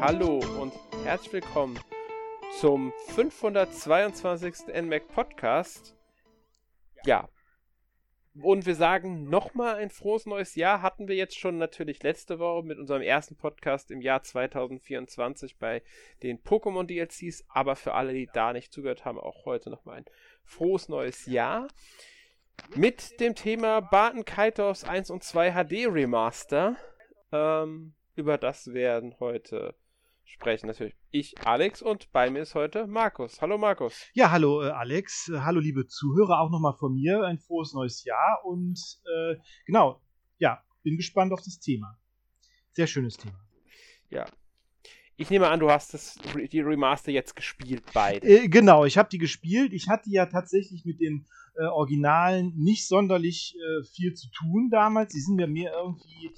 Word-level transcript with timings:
hallo 0.00 0.38
und 0.60 0.72
herzlich 1.02 1.32
willkommen 1.32 1.78
zum 2.60 2.92
522. 3.08 4.68
NMAC 4.80 5.08
Podcast. 5.08 5.96
Ja. 7.04 7.28
Und 8.40 8.64
wir 8.64 8.76
sagen 8.76 9.28
nochmal 9.28 9.74
ein 9.74 9.90
frohes 9.90 10.24
neues 10.24 10.54
Jahr. 10.54 10.82
Hatten 10.82 11.08
wir 11.08 11.16
jetzt 11.16 11.36
schon 11.36 11.58
natürlich 11.58 12.04
letzte 12.04 12.38
Woche 12.38 12.64
mit 12.64 12.78
unserem 12.78 13.02
ersten 13.02 13.34
Podcast 13.34 13.90
im 13.90 14.00
Jahr 14.00 14.22
2024 14.22 15.58
bei 15.58 15.82
den 16.22 16.38
Pokémon 16.44 16.84
DLCs. 16.86 17.44
Aber 17.48 17.74
für 17.74 17.94
alle, 17.94 18.12
die 18.12 18.28
da 18.32 18.52
nicht 18.52 18.72
zugehört 18.72 19.04
haben, 19.04 19.18
auch 19.18 19.46
heute 19.46 19.68
nochmal 19.68 19.96
ein 19.96 20.04
frohes 20.44 20.88
neues 20.88 21.26
Jahr. 21.26 21.66
Mit 22.76 23.18
dem 23.18 23.34
Thema 23.34 23.80
Barton 23.80 24.24
Kaitos 24.24 24.84
1 24.84 25.10
und 25.10 25.24
2 25.24 25.52
HD 25.52 25.92
Remaster. 25.92 26.76
Ähm, 27.32 27.94
über 28.14 28.38
das 28.38 28.72
werden 28.72 29.16
heute 29.18 29.74
sprechen 30.28 30.66
natürlich 30.66 30.94
ich, 31.10 31.34
Alex, 31.46 31.80
und 31.80 32.12
bei 32.12 32.30
mir 32.30 32.40
ist 32.40 32.54
heute 32.54 32.86
Markus. 32.86 33.40
Hallo 33.40 33.56
Markus. 33.56 33.94
Ja, 34.12 34.30
hallo 34.30 34.62
äh, 34.62 34.70
Alex. 34.70 35.28
Äh, 35.28 35.40
hallo 35.40 35.58
liebe 35.58 35.86
Zuhörer, 35.86 36.40
auch 36.40 36.50
nochmal 36.50 36.74
von 36.74 36.94
mir. 36.94 37.22
Ein 37.22 37.38
frohes 37.38 37.72
neues 37.72 38.04
Jahr 38.04 38.44
und 38.44 38.78
äh, 39.06 39.36
genau, 39.64 40.02
ja, 40.38 40.62
bin 40.82 40.96
gespannt 40.96 41.32
auf 41.32 41.40
das 41.42 41.58
Thema. 41.58 41.98
Sehr 42.72 42.86
schönes 42.86 43.16
Thema. 43.16 43.40
Ja. 44.10 44.26
Ich 45.16 45.30
nehme 45.30 45.48
an, 45.48 45.58
du 45.58 45.70
hast 45.70 45.94
das, 45.94 46.16
die 46.52 46.60
Remaster 46.60 47.10
jetzt 47.10 47.34
gespielt, 47.34 47.82
beide. 47.92 48.26
Äh, 48.26 48.48
genau, 48.48 48.84
ich 48.84 48.98
habe 48.98 49.08
die 49.08 49.18
gespielt. 49.18 49.72
Ich 49.72 49.88
hatte 49.88 50.10
ja 50.10 50.26
tatsächlich 50.26 50.84
mit 50.84 51.00
den 51.00 51.26
äh, 51.56 51.64
Originalen 51.64 52.52
nicht 52.54 52.86
sonderlich 52.86 53.56
äh, 53.56 53.84
viel 53.84 54.14
zu 54.14 54.30
tun 54.30 54.68
damals. 54.70 55.12
Die 55.12 55.20
sind 55.20 55.36
mir 55.36 55.48
mir 55.48 55.72
irgendwie 55.72 56.30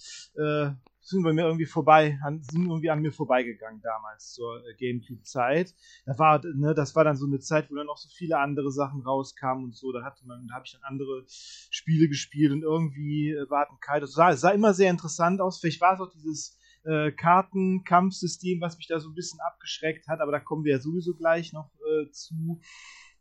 sind 1.10 1.22
bei 1.22 1.32
mir 1.32 1.42
irgendwie 1.42 1.66
vorbei, 1.66 2.18
sind 2.50 2.66
irgendwie 2.66 2.90
an 2.90 3.00
mir 3.00 3.12
vorbeigegangen 3.12 3.80
damals 3.82 4.32
zur 4.32 4.64
äh, 4.66 4.74
Gamecube-Zeit. 4.74 5.74
Da 6.06 6.18
war, 6.18 6.40
ne, 6.44 6.74
das 6.74 6.94
war 6.96 7.04
dann 7.04 7.16
so 7.16 7.26
eine 7.26 7.40
Zeit, 7.40 7.70
wo 7.70 7.74
dann 7.74 7.86
noch 7.86 7.98
so 7.98 8.08
viele 8.08 8.38
andere 8.38 8.70
Sachen 8.70 9.02
rauskamen 9.02 9.64
und 9.64 9.76
so. 9.76 9.92
Da 9.92 10.02
hatte 10.04 10.26
man, 10.26 10.46
da 10.46 10.54
habe 10.54 10.64
ich 10.66 10.72
dann 10.72 10.82
andere 10.84 11.24
Spiele 11.26 12.08
gespielt 12.08 12.52
und 12.52 12.62
irgendwie 12.62 13.32
äh, 13.32 13.50
warten 13.50 13.78
Kai. 13.80 14.00
Das 14.00 14.12
sah, 14.12 14.34
sah 14.36 14.50
immer 14.50 14.74
sehr 14.74 14.90
interessant 14.90 15.40
aus. 15.40 15.60
Vielleicht 15.60 15.80
war 15.80 15.94
es 15.94 16.00
auch 16.00 16.12
dieses 16.12 16.58
äh, 16.84 17.12
Kartenkampfsystem, 17.12 18.60
was 18.60 18.76
mich 18.76 18.86
da 18.86 19.00
so 19.00 19.10
ein 19.10 19.14
bisschen 19.14 19.40
abgeschreckt 19.40 20.08
hat, 20.08 20.20
aber 20.20 20.32
da 20.32 20.40
kommen 20.40 20.64
wir 20.64 20.72
ja 20.72 20.80
sowieso 20.80 21.14
gleich 21.14 21.52
noch 21.52 21.70
äh, 21.80 22.10
zu. 22.10 22.60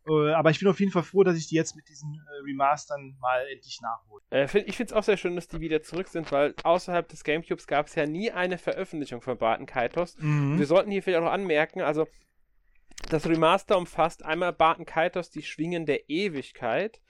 Äh, 0.07 0.31
aber 0.31 0.49
ich 0.49 0.59
bin 0.59 0.67
auf 0.67 0.79
jeden 0.79 0.91
Fall 0.91 1.03
froh, 1.03 1.23
dass 1.23 1.37
ich 1.37 1.47
die 1.47 1.55
jetzt 1.55 1.75
mit 1.75 1.87
diesen 1.89 2.13
äh, 2.13 2.43
Remastern 2.43 3.17
mal 3.19 3.45
endlich 3.51 3.79
nachhole. 3.81 4.23
Äh, 4.31 4.43
ich 4.65 4.77
finde 4.77 4.91
es 4.91 4.93
auch 4.93 5.03
sehr 5.03 5.17
schön, 5.17 5.35
dass 5.35 5.47
die 5.47 5.59
wieder 5.59 5.81
zurück 5.81 6.07
sind, 6.07 6.31
weil 6.31 6.55
außerhalb 6.63 7.07
des 7.07 7.23
Gamecubes 7.23 7.67
gab 7.67 7.87
es 7.87 7.95
ja 7.95 8.05
nie 8.05 8.31
eine 8.31 8.57
Veröffentlichung 8.57 9.21
von 9.21 9.37
Barton 9.37 9.65
Kaitos. 9.65 10.17
Mhm. 10.17 10.57
Wir 10.57 10.65
sollten 10.65 10.91
hier 10.91 11.03
vielleicht 11.03 11.19
auch 11.19 11.25
noch 11.25 11.31
anmerken, 11.31 11.81
also 11.81 12.07
das 13.09 13.27
Remaster 13.27 13.77
umfasst 13.77 14.25
einmal 14.25 14.53
Barton 14.53 14.85
Kaitos, 14.85 15.29
die 15.29 15.43
Schwingen 15.43 15.85
der 15.85 16.09
Ewigkeit. 16.09 17.01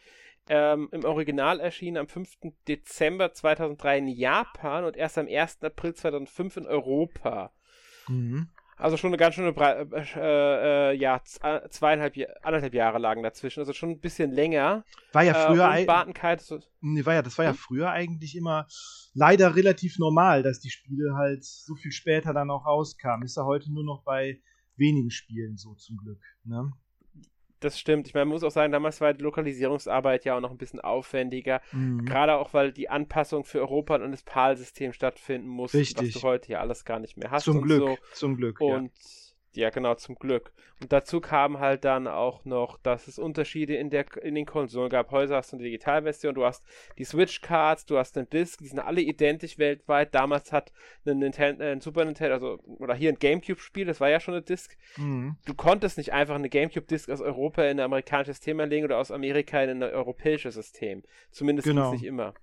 Ähm, 0.47 0.89
Im 0.91 1.05
Original 1.05 1.59
erschienen 1.59 1.97
am 1.97 2.07
5. 2.07 2.53
Dezember 2.67 3.33
2003 3.33 3.99
in 3.99 4.07
Japan 4.07 4.83
und 4.83 4.97
erst 4.97 5.17
am 5.17 5.27
1. 5.27 5.61
April 5.61 5.93
2005 5.93 6.57
in 6.57 6.65
Europa. 6.65 7.51
Mhm. 8.07 8.49
Also 8.79 8.95
schon 8.95 9.09
eine 9.09 9.17
ganz 9.17 9.35
schöne, 9.35 9.51
Bre 9.51 9.89
äh, 9.91 10.93
äh, 10.93 10.97
ja, 10.97 11.21
äh, 11.41 11.67
zweieinhalb, 11.69 12.15
anderthalb 12.41 12.73
Jahre 12.73 12.97
lagen 12.97 13.23
dazwischen, 13.23 13.59
also 13.59 13.73
schon 13.73 13.89
ein 13.89 13.99
bisschen 13.99 14.31
länger. 14.31 14.85
War 15.11 15.23
ja 15.23 15.33
äh, 15.33 15.47
früher, 15.47 15.65
äh, 15.75 16.37
so 16.39 16.59
nee, 16.79 17.05
war 17.05 17.13
ja, 17.13 17.21
das 17.21 17.37
war 17.37 17.43
ja 17.43 17.51
hm? 17.51 17.57
früher 17.57 17.91
eigentlich 17.91 18.37
immer 18.37 18.67
leider 19.13 19.57
relativ 19.57 19.99
normal, 19.99 20.43
dass 20.43 20.61
die 20.61 20.69
Spiele 20.69 21.13
halt 21.15 21.43
so 21.43 21.75
viel 21.75 21.91
später 21.91 22.33
dann 22.33 22.49
auch 22.49 22.65
rauskamen. 22.65 23.25
Ist 23.25 23.35
ja 23.35 23.43
heute 23.43 23.71
nur 23.71 23.83
noch 23.83 24.03
bei 24.03 24.39
wenigen 24.77 25.11
Spielen 25.11 25.57
so 25.57 25.75
zum 25.75 25.97
Glück. 25.97 26.21
Ne? 26.45 26.71
Das 27.59 27.79
stimmt. 27.79 28.07
Ich 28.07 28.13
meine, 28.13 28.25
man 28.25 28.33
muss 28.33 28.43
auch 28.43 28.51
sagen, 28.51 28.71
damals 28.71 29.01
war 29.01 29.13
die 29.13 29.23
Lokalisierungsarbeit 29.23 30.25
ja 30.25 30.35
auch 30.35 30.41
noch 30.41 30.51
ein 30.51 30.57
bisschen 30.57 30.79
aufwendiger. 30.79 31.61
Mhm. 31.71 32.05
Gerade 32.05 32.35
auch, 32.35 32.53
weil 32.53 32.71
die 32.71 32.89
Anpassung 32.89 33.43
für 33.45 33.59
Europa 33.59 33.95
und 33.95 34.11
das 34.11 34.23
PAL-System 34.23 34.93
stattfinden 34.93 35.47
muss, 35.47 35.73
Richtig. 35.73 36.15
was 36.15 36.21
du 36.21 36.27
heute 36.27 36.51
ja 36.51 36.59
alles 36.59 36.85
gar 36.85 36.99
nicht 36.99 37.17
mehr 37.17 37.31
hast. 37.31 37.43
Zum 37.43 37.61
Glück, 37.61 37.81
so. 37.81 37.97
zum 38.13 38.37
Glück. 38.37 38.59
Und 38.61 38.91
ja. 38.91 39.28
Ja, 39.53 39.71
genau, 39.71 39.95
zum 39.95 40.15
Glück. 40.15 40.51
Und 40.79 40.93
dazu 40.93 41.19
kam 41.21 41.59
halt 41.59 41.83
dann 41.83 42.07
auch 42.07 42.45
noch, 42.45 42.77
dass 42.77 43.07
es 43.07 43.17
Unterschiede 43.17 43.75
in, 43.75 43.89
der, 43.89 44.05
in 44.21 44.35
den 44.35 44.45
Konsolen 44.45 44.89
gab. 44.89 45.09
Heute 45.09 45.35
hast 45.35 45.51
du 45.51 45.57
eine 45.57 45.63
Digitalversion, 45.63 46.35
du 46.35 46.45
hast 46.45 46.63
die 46.99 47.03
Switch-Cards, 47.03 47.85
du 47.85 47.97
hast 47.97 48.15
einen 48.17 48.29
Disc, 48.29 48.59
die 48.59 48.67
sind 48.67 48.79
alle 48.79 49.01
identisch 49.01 49.57
weltweit. 49.57 50.13
Damals 50.13 50.51
hat 50.51 50.71
ein, 51.05 51.17
Nintendo, 51.17 51.63
ein 51.63 51.81
Super 51.81 52.05
Nintendo, 52.05 52.33
also, 52.33 52.59
oder 52.77 52.93
hier 52.93 53.11
ein 53.11 53.17
Gamecube-Spiel, 53.17 53.85
das 53.85 53.99
war 53.99 54.09
ja 54.09 54.19
schon 54.19 54.35
eine 54.35 54.43
Disc. 54.43 54.77
Mhm. 54.97 55.35
Du 55.45 55.55
konntest 55.55 55.97
nicht 55.97 56.13
einfach 56.13 56.35
eine 56.35 56.49
Gamecube-Disc 56.49 57.09
aus 57.09 57.21
Europa 57.21 57.63
in 57.63 57.79
ein 57.79 57.85
amerikanisches 57.85 58.37
System 58.37 58.59
anlegen 58.59 58.85
oder 58.85 58.99
aus 58.99 59.09
Amerika 59.09 59.63
in 59.63 59.69
ein 59.69 59.83
europäisches 59.83 60.53
System. 60.53 61.03
Zumindest 61.31 61.67
genau. 61.67 61.91
nicht 61.91 62.03
immer. 62.03 62.35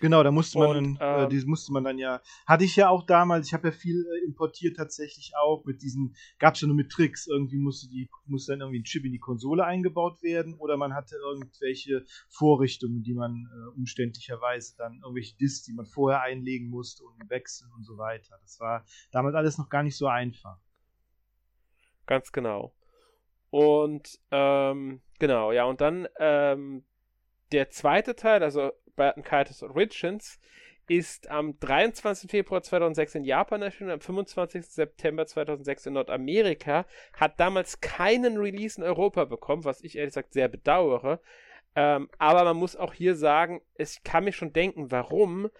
Genau, 0.00 0.22
da 0.22 0.30
musste 0.30 0.58
man, 0.58 0.76
und, 0.76 1.00
dann, 1.00 1.26
äh, 1.26 1.28
die 1.28 1.44
musste 1.46 1.72
man 1.72 1.84
dann 1.84 1.98
ja, 1.98 2.20
hatte 2.46 2.64
ich 2.64 2.76
ja 2.76 2.88
auch 2.88 3.04
damals, 3.04 3.46
ich 3.46 3.54
habe 3.54 3.68
ja 3.68 3.72
viel 3.72 4.04
äh, 4.04 4.24
importiert 4.24 4.76
tatsächlich 4.76 5.32
auch 5.36 5.64
mit 5.64 5.82
diesen, 5.82 6.14
gab 6.38 6.54
es 6.54 6.60
ja 6.60 6.66
nur 6.66 6.76
mit 6.76 6.90
Tricks, 6.90 7.26
irgendwie 7.26 7.58
musste 7.58 7.88
die, 7.88 8.08
musste 8.26 8.52
dann 8.52 8.60
irgendwie 8.60 8.80
ein 8.80 8.84
Chip 8.84 9.04
in 9.04 9.12
die 9.12 9.18
Konsole 9.18 9.64
eingebaut 9.64 10.22
werden 10.22 10.54
oder 10.54 10.76
man 10.76 10.94
hatte 10.94 11.16
irgendwelche 11.16 12.04
Vorrichtungen, 12.28 13.02
die 13.02 13.14
man 13.14 13.48
äh, 13.52 13.76
umständlicherweise 13.76 14.74
dann, 14.76 15.00
irgendwelche 15.02 15.36
Disks, 15.36 15.64
die 15.64 15.72
man 15.72 15.86
vorher 15.86 16.22
einlegen 16.22 16.68
musste 16.68 17.04
und 17.04 17.30
wechseln 17.30 17.70
und 17.76 17.84
so 17.84 17.96
weiter. 17.96 18.38
Das 18.42 18.60
war 18.60 18.84
damals 19.10 19.34
alles 19.34 19.58
noch 19.58 19.68
gar 19.68 19.82
nicht 19.82 19.96
so 19.96 20.06
einfach. 20.06 20.58
Ganz 22.06 22.32
genau. 22.32 22.74
Und 23.50 24.18
ähm, 24.30 25.00
genau, 25.18 25.52
ja, 25.52 25.64
und 25.64 25.80
dann 25.80 26.08
ähm, 26.18 26.84
der 27.52 27.70
zweite 27.70 28.16
Teil, 28.16 28.42
also 28.42 28.72
Kaitos 28.96 29.62
Origins, 29.62 30.38
ist 30.86 31.30
am 31.30 31.58
23. 31.60 32.30
Februar 32.30 32.62
2006 32.62 33.14
in 33.16 33.24
Japan 33.24 33.62
erschienen, 33.62 33.90
am 33.90 34.00
25. 34.00 34.66
September 34.66 35.26
2006 35.26 35.86
in 35.86 35.94
Nordamerika, 35.94 36.86
hat 37.14 37.40
damals 37.40 37.80
keinen 37.80 38.36
Release 38.36 38.78
in 38.78 38.86
Europa 38.86 39.24
bekommen, 39.24 39.64
was 39.64 39.82
ich 39.82 39.96
ehrlich 39.96 40.14
gesagt 40.14 40.34
sehr 40.34 40.48
bedauere. 40.48 41.20
Ähm, 41.76 42.08
aber 42.18 42.44
man 42.44 42.56
muss 42.56 42.76
auch 42.76 42.92
hier 42.92 43.16
sagen, 43.16 43.60
ich 43.76 44.02
kann 44.04 44.24
mir 44.24 44.32
schon 44.32 44.52
denken, 44.52 44.90
warum 44.90 45.50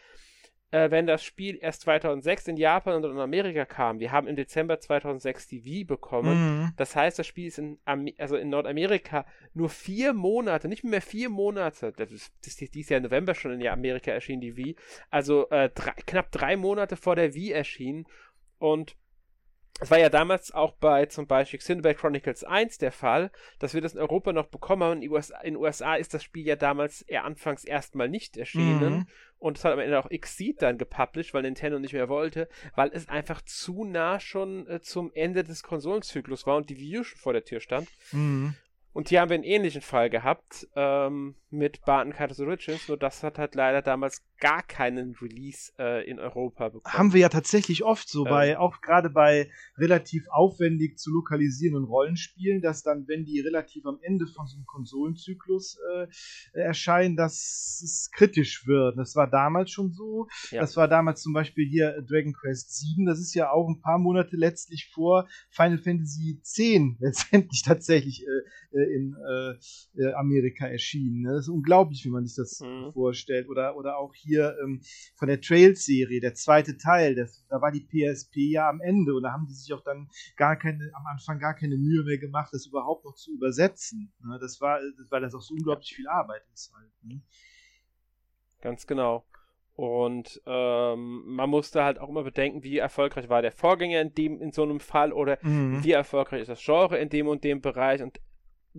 äh, 0.71 0.91
wenn 0.91 1.07
das 1.07 1.23
Spiel 1.23 1.59
erst 1.61 1.83
2006 1.83 2.49
in 2.49 2.57
Japan 2.57 2.97
und 2.97 3.11
in 3.11 3.19
Amerika 3.19 3.65
kam. 3.65 4.01
Wir 4.01 4.11
haben 4.11 4.27
im 4.27 4.37
Dezember 4.37 4.81
2006 4.81 5.47
die 5.47 5.65
Wii 5.65 5.85
bekommen. 5.85 6.63
Mhm. 6.63 6.73
Das 6.77 6.97
heißt, 6.97 7.19
das 7.19 7.27
Spiel 7.27 7.47
ist 7.47 7.59
in, 7.59 7.79
also 8.19 8.37
in 8.37 8.49
Nordamerika 8.49 9.25
nur 9.53 9.69
vier 9.69 10.13
Monate, 10.13 10.69
nicht 10.69 10.85
mehr 10.85 11.03
vier 11.03 11.29
Monate, 11.29 11.93
das 11.93 12.11
ist, 12.11 12.33
das 12.45 12.61
ist 12.61 12.75
dieses 12.75 12.91
Jahr 12.91 12.99
im 12.99 13.05
November 13.05 13.35
schon 13.35 13.53
in 13.53 13.67
Amerika 13.69 14.11
erschienen, 14.11 14.41
die 14.41 14.57
Wii, 14.57 14.77
also 15.11 15.49
äh, 15.51 15.71
drei, 15.75 15.93
knapp 16.07 16.33
drei 16.33 16.57
Monate 16.57 16.97
vor 16.97 17.15
der 17.15 17.35
Wii 17.35 17.53
erschienen. 17.53 18.07
Und 18.59 18.97
es 19.81 19.91
war 19.91 19.99
ja 19.99 20.09
damals 20.09 20.53
auch 20.53 20.73
bei 20.73 21.07
zum 21.07 21.27
Beispiel 21.27 21.59
Xenoblade 21.59 21.97
Chronicles 21.97 22.45
1 22.45 22.79
der 22.79 22.93
Fall, 22.93 23.31
dass 23.59 23.75
wir 23.75 23.81
das 23.81 23.95
in 23.95 24.01
Europa 24.01 24.33
noch 24.33 24.47
bekommen 24.47 24.85
haben. 24.85 24.95
In 24.95 25.01
den 25.03 25.11
USA, 25.11 25.41
in 25.41 25.57
USA 25.57 25.97
ist 25.97 26.15
das 26.15 26.23
Spiel 26.23 26.47
ja 26.47 26.55
damals 26.55 27.03
eher 27.03 27.25
anfangs 27.25 27.65
erstmal 27.65 28.09
nicht 28.09 28.37
erschienen. 28.37 28.95
Mhm. 28.95 29.07
Und 29.39 29.59
es 29.59 29.65
hat 29.65 29.73
am 29.73 29.81
Ende 29.81 29.99
auch 29.99 30.11
Exceed 30.11 30.63
dann 30.63 30.79
gepublished, 30.79 31.35
weil 31.35 31.43
Nintendo 31.43 31.79
nicht 31.79 31.93
mehr 31.93 32.09
wollte, 32.09 32.49
weil 32.77 32.91
es 32.95 33.09
einfach 33.09 33.43
zu 33.43 33.85
nah 33.85 34.21
schon 34.21 34.67
äh, 34.69 34.81
zum 34.81 35.11
Ende 35.13 35.43
des 35.43 35.63
Konsolenzyklus 35.63 36.47
war 36.47 36.57
und 36.57 36.71
die 36.71 36.79
Wii 36.79 37.01
U 37.01 37.05
schon 37.05 37.19
vor 37.19 37.33
der 37.33 37.45
Tür 37.45 37.61
stand. 37.61 37.89
Mhm. 38.13 38.55
Und 38.95 39.09
hier 39.09 39.21
haben 39.21 39.29
wir 39.29 39.35
einen 39.35 39.43
ähnlichen 39.43 39.83
Fall 39.83 40.09
gehabt 40.09 40.69
ähm, 40.77 41.35
mit 41.51 41.85
Barton 41.85 42.13
Kaitos 42.13 42.39
Origins, 42.39 42.87
nur 42.87 42.97
das 42.97 43.25
hat 43.25 43.39
halt 43.39 43.57
leider 43.57 43.83
damals 43.83 44.23
gar 44.39 44.63
keinen 44.63 45.17
Release 45.21 45.73
äh, 45.79 46.09
in 46.09 46.19
Europa 46.19 46.69
bekommen. 46.69 46.99
Haben 46.99 47.13
wir 47.13 47.21
ja 47.21 47.29
tatsächlich 47.29 47.83
oft 47.83 48.09
so, 48.09 48.25
ähm, 48.25 48.31
bei, 48.31 48.59
auch 48.59 48.81
gerade 48.81 49.11
bei 49.11 49.51
relativ 49.79 50.27
aufwendig 50.31 50.99
zu 50.99 51.11
lokalisierenden 51.11 51.85
Rollenspielen, 51.85 52.61
dass 52.61 52.83
dann, 52.83 53.09
wenn 53.09 53.25
die 53.25 53.41
relativ 53.41 53.85
am 53.87 53.99
Ende 54.03 54.27
von 54.27 54.47
so 54.47 54.57
einem 54.57 54.67
Konsolenzyklus 54.67 55.79
äh, 55.93 56.07
erscheinen, 56.53 57.17
dass 57.17 57.81
es 57.83 58.11
kritisch 58.13 58.67
wird. 58.67 58.97
Das 58.97 59.17
war 59.17 59.29
damals 59.29 59.71
schon 59.71 59.93
so. 59.93 60.29
Ja. 60.51 60.61
Das 60.61 60.77
war 60.77 60.89
damals 60.89 61.23
zum 61.23 61.33
Beispiel 61.33 61.67
hier 61.69 62.03
Dragon 62.03 62.33
Quest 62.33 62.79
7. 62.79 63.07
Das 63.07 63.19
ist 63.19 63.35
ja 63.35 63.51
auch 63.51 63.69
ein 63.69 63.81
paar 63.81 63.99
Monate 63.99 64.37
letztlich 64.37 64.91
vor 64.93 65.29
Final 65.51 65.79
Fantasy 65.79 66.39
X 66.39 66.55
letztendlich 67.01 67.63
tatsächlich 67.63 68.25
äh, 68.27 68.79
äh 68.79 68.84
in 68.85 69.15
äh, 69.15 70.03
äh, 70.03 70.13
Amerika 70.15 70.67
erschienen. 70.67 71.23
Ne? 71.23 71.33
Das 71.33 71.47
ist 71.47 71.49
unglaublich, 71.49 72.05
wie 72.05 72.11
man 72.11 72.27
sich 72.27 72.37
das 72.37 72.61
mhm. 72.61 72.93
vorstellt. 72.93 73.49
Oder, 73.49 73.77
oder 73.77 73.99
auch 73.99 74.15
hier 74.15 74.57
ähm, 74.63 74.81
von 75.15 75.29
der 75.29 75.41
Trails-Serie, 75.41 76.21
der 76.21 76.35
zweite 76.35 76.77
Teil, 76.77 77.15
das, 77.15 77.45
da 77.49 77.61
war 77.61 77.73
die 77.73 77.81
PSP 77.81 78.53
ja 78.53 78.69
am 78.69 78.81
Ende 78.81 79.15
und 79.15 79.23
da 79.23 79.33
haben 79.33 79.47
die 79.47 79.55
sich 79.55 79.73
auch 79.73 79.83
dann 79.83 80.09
gar 80.37 80.57
keine, 80.57 80.91
am 80.95 81.07
Anfang 81.07 81.39
gar 81.39 81.55
keine 81.55 81.77
Mühe 81.77 82.05
mehr 82.05 82.19
gemacht, 82.19 82.51
das 82.53 82.67
überhaupt 82.67 83.05
noch 83.05 83.15
zu 83.15 83.33
übersetzen. 83.33 84.13
Ne? 84.25 84.39
Das 84.41 84.61
war, 84.61 84.81
weil 85.11 85.23
das 85.23 85.35
auch 85.35 85.43
so 85.43 85.55
unglaublich 85.55 85.95
viel 85.95 86.09
Arbeit 86.09 86.43
ist 86.53 86.73
halt. 86.75 86.91
Ne? 87.03 87.23
Ganz 88.61 88.87
genau. 88.87 89.25
Und 89.77 90.41
ähm, 90.47 91.25
man 91.27 91.51
musste 91.51 91.83
halt 91.83 91.99
auch 91.99 92.09
immer 92.09 92.23
bedenken, 92.23 92.63
wie 92.63 92.79
erfolgreich 92.79 93.29
war 93.29 93.43
der 93.43 93.51
Vorgänger 93.51 94.01
in 94.01 94.15
dem 94.15 94.41
in 94.41 94.53
so 94.53 94.63
einem 94.63 94.79
Fall 94.79 95.13
oder 95.13 95.39
mhm. 95.43 95.83
wie 95.83 95.91
erfolgreich 95.91 96.43
ist 96.43 96.49
das 96.49 96.65
Genre 96.65 96.97
in 96.99 97.09
dem 97.09 97.27
und 97.27 97.43
dem 97.43 97.61
Bereich 97.61 98.01
und 98.01 98.21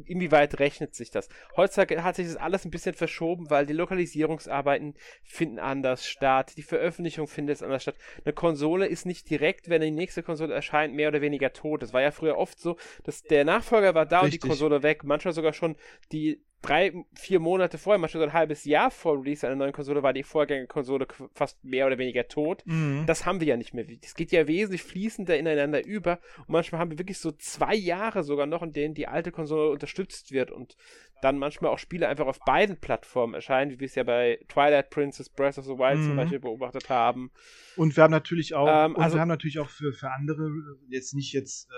inwieweit 0.06 0.59
rechnet 0.59 0.95
sich 0.95 1.12
das? 1.12 1.30
Heutzutage 1.56 2.03
hat 2.03 2.15
sich 2.15 2.27
das 2.27 2.36
alles 2.38 2.65
ein 2.65 2.71
bisschen 2.71 2.94
verschoben, 2.94 3.50
weil 3.50 3.65
die 3.65 3.74
Lokalisierungsarbeiten 3.74 4.95
finden 5.24 5.59
anders 5.59 6.07
statt, 6.07 6.53
die 6.57 6.63
Veröffentlichung 6.63 7.27
findet 7.27 7.63
anders 7.63 7.83
statt. 7.83 7.95
Eine 8.24 8.33
Konsole 8.33 8.88
ist 8.88 9.06
nicht 9.06 9.30
direkt, 9.30 9.69
wenn 9.69 9.81
die 9.81 9.92
nächste 9.92 10.24
Konsole 10.24 10.53
erscheint, 10.53 10.94
mehr 10.94 11.09
oder 11.09 11.21
weniger 11.21 11.53
tot. 11.53 11.81
Das 11.81 11.94
war 11.94 12.01
ja 12.01 12.12
früher 12.12 12.38
oft 12.38 12.59
so, 12.59 12.77
dass 13.03 13.24
der 13.24 13.45
Nachfolger 13.45 13.95
war 13.95 14.06
da 14.06 14.21
Richtig. 14.21 14.42
und 14.42 14.44
die 14.44 14.50
Konsole 14.50 14.83
weg. 14.83 15.03
Manchmal 15.03 15.33
sogar 15.33 15.53
schon 15.53 15.75
die 16.12 16.44
drei, 16.65 16.94
vier 17.13 17.39
Monate 17.39 17.77
vorher, 17.77 18.00
manchmal 18.00 18.23
so 18.23 18.29
ein 18.29 18.33
halbes 18.33 18.65
Jahr 18.65 18.91
vor 18.91 19.19
Release 19.19 19.45
einer 19.45 19.56
neuen 19.56 19.73
Konsole, 19.73 20.03
war 20.03 20.13
die 20.13 20.23
Vorgängerkonsole 20.23 21.07
fast 21.33 21.63
mehr 21.63 21.88
oder 21.88 21.97
weniger 21.97 22.27
tot. 22.27 22.63
Mhm. 22.65 23.06
Das 23.06 23.25
haben 23.25 23.39
wir 23.39 23.47
ja 23.47 23.57
nicht 23.57 23.73
mehr. 23.73 23.85
Es 24.03 24.15
geht 24.15 24.31
ja 24.31 24.47
wesentlich 24.47 24.83
fließender 24.83 25.38
ineinander 25.38 25.85
über. 25.85 26.19
Und 26.39 26.50
manchmal 26.50 26.81
haben 26.81 26.91
wir 26.91 27.00
wirklich 27.00 27.19
so 27.19 27.31
zwei 27.31 27.75
Jahre 27.75 28.23
sogar 28.23 28.45
noch, 28.45 28.63
in 28.63 28.71
denen 28.71 28.94
die 28.94 29.07
alte 29.07 29.31
Konsole 29.31 29.69
unterstützt 29.69 30.31
wird 30.31 30.51
und 30.51 30.75
dann 31.21 31.38
manchmal 31.38 31.71
auch 31.71 31.79
Spiele 31.79 32.07
einfach 32.07 32.27
auf 32.27 32.39
beiden 32.39 32.77
Plattformen 32.77 33.33
erscheinen, 33.33 33.71
wie 33.71 33.79
wir 33.79 33.88
es 33.88 33.95
ja 33.95 34.03
bei 34.03 34.39
Twilight 34.47 34.89
Princess 34.89 35.29
Breath 35.29 35.57
of 35.57 35.65
the 35.65 35.71
Wild 35.71 36.00
mhm. 36.00 36.07
zum 36.07 36.15
Beispiel 36.15 36.39
beobachtet 36.39 36.89
haben. 36.89 37.31
Und 37.75 37.95
wir 37.95 38.03
haben 38.03 38.12
natürlich 38.12 38.53
auch, 38.53 38.67
ähm, 38.67 38.95
also, 38.97 39.15
wir 39.15 39.21
haben 39.21 39.27
natürlich 39.29 39.59
auch 39.59 39.69
für, 39.69 39.94
für 39.94 40.12
andere, 40.12 40.50
jetzt 40.89 41.13
nicht 41.13 41.33
jetzt 41.33 41.69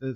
äh, 0.00 0.06
äh, 0.06 0.14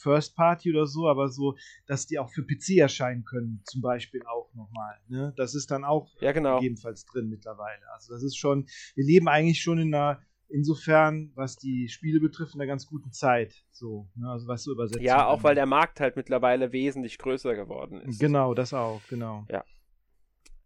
First 0.00 0.36
Party 0.36 0.70
oder 0.70 0.86
so, 0.86 1.08
aber 1.08 1.28
so, 1.28 1.56
dass 1.86 2.06
die 2.06 2.18
auch 2.18 2.30
für 2.30 2.42
PC 2.42 2.78
erscheinen 2.78 3.24
können, 3.24 3.62
zum 3.64 3.82
Beispiel 3.82 4.22
auch 4.26 4.52
nochmal. 4.54 4.98
Ne? 5.08 5.32
Das 5.36 5.54
ist 5.54 5.70
dann 5.70 5.84
auch 5.84 6.10
ja, 6.20 6.32
genau. 6.32 6.56
gegebenenfalls 6.56 7.04
drin 7.06 7.28
mittlerweile. 7.28 7.82
Also 7.92 8.14
das 8.14 8.22
ist 8.22 8.36
schon, 8.36 8.66
wir 8.94 9.04
leben 9.04 9.28
eigentlich 9.28 9.60
schon 9.60 9.78
in 9.78 9.94
einer 9.94 10.20
insofern, 10.52 11.32
was 11.34 11.56
die 11.56 11.88
Spiele 11.88 12.20
betrifft, 12.20 12.54
in 12.54 12.60
einer 12.60 12.68
ganz 12.68 12.86
guten 12.86 13.12
Zeit. 13.12 13.64
So, 13.70 14.08
ne? 14.14 14.28
also 14.28 14.46
was 14.46 14.62
so 14.62 14.72
übersetzt. 14.72 15.02
Ja, 15.02 15.26
auch 15.26 15.42
weil 15.42 15.54
der 15.54 15.66
Markt 15.66 16.00
halt 16.00 16.16
mittlerweile 16.16 16.72
wesentlich 16.72 17.18
größer 17.18 17.54
geworden 17.54 18.00
ist. 18.02 18.20
Genau, 18.20 18.54
das 18.54 18.74
auch, 18.74 19.00
genau. 19.08 19.46
Ja. 19.50 19.64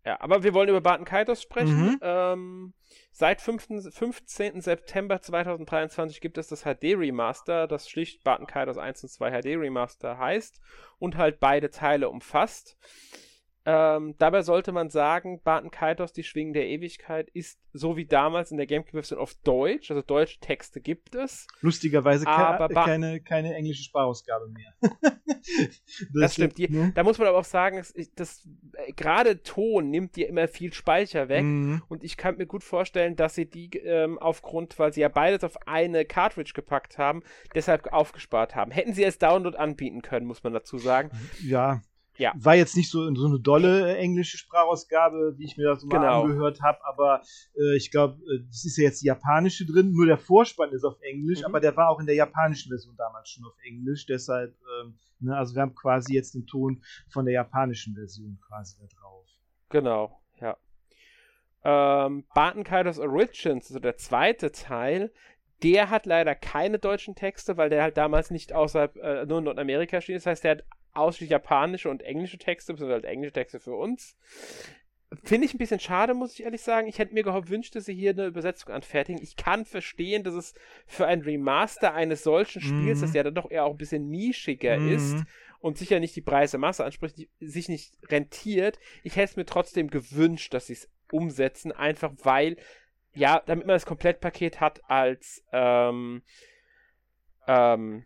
Ja, 0.05 0.21
aber 0.21 0.45
wir 0.45 0.55
wollen 0.55 0.69
über 0.69 0.81
Barton 0.81 1.05
Kaitos 1.05 1.43
sprechen. 1.43 1.95
Mhm. 1.95 1.99
Ähm, 2.01 2.75
seit 3.11 3.41
5, 3.41 3.93
15. 3.93 4.61
September 4.61 5.21
2023 5.21 6.21
gibt 6.21 6.39
es 6.39 6.47
das 6.47 6.63
HD 6.63 6.95
Remaster, 6.97 7.67
das 7.67 7.89
schlicht 7.89 8.23
Barton 8.23 8.47
Kaitos 8.47 8.79
1 8.79 9.03
und 9.03 9.09
2 9.09 9.43
HD 9.43 9.47
Remaster 9.57 10.17
heißt 10.17 10.61
und 10.99 11.17
halt 11.17 11.41
beide 11.41 11.71
Teile 11.71 12.09
umfasst. 12.09 12.79
Ähm, 13.69 14.15
dabei 14.19 14.43
sollte 14.43 14.71
man 14.71 14.91
sagen, 14.91 15.41
Barton 15.43 15.73
Kaitos, 15.73 16.13
die 16.13 16.23
Schwingen 16.23 16.53
der 16.53 16.69
Ewigkeit, 16.69 17.29
ist 17.31 17.59
so 17.73 17.97
wie 17.97 18.07
damals 18.07 18.53
in 18.53 18.59
der 18.59 18.67
GameCube-Version 18.67 19.19
auf 19.19 19.35
Deutsch, 19.43 19.91
also 19.91 20.03
deutsche 20.03 20.39
Texte 20.39 20.81
gibt 20.81 21.17
es. 21.17 21.49
Lustigerweise 21.63 22.29
aber 22.29 22.69
ke 22.69 22.75
keine, 22.75 23.21
keine 23.21 23.55
englische 23.57 23.83
Sprachausgabe 23.83 24.47
mehr. 24.49 24.73
das, 25.03 25.81
das, 26.15 26.35
stimmt. 26.35 26.59
Die, 26.59 26.69
ne? 26.69 26.93
Da 26.95 27.03
muss 27.03 27.19
man 27.19 27.27
aber 27.27 27.39
auch 27.39 27.45
sagen, 27.45 27.83
das, 28.15 28.49
äh, 28.75 28.93
gerade 28.93 29.43
Ton 29.43 29.91
nimmt 29.91 30.15
dir 30.15 30.29
immer 30.29 30.47
viel 30.47 30.73
Speicher 30.73 31.29
weg 31.29 31.43
mhm. 31.43 31.83
und 31.89 32.05
ich 32.05 32.17
kann 32.17 32.37
mir 32.37 32.47
gut 32.47 32.63
vorstellen, 32.63 33.17
dass 33.17 33.35
sie 33.35 33.51
die 33.51 33.71
ähm, 33.79 34.17
aufgrund, 34.21 34.79
weil 34.79 34.93
sie 34.93 35.01
ja 35.01 35.09
beides 35.09 35.43
auf 35.43 35.67
eine 35.67 36.05
Cartridge 36.05 36.53
gepackt 36.55 36.99
haben, 36.99 37.25
deshalb 37.53 37.93
aufgespart 37.93 38.55
haben. 38.55 38.71
Hätten 38.71 38.95
sie 38.95 39.05
als 39.05 39.19
Download 39.19 39.57
anbieten 39.57 40.03
können, 40.03 40.27
muss 40.27 40.45
man 40.45 40.53
dazu 40.53 40.79
sagen. 40.79 41.11
Ja, 41.43 41.83
ja. 42.19 42.33
War 42.37 42.55
jetzt 42.55 42.77
nicht 42.77 42.91
so, 42.91 43.13
so 43.15 43.27
eine 43.27 43.41
dolle 43.41 43.97
äh, 43.97 43.99
englische 43.99 44.39
Sprachausgabe, 44.39 45.35
wie 45.37 45.45
ich 45.45 45.57
mir 45.57 45.69
das 45.69 45.85
mal 45.85 45.99
genau. 45.99 46.23
angehört 46.23 46.61
habe, 46.63 46.79
aber 46.85 47.23
äh, 47.57 47.77
ich 47.77 47.91
glaube, 47.91 48.19
es 48.51 48.65
äh, 48.65 48.69
ist 48.69 48.77
ja 48.77 48.85
jetzt 48.85 49.03
die 49.03 49.07
japanische 49.07 49.67
drin, 49.67 49.93
nur 49.93 50.07
der 50.07 50.19
Vorspann 50.19 50.73
ist 50.73 50.85
auf 50.85 51.01
Englisch, 51.01 51.41
mhm. 51.41 51.47
aber 51.47 51.61
der 51.61 51.77
war 51.77 51.89
auch 51.89 52.01
in 52.01 52.07
der 52.07 52.15
japanischen 52.15 52.71
Version 52.71 52.97
damals 52.97 53.29
schon 53.31 53.45
auf 53.45 53.57
Englisch, 53.65 54.07
deshalb, 54.07 54.55
ähm, 54.81 54.99
ne, 55.21 55.37
also 55.37 55.55
wir 55.55 55.63
haben 55.63 55.75
quasi 55.75 56.15
jetzt 56.15 56.35
den 56.35 56.47
Ton 56.47 56.83
von 57.09 57.25
der 57.25 57.35
japanischen 57.35 57.95
Version 57.95 58.39
quasi 58.47 58.77
da 58.79 58.87
drauf. 58.87 59.27
Genau, 59.69 60.21
ja. 60.41 60.57
Ähm, 61.65 62.25
Barton 62.35 62.63
Kaidos 62.63 62.99
Origins, 62.99 63.67
also 63.69 63.81
der 63.81 63.97
zweite 63.97 64.53
Teil, 64.53 65.13
der 65.63 65.91
hat 65.91 66.07
leider 66.07 66.35
keine 66.35 66.79
deutschen 66.79 67.15
Texte, 67.15 67.57
weil 67.57 67.71
der 67.71 67.83
halt 67.83 67.97
damals 67.97 68.31
nicht 68.31 68.53
außerhalb 68.53 68.97
äh, 68.97 69.27
nur 69.27 69.39
in 69.39 69.45
Nordamerika 69.45 70.01
steht. 70.01 70.17
Das 70.17 70.27
heißt, 70.27 70.45
der 70.45 70.51
hat 70.53 70.65
ausschließlich 70.97 71.31
japanische 71.31 71.91
und 71.91 72.03
englische 72.03 72.39
Texte, 72.39 72.73
beziehungsweise 72.73 73.03
halt 73.03 73.13
englische 73.13 73.33
Texte 73.33 73.61
für 73.61 73.75
uns. 73.75 74.17
Finde 75.23 75.47
ich 75.47 75.55
ein 75.55 75.59
bisschen 75.59 75.79
schade, 75.79 76.15
muss 76.15 76.35
ich 76.35 76.43
ehrlich 76.43 76.63
sagen. 76.63 76.89
Ich 76.89 76.99
hätte 76.99 77.15
mir 77.15 77.23
gewünscht, 77.23 77.77
dass 77.77 77.85
sie 77.85 77.95
hier 77.95 78.11
eine 78.11 78.27
Übersetzung 78.27 78.73
anfertigen. 78.73 79.23
Ich 79.23 79.37
kann 79.37 79.65
verstehen, 79.65 80.25
dass 80.25 80.35
es 80.35 80.55
für 80.87 81.07
ein 81.07 81.23
Remaster 81.23 81.95
eines 81.95 82.25
solchen 82.25 82.61
Spiels, 82.61 82.99
mhm. 82.99 83.03
das 83.03 83.15
ja 83.15 83.23
dann 83.23 83.35
doch 83.35 83.51
eher 83.51 83.65
auch 83.65 83.71
ein 83.71 83.77
bisschen 83.79 84.09
nischiger 84.09 84.79
mhm. 84.79 84.93
ist 84.93 85.25
und 85.61 85.79
sicher 85.79 86.01
nicht 86.01 86.17
die 86.17 86.23
breite 86.23 86.59
Masse 86.59 86.85
anspricht, 86.85 87.19
die, 87.19 87.29
sich 87.41 87.69
nicht 87.69 87.95
rentiert. 88.11 88.81
Ich 89.05 89.15
hätte 89.15 89.31
es 89.31 89.37
mir 89.37 89.47
trotzdem 89.47 89.89
gewünscht, 89.89 90.53
dass 90.53 90.67
sie 90.67 90.75
es 90.75 90.91
umsetzen, 91.13 91.71
einfach 91.71 92.13
weil, 92.23 92.57
ja, 93.15 93.43
damit 93.47 93.67
man 93.67 93.75
das 93.75 93.87
Komplettpaket 93.87 94.61
hat 94.61 94.81
als 94.91 95.45
ähm, 95.53 96.23
ähm, 97.47 98.05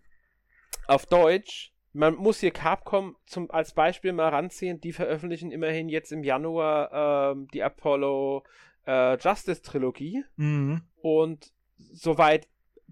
auf 0.87 1.07
Deutsch 1.07 1.70
man 1.93 2.15
muss 2.15 2.41
hier 2.41 2.53
Capcom 2.53 3.17
zum, 3.27 3.51
als 3.51 3.75
Beispiel 3.75 4.13
mal 4.13 4.29
ranziehen. 4.29 4.81
Die 4.81 4.93
veröffentlichen 4.93 5.51
immerhin 5.51 5.89
jetzt 5.89 6.13
im 6.13 6.23
Januar 6.23 7.33
ähm, 7.33 7.49
die 7.53 7.63
Apollo 7.63 8.45
äh, 8.87 9.17
Justice 9.19 9.63
Trilogie. 9.63 10.25
Mhm. 10.37 10.83
Und 11.03 11.53
soweit 11.77 12.49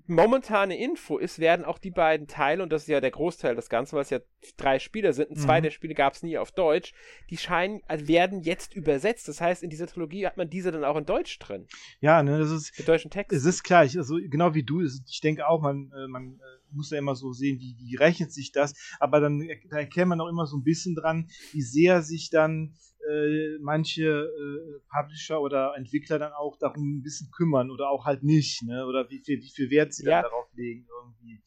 momentane 0.07 0.79
Info 0.79 1.19
ist, 1.19 1.39
werden 1.39 1.65
auch 1.65 1.79
die 1.79 1.91
beiden 1.91 2.27
Teile, 2.27 2.63
und 2.63 2.73
das 2.73 2.83
ist 2.83 2.89
ja 2.89 3.01
der 3.01 3.11
Großteil 3.11 3.55
des 3.55 3.69
Ganzen, 3.69 3.97
weil 3.97 4.03
es 4.03 4.11
ja 4.11 4.21
drei 4.57 4.79
Spiele 4.79 5.13
sind, 5.13 5.31
und 5.31 5.37
zwei 5.37 5.61
mhm. 5.61 5.65
der 5.65 5.71
Spiele 5.71 5.95
gab 5.95 6.15
es 6.15 6.23
nie 6.23 6.39
auf 6.39 6.53
Deutsch, 6.53 6.95
die 7.31 7.37
scheinen, 7.37 7.81
also 7.87 8.09
werden 8.09 8.43
jetzt 8.43 8.75
übersetzt. 8.75 9.29
Das 9.29 9.41
heißt, 9.41 9.63
in 9.63 9.71
dieser 9.71 9.87
Trilogie 9.87 10.27
hat 10.27 10.37
man 10.37 10.49
diese 10.49 10.73
dann 10.73 10.85
auch 10.85 10.97
in 10.97 11.07
Deutsch 11.07 11.39
drin. 11.39 11.67
Ja, 12.01 12.23
ne, 12.23 12.39
das 12.39 12.51
ist. 12.51 12.79
Mit 12.79 12.89
deutschen 12.89 13.11
Text. 13.11 13.33
Es 13.33 13.45
ist 13.45 13.63
klar, 13.63 13.85
ich, 13.85 13.97
also 13.97 14.17
genau 14.29 14.55
wie 14.55 14.63
du, 14.63 14.83
ich 14.83 15.21
denke 15.21 15.49
auch, 15.49 15.61
man, 15.61 15.93
äh, 15.93 16.09
man 16.09 16.35
äh, 16.35 16.75
muss 16.75 16.91
ja 16.91 16.99
immer 16.99 17.15
so 17.15 17.33
sehen, 17.33 17.59
wie, 17.59 17.77
wie 17.79 17.97
rechnet 17.97 18.33
sich 18.33 18.53
das, 18.53 18.75
aber 19.01 19.21
dann 19.21 19.49
da 19.71 19.79
erkennt 19.79 20.09
man 20.09 20.21
auch 20.21 20.29
immer 20.29 20.47
so 20.47 20.57
ein 20.57 20.63
bisschen 20.63 20.95
dran, 20.95 21.29
wie 21.53 21.63
sehr 21.63 22.03
sich 22.03 22.31
dann 22.31 22.75
äh, 23.09 23.59
manche 23.61 24.05
äh, 24.05 24.81
Publisher 24.91 25.41
oder 25.41 25.75
Entwickler 25.77 26.19
dann 26.19 26.33
auch 26.33 26.57
darum 26.59 26.99
ein 26.99 27.03
bisschen 27.03 27.31
kümmern 27.31 27.71
oder 27.71 27.91
auch 27.91 28.05
halt 28.05 28.23
nicht, 28.23 28.63
ne? 28.63 28.87
Oder 28.87 29.09
wie 29.11 29.21
viel, 29.25 29.41
wie 29.41 29.51
viel 29.51 29.71
Wert 29.71 29.95
sie 29.95 30.05
ja. 30.05 30.23
dann 30.23 30.31
darauf 30.31 30.47
legen 30.55 30.87
irgendwie. 31.03 31.43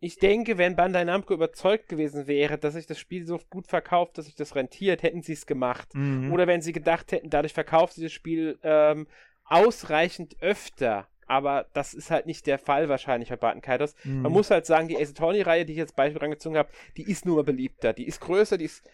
Ich 0.00 0.16
denke, 0.16 0.58
wenn 0.58 0.76
Bandai 0.76 1.04
Namco 1.04 1.34
überzeugt 1.34 1.88
gewesen 1.88 2.28
wäre, 2.28 2.56
dass 2.56 2.74
sich 2.74 2.86
das 2.86 2.98
Spiel 2.98 3.26
so 3.26 3.40
gut 3.50 3.66
verkauft, 3.66 4.16
dass 4.16 4.26
sich 4.26 4.36
das 4.36 4.54
rentiert, 4.54 5.02
hätten 5.02 5.22
sie 5.22 5.32
es 5.32 5.46
gemacht. 5.46 5.92
Mhm. 5.94 6.32
Oder 6.32 6.46
wenn 6.46 6.62
sie 6.62 6.72
gedacht 6.72 7.10
hätten, 7.10 7.30
dadurch 7.30 7.52
verkauft 7.52 7.94
sich 7.94 8.04
das 8.04 8.12
Spiel 8.12 8.58
ähm, 8.62 9.08
ausreichend 9.44 10.40
öfter. 10.40 11.08
Aber 11.26 11.66
das 11.74 11.94
ist 11.94 12.10
halt 12.10 12.26
nicht 12.26 12.46
der 12.46 12.58
Fall 12.58 12.88
wahrscheinlich 12.88 13.28
bei 13.28 13.36
Barton 13.36 13.60
Kaitos. 13.60 13.94
Mhm. 14.04 14.22
Man 14.22 14.32
muss 14.32 14.50
halt 14.50 14.66
sagen, 14.66 14.88
die 14.88 14.96
Ace 14.96 15.10
Attorney-Reihe, 15.10 15.66
die 15.66 15.72
ich 15.72 15.78
jetzt 15.78 15.96
Beispiel 15.96 16.20
rangezogen 16.20 16.56
habe, 16.56 16.70
die 16.96 17.02
ist 17.02 17.26
nur 17.26 17.36
mal 17.36 17.44
beliebter. 17.44 17.92
Die 17.92 18.06
ist 18.06 18.20
größer, 18.20 18.56
die 18.56 18.66
ist 18.66 18.88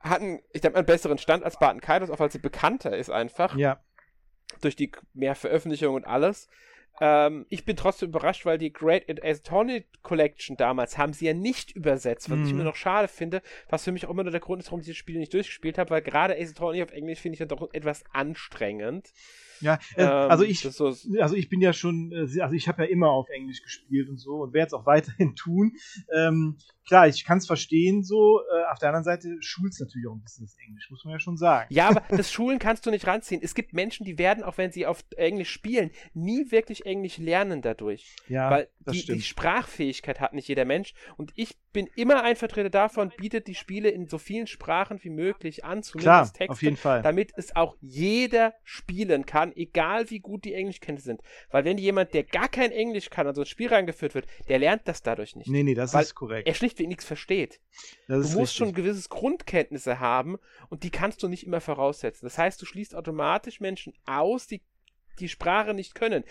hatten, 0.00 0.40
ich 0.52 0.60
denke 0.60 0.74
mal, 0.74 0.78
einen 0.80 0.86
besseren 0.86 1.18
Stand 1.18 1.44
als 1.44 1.58
Barton 1.58 1.80
Kaitos, 1.80 2.10
auch 2.10 2.20
weil 2.20 2.30
sie 2.30 2.38
bekannter 2.38 2.96
ist 2.96 3.10
einfach. 3.10 3.56
Ja. 3.56 3.80
Durch 4.60 4.76
die 4.76 4.92
mehr 5.12 5.34
Veröffentlichungen 5.34 6.02
und 6.02 6.08
alles. 6.08 6.48
Ähm, 7.00 7.46
ich 7.48 7.64
bin 7.64 7.76
trotzdem 7.76 8.08
überrascht, 8.08 8.44
weil 8.44 8.58
die 8.58 8.72
Great 8.72 9.04
Attorney 9.22 9.84
Collection 10.02 10.56
damals 10.56 10.98
haben 10.98 11.12
sie 11.12 11.26
ja 11.26 11.34
nicht 11.34 11.70
übersetzt, 11.72 12.30
was 12.30 12.38
mm. 12.38 12.44
ich 12.44 12.52
mhm. 12.52 12.58
mir 12.58 12.64
noch 12.64 12.76
schade 12.76 13.08
finde, 13.08 13.42
was 13.68 13.84
für 13.84 13.92
mich 13.92 14.06
auch 14.06 14.10
immer 14.10 14.24
nur 14.24 14.32
der 14.32 14.40
Grund 14.40 14.62
ist, 14.62 14.68
warum 14.68 14.80
ich 14.80 14.86
das 14.86 14.96
Spiel 14.96 15.18
nicht 15.18 15.32
durchgespielt 15.32 15.78
habe, 15.78 15.90
weil 15.90 16.02
gerade 16.02 16.36
Ace 16.36 16.50
Attorney 16.50 16.82
auf 16.82 16.90
Englisch 16.90 17.20
finde 17.20 17.34
ich 17.34 17.40
ja 17.40 17.46
doch 17.46 17.68
etwas 17.72 18.04
anstrengend. 18.12 19.12
Ja, 19.60 19.78
äh, 19.96 20.02
ähm, 20.02 20.08
also 20.08 20.44
ich, 20.44 20.60
so 20.60 20.86
also 20.86 21.34
ich 21.34 21.48
bin 21.48 21.60
ja 21.60 21.72
schon, 21.72 22.12
äh, 22.12 22.40
also 22.40 22.54
ich 22.54 22.68
habe 22.68 22.84
ja 22.84 22.88
immer 22.88 23.10
auf 23.10 23.28
Englisch 23.28 23.62
gespielt 23.62 24.08
und 24.08 24.18
so 24.18 24.42
und 24.42 24.52
werde 24.52 24.68
es 24.68 24.72
auch 24.74 24.86
weiterhin 24.86 25.34
tun. 25.34 25.72
Ähm, 26.14 26.58
klar, 26.86 27.06
ich 27.06 27.24
kann 27.24 27.38
es 27.38 27.46
verstehen 27.46 28.02
so. 28.02 28.40
Äh, 28.40 28.72
auf 28.72 28.78
der 28.78 28.88
anderen 28.88 29.04
Seite 29.04 29.36
schult 29.40 29.72
es 29.72 29.80
natürlich 29.80 30.08
auch 30.08 30.14
ein 30.14 30.22
bisschen 30.22 30.46
das 30.46 30.56
Englisch, 30.66 30.90
muss 30.90 31.04
man 31.04 31.12
ja 31.12 31.20
schon 31.20 31.36
sagen. 31.36 31.66
Ja, 31.72 31.88
aber 31.88 32.02
das 32.16 32.32
Schulen 32.32 32.58
kannst 32.58 32.86
du 32.86 32.90
nicht 32.90 33.06
ranziehen. 33.06 33.40
Es 33.42 33.54
gibt 33.54 33.72
Menschen, 33.72 34.04
die 34.04 34.18
werden, 34.18 34.42
auch 34.42 34.58
wenn 34.58 34.72
sie 34.72 34.86
auf 34.86 35.04
Englisch 35.16 35.50
spielen, 35.50 35.90
nie 36.14 36.50
wirklich 36.50 36.86
Englisch 36.86 37.18
lernen 37.18 37.62
dadurch. 37.62 38.16
Ja, 38.28 38.50
weil 38.50 38.68
die, 38.92 39.04
die, 39.04 39.22
Sprachfähigkeit 39.22 40.20
hat 40.20 40.32
nicht 40.32 40.48
jeder 40.48 40.64
Mensch. 40.64 40.94
Und 41.16 41.32
ich 41.34 41.58
bin 41.72 41.88
immer 41.96 42.22
ein 42.22 42.36
Vertreter 42.36 42.70
davon, 42.70 43.12
bietet 43.16 43.46
die 43.46 43.54
Spiele 43.54 43.90
in 43.90 44.08
so 44.08 44.18
vielen 44.18 44.46
Sprachen 44.46 44.98
wie 45.02 45.10
möglich 45.10 45.64
an, 45.64 45.82
zumindest 45.82 46.04
Klar, 46.04 46.32
Texte, 46.32 46.50
auf 46.50 46.62
jeden 46.62 46.76
Fall. 46.76 47.02
damit 47.02 47.32
es 47.36 47.54
auch 47.54 47.76
jeder 47.80 48.54
spielen 48.64 49.26
kann 49.26 49.47
kann, 49.48 49.56
egal 49.56 50.10
wie 50.10 50.20
gut 50.20 50.44
die 50.44 50.54
Englischkenntnisse 50.54 51.06
sind. 51.06 51.22
Weil 51.50 51.64
wenn 51.64 51.78
jemand, 51.78 52.14
der 52.14 52.24
gar 52.24 52.48
kein 52.48 52.70
Englisch 52.70 53.10
kann, 53.10 53.26
an 53.26 53.34
so 53.34 53.42
ein 53.42 53.46
Spiel 53.46 53.68
reingeführt 53.68 54.14
wird, 54.14 54.26
der 54.48 54.58
lernt 54.58 54.82
das 54.86 55.02
dadurch 55.02 55.36
nicht. 55.36 55.48
Nee, 55.48 55.62
nee, 55.62 55.74
das 55.74 55.94
ist 55.94 56.14
korrekt. 56.14 56.48
Er 56.48 56.54
schlichtweg 56.54 56.88
nichts 56.88 57.04
versteht. 57.04 57.60
du 58.06 58.16
musst 58.16 58.36
richtig. 58.36 58.56
schon 58.56 58.72
gewisses 58.72 59.08
Grundkenntnisse 59.08 60.00
haben 60.00 60.38
und 60.68 60.82
die 60.82 60.90
kannst 60.90 61.22
du 61.22 61.28
nicht 61.28 61.46
immer 61.46 61.60
voraussetzen. 61.60 62.26
Das 62.26 62.38
heißt, 62.38 62.60
du 62.60 62.66
schließt 62.66 62.94
automatisch 62.94 63.60
Menschen 63.60 63.94
aus, 64.06 64.46
die 64.46 64.62
die 65.20 65.28
Sprache 65.28 65.74
nicht 65.74 65.96
können. 65.96 66.22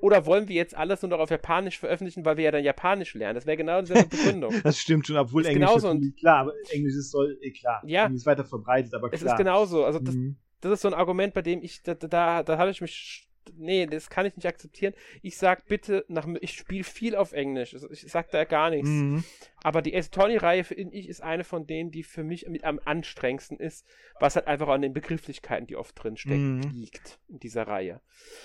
Oder 0.00 0.24
wollen 0.24 0.46
wir 0.46 0.54
jetzt 0.54 0.76
alles 0.76 1.02
nur 1.02 1.08
noch 1.08 1.18
auf 1.18 1.30
Japanisch 1.30 1.80
veröffentlichen, 1.80 2.24
weil 2.24 2.36
wir 2.36 2.44
ja 2.44 2.52
dann 2.52 2.62
Japanisch 2.62 3.12
lernen? 3.14 3.34
Das 3.34 3.44
wäre 3.44 3.56
genau 3.56 3.80
dieselbe 3.80 4.08
Begründung. 4.08 4.54
das 4.62 4.78
stimmt 4.78 5.04
schon, 5.04 5.16
obwohl 5.16 5.42
ist 5.42 5.48
Englisch 5.48 5.68
genauso 5.68 5.90
ist 5.90 6.16
klar, 6.16 6.42
aber 6.42 6.52
Englisch 6.70 6.94
ist 6.94 7.10
soll, 7.10 7.36
eh 7.42 7.50
klar. 7.50 7.82
Ja. 7.84 8.06
ist 8.06 8.24
weiter 8.24 8.44
verbreitet, 8.44 8.94
aber 8.94 9.08
klar. 9.08 9.20
Es 9.20 9.22
ist 9.22 9.36
genauso. 9.36 9.84
Also 9.84 9.98
das, 9.98 10.14
mhm. 10.14 10.36
Das 10.68 10.78
ist 10.78 10.82
so 10.82 10.88
ein 10.88 10.94
Argument, 10.94 11.34
bei 11.34 11.42
dem 11.42 11.62
ich, 11.62 11.82
da, 11.82 11.94
da, 11.94 12.42
da 12.42 12.58
habe 12.58 12.70
ich 12.70 12.80
mich 12.80 13.26
nee, 13.56 13.86
das 13.86 14.10
kann 14.10 14.26
ich 14.26 14.36
nicht 14.36 14.46
akzeptieren. 14.46 14.94
Ich 15.22 15.36
sag 15.36 15.66
bitte, 15.66 16.04
nach, 16.08 16.26
ich 16.40 16.52
spiele 16.52 16.84
viel 16.84 17.14
auf 17.16 17.32
Englisch. 17.32 17.74
Also 17.74 17.90
ich 17.90 18.02
sag 18.02 18.30
da 18.30 18.44
gar 18.44 18.70
nichts. 18.70 18.88
Mhm. 18.88 19.24
Aber 19.62 19.82
die 19.82 19.96
Ace 19.96 20.08
Attorney-Reihe, 20.08 20.64
finde 20.64 20.94
ich, 20.94 21.08
ist 21.08 21.22
eine 21.22 21.44
von 21.44 21.66
denen, 21.66 21.90
die 21.90 22.02
für 22.02 22.22
mich 22.22 22.46
mit 22.48 22.64
am 22.64 22.80
anstrengendsten 22.84 23.58
ist, 23.58 23.84
was 24.20 24.36
halt 24.36 24.46
einfach 24.46 24.68
an 24.68 24.82
den 24.82 24.92
Begrifflichkeiten, 24.92 25.66
die 25.66 25.76
oft 25.76 26.00
drinstecken, 26.00 26.58
mhm. 26.58 26.70
liegt 26.70 27.18
in 27.28 27.38
dieser 27.40 27.66
Reihe. 27.66 28.00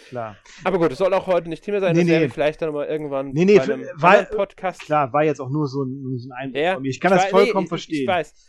Klar. 0.10 0.38
Aber 0.64 0.80
gut, 0.80 0.92
es 0.92 0.98
soll 0.98 1.14
auch 1.14 1.28
heute 1.28 1.50
nicht 1.50 1.64
Thema 1.64 1.80
sein. 1.80 1.96
Nee, 1.96 2.06
das 2.06 2.22
nee. 2.22 2.30
vielleicht 2.30 2.62
dann 2.62 2.70
nochmal 2.70 2.88
irgendwann 2.88 3.32
nee, 3.32 3.46
nee, 3.46 3.58
bei 3.58 3.64
einem 3.64 3.88
war, 3.96 4.24
Podcast. 4.26 4.82
Klar, 4.82 5.14
war 5.14 5.24
jetzt 5.24 5.40
auch 5.40 5.50
nur 5.50 5.68
so 5.68 5.84
ein, 5.84 6.18
so 6.18 6.30
ein 6.30 6.32
Einblick 6.32 6.64
ja, 6.64 6.74
von 6.74 6.84
mir. 6.84 6.90
Ich 6.90 7.00
kann 7.00 7.14
ich 7.14 7.22
das 7.22 7.30
vollkommen 7.30 7.66
nee, 7.66 7.70
verstehen. 7.70 7.96
Ich, 7.96 8.02
ich 8.02 8.08
weiß. 8.08 8.48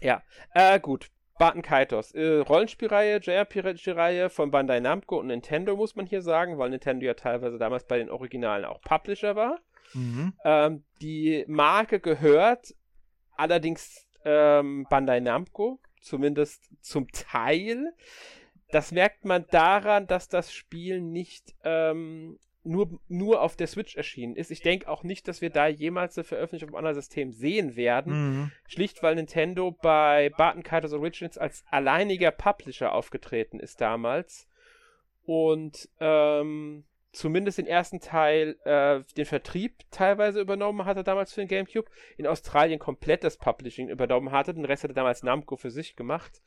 Ja, 0.00 0.22
äh, 0.54 0.78
gut. 0.78 1.10
Barton 1.38 1.62
Kaitos. 1.62 2.12
Äh, 2.12 2.38
Rollenspielreihe, 2.38 3.18
JRPG-Reihe 3.18 4.28
von 4.30 4.50
Bandai 4.50 4.80
Namco 4.80 5.18
und 5.18 5.28
Nintendo, 5.28 5.76
muss 5.76 5.96
man 5.96 6.06
hier 6.06 6.22
sagen, 6.22 6.58
weil 6.58 6.70
Nintendo 6.70 7.06
ja 7.06 7.14
teilweise 7.14 7.58
damals 7.58 7.84
bei 7.84 7.98
den 7.98 8.10
Originalen 8.10 8.64
auch 8.64 8.80
Publisher 8.80 9.36
war. 9.36 9.60
Mhm. 9.94 10.34
Ähm, 10.44 10.84
die 11.00 11.44
Marke 11.48 12.00
gehört 12.00 12.74
allerdings 13.36 14.06
ähm, 14.24 14.86
Bandai 14.90 15.20
Namco, 15.20 15.80
zumindest 16.00 16.68
zum 16.80 17.08
Teil. 17.08 17.94
Das 18.70 18.92
merkt 18.92 19.24
man 19.24 19.46
daran, 19.50 20.06
dass 20.06 20.28
das 20.28 20.52
Spiel 20.52 21.00
nicht 21.00 21.54
ähm, 21.64 22.38
nur, 22.68 23.00
nur 23.08 23.42
auf 23.42 23.56
der 23.56 23.66
Switch 23.66 23.96
erschienen 23.96 24.36
ist. 24.36 24.50
Ich 24.50 24.60
denke 24.60 24.88
auch 24.88 25.02
nicht, 25.02 25.26
dass 25.26 25.40
wir 25.40 25.50
da 25.50 25.66
jemals 25.66 26.16
eine 26.16 26.24
Veröffentlichung 26.24 26.68
auf 26.68 26.74
einem 26.74 26.86
anderen 26.86 27.02
System 27.02 27.32
sehen 27.32 27.76
werden. 27.76 28.12
Mhm. 28.12 28.52
Schlicht, 28.68 29.02
weil 29.02 29.14
Nintendo 29.14 29.72
bei 29.82 30.30
Barton 30.36 30.62
Kaitos 30.62 30.92
Origins 30.92 31.38
als 31.38 31.64
alleiniger 31.70 32.30
Publisher 32.30 32.92
aufgetreten 32.92 33.58
ist 33.58 33.80
damals. 33.80 34.48
Und 35.24 35.88
ähm, 35.98 36.84
zumindest 37.12 37.58
den 37.58 37.66
ersten 37.66 38.00
Teil, 38.00 38.56
äh, 38.64 39.02
den 39.16 39.26
Vertrieb 39.26 39.74
teilweise 39.90 40.40
übernommen 40.40 40.84
hatte 40.84 41.04
damals 41.04 41.32
für 41.32 41.40
den 41.40 41.48
GameCube. 41.48 41.90
In 42.16 42.26
Australien 42.26 42.78
komplett 42.78 43.24
das 43.24 43.38
Publishing 43.38 43.88
übernommen 43.88 44.30
hatte. 44.30 44.54
Den 44.54 44.64
Rest 44.64 44.84
hatte 44.84 44.94
damals 44.94 45.22
Namco 45.22 45.56
für 45.56 45.70
sich 45.70 45.96
gemacht. 45.96 46.42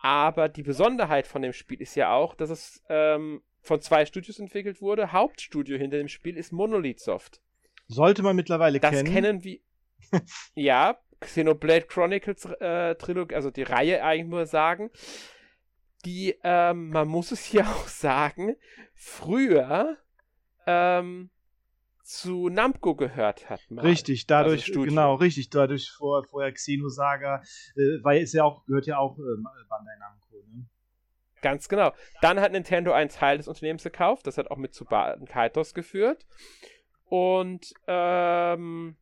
Aber 0.00 0.48
die 0.48 0.62
Besonderheit 0.62 1.26
von 1.26 1.42
dem 1.42 1.52
Spiel 1.52 1.80
ist 1.80 1.96
ja 1.96 2.12
auch, 2.12 2.36
dass 2.36 2.50
es 2.50 2.84
ähm, 2.88 3.42
von 3.68 3.80
zwei 3.80 4.04
Studios 4.06 4.40
entwickelt 4.40 4.82
wurde. 4.82 5.12
Hauptstudio 5.12 5.78
hinter 5.78 5.98
dem 5.98 6.08
Spiel 6.08 6.36
ist 6.36 6.52
Monolith 6.52 7.00
Soft. 7.00 7.40
Sollte 7.86 8.22
man 8.22 8.34
mittlerweile 8.34 8.80
das 8.80 8.90
kennen. 8.90 9.04
Das 9.04 9.14
kennen 9.14 9.44
wir. 9.44 9.60
ja, 10.54 10.98
Xenoblade 11.20 11.86
Chronicles 11.86 12.44
äh, 12.44 12.94
Trilogie, 12.96 13.34
also 13.34 13.50
die 13.50 13.62
Reihe 13.62 14.02
eigentlich 14.02 14.30
nur 14.30 14.46
sagen. 14.46 14.90
Die, 16.04 16.36
ähm, 16.42 16.90
man 16.90 17.08
muss 17.08 17.30
es 17.30 17.44
hier 17.44 17.62
auch 17.68 17.88
sagen, 17.88 18.56
früher 18.94 19.98
ähm, 20.66 21.30
zu 22.02 22.48
Namco 22.48 22.94
gehört 22.94 23.50
hat. 23.50 23.70
Mal. 23.70 23.82
Richtig, 23.82 24.26
dadurch, 24.26 24.68
also 24.68 24.82
genau, 24.82 25.14
richtig, 25.16 25.50
dadurch 25.50 25.90
vor, 25.90 26.24
vorher 26.24 26.52
Xenosaga, 26.52 27.42
äh, 27.76 28.02
weil 28.02 28.22
es 28.22 28.32
ja 28.32 28.44
auch, 28.44 28.64
gehört 28.64 28.86
ja 28.86 28.98
auch 28.98 29.18
äh, 29.18 29.42
Bandai 29.68 29.96
Namco, 29.98 30.42
ne? 30.46 30.66
Ganz 31.42 31.68
genau. 31.68 31.92
Dann 32.20 32.40
hat 32.40 32.52
Nintendo 32.52 32.92
einen 32.92 33.10
Teil 33.10 33.38
des 33.38 33.48
Unternehmens 33.48 33.84
gekauft. 33.84 34.26
Das 34.26 34.38
hat 34.38 34.50
auch 34.50 34.56
mit 34.56 34.74
zu 34.74 34.84
Kaitos 34.84 35.74
geführt. 35.74 36.26
Und 37.04 37.72
ähm, 37.86 38.96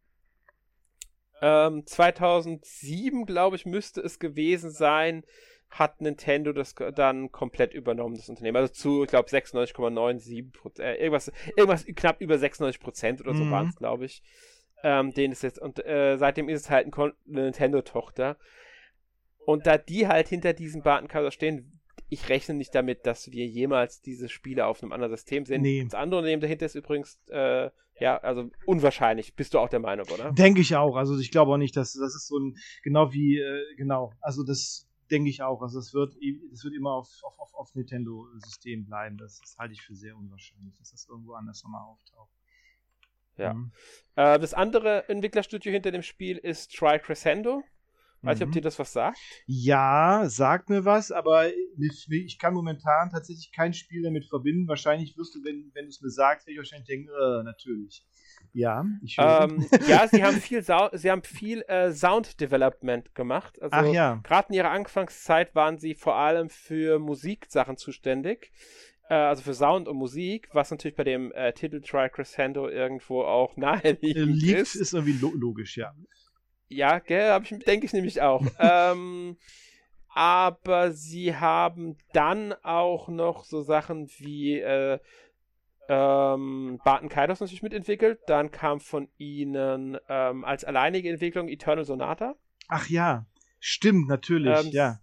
ähm, 1.43 1.87
2007, 1.87 3.27
glaube 3.27 3.57
ich, 3.57 3.67
müsste 3.67 4.01
es 4.01 4.19
gewesen 4.19 4.71
sein, 4.71 5.25
hat 5.69 6.01
Nintendo 6.01 6.53
das 6.53 6.75
dann 6.95 7.33
komplett 7.33 7.75
übernommen, 7.75 8.15
das 8.15 8.29
Unternehmen. 8.29 8.57
Also 8.57 8.73
zu, 8.73 9.03
ich 9.03 9.09
glaube, 9.09 9.29
96,97 9.29 10.53
Prozent, 10.53 10.87
äh, 10.87 10.95
irgendwas, 10.97 11.33
irgendwas 11.57 11.85
knapp 11.85 12.21
über 12.21 12.39
96 12.39 12.81
Prozent 12.81 13.21
oder 13.21 13.35
so 13.35 13.45
mhm. 13.45 13.51
waren 13.51 13.69
es, 13.69 13.77
glaube 13.77 14.05
ich. 14.05 14.23
Ähm, 14.83 15.13
den 15.13 15.33
ist 15.33 15.43
jetzt, 15.43 15.59
und 15.59 15.85
äh, 15.85 16.17
seitdem 16.17 16.49
ist 16.49 16.63
es 16.63 16.71
halt 16.71 16.87
eine 16.97 17.15
Nintendo-Tochter. 17.25 18.39
Und 19.45 19.67
da 19.67 19.79
die 19.79 20.07
halt 20.07 20.29
hinter 20.29 20.53
diesem 20.53 20.83
Barton 20.83 21.31
stehen, 21.31 21.76
ich 22.09 22.29
rechne 22.29 22.55
nicht 22.55 22.75
damit, 22.75 23.07
dass 23.07 23.31
wir 23.33 23.47
jemals 23.47 24.01
diese 24.01 24.29
Spiele 24.29 24.67
auf 24.67 24.83
einem 24.83 24.93
anderen 24.93 25.15
System 25.15 25.45
sehen. 25.45 25.63
Nee. 25.63 25.85
Das 25.85 25.95
andere 25.95 26.19
Unternehmen 26.19 26.43
dahinter 26.43 26.67
ist 26.67 26.75
übrigens, 26.75 27.21
äh, 27.29 27.71
ja, 27.99 28.19
also 28.19 28.51
unwahrscheinlich. 28.67 29.35
Bist 29.35 29.55
du 29.55 29.59
auch 29.59 29.69
der 29.69 29.81
Meinung, 29.81 30.07
oder? 30.13 30.33
Denke 30.33 30.61
ich 30.61 30.77
auch. 30.77 30.97
Also 30.97 31.19
ich 31.19 31.31
glaube 31.31 31.53
auch 31.53 31.57
nicht, 31.57 31.77
dass 31.77 31.95
das 31.95 32.15
ist 32.15 32.29
so 32.29 32.39
ein, 32.39 32.57
genau 32.83 33.13
wie, 33.13 33.39
äh, 33.39 33.75
genau, 33.77 34.13
also 34.21 34.45
das 34.45 34.87
denke 35.11 35.31
ich 35.31 35.43
auch. 35.43 35.63
Also 35.63 35.79
es 35.79 35.95
wird, 35.95 36.15
das 36.51 36.65
wird 36.65 36.75
immer 36.75 36.93
auf, 36.93 37.09
auf, 37.23 37.39
auf, 37.39 37.55
auf 37.55 37.75
Nintendo-System 37.75 38.85
bleiben. 38.85 39.17
Das, 39.17 39.41
das, 39.41 39.57
halte 39.59 39.73
ich 39.73 39.83
für 39.83 39.95
sehr 39.95 40.17
unwahrscheinlich, 40.17 40.77
dass 40.79 40.91
das 40.91 41.07
irgendwo 41.09 41.33
anders 41.33 41.63
nochmal 41.65 41.83
auftaucht. 41.83 42.31
Ja. 43.37 43.55
Mhm. 43.55 43.73
Äh, 44.15 44.39
das 44.39 44.55
andere 44.55 45.09
Entwicklerstudio 45.09 45.73
hinter 45.73 45.91
dem 45.91 46.03
Spiel 46.03 46.39
ist 46.39 46.73
Tri 46.75 46.99
Crescendo. 46.99 47.63
Weiß 48.23 48.39
mhm. 48.39 48.43
ich, 48.43 48.47
ob 48.49 48.53
dir 48.53 48.61
das 48.63 48.79
was 48.79 48.93
sagt? 48.93 49.19
Ja, 49.47 50.25
sagt 50.27 50.71
mir 50.71 50.85
was, 50.85 51.13
aber 51.13 51.51
ich 51.79 52.39
kann 52.39 52.55
momentan 52.55 53.11
tatsächlich 53.11 53.53
kein 53.53 53.73
Spiel 53.73 54.03
damit 54.03 54.27
verbinden. 54.27 54.67
Wahrscheinlich 54.69 55.17
wirst 55.17 55.35
du, 55.35 55.45
wenn, 55.45 55.71
wenn 55.75 55.85
du 55.85 55.91
es 55.91 56.01
mir 56.01 56.11
sagst, 56.11 56.47
werde 56.47 56.53
ich 56.53 56.59
wahrscheinlich 56.59 56.89
denken, 56.89 57.09
äh, 57.09 57.43
natürlich. 57.43 58.05
Ja, 58.53 58.87
ich 59.03 59.17
ähm, 59.19 59.67
Ja, 59.87 60.09
sie 60.09 60.25
haben 60.25 60.37
viel, 60.39 60.63
Sau 60.63 60.89
sie 60.93 61.11
haben 61.11 61.23
viel 61.23 61.63
äh, 61.69 61.93
Sound 61.93 62.41
Development 62.41 63.15
gemacht. 63.15 63.61
Also, 63.61 63.77
Ach 63.77 63.93
ja. 63.93 64.21
Gerade 64.25 64.49
in 64.49 64.55
ihrer 64.55 64.71
Anfangszeit 64.71 65.55
waren 65.55 65.79
sie 65.79 65.95
vor 65.95 66.17
allem 66.17 66.49
für 66.49 66.99
Musiksachen 66.99 67.77
zuständig. 67.77 68.53
Äh, 69.09 69.15
also 69.15 69.43
für 69.43 69.55
Sound 69.55 69.89
und 69.89 69.97
Musik, 69.97 70.49
was 70.53 70.71
natürlich 70.71 70.97
bei 70.97 71.05
dem 71.05 71.33
äh, 71.33 71.53
Titel 71.53 71.81
Try 71.81 72.09
Crescendo 72.09 72.69
irgendwo 72.69 73.23
auch 73.23 73.57
naheliegend 73.57 74.37
Liegt, 74.37 74.59
ist. 74.59 74.75
ist 74.75 74.95
irgendwie 74.95 75.19
lo 75.19 75.33
logisch, 75.35 75.77
ja. 75.77 75.95
Ja, 76.69 76.99
gell, 76.99 77.41
ich, 77.43 77.59
denke 77.65 77.87
ich 77.87 77.93
nämlich 77.93 78.23
auch. 78.23 78.45
ähm, 78.59 79.37
aber 80.09 80.93
sie 80.93 81.37
haben 81.37 81.97
dann 82.13 82.55
auch 82.63 83.09
noch 83.09 83.45
so 83.45 83.63
Sachen 83.63 84.09
wie 84.19 84.59
äh, 84.59 84.99
ähm, 85.89 86.81
Barton 86.85 87.09
Kaitos 87.09 87.41
natürlich 87.41 87.63
mitentwickelt. 87.63 88.21
Dann 88.27 88.51
kam 88.51 88.81
von 88.81 89.09
ihnen 89.19 89.99
ähm, 90.09 90.45
als 90.45 90.65
alleinige 90.65 91.11
Entwicklung 91.11 91.49
Eternal 91.49 91.85
Sonata. 91.85 92.35
Ach 92.69 92.89
ja, 92.89 93.27
stimmt, 93.61 94.09
natürlich, 94.09 94.67
ähm, 94.67 94.71
ja. 94.73 95.01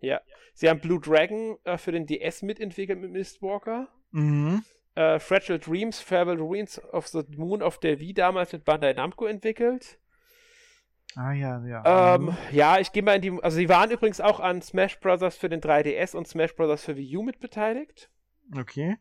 Ja. 0.00 0.20
Sie 0.54 0.68
haben 0.68 0.80
Blue 0.80 1.00
Dragon 1.00 1.58
äh, 1.64 1.76
für 1.76 1.92
den 1.92 2.06
DS 2.06 2.42
mitentwickelt 2.42 3.00
mit 3.00 3.10
Mistwalker. 3.10 3.88
Mhm. 4.12 4.62
Äh, 4.94 5.18
Fragile 5.18 5.58
Dreams, 5.58 6.00
Farewell 6.00 6.38
Ruins 6.38 6.82
of 6.92 7.08
the 7.08 7.24
Moon 7.36 7.62
of 7.62 7.78
der 7.78 7.98
Wii 7.98 8.14
damals 8.14 8.52
mit 8.52 8.64
Bandai 8.64 8.92
Namco 8.92 9.26
entwickelt. 9.26 9.98
Ah 11.16 11.32
ja, 11.32 11.64
ja. 11.64 12.16
Ähm, 12.16 12.36
ja, 12.50 12.78
ich 12.78 12.92
gehe 12.92 13.02
mal 13.02 13.16
in 13.16 13.22
die. 13.22 13.42
Also 13.42 13.56
sie 13.56 13.68
waren 13.68 13.90
übrigens 13.90 14.20
auch 14.20 14.40
an 14.40 14.62
Smash 14.62 14.98
Bros. 15.00 15.36
für 15.36 15.48
den 15.48 15.60
3DS 15.60 16.16
und 16.16 16.26
Smash 16.26 16.54
Bros. 16.56 16.82
für 16.82 16.96
Wii 16.96 17.16
U 17.16 17.22
mit 17.22 17.40
beteiligt. 17.40 18.10
Okay. 18.56 18.96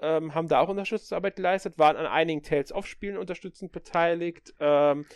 Ähm, 0.00 0.34
haben 0.34 0.46
da 0.46 0.60
auch 0.60 0.68
Unterstützungsarbeit 0.68 1.36
geleistet, 1.36 1.78
waren 1.78 1.96
an 1.96 2.06
einigen 2.06 2.42
Tales 2.42 2.72
of 2.72 2.86
Spielen 2.86 3.16
unterstützend 3.16 3.72
beteiligt. 3.72 4.54
Ähm, 4.60 5.06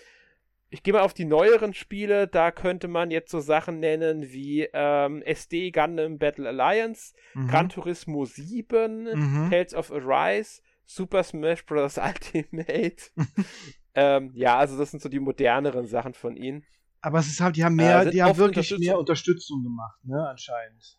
ich 0.70 0.82
gehe 0.82 0.92
mal 0.92 1.02
auf 1.02 1.14
die 1.14 1.26
neueren 1.26 1.74
Spiele, 1.74 2.26
da 2.26 2.50
könnte 2.50 2.88
man 2.88 3.10
jetzt 3.10 3.30
so 3.30 3.40
Sachen 3.40 3.78
nennen 3.78 4.32
wie 4.32 4.68
ähm, 4.72 5.22
SD 5.22 5.70
Gundam 5.70 6.18
Battle 6.18 6.48
Alliance, 6.48 7.14
mhm. 7.34 7.46
Gran 7.46 7.68
Turismo 7.68 8.24
7, 8.24 9.04
mhm. 9.04 9.50
Tales 9.50 9.74
of 9.74 9.92
Arise, 9.92 10.62
Super 10.84 11.22
Smash 11.22 11.64
Bros. 11.64 11.98
Ultimate. 12.02 13.10
ähm, 13.94 14.32
ja, 14.34 14.56
also 14.56 14.78
das 14.78 14.90
sind 14.90 15.02
so 15.02 15.08
die 15.08 15.20
moderneren 15.20 15.86
Sachen 15.86 16.14
von 16.14 16.36
ihnen. 16.36 16.64
Aber 17.00 17.18
es 17.18 17.26
ist 17.26 17.40
halt, 17.40 17.56
die 17.56 17.64
haben 17.64 17.74
mehr, 17.74 18.02
äh, 18.02 18.10
die 18.10 18.22
haben 18.22 18.36
wirklich 18.38 18.78
mehr 18.78 18.98
Unterstützung 18.98 19.62
gemacht, 19.62 19.98
ne, 20.04 20.28
anscheinend. 20.28 20.96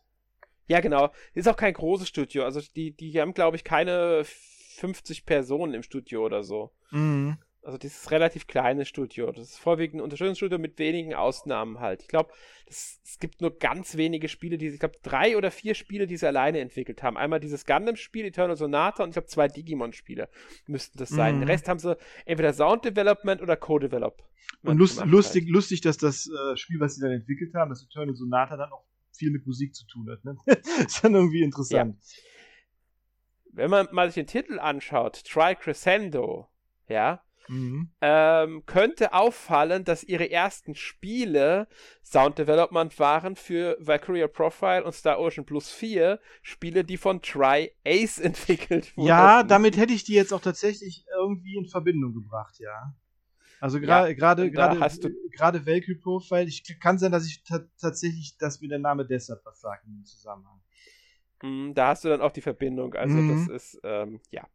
Ja, 0.66 0.80
genau. 0.80 1.10
Ist 1.34 1.48
auch 1.48 1.56
kein 1.56 1.74
großes 1.74 2.08
Studio. 2.08 2.44
Also 2.44 2.60
die, 2.74 2.96
die 2.96 3.20
haben, 3.20 3.34
glaube 3.34 3.56
ich, 3.56 3.64
keine 3.64 4.22
50 4.24 5.26
Personen 5.26 5.74
im 5.74 5.82
Studio 5.82 6.24
oder 6.24 6.42
so. 6.42 6.72
Mhm. 6.90 7.38
Also 7.64 7.78
dieses 7.78 8.10
relativ 8.10 8.46
kleine 8.46 8.84
Studio. 8.84 9.32
Das 9.32 9.50
ist 9.50 9.58
vorwiegend 9.58 10.00
ein 10.00 10.04
Unterstützungsstudio 10.04 10.58
mit 10.58 10.78
wenigen 10.78 11.14
Ausnahmen 11.14 11.80
halt. 11.80 12.02
Ich 12.02 12.08
glaube, 12.08 12.30
es 12.66 13.00
gibt 13.20 13.40
nur 13.40 13.58
ganz 13.58 13.96
wenige 13.96 14.28
Spiele, 14.28 14.58
die, 14.58 14.68
ich 14.68 14.78
glaube, 14.78 14.98
drei 15.02 15.38
oder 15.38 15.50
vier 15.50 15.74
Spiele, 15.74 16.06
die 16.06 16.18
sie 16.18 16.26
alleine 16.26 16.60
entwickelt 16.60 17.02
haben. 17.02 17.16
Einmal 17.16 17.40
dieses 17.40 17.64
Gundam-Spiel, 17.64 18.26
Eternal 18.26 18.56
Sonata 18.56 19.02
und 19.02 19.10
ich 19.10 19.14
glaube 19.14 19.28
zwei 19.28 19.48
Digimon-Spiele 19.48 20.28
müssten 20.66 20.98
das 20.98 21.08
sein. 21.08 21.36
Mhm. 21.36 21.40
Den 21.40 21.48
Rest 21.48 21.66
haben 21.66 21.78
sie 21.78 21.96
entweder 22.26 22.52
Sound 22.52 22.84
Development 22.84 23.40
oder 23.40 23.56
Co-Develop. 23.56 24.22
Und 24.62 24.76
lust, 24.76 25.02
lustig, 25.06 25.44
halt. 25.44 25.52
lustig, 25.52 25.80
dass 25.80 25.96
das 25.96 26.28
äh, 26.28 26.56
Spiel, 26.58 26.80
was 26.80 26.96
sie 26.96 27.00
dann 27.00 27.12
entwickelt 27.12 27.54
haben, 27.54 27.70
das 27.70 27.82
Eternal 27.82 28.14
Sonata, 28.14 28.58
dann 28.58 28.72
auch 28.72 28.84
viel 29.16 29.30
mit 29.30 29.46
Musik 29.46 29.74
zu 29.74 29.86
tun 29.86 30.10
hat. 30.10 30.22
Ne? 30.22 30.36
ist 30.86 31.02
dann 31.02 31.14
irgendwie 31.14 31.42
interessant. 31.42 31.96
Ja. 31.96 32.22
Wenn 33.52 33.70
man 33.70 33.88
mal 33.92 34.08
sich 34.08 34.16
den 34.16 34.26
Titel 34.26 34.58
anschaut, 34.58 35.24
Try 35.24 35.54
Crescendo, 35.54 36.48
ja, 36.88 37.23
Mhm. 37.48 37.90
Ähm, 38.00 38.64
könnte 38.66 39.12
auffallen, 39.12 39.84
dass 39.84 40.04
ihre 40.04 40.30
ersten 40.30 40.74
Spiele 40.74 41.68
Sound 42.02 42.38
Development 42.38 42.98
waren 42.98 43.36
für 43.36 43.76
Valkyria 43.80 44.28
Profile 44.28 44.84
und 44.84 44.92
Star 44.92 45.18
Ocean 45.18 45.44
Plus 45.44 45.70
4, 45.70 46.20
Spiele, 46.42 46.84
die 46.84 46.96
von 46.96 47.22
Try 47.22 47.72
Ace 47.86 48.18
entwickelt 48.20 48.96
wurden. 48.96 49.08
Ja, 49.08 49.42
damit 49.42 49.76
hätte 49.76 49.92
ich 49.92 50.04
die 50.04 50.14
jetzt 50.14 50.32
auch 50.32 50.40
tatsächlich 50.40 51.04
irgendwie 51.16 51.56
in 51.56 51.66
Verbindung 51.66 52.14
gebracht, 52.14 52.58
ja. 52.58 52.94
Also 53.60 53.80
gerade 53.80 54.08
ja, 54.08 54.14
gerade 54.14 55.64
Valkyrie 55.64 55.94
Profile, 55.94 56.44
ich 56.44 56.78
kann 56.80 56.98
sein, 56.98 57.12
dass 57.12 57.26
ich 57.26 57.42
tatsächlich, 57.80 58.36
dass 58.36 58.60
mir 58.60 58.68
der 58.68 58.78
Name 58.78 59.06
deshalb 59.06 59.40
was 59.46 59.60
sagt 59.60 59.86
im 59.86 60.04
Zusammenhang. 60.04 60.60
Mm, 61.42 61.72
da 61.72 61.88
hast 61.88 62.04
du 62.04 62.08
dann 62.08 62.20
auch 62.20 62.32
die 62.32 62.42
Verbindung, 62.42 62.94
also 62.94 63.16
mhm. 63.16 63.46
das 63.46 63.48
ist 63.48 63.80
ähm, 63.82 64.20
ja. 64.30 64.46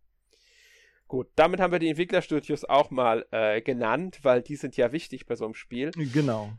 Gut, 1.10 1.28
damit 1.36 1.60
haben 1.60 1.72
wir 1.72 1.80
die 1.80 1.90
Entwicklerstudios 1.90 2.66
auch 2.66 2.92
mal 2.92 3.26
äh, 3.32 3.62
genannt, 3.62 4.20
weil 4.22 4.44
die 4.44 4.56
sind 4.56 4.78
ja 4.78 4.92
wichtig 4.92 5.26
bei 5.26 5.36
so 5.36 5.44
einem 5.44 5.56
Spiel. 5.56 5.90
Genau. 6.14 6.52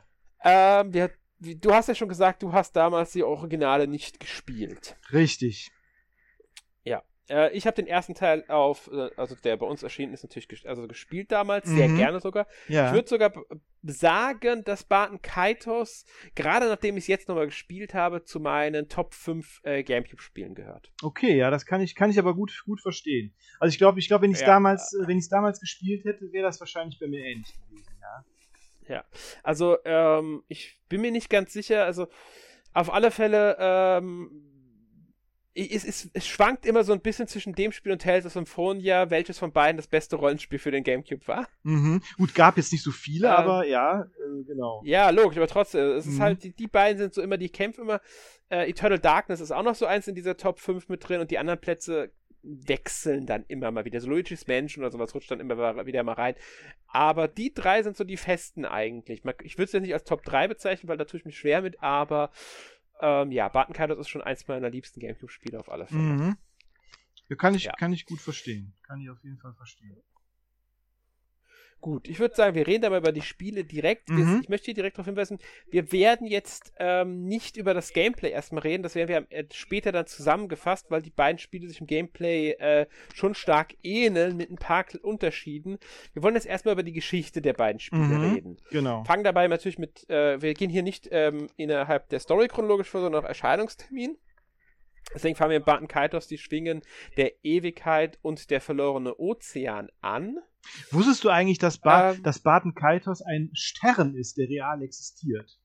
Ähm, 0.42 0.92
wir, 0.92 1.12
du 1.38 1.72
hast 1.72 1.86
ja 1.86 1.94
schon 1.94 2.08
gesagt, 2.08 2.42
du 2.42 2.52
hast 2.52 2.74
damals 2.74 3.12
die 3.12 3.22
Originale 3.22 3.86
nicht 3.86 4.18
gespielt. 4.18 4.96
Richtig. 5.12 5.70
Ja. 6.82 7.04
Äh, 7.28 7.52
ich 7.52 7.64
habe 7.64 7.76
den 7.76 7.86
ersten 7.86 8.14
Teil 8.14 8.44
auf, 8.48 8.90
äh, 8.92 9.10
also 9.16 9.36
der 9.36 9.56
bei 9.56 9.66
uns 9.66 9.84
erschienen 9.84 10.12
ist, 10.14 10.24
natürlich 10.24 10.48
ges 10.48 10.66
also 10.66 10.88
gespielt 10.88 11.30
damals, 11.30 11.66
mhm. 11.66 11.76
sehr 11.76 11.88
gerne 11.88 12.18
sogar. 12.18 12.48
Ja. 12.66 12.88
Ich 12.88 12.92
würde 12.92 13.08
sogar 13.08 13.32
sagen, 13.82 14.64
dass 14.64 14.84
Barton 14.84 15.22
Kaitos, 15.22 16.04
gerade 16.34 16.68
nachdem 16.68 16.96
ich 16.96 17.04
es 17.04 17.08
jetzt 17.08 17.28
nochmal 17.28 17.46
gespielt 17.46 17.94
habe, 17.94 18.24
zu 18.24 18.40
meinen 18.40 18.88
Top 18.88 19.14
5 19.14 19.60
äh, 19.62 19.82
Gamecube-Spielen 19.82 20.54
gehört. 20.54 20.92
Okay, 21.02 21.36
ja, 21.36 21.50
das 21.50 21.66
kann 21.66 21.80
ich, 21.80 21.94
kann 21.94 22.10
ich 22.10 22.18
aber 22.18 22.34
gut, 22.34 22.62
gut 22.64 22.80
verstehen. 22.80 23.34
Also 23.58 23.72
ich 23.72 23.78
glaube, 23.78 23.98
ich 23.98 24.08
glaube, 24.08 24.22
wenn 24.22 24.30
ich 24.30 24.36
es 24.36 24.42
ja. 24.42 24.48
damals, 24.48 24.92
äh, 24.94 25.06
wenn 25.06 25.18
ich 25.18 25.28
damals 25.28 25.60
gespielt 25.60 26.04
hätte, 26.04 26.32
wäre 26.32 26.44
das 26.44 26.60
wahrscheinlich 26.60 26.98
bei 26.98 27.06
mir 27.06 27.24
ähnlich 27.24 27.52
gewesen, 27.54 27.92
ja. 28.00 28.24
Ja, 28.88 29.04
also 29.44 29.76
ähm, 29.84 30.42
ich 30.48 30.80
bin 30.88 31.00
mir 31.00 31.12
nicht 31.12 31.30
ganz 31.30 31.52
sicher, 31.52 31.84
also 31.84 32.08
auf 32.72 32.92
alle 32.92 33.10
Fälle 33.10 33.56
ähm, 33.58 34.49
es, 35.54 35.84
es, 35.84 36.10
es, 36.12 36.26
schwankt 36.26 36.64
immer 36.64 36.84
so 36.84 36.92
ein 36.92 37.00
bisschen 37.00 37.26
zwischen 37.26 37.54
dem 37.54 37.72
Spiel 37.72 37.92
und 37.92 38.02
Tales 38.02 38.24
of 38.24 38.32
Symphonia, 38.32 39.10
welches 39.10 39.38
von 39.38 39.52
beiden 39.52 39.76
das 39.76 39.88
beste 39.88 40.16
Rollenspiel 40.16 40.58
für 40.58 40.70
den 40.70 40.84
Gamecube 40.84 41.26
war. 41.26 41.48
Mhm. 41.64 42.02
Gut, 42.16 42.34
gab 42.34 42.56
jetzt 42.56 42.72
nicht 42.72 42.84
so 42.84 42.92
viele, 42.92 43.28
ähm, 43.28 43.34
aber 43.34 43.66
ja, 43.66 44.02
äh, 44.02 44.44
genau. 44.46 44.80
Ja, 44.84 45.10
logisch, 45.10 45.38
aber 45.38 45.48
trotzdem, 45.48 45.96
es 45.96 46.06
mhm. 46.06 46.12
ist 46.12 46.20
halt, 46.20 46.44
die, 46.44 46.52
die, 46.52 46.68
beiden 46.68 46.98
sind 46.98 47.14
so 47.14 47.22
immer, 47.22 47.36
die 47.36 47.48
kämpfen 47.48 47.82
immer. 47.82 48.00
Äh, 48.48 48.70
Eternal 48.70 48.98
Darkness 48.98 49.40
ist 49.40 49.50
auch 49.50 49.62
noch 49.62 49.74
so 49.74 49.86
eins 49.86 50.06
in 50.06 50.14
dieser 50.14 50.36
Top 50.36 50.60
5 50.60 50.88
mit 50.88 51.08
drin 51.08 51.20
und 51.20 51.30
die 51.30 51.38
anderen 51.38 51.60
Plätze 51.60 52.12
wechseln 52.42 53.26
dann 53.26 53.44
immer 53.48 53.70
mal 53.70 53.84
wieder. 53.84 54.00
So 54.00 54.08
Luigi's 54.08 54.46
Mansion 54.46 54.82
oder 54.82 54.92
sowas 54.92 55.14
rutscht 55.14 55.30
dann 55.30 55.40
immer 55.40 55.84
wieder 55.84 56.02
mal 56.02 56.12
rein. 56.12 56.34
Aber 56.86 57.28
die 57.28 57.52
drei 57.52 57.82
sind 57.82 57.96
so 57.96 58.04
die 58.04 58.16
festen 58.16 58.64
eigentlich. 58.64 59.22
Ich 59.42 59.58
würde 59.58 59.64
es 59.64 59.72
jetzt 59.72 59.82
nicht 59.82 59.92
als 59.92 60.04
Top 60.04 60.22
3 60.24 60.48
bezeichnen, 60.48 60.88
weil 60.88 60.96
da 60.96 61.04
tue 61.04 61.18
ich 61.18 61.26
mich 61.26 61.38
schwer 61.38 61.60
mit, 61.62 61.82
aber 61.82 62.30
ähm, 63.00 63.32
ja, 63.32 63.48
Barton 63.48 63.74
Kaitos 63.74 63.98
ist 63.98 64.08
schon 64.08 64.22
eins 64.22 64.46
meiner 64.48 64.70
liebsten 64.70 65.00
Gamecube-Spiele 65.00 65.58
auf 65.58 65.70
alle 65.70 65.86
Fälle. 65.86 66.00
Mhm. 66.00 66.36
Kann 67.38 67.54
ich, 67.54 67.64
ja. 67.64 67.72
kann 67.72 67.92
ich 67.92 68.06
gut 68.06 68.20
verstehen. 68.20 68.72
Kann 68.82 69.00
ich 69.00 69.08
auf 69.08 69.22
jeden 69.22 69.38
Fall 69.38 69.54
verstehen. 69.54 69.96
Gut, 71.80 72.08
ich 72.08 72.18
würde 72.18 72.34
sagen, 72.34 72.54
wir 72.54 72.66
reden 72.66 72.84
aber 72.84 72.98
über 72.98 73.12
die 73.12 73.22
Spiele 73.22 73.64
direkt. 73.64 74.10
Mhm. 74.10 74.40
Ich 74.42 74.48
möchte 74.48 74.66
hier 74.66 74.74
direkt 74.74 74.98
darauf 74.98 75.06
hinweisen, 75.06 75.38
wir 75.70 75.92
werden 75.92 76.26
jetzt 76.26 76.74
ähm, 76.78 77.24
nicht 77.24 77.56
über 77.56 77.72
das 77.72 77.92
Gameplay 77.92 78.30
erstmal 78.30 78.62
reden, 78.62 78.82
das 78.82 78.94
werden 78.94 79.08
wir 79.08 79.26
äh, 79.30 79.44
später 79.52 79.90
dann 79.90 80.06
zusammengefasst, 80.06 80.90
weil 80.90 81.00
die 81.00 81.10
beiden 81.10 81.38
Spiele 81.38 81.68
sich 81.68 81.80
im 81.80 81.86
Gameplay 81.86 82.50
äh, 82.52 82.86
schon 83.14 83.34
stark 83.34 83.74
ähneln 83.82 84.36
mit 84.36 84.50
ein 84.50 84.56
paar 84.56 84.84
Unterschieden. 85.02 85.78
Wir 86.12 86.22
wollen 86.22 86.34
jetzt 86.34 86.46
erstmal 86.46 86.72
über 86.72 86.82
die 86.82 86.92
Geschichte 86.92 87.40
der 87.40 87.54
beiden 87.54 87.80
Spiele 87.80 88.02
mhm. 88.02 88.34
reden. 88.34 88.56
Genau. 88.70 89.04
Fangen 89.04 89.24
dabei 89.24 89.48
natürlich 89.48 89.78
mit, 89.78 90.08
äh, 90.10 90.40
wir 90.40 90.54
gehen 90.54 90.70
hier 90.70 90.82
nicht 90.82 91.08
ähm, 91.10 91.48
innerhalb 91.56 92.08
der 92.10 92.20
Story 92.20 92.48
chronologisch 92.48 92.88
vor, 92.88 93.00
sondern 93.00 93.22
auf 93.22 93.28
Erscheinungstermin. 93.28 94.16
Deswegen 95.14 95.36
fangen 95.36 95.50
wir 95.50 95.56
in 95.58 95.64
Barton 95.64 95.88
Kaitos 95.88 96.26
die 96.26 96.38
Schwingen 96.38 96.82
der 97.16 97.44
Ewigkeit 97.44 98.18
und 98.22 98.50
der 98.50 98.60
verlorene 98.60 99.18
Ozean 99.18 99.88
an. 100.00 100.36
Wusstest 100.90 101.24
du 101.24 101.30
eigentlich, 101.30 101.58
dass, 101.58 101.78
ba 101.78 102.12
ähm, 102.12 102.22
dass 102.22 102.40
Barton 102.40 102.74
Kaitos 102.74 103.22
ein 103.22 103.50
Stern 103.54 104.14
ist, 104.14 104.36
der 104.36 104.48
real 104.48 104.82
existiert? 104.82 105.58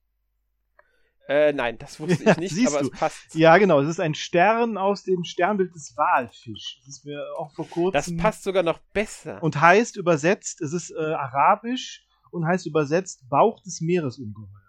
Äh, 1.27 1.53
nein, 1.53 1.77
das 1.79 1.99
wusste 1.99 2.23
ich 2.23 2.37
nicht, 2.37 2.55
ja, 2.55 2.69
aber 2.69 2.81
du. 2.81 2.89
es 2.91 2.99
passt. 2.99 3.35
Ja, 3.35 3.57
genau, 3.57 3.81
es 3.81 3.89
ist 3.89 3.99
ein 3.99 4.13
Stern 4.13 4.77
aus 4.77 5.03
dem 5.03 5.23
Sternbild 5.23 5.73
des 5.73 5.95
Walfisch. 5.97 6.79
Das 6.79 6.97
ist 6.97 7.05
mir 7.05 7.23
auch 7.37 7.51
vor 7.53 7.67
kurzem. 7.67 7.93
Das 7.93 8.23
passt 8.23 8.43
sogar 8.43 8.63
noch 8.63 8.79
besser. 8.93 9.41
Und 9.41 9.59
heißt 9.59 9.97
übersetzt, 9.97 10.61
es 10.61 10.71
ist 10.71 10.91
äh, 10.91 11.13
arabisch 11.13 12.05
und 12.31 12.45
heißt 12.45 12.67
übersetzt 12.67 13.27
Bauch 13.27 13.61
des 13.63 13.81
Meeresungeheuers. 13.81 14.64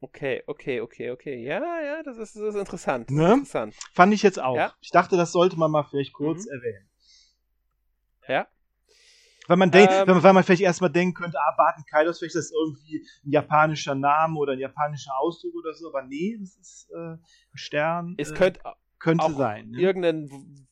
Okay, 0.00 0.42
okay, 0.46 0.80
okay, 0.80 1.10
okay. 1.10 1.44
Ja, 1.44 1.60
ja, 1.80 2.02
das 2.04 2.18
ist, 2.18 2.36
das 2.36 2.54
ist 2.54 2.54
interessant. 2.54 3.10
Ne? 3.10 3.32
interessant. 3.32 3.74
Fand 3.92 4.14
ich 4.14 4.22
jetzt 4.22 4.40
auch. 4.40 4.56
Ja? 4.56 4.72
Ich 4.80 4.90
dachte, 4.90 5.16
das 5.16 5.32
sollte 5.32 5.58
man 5.58 5.70
mal 5.70 5.82
vielleicht 5.84 6.12
kurz 6.12 6.46
mhm. 6.46 6.52
erwähnen. 6.52 6.90
Ja. 8.28 8.48
Weil 9.48 9.56
man, 9.56 9.70
ähm, 9.72 10.22
weil 10.22 10.34
man 10.34 10.44
vielleicht 10.44 10.62
erstmal 10.62 10.90
denken 10.90 11.14
könnte, 11.14 11.38
ah, 11.40 11.54
Barton 11.56 11.84
Kaidos, 11.90 12.18
vielleicht 12.18 12.34
ist 12.34 12.50
das 12.50 12.52
irgendwie 12.52 12.98
ein 13.24 13.30
japanischer 13.32 13.94
Name 13.94 14.38
oder 14.38 14.52
ein 14.52 14.58
japanischer 14.58 15.12
Ausdruck 15.18 15.54
oder 15.54 15.72
so, 15.72 15.88
aber 15.88 16.02
nee, 16.02 16.36
das 16.38 16.54
ist 16.56 16.90
äh, 16.90 17.14
ein 17.14 17.20
Stern. 17.54 18.14
Es 18.18 18.30
äh, 18.30 18.34
könnte, 18.34 18.60
könnte 18.98 19.32
sein. 19.32 19.70
Ne? 19.70 19.80
Irgendein 19.80 20.67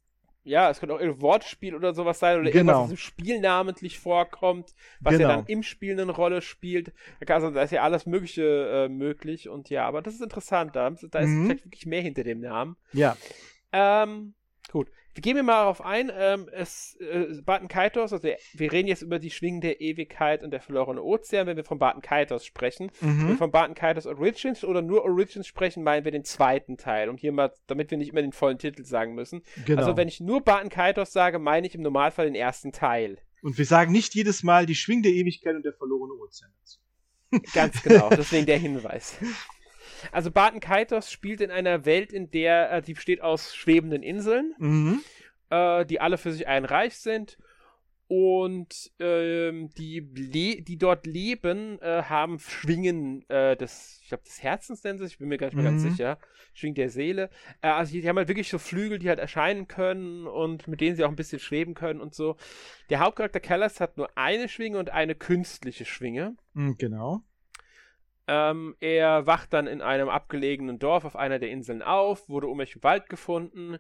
ja, 0.47 0.71
es 0.71 0.79
könnte 0.79 0.95
auch 0.95 1.01
ein 1.01 1.21
Wortspiel 1.21 1.75
oder 1.75 1.93
sowas 1.93 2.21
sein 2.21 2.39
oder 2.39 2.51
genau. 2.51 2.73
irgendwas, 2.73 2.85
was 2.85 2.91
im 2.93 2.97
Spiel 2.97 3.41
namentlich 3.41 3.99
vorkommt, 3.99 4.75
was 5.01 5.15
genau. 5.15 5.29
ja 5.29 5.37
dann 5.37 5.47
im 5.47 5.65
Spiel 5.65 6.01
eine 6.01 6.13
Rolle 6.13 6.41
spielt. 6.41 6.93
Also 7.27 7.51
da 7.51 7.63
ist 7.63 7.73
ja 7.73 7.83
alles 7.83 8.07
Mögliche 8.07 8.87
äh, 8.87 8.89
möglich 8.89 9.49
und 9.49 9.71
ja, 9.71 9.87
aber 9.87 10.03
das 10.03 10.15
ist 10.15 10.23
interessant. 10.23 10.77
Da, 10.77 10.89
da 10.91 11.19
ist 11.19 11.29
mhm. 11.29 11.47
vielleicht 11.47 11.65
wirklich 11.65 11.87
mehr 11.87 12.01
hinter 12.01 12.23
dem 12.23 12.41
Namen. 12.41 12.77
Ja. 12.93 13.17
Ähm, 13.73 14.35
gut. 14.71 14.89
Wir 15.17 15.23
gehen 15.23 15.37
wir 15.37 15.43
mal 15.43 15.61
darauf 15.61 15.81
ein. 15.81 16.13
Ähm, 16.15 16.47
es, 16.53 16.95
äh, 17.01 17.41
Barton 17.43 17.69
Kaitos, 17.69 18.13
also 18.13 18.29
wir 18.53 18.73
reden 18.73 18.87
jetzt 18.87 19.01
über 19.01 19.19
die 19.19 19.31
Schwingen 19.31 19.63
der 19.63 19.81
Ewigkeit 19.81 20.45
und 20.45 20.51
der 20.51 20.61
verlorene 20.61 21.03
Ozean, 21.03 21.47
wenn 21.47 21.57
wir 21.57 21.65
von 21.65 21.79
Barton 21.79 22.03
Kaitos 22.03 22.45
sprechen. 22.45 22.91
Mhm. 23.01 23.21
Wenn 23.21 23.29
wir 23.29 23.37
von 23.39 23.51
Barton 23.51 23.75
Kaitos 23.75 24.05
Origins 24.07 24.63
oder 24.63 24.83
nur 24.83 25.05
Origins 25.05 25.47
sprechen, 25.47 25.83
meinen 25.83 26.05
wir 26.05 26.13
den 26.13 26.25
zweiten 26.25 26.77
Teil. 26.77 27.09
Und 27.09 27.19
hier 27.19 27.33
mal, 27.33 27.51
damit 27.67 27.91
wir 27.91 27.97
nicht 27.97 28.11
immer 28.11 28.21
den 28.21 28.33
vollen 28.33 28.59
Titel 28.59 28.85
sagen 28.85 29.15
müssen. 29.15 29.41
Genau. 29.65 29.81
Also 29.81 29.97
wenn 29.97 30.07
ich 30.07 30.21
nur 30.21 30.45
Barton 30.45 30.69
Kaitos 30.69 31.13
sage, 31.13 31.39
meine 31.39 31.67
ich 31.67 31.75
im 31.75 31.81
Normalfall 31.81 32.27
den 32.27 32.35
ersten 32.35 32.73
Teil. 32.73 33.17
Und 33.41 33.57
wir 33.57 33.65
sagen 33.65 33.93
nicht 33.93 34.15
jedes 34.15 34.43
Mal 34.43 34.67
die 34.67 34.75
Schwingen 34.75 35.03
der 35.03 35.13
Ewigkeit 35.13 35.57
und 35.57 35.65
der 35.65 35.73
verlorene 35.73 36.13
Ozean 36.13 36.51
dazu. 36.61 36.79
Ganz 37.55 37.83
genau, 37.83 38.11
deswegen 38.17 38.45
der 38.45 38.59
Hinweis. 38.59 39.17
Also 40.13 40.31
Barton 40.31 40.61
Kaitos 40.61 41.11
spielt 41.11 41.41
in 41.41 41.51
einer 41.51 41.85
Welt, 41.85 42.13
in 42.13 42.31
der 42.31 42.73
äh, 42.73 42.83
die 42.83 42.95
besteht 42.95 43.21
aus 43.21 43.55
schwebenden 43.55 44.03
Inseln, 44.03 44.55
mhm. 44.59 45.01
äh, 45.51 45.85
die 45.85 46.01
alle 46.01 46.19
für 46.19 46.33
sich 46.33 46.47
ein 46.47 46.65
Reich 46.65 46.97
sind. 46.97 47.39
Und 48.09 48.93
ähm, 49.01 49.71
die, 49.77 50.63
die 50.63 50.79
dort 50.79 51.07
leben, 51.07 51.81
äh, 51.83 52.05
haben 52.05 52.39
Schwingen 52.39 53.29
äh, 53.29 53.57
des, 53.57 53.99
ich 54.01 54.09
glaube, 54.09 54.23
des 54.23 54.41
Herzens 54.45 54.85
nennen 54.85 54.99
sie 54.99 55.07
ich 55.07 55.19
bin 55.19 55.27
mir 55.29 55.39
gar 55.39 55.49
nicht 55.49 55.57
mehr 55.57 55.65
mhm. 55.65 55.83
ganz 55.83 55.83
sicher. 55.83 56.19
Schwingen 56.55 56.77
der 56.77 56.89
Seele. 56.89 57.31
Äh, 57.63 57.69
also 57.69 57.93
die, 57.93 58.03
die, 58.03 58.09
haben 58.09 58.17
halt 58.17 58.29
wirklich 58.29 58.49
so 58.49 58.59
Flügel, 58.59 59.01
die 59.01 59.09
halt 59.09 59.19
erscheinen 59.19 59.67
können 59.67 60.29
und 60.29 60.69
mit 60.69 60.81
denen 60.81 60.95
sie 60.95 61.05
auch 61.05 61.09
ein 61.09 61.17
bisschen 61.17 61.41
schweben 61.41 61.75
können 61.75 62.01
und 62.01 62.15
so. 62.15 62.37
Der 62.91 63.01
Hauptcharakter 63.01 63.41
Callas 63.41 63.81
hat 63.81 63.97
nur 63.97 64.17
eine 64.17 64.49
Schwinge 64.49 64.79
und 64.79 64.91
eine 64.91 65.17
künstliche 65.17 65.85
Schwinge. 65.85 66.37
Mhm, 66.55 66.77
genau. 66.79 67.23
Ähm, 68.29 68.77
er 68.81 69.27
wacht 69.27 69.53
dann 69.53 69.67
in 69.67 69.81
einem 69.81 70.09
abgelegenen 70.09 70.79
Dorf 70.79 71.05
auf 71.05 71.17
einer 71.17 71.39
der 71.39 71.51
Inseln 71.51 71.83
auf, 71.83 72.29
wurde 72.29 72.49
um 72.49 72.61
im 72.61 72.83
Wald 72.83 73.09
gefunden 73.09 73.79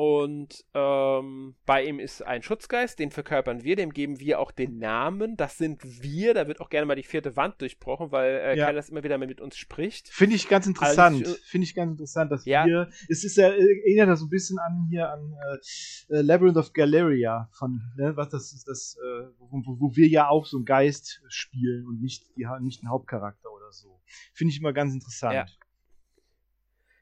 Und 0.00 0.64
ähm, 0.72 1.56
bei 1.66 1.84
ihm 1.84 2.00
ist 2.00 2.22
ein 2.22 2.42
Schutzgeist, 2.42 2.98
den 2.98 3.10
verkörpern 3.10 3.64
wir, 3.64 3.76
dem 3.76 3.92
geben 3.92 4.18
wir 4.18 4.40
auch 4.40 4.50
den 4.50 4.78
Namen. 4.78 5.36
Das 5.36 5.58
sind 5.58 5.82
wir. 6.02 6.32
Da 6.32 6.46
wird 6.48 6.62
auch 6.62 6.70
gerne 6.70 6.86
mal 6.86 6.94
die 6.94 7.02
vierte 7.02 7.36
Wand 7.36 7.60
durchbrochen, 7.60 8.10
weil 8.10 8.36
äh, 8.36 8.56
ja. 8.56 8.64
Kailas 8.64 8.88
immer 8.88 9.04
wieder 9.04 9.18
mit 9.18 9.42
uns 9.42 9.58
spricht. 9.58 10.08
Finde 10.08 10.36
ich 10.36 10.48
ganz 10.48 10.66
interessant. 10.66 11.18
Also, 11.26 11.36
Finde 11.44 11.66
ich 11.66 11.74
ganz 11.74 11.90
interessant, 11.90 12.32
dass 12.32 12.46
ja. 12.46 12.64
wir. 12.64 12.88
Es 13.10 13.24
ist 13.24 13.36
ja, 13.36 13.48
erinnert 13.50 14.08
das 14.08 14.20
so 14.20 14.24
ein 14.24 14.30
bisschen 14.30 14.58
an 14.58 14.86
hier 14.88 15.12
an 15.12 15.34
äh, 15.34 16.16
äh, 16.16 16.22
Labyrinth 16.22 16.56
of 16.56 16.72
Galeria 16.72 17.50
von, 17.52 17.82
ne, 17.98 18.16
was 18.16 18.30
das 18.30 18.54
ist, 18.54 18.68
das, 18.68 18.96
äh, 18.96 19.26
wo, 19.38 19.62
wo, 19.80 19.96
wir 19.96 20.08
ja 20.08 20.30
auch 20.30 20.46
so 20.46 20.56
einen 20.56 20.64
Geist 20.64 21.20
spielen 21.28 21.86
und 21.86 22.00
nicht, 22.00 22.24
die, 22.38 22.46
nicht 22.62 22.80
einen 22.80 22.90
Hauptcharakter 22.90 23.52
oder 23.52 23.70
so. 23.70 24.00
Finde 24.32 24.54
ich 24.54 24.60
immer 24.60 24.72
ganz 24.72 24.94
interessant. 24.94 25.34
Ja. 25.34 25.46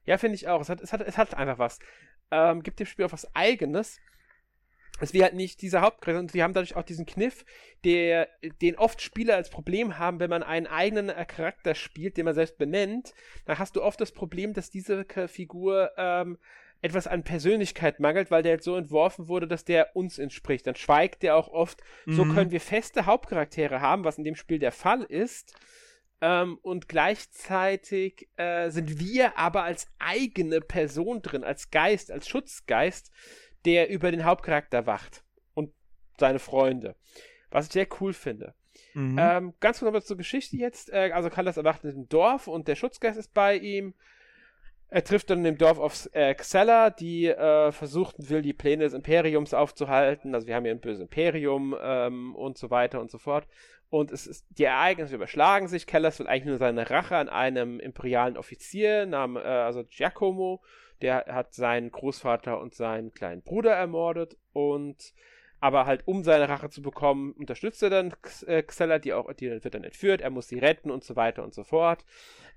Ja, 0.09 0.17
finde 0.17 0.37
ich 0.37 0.49
auch. 0.49 0.61
Es 0.61 0.71
hat, 0.71 0.81
es, 0.81 0.93
hat, 0.93 1.03
es 1.03 1.19
hat 1.19 1.35
einfach 1.35 1.59
was 1.59 1.79
ähm, 2.31 2.63
gibt 2.63 2.81
dem 2.81 2.87
Spiel 2.87 3.05
auch 3.05 3.13
was 3.13 3.35
Eigenes. 3.35 4.01
Es 5.01 5.13
wäre 5.13 5.25
halt 5.25 5.35
nicht 5.35 5.61
dieser 5.63 5.83
Hauptcharakter 5.83 6.19
und 6.19 6.33
sie 6.33 6.43
haben 6.43 6.55
dadurch 6.55 6.75
auch 6.75 6.83
diesen 6.83 7.05
Kniff, 7.05 7.45
der, 7.85 8.27
den 8.63 8.77
oft 8.77 9.03
Spieler 9.03 9.37
als 9.37 9.51
Problem 9.51 9.99
haben, 9.99 10.19
wenn 10.19 10.31
man 10.31 10.43
einen 10.43 10.67
eigenen 10.67 11.11
äh, 11.11 11.25
Charakter 11.27 11.75
spielt, 11.75 12.17
den 12.17 12.25
man 12.25 12.35
selbst 12.35 12.57
benennt, 12.57 13.13
dann 13.45 13.59
hast 13.59 13.77
du 13.77 13.83
oft 13.83 14.01
das 14.01 14.13
Problem, 14.13 14.55
dass 14.55 14.71
diese 14.71 15.05
Figur 15.29 15.91
ähm, 15.99 16.39
etwas 16.81 17.07
an 17.07 17.23
Persönlichkeit 17.23 18.01
mangelt, 18.01 18.31
weil 18.31 18.43
der 18.43 18.53
halt 18.53 18.63
so 18.63 18.77
entworfen 18.77 19.29
wurde, 19.29 19.47
dass 19.47 19.65
der 19.65 19.95
uns 19.95 20.19
entspricht. 20.19 20.67
Dann 20.67 20.75
schweigt 20.75 21.23
der 21.23 21.37
auch 21.37 21.49
oft. 21.49 21.83
Mhm. 22.07 22.13
So 22.15 22.25
können 22.25 22.51
wir 22.51 22.61
feste 22.61 23.05
Hauptcharaktere 23.05 23.81
haben, 23.81 24.05
was 24.05 24.17
in 24.17 24.25
dem 24.25 24.37
Spiel 24.37 24.59
der 24.59 24.73
Fall 24.73 25.03
ist. 25.03 25.55
Ähm, 26.21 26.59
und 26.63 26.89
gleichzeitig 26.89 28.29
äh, 28.37 28.71
sind 28.71 28.99
wir 28.99 29.39
aber 29.39 29.63
als 29.63 29.89
eigene 29.99 30.61
Person 30.61 31.23
drin, 31.23 31.45
als 31.45 31.71
Geist, 31.71 32.11
als 32.11 32.29
Schutzgeist, 32.29 33.13
der 33.65 33.89
über 33.89 34.11
den 34.11 34.25
Hauptcharakter 34.25 34.87
wacht 34.87 35.25
und 35.55 35.73
seine 36.19 36.41
Freunde. 36.41 36.97
Was 37.51 37.67
ich 37.67 37.73
sehr 37.73 37.87
cool 38.01 38.13
finde. 38.13 38.55
Mhm. 38.95 39.17
Ähm, 39.19 39.55
ganz 39.61 39.81
kurz 39.81 40.07
zur 40.07 40.17
Geschichte 40.17 40.57
jetzt. 40.57 40.93
Äh, 40.93 41.13
also 41.13 41.31
Kallas 41.31 41.57
erwacht 41.57 41.85
in 41.85 41.91
dem 41.91 42.09
Dorf 42.09 42.49
und 42.49 42.69
der 42.69 42.75
Schutzgeist 42.75 43.19
ist 43.19 43.33
bei 43.33 43.57
ihm. 43.57 43.95
Er 44.91 45.05
trifft 45.05 45.29
dann 45.29 45.39
in 45.39 45.45
dem 45.45 45.59
Dorf 45.59 45.79
auf 45.79 46.09
äh, 46.13 46.35
Xella, 46.35 46.89
die 46.89 47.27
äh, 47.27 47.73
versucht 47.73 48.17
will, 48.31 48.41
die 48.41 48.55
Pläne 48.55 48.85
des 48.85 48.95
Imperiums 48.95 49.53
aufzuhalten. 49.53 50.35
Also 50.35 50.47
wir 50.47 50.55
haben 50.55 50.65
hier 50.65 50.73
ein 50.73 50.81
böses 50.81 51.03
Imperium 51.03 51.77
ähm, 51.81 52.35
und 52.35 52.57
so 52.57 52.71
weiter 52.71 53.01
und 53.01 53.11
so 53.11 53.19
fort. 53.19 53.47
Und 53.91 54.13
es 54.13 54.27
ist, 54.27 54.47
die 54.51 54.65
Ereignisse 54.65 55.15
überschlagen 55.15 55.69
sich. 55.69 55.87
Kellers 55.87 56.19
will 56.19 56.27
eigentlich 56.27 56.45
nur 56.45 56.59
seine 56.59 56.91
Rache 56.91 57.17
an 57.17 57.29
einem 57.29 57.81
imperialen 57.81 58.37
Offizier, 58.37 59.07
namens, 59.07 59.45
äh, 59.45 59.49
also 59.49 59.85
Giacomo. 59.85 60.63
Der 61.01 61.25
hat 61.29 61.55
seinen 61.55 61.91
Großvater 61.91 62.61
und 62.61 62.75
seinen 62.75 63.13
kleinen 63.13 63.43
Bruder 63.43 63.73
ermordet. 63.73 64.37
Und 64.53 65.15
aber 65.61 65.87
halt, 65.87 66.07
um 66.07 66.23
seine 66.23 66.49
Rache 66.49 66.71
zu 66.71 66.83
bekommen, 66.83 67.33
unterstützt 67.33 67.83
er 67.83 67.91
dann 67.91 68.15
äh, 68.47 68.63
Xella, 68.63 68.99
die 68.99 69.13
auch, 69.13 69.33
die 69.33 69.51
wird 69.51 69.75
dann 69.75 69.85
entführt, 69.85 70.21
er 70.21 70.31
muss 70.31 70.49
sie 70.49 70.59
retten 70.59 70.91
und 70.91 71.03
so 71.03 71.17
weiter 71.17 71.43
und 71.43 71.53
so 71.53 71.65
fort. 71.65 72.05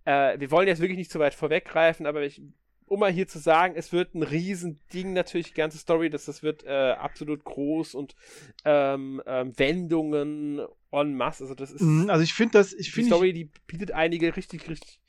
Äh, 0.06 0.40
wir 0.40 0.52
wollen 0.52 0.68
jetzt 0.68 0.82
wirklich 0.82 0.98
nicht 0.98 1.12
zu 1.12 1.20
weit 1.20 1.34
vorweggreifen, 1.34 2.06
aber 2.06 2.22
ich 2.22 2.42
um 2.88 3.00
mal 3.00 3.12
hier 3.12 3.28
zu 3.28 3.40
sagen, 3.40 3.76
es 3.76 3.92
wird 3.92 4.16
ein 4.16 4.24
Riesending 4.24 5.14
natürlich, 5.14 5.48
die 5.50 5.54
ganze 5.54 5.78
Story, 5.78 6.10
dass 6.10 6.26
das 6.26 6.44
wird 6.44 6.64
äh, 6.64 6.92
absolut 6.92 7.44
groß 7.44 7.96
und 7.96 8.16
ähm, 8.66 9.22
ähm, 9.26 9.58
Wendungen 9.58 10.62
en 10.92 11.16
masse. 11.16 11.44
Also 11.44 11.56
das 11.56 11.72
ist. 11.72 11.82
Mhm, 11.82 12.10
also 12.10 12.24
ich 12.24 12.34
finde 12.34 12.54
das, 12.60 12.74
ich 12.74 12.92
finde. 12.92 13.10
Die 13.10 13.16
Story, 13.16 13.34
die 13.34 13.50
bietet 13.68 13.92
einige 13.92 14.36
richtig, 14.36 14.70
richtig 14.70 15.01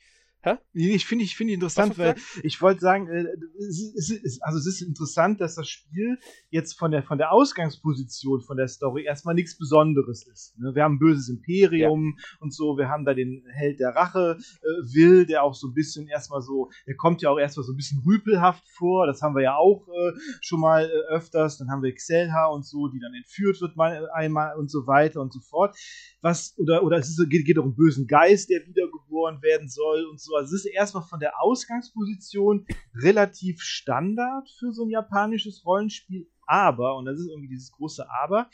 Hä? 0.45 0.57
Ich 0.73 1.05
finde 1.05 1.23
ich 1.23 1.37
finde 1.37 1.53
interessant, 1.53 1.97
weil 1.97 2.15
ich 2.43 2.61
wollte 2.61 2.81
sagen, 2.81 3.07
äh, 3.07 3.25
es 3.57 4.09
ist, 4.09 4.43
also 4.43 4.59
es 4.59 4.67
ist 4.67 4.81
interessant, 4.81 5.39
dass 5.39 5.55
das 5.55 5.69
Spiel 5.69 6.19
jetzt 6.49 6.77
von 6.77 6.91
der 6.91 7.01
von 7.01 7.17
der 7.17 7.31
Ausgangsposition 7.31 8.41
von 8.41 8.57
der 8.57 8.67
Story 8.67 9.05
erstmal 9.05 9.35
nichts 9.35 9.57
Besonderes 9.57 10.27
ist. 10.27 10.59
Ne? 10.59 10.75
Wir 10.75 10.83
haben 10.83 10.95
ein 10.95 10.99
böses 10.99 11.29
Imperium 11.29 12.17
ja. 12.17 12.37
und 12.41 12.53
so, 12.53 12.77
wir 12.77 12.89
haben 12.89 13.05
da 13.05 13.13
den 13.13 13.45
Held 13.53 13.79
der 13.79 13.95
Rache 13.95 14.37
äh, 14.37 14.93
Will, 14.93 15.25
der 15.25 15.43
auch 15.43 15.53
so 15.53 15.67
ein 15.67 15.73
bisschen 15.73 16.09
erstmal 16.09 16.41
so, 16.41 16.69
der 16.87 16.97
kommt 16.97 17.21
ja 17.21 17.29
auch 17.29 17.39
erstmal 17.39 17.63
so 17.63 17.71
ein 17.71 17.77
bisschen 17.77 18.03
rüpelhaft 18.05 18.67
vor. 18.67 19.07
Das 19.07 19.21
haben 19.21 19.35
wir 19.35 19.43
ja 19.43 19.55
auch 19.55 19.87
äh, 19.87 20.11
schon 20.41 20.59
mal 20.59 20.89
öfters. 21.07 21.57
Dann 21.57 21.69
haben 21.69 21.83
wir 21.83 21.93
Xelha 21.93 22.47
und 22.47 22.65
so, 22.65 22.89
die 22.89 22.99
dann 22.99 23.13
entführt 23.13 23.61
wird 23.61 23.77
mal, 23.77 24.09
einmal 24.09 24.57
und 24.57 24.69
so 24.69 24.87
weiter 24.87 25.21
und 25.21 25.31
so 25.31 25.39
fort. 25.39 25.77
Was 26.21 26.53
oder 26.57 26.83
oder 26.83 26.97
es 26.97 27.07
ist, 27.07 27.29
geht, 27.29 27.45
geht 27.45 27.57
auch 27.57 27.63
um 27.63 27.69
einen 27.69 27.75
bösen 27.75 28.07
Geist, 28.07 28.49
der 28.49 28.67
wiedergeboren 28.67 29.41
werden 29.41 29.69
soll 29.69 30.03
und 30.05 30.19
so 30.19 30.32
also 30.35 30.55
es 30.55 30.65
ist 30.65 30.71
erstmal 30.73 31.03
von 31.03 31.19
der 31.19 31.41
Ausgangsposition 31.41 32.65
relativ 32.95 33.61
Standard 33.61 34.49
für 34.59 34.71
so 34.71 34.85
ein 34.85 34.89
japanisches 34.89 35.65
Rollenspiel, 35.65 36.27
aber, 36.45 36.97
und 36.97 37.05
das 37.05 37.19
ist 37.19 37.27
irgendwie 37.27 37.49
dieses 37.49 37.71
große 37.71 38.05
Aber, 38.09 38.49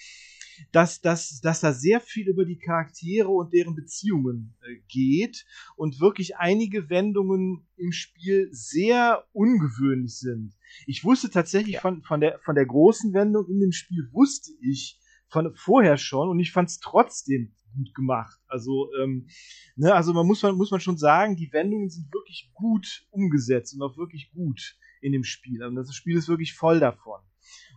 dass, 0.72 1.02
dass, 1.02 1.40
dass 1.42 1.62
da 1.62 1.74
sehr 1.74 2.02
viel 2.02 2.28
über 2.28 2.46
die 2.46 2.60
Charaktere 2.60 3.30
und 3.30 3.54
deren 3.54 3.76
Beziehungen 3.76 4.56
äh, 4.62 4.76
geht 4.88 5.46
und 5.76 6.00
wirklich 6.00 6.38
einige 6.38 6.90
Wendungen 6.90 7.68
im 7.78 7.92
Spiel 7.92 8.50
sehr 8.52 9.26
ungewöhnlich 9.32 10.18
sind. 10.20 10.54
Ich 10.86 11.04
wusste 11.04 11.30
tatsächlich 11.30 11.76
ja. 11.76 11.82
von, 11.82 12.04
von, 12.04 12.20
der, 12.20 12.40
von 12.40 12.56
der 12.56 12.66
großen 12.66 13.14
Wendung 13.14 13.48
in 13.48 13.60
dem 13.60 13.72
Spiel, 13.72 14.10
wusste 14.12 14.52
ich 14.62 15.00
von 15.30 15.54
vorher 15.56 15.98
schon 15.98 16.30
und 16.30 16.40
ich 16.40 16.52
fand 16.52 16.70
es 16.70 16.80
trotzdem 16.80 17.56
gut 17.76 17.94
gemacht. 17.94 18.40
Also, 18.48 18.92
ähm, 19.02 19.28
ne, 19.76 19.94
also 19.94 20.14
man 20.14 20.26
muss, 20.26 20.42
man 20.44 20.56
muss 20.56 20.72
man 20.72 20.80
schon 20.80 20.98
sagen, 20.98 21.36
die 21.36 21.52
Wendungen 21.54 21.90
sind 21.90 22.14
wirklich 22.14 22.52
gut 22.54 23.08
umgesetzt 23.12 23.74
und 23.76 23.82
auch 23.82 23.98
wirklich 23.98 24.32
gut 24.32 24.78
in 25.02 25.12
dem 25.12 25.24
Spiel. 25.24 25.64
Also 25.64 25.76
das 25.76 25.96
Spiel 25.96 26.18
ist 26.18 26.28
wirklich 26.28 26.54
voll 26.54 26.80
davon. 26.80 27.22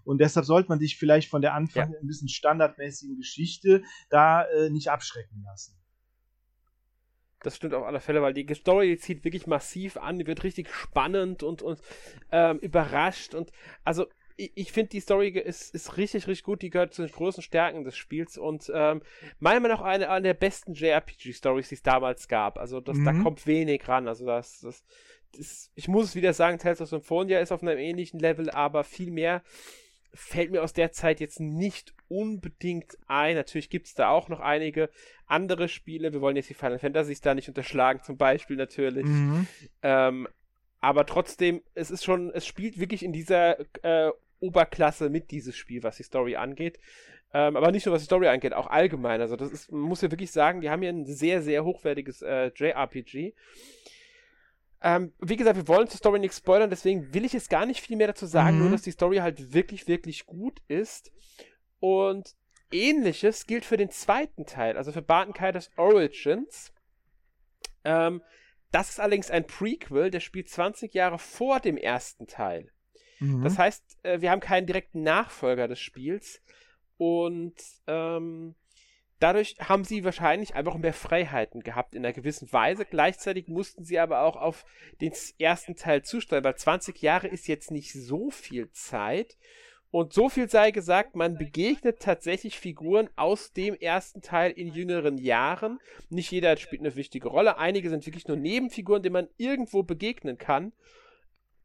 Und 0.05 0.21
deshalb 0.21 0.47
sollte 0.47 0.69
man 0.69 0.81
sich 0.81 0.99
vielleicht 0.99 1.29
von 1.29 1.43
der 1.43 1.55
Anfang 1.55 1.93
ja. 1.93 1.99
ein 1.99 2.07
bisschen 2.07 2.29
standardmäßigen 2.29 3.17
Geschichte 3.17 3.83
da 4.11 4.45
äh, 4.45 4.71
nicht 4.71 4.89
abschrecken 4.89 5.43
lassen. 5.45 5.79
Das 7.43 7.57
stimmt 7.57 7.75
auf 7.75 7.85
alle 7.85 8.01
Fälle, 8.01 8.23
weil 8.23 8.35
die 8.35 8.47
Story 8.55 8.89
die 8.89 8.99
zieht 8.99 9.25
wirklich 9.25 9.47
massiv 9.47 9.97
an, 9.97 10.19
die 10.19 10.27
wird 10.27 10.45
richtig 10.45 10.73
spannend 10.73 11.43
und, 11.43 11.63
und 11.63 11.81
ähm, 12.31 12.59
überrascht 12.59 13.35
und 13.35 13.51
also 13.85 14.07
ich, 14.37 14.53
ich 14.55 14.73
finde, 14.73 14.91
die 14.91 15.01
Story 15.01 15.29
ist, 15.29 15.75
ist 15.75 15.97
richtig, 15.97 16.27
richtig 16.27 16.45
gut. 16.45 16.63
Die 16.63 16.71
gehört 16.71 16.95
zu 16.95 17.03
den 17.03 17.11
großen 17.11 17.43
Stärken 17.43 17.85
des 17.85 17.97
Spiels 17.97 18.39
und 18.39 18.71
ähm, 18.75 19.03
meiner 19.39 19.61
Meinung 19.61 19.79
nach 19.79 19.85
eine, 19.85 20.11
eine 20.11 20.29
der 20.29 20.35
besten 20.35 20.75
JRPG-Stories, 20.75 21.69
die 21.69 21.75
es 21.75 21.83
damals 21.83 22.29
gab. 22.29 22.59
Also 22.59 22.81
das, 22.81 22.97
mhm. 22.97 23.05
da 23.05 23.13
kommt 23.15 23.47
wenig 23.47 23.87
ran. 23.89 24.09
Also 24.09 24.27
das, 24.27 24.61
das, 24.61 24.85
das, 25.37 25.71
ich 25.75 25.89
muss 25.89 26.07
es 26.07 26.15
wieder 26.15 26.33
sagen, 26.33 26.59
Tales 26.59 26.81
of 26.81 26.89
Symphonia 26.89 27.41
ist 27.41 27.53
auf 27.53 27.63
einem 27.63 27.79
ähnlichen 27.79 28.21
Level, 28.21 28.51
aber 28.51 28.85
viel 28.85 29.11
mehr 29.11 29.43
fällt 30.15 30.51
mir 30.51 30.63
aus 30.63 30.73
der 30.73 30.93
Zeit 30.93 31.21
jetzt 31.21 31.41
nicht 31.41 31.95
unbedingt 32.09 32.99
ein. 33.07 33.35
Natürlich 33.35 33.71
gibt 33.71 33.87
es 33.87 33.95
da 33.95 34.11
auch 34.11 34.29
noch 34.29 34.41
einige 34.41 34.91
andere 35.27 35.69
Spiele. 35.69 36.13
Wir 36.13 36.21
wollen 36.21 36.37
jetzt 36.37 36.51
die 36.51 36.55
Final 36.55 36.79
Fantasies 36.79 37.23
da 37.23 37.35
nicht 37.35 37.49
unterschlagen, 37.49 38.03
zum 38.03 38.19
Beispiel 38.19 38.57
natürlich. 38.57 39.07
Mhm. 39.07 39.47
Ähm, 39.83 40.29
aber 40.83 41.07
trotzdem, 41.07 41.63
es 41.75 41.93
ist 41.93 42.05
schon, 42.05 42.33
es 42.35 42.45
spielt 42.45 42.79
wirklich 42.79 43.05
in 43.05 43.13
dieser 43.13 43.59
äh, 43.85 44.11
Oberklasse 44.41 45.11
mit 45.11 45.31
dieses 45.31 45.57
Spiel, 45.57 45.85
was 45.85 45.97
die 45.97 46.03
Story 46.03 46.35
angeht. 46.35 46.81
Ähm, 47.33 47.57
aber 47.57 47.71
nicht 47.71 47.87
nur 47.87 47.95
was 47.95 48.03
die 48.03 48.07
Story 48.07 48.27
angeht, 48.27 48.53
auch 48.53 48.67
allgemein. 48.67 49.21
Also 49.21 49.37
das 49.37 49.53
ist, 49.53 49.71
man 49.71 49.83
muss 49.83 50.03
ja 50.03 50.11
wirklich 50.11 50.33
sagen, 50.33 50.61
wir 50.61 50.73
haben 50.73 50.83
hier 50.83 50.93
ein 50.93 51.07
sehr, 51.07 51.41
sehr 51.41 51.65
hochwertiges 51.65 52.21
äh, 52.23 52.51
JRPG. 52.55 53.33
Ähm, 54.83 55.13
wie 55.21 55.37
gesagt, 55.37 55.57
wir 55.57 55.69
wollen 55.69 55.87
zur 55.87 55.99
Story 55.99 56.19
nichts 56.19 56.39
spoilern, 56.39 56.69
deswegen 56.69 57.15
will 57.15 57.25
ich 57.25 57.33
jetzt 57.33 57.49
gar 57.49 57.65
nicht 57.65 57.81
viel 57.81 57.97
mehr 57.97 58.09
dazu 58.09 58.27
sagen, 58.27 58.57
mhm. 58.57 58.63
nur 58.63 58.71
dass 58.73 58.83
die 58.83 58.91
Story 58.91 59.19
halt 59.19 59.55
wirklich, 59.55 59.87
wirklich 59.87 60.27
gut 60.27 60.61
ist. 60.67 61.13
Und 61.79 62.35
ähnliches 62.73 63.47
gilt 63.47 63.65
für 63.65 63.77
den 63.77 63.91
zweiten 63.91 64.47
Teil, 64.47 64.77
also 64.77 64.91
für 64.91 65.03
Barton 65.03 65.33
Kaitos 65.33 65.71
Origins. 65.77 66.73
Ähm, 67.85 68.21
das 68.73 68.91
ist 68.91 69.01
allerdings 69.01 69.31
ein 69.31 69.47
Prequel, 69.47 70.11
der 70.11 70.21
spielt 70.21 70.49
20 70.49 70.93
Jahre 70.95 71.19
vor 71.19 71.61
dem 71.61 71.77
ersten 71.77 72.27
Teil. 72.27 72.73
Mhm. 73.21 73.45
Das 73.45 73.59
heißt, 73.59 73.99
äh, 74.03 74.21
wir 74.21 74.31
haben 74.31 74.41
keinen 74.41 74.67
direkten 74.67 75.03
Nachfolger 75.03 75.69
des 75.69 75.79
Spiels 75.79 76.43
und 76.97 77.55
ähm, 77.87 78.55
dadurch 79.21 79.57
haben 79.61 79.85
sie 79.85 80.05
wahrscheinlich 80.05 80.55
einfach 80.55 80.77
mehr 80.77 80.93
Freiheiten 80.93 81.63
gehabt 81.63 81.95
in 81.95 82.05
einer 82.05 82.13
gewissen 82.13 82.53
Weise. 82.53 82.85
Gleichzeitig 82.85 83.47
mussten 83.47 83.85
sie 83.85 83.99
aber 83.99 84.23
auch 84.23 84.37
auf 84.37 84.65
den 85.01 85.13
ersten 85.39 85.77
Teil 85.77 86.03
zusteuern, 86.03 86.45
weil 86.45 86.57
20 86.57 87.01
Jahre 87.01 87.29
ist 87.29 87.47
jetzt 87.49 87.71
nicht 87.71 87.93
so 87.93 88.31
viel 88.31 88.71
Zeit 88.73 89.37
und 89.93 90.15
so 90.15 90.31
viel 90.31 90.49
sei 90.49 90.71
gesagt, 90.71 91.17
man 91.17 91.37
begegnet 91.37 92.01
tatsächlich 92.01 92.59
Figuren 92.59 93.11
aus 93.15 93.53
dem 93.53 93.75
ersten 93.75 94.23
Teil 94.23 94.51
in 94.51 94.73
jüngeren 94.73 95.19
Jahren. 95.19 95.81
Nicht 96.09 96.33
jeder 96.33 96.57
spielt 96.57 96.81
eine 96.81 96.97
wichtige 96.97 97.29
Rolle. 97.29 97.59
Einige 97.59 97.91
sind 97.91 98.07
wirklich 98.07 98.27
nur 98.27 98.39
Nebenfiguren, 98.39 99.03
denen 99.03 99.13
man 99.13 99.29
irgendwo 99.37 99.83
begegnen 99.83 100.39
kann. 100.39 100.73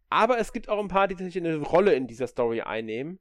Aber 0.09 0.39
es 0.39 0.51
gibt 0.51 0.67
auch 0.67 0.77
ein 0.77 0.89
paar, 0.89 1.07
die 1.07 1.15
tatsächlich 1.15 1.45
eine 1.45 1.55
Rolle 1.55 1.93
in 1.93 2.05
dieser 2.05 2.27
Story 2.27 2.59
einnehmen. 2.59 3.19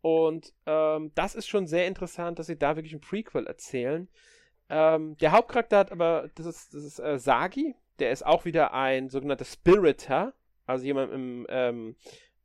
Und 0.00 0.54
ähm, 0.64 1.12
das 1.14 1.34
ist 1.34 1.46
schon 1.46 1.66
sehr 1.66 1.86
interessant, 1.86 2.38
dass 2.38 2.46
sie 2.46 2.58
da 2.58 2.76
wirklich 2.76 2.94
ein 2.94 3.02
Prequel 3.02 3.46
erzählen. 3.46 4.08
Ähm, 4.70 5.18
der 5.18 5.32
Hauptcharakter 5.32 5.76
hat 5.76 5.92
aber, 5.92 6.30
das 6.34 6.46
ist, 6.46 6.72
das 6.72 6.82
ist 6.82 6.98
äh, 6.98 7.18
Sagi, 7.18 7.74
der 7.98 8.10
ist 8.10 8.24
auch 8.24 8.46
wieder 8.46 8.72
ein 8.72 9.10
sogenannter 9.10 9.44
Spiritor, 9.44 10.32
also 10.64 10.86
jemand 10.86 11.12
im 11.12 11.46
ähm, 11.50 11.96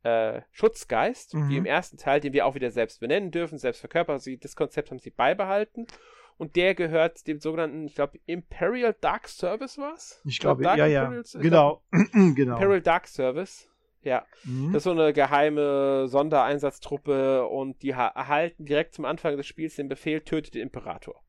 äh, 0.02 0.40
Schutzgeist, 0.50 1.34
mhm. 1.34 1.48
wie 1.48 1.56
im 1.56 1.66
ersten 1.66 1.96
Teil, 1.96 2.20
den 2.20 2.32
wir 2.32 2.46
auch 2.46 2.54
wieder 2.54 2.70
selbst 2.70 3.00
benennen 3.00 3.30
dürfen, 3.30 3.58
selbst 3.58 3.80
verkörpern. 3.80 4.14
Also 4.14 4.30
das 4.40 4.56
Konzept 4.56 4.90
haben 4.90 4.98
sie 4.98 5.10
beibehalten. 5.10 5.86
Und 6.38 6.56
der 6.56 6.74
gehört 6.74 7.26
dem 7.26 7.38
sogenannten, 7.38 7.86
ich 7.86 7.94
glaube, 7.94 8.18
Imperial 8.24 8.96
Dark 8.98 9.28
Service 9.28 9.76
was? 9.76 10.22
Ich 10.24 10.38
glaube, 10.38 10.64
ja, 10.64 10.86
ja. 10.86 11.12
Genau. 11.34 11.82
genau. 12.34 12.54
Imperial 12.54 12.80
Dark 12.80 13.08
Service. 13.08 13.68
Ja, 14.02 14.24
mhm. 14.44 14.72
das 14.72 14.78
ist 14.78 14.84
so 14.84 14.92
eine 14.92 15.12
geheime 15.12 16.08
Sondereinsatztruppe 16.08 17.46
und 17.46 17.82
die 17.82 17.90
erhalten 17.90 18.64
direkt 18.64 18.94
zum 18.94 19.04
Anfang 19.04 19.36
des 19.36 19.46
Spiels 19.46 19.76
den 19.76 19.88
Befehl, 19.88 20.22
tötet 20.22 20.54
den 20.54 20.62
Imperator. 20.62 21.22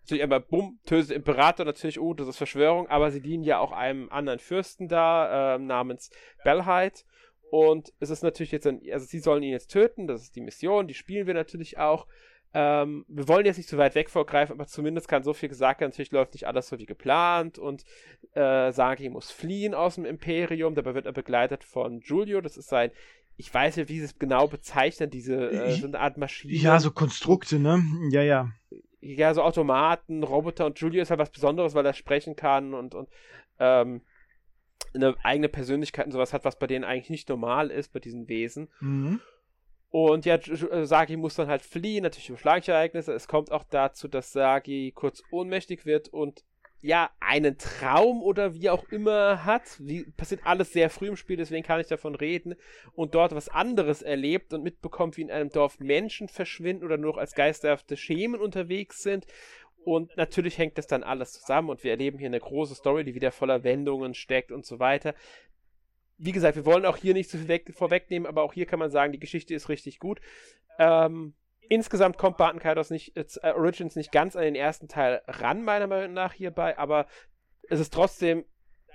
Natürlich 0.00 0.22
einmal, 0.22 0.40
bumm, 0.40 0.80
tötet 0.86 1.10
den 1.10 1.16
Imperator, 1.16 1.66
natürlich, 1.66 2.00
oh, 2.00 2.14
das 2.14 2.28
ist 2.28 2.38
Verschwörung, 2.38 2.88
aber 2.88 3.10
sie 3.10 3.20
dienen 3.20 3.44
ja 3.44 3.58
auch 3.58 3.72
einem 3.72 4.08
anderen 4.08 4.38
Fürsten 4.38 4.88
da, 4.88 5.56
äh, 5.56 5.58
namens 5.58 6.10
Belheit. 6.42 7.04
Und 7.50 7.92
es 7.98 8.10
ist 8.10 8.22
natürlich 8.22 8.52
jetzt, 8.52 8.66
ein, 8.66 8.80
also 8.92 9.06
sie 9.06 9.18
sollen 9.18 9.42
ihn 9.42 9.50
jetzt 9.50 9.72
töten, 9.72 10.06
das 10.06 10.22
ist 10.22 10.36
die 10.36 10.40
Mission, 10.40 10.86
die 10.86 10.94
spielen 10.94 11.26
wir 11.26 11.34
natürlich 11.34 11.78
auch. 11.78 12.06
Ähm, 12.52 13.04
wir 13.08 13.28
wollen 13.28 13.46
jetzt 13.46 13.58
nicht 13.58 13.68
zu 13.68 13.78
weit 13.78 13.94
weg 13.94 14.10
vorgreifen, 14.10 14.54
aber 14.54 14.66
zumindest 14.66 15.08
kann 15.08 15.22
so 15.22 15.32
viel 15.32 15.48
gesagt 15.48 15.80
werden. 15.80 15.90
Natürlich 15.90 16.10
läuft 16.10 16.34
nicht 16.34 16.46
alles 16.46 16.68
so 16.68 16.78
wie 16.78 16.86
geplant 16.86 17.58
und 17.58 17.84
äh, 18.34 18.72
Sagi 18.72 19.08
muss 19.08 19.30
fliehen 19.30 19.74
aus 19.74 19.96
dem 19.96 20.04
Imperium. 20.04 20.74
Dabei 20.74 20.94
wird 20.94 21.06
er 21.06 21.12
begleitet 21.12 21.62
von 21.62 22.00
Giulio. 22.00 22.40
Das 22.40 22.56
ist 22.56 22.68
sein, 22.68 22.90
ich 23.36 23.52
weiß 23.52 23.76
nicht, 23.76 23.88
wie 23.88 23.98
sie 23.98 24.04
es 24.04 24.18
genau 24.18 24.48
bezeichnen, 24.48 25.10
diese 25.10 25.50
äh, 25.50 25.72
so 25.72 25.86
eine 25.86 25.98
Art 25.98 26.18
Maschine. 26.18 26.54
Ja, 26.54 26.78
so 26.78 26.90
Konstrukte, 26.90 27.58
ne? 27.58 27.82
Ja, 28.10 28.22
ja. 28.22 28.50
Ja, 29.00 29.32
so 29.32 29.42
Automaten, 29.42 30.22
Roboter 30.22 30.66
und 30.66 30.76
Giulio 30.76 31.02
ist 31.02 31.10
halt 31.10 31.20
was 31.20 31.30
Besonderes, 31.30 31.74
weil 31.74 31.86
er 31.86 31.94
sprechen 31.94 32.36
kann 32.36 32.74
und, 32.74 32.94
und 32.94 33.08
ähm, 33.58 34.02
eine 34.94 35.14
eigene 35.22 35.48
Persönlichkeit 35.48 36.06
und 36.06 36.12
sowas 36.12 36.32
hat, 36.32 36.44
was 36.44 36.58
bei 36.58 36.66
denen 36.66 36.84
eigentlich 36.84 37.10
nicht 37.10 37.28
normal 37.28 37.70
ist, 37.70 37.92
bei 37.92 38.00
diesen 38.00 38.28
Wesen. 38.28 38.68
Mhm. 38.80 39.20
Und 39.90 40.24
ja, 40.24 40.36
äh, 40.36 40.86
Sagi 40.86 41.16
muss 41.16 41.34
dann 41.34 41.48
halt 41.48 41.62
fliehen, 41.62 42.04
natürlich 42.04 42.28
über 42.28 42.38
Schlagerereignisse. 42.38 43.12
Es 43.12 43.26
kommt 43.26 43.50
auch 43.50 43.64
dazu, 43.64 44.06
dass 44.06 44.32
Sagi 44.32 44.92
kurz 44.94 45.22
ohnmächtig 45.30 45.84
wird 45.84 46.08
und 46.08 46.44
ja, 46.82 47.10
einen 47.20 47.58
Traum 47.58 48.22
oder 48.22 48.54
wie 48.54 48.70
auch 48.70 48.84
immer 48.90 49.44
hat. 49.44 49.62
Wie, 49.80 50.04
passiert 50.16 50.42
alles 50.44 50.72
sehr 50.72 50.88
früh 50.88 51.08
im 51.08 51.16
Spiel, 51.16 51.36
deswegen 51.36 51.62
kann 51.62 51.80
ich 51.80 51.88
davon 51.88 52.14
reden. 52.14 52.54
Und 52.92 53.14
dort 53.14 53.34
was 53.34 53.50
anderes 53.50 54.00
erlebt 54.00 54.54
und 54.54 54.62
mitbekommt, 54.62 55.16
wie 55.16 55.22
in 55.22 55.30
einem 55.30 55.50
Dorf 55.50 55.78
Menschen 55.78 56.28
verschwinden 56.28 56.84
oder 56.84 56.96
nur 56.96 57.12
noch 57.12 57.18
als 57.18 57.34
geisterhafte 57.34 57.96
Schemen 57.96 58.40
unterwegs 58.40 59.02
sind. 59.02 59.26
Und 59.84 60.16
natürlich 60.16 60.58
hängt 60.58 60.76
das 60.78 60.86
dann 60.86 61.02
alles 61.02 61.32
zusammen 61.32 61.70
und 61.70 61.82
wir 61.84 61.90
erleben 61.90 62.18
hier 62.18 62.28
eine 62.28 62.40
große 62.40 62.74
Story, 62.74 63.04
die 63.04 63.14
wieder 63.14 63.32
voller 63.32 63.64
Wendungen 63.64 64.14
steckt 64.14 64.52
und 64.52 64.66
so 64.66 64.78
weiter 64.78 65.14
wie 66.22 66.32
gesagt, 66.32 66.56
wir 66.56 66.66
wollen 66.66 66.84
auch 66.84 66.98
hier 66.98 67.14
nicht 67.14 67.30
zu 67.30 67.38
viel 67.38 67.48
weg, 67.48 67.72
vorwegnehmen, 67.74 68.26
aber 68.26 68.42
auch 68.42 68.52
hier 68.52 68.66
kann 68.66 68.78
man 68.78 68.90
sagen, 68.90 69.12
die 69.12 69.18
Geschichte 69.18 69.54
ist 69.54 69.70
richtig 69.70 69.98
gut. 69.98 70.20
Ähm, 70.78 71.34
insgesamt 71.68 72.18
kommt 72.18 72.36
Barton 72.36 72.60
Kaitos 72.60 72.90
nicht, 72.90 73.16
äh, 73.16 73.24
Origins 73.52 73.96
nicht 73.96 74.12
ganz 74.12 74.36
an 74.36 74.42
den 74.42 74.54
ersten 74.54 74.86
Teil 74.86 75.22
ran, 75.26 75.64
meiner 75.64 75.86
Meinung 75.86 76.12
nach 76.12 76.34
hierbei, 76.34 76.76
aber 76.76 77.06
es 77.70 77.80
ist 77.80 77.94
trotzdem 77.94 78.44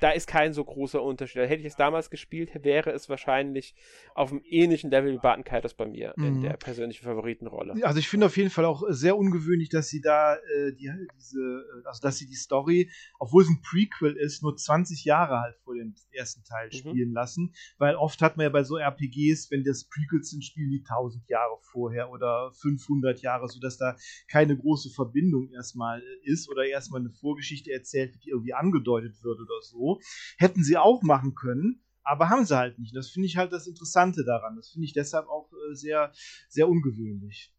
da 0.01 0.11
ist 0.11 0.27
kein 0.27 0.53
so 0.53 0.63
großer 0.63 1.01
Unterschied. 1.01 1.41
Hätte 1.41 1.61
ich 1.61 1.67
es 1.67 1.75
damals 1.75 2.09
gespielt, 2.09 2.51
wäre 2.63 2.91
es 2.91 3.09
wahrscheinlich 3.09 3.75
auf 4.13 4.31
einem 4.31 4.41
ähnlichen 4.45 4.89
Level 4.89 5.13
wie 5.13 5.17
Barton 5.17 5.43
Kaitos 5.43 5.73
bei 5.73 5.85
mir 5.85 6.13
mhm. 6.15 6.25
in 6.25 6.41
der 6.41 6.57
persönlichen 6.57 7.03
Favoritenrolle. 7.03 7.75
Also 7.85 7.99
ich 7.99 8.07
finde 8.07 8.25
auf 8.25 8.37
jeden 8.37 8.49
Fall 8.49 8.65
auch 8.65 8.83
sehr 8.89 9.17
ungewöhnlich, 9.17 9.69
dass 9.69 9.89
sie 9.89 10.01
da 10.01 10.35
äh, 10.35 10.73
die, 10.73 10.91
diese, 11.17 11.39
äh, 11.39 11.87
also 11.87 12.01
dass 12.01 12.17
sie 12.17 12.27
die 12.27 12.35
Story, 12.35 12.91
obwohl 13.19 13.43
es 13.43 13.49
ein 13.49 13.61
Prequel 13.61 14.15
ist, 14.15 14.43
nur 14.43 14.55
20 14.55 15.05
Jahre 15.05 15.39
halt 15.41 15.55
vor 15.63 15.75
dem 15.75 15.95
ersten 16.11 16.43
Teil 16.43 16.67
mhm. 16.67 16.77
spielen 16.77 17.11
lassen, 17.11 17.53
weil 17.77 17.95
oft 17.95 18.21
hat 18.21 18.37
man 18.37 18.45
ja 18.45 18.49
bei 18.49 18.63
so 18.63 18.77
RPGs, 18.77 19.51
wenn 19.51 19.63
das 19.63 19.85
Prequels 19.85 20.29
sind, 20.29 20.43
spielen 20.43 20.71
die 20.71 20.83
1000 20.87 21.27
Jahre 21.29 21.57
vorher 21.71 22.09
oder 22.09 22.51
500 22.53 23.21
Jahre, 23.21 23.47
sodass 23.47 23.77
da 23.77 23.95
keine 24.27 24.57
große 24.57 24.89
Verbindung 24.89 25.49
erstmal 25.51 26.01
ist 26.23 26.49
oder 26.49 26.65
erstmal 26.65 27.01
eine 27.01 27.11
Vorgeschichte 27.11 27.71
erzählt 27.71 28.13
wird, 28.13 28.25
die 28.25 28.29
irgendwie 28.29 28.53
angedeutet 28.53 29.23
wird 29.23 29.39
oder 29.39 29.61
so. 29.61 29.94
Hätten 30.37 30.63
sie 30.63 30.77
auch 30.77 31.01
machen 31.01 31.35
können, 31.35 31.83
aber 32.03 32.29
haben 32.29 32.45
sie 32.45 32.55
halt 32.55 32.79
nicht. 32.79 32.95
Das 32.95 33.09
finde 33.09 33.27
ich 33.27 33.37
halt 33.37 33.51
das 33.51 33.67
Interessante 33.67 34.23
daran. 34.23 34.55
Das 34.55 34.69
finde 34.69 34.85
ich 34.85 34.93
deshalb 34.93 35.27
auch 35.27 35.51
äh, 35.51 35.73
sehr, 35.73 36.13
sehr 36.47 36.69
ungewöhnlich. 36.69 37.51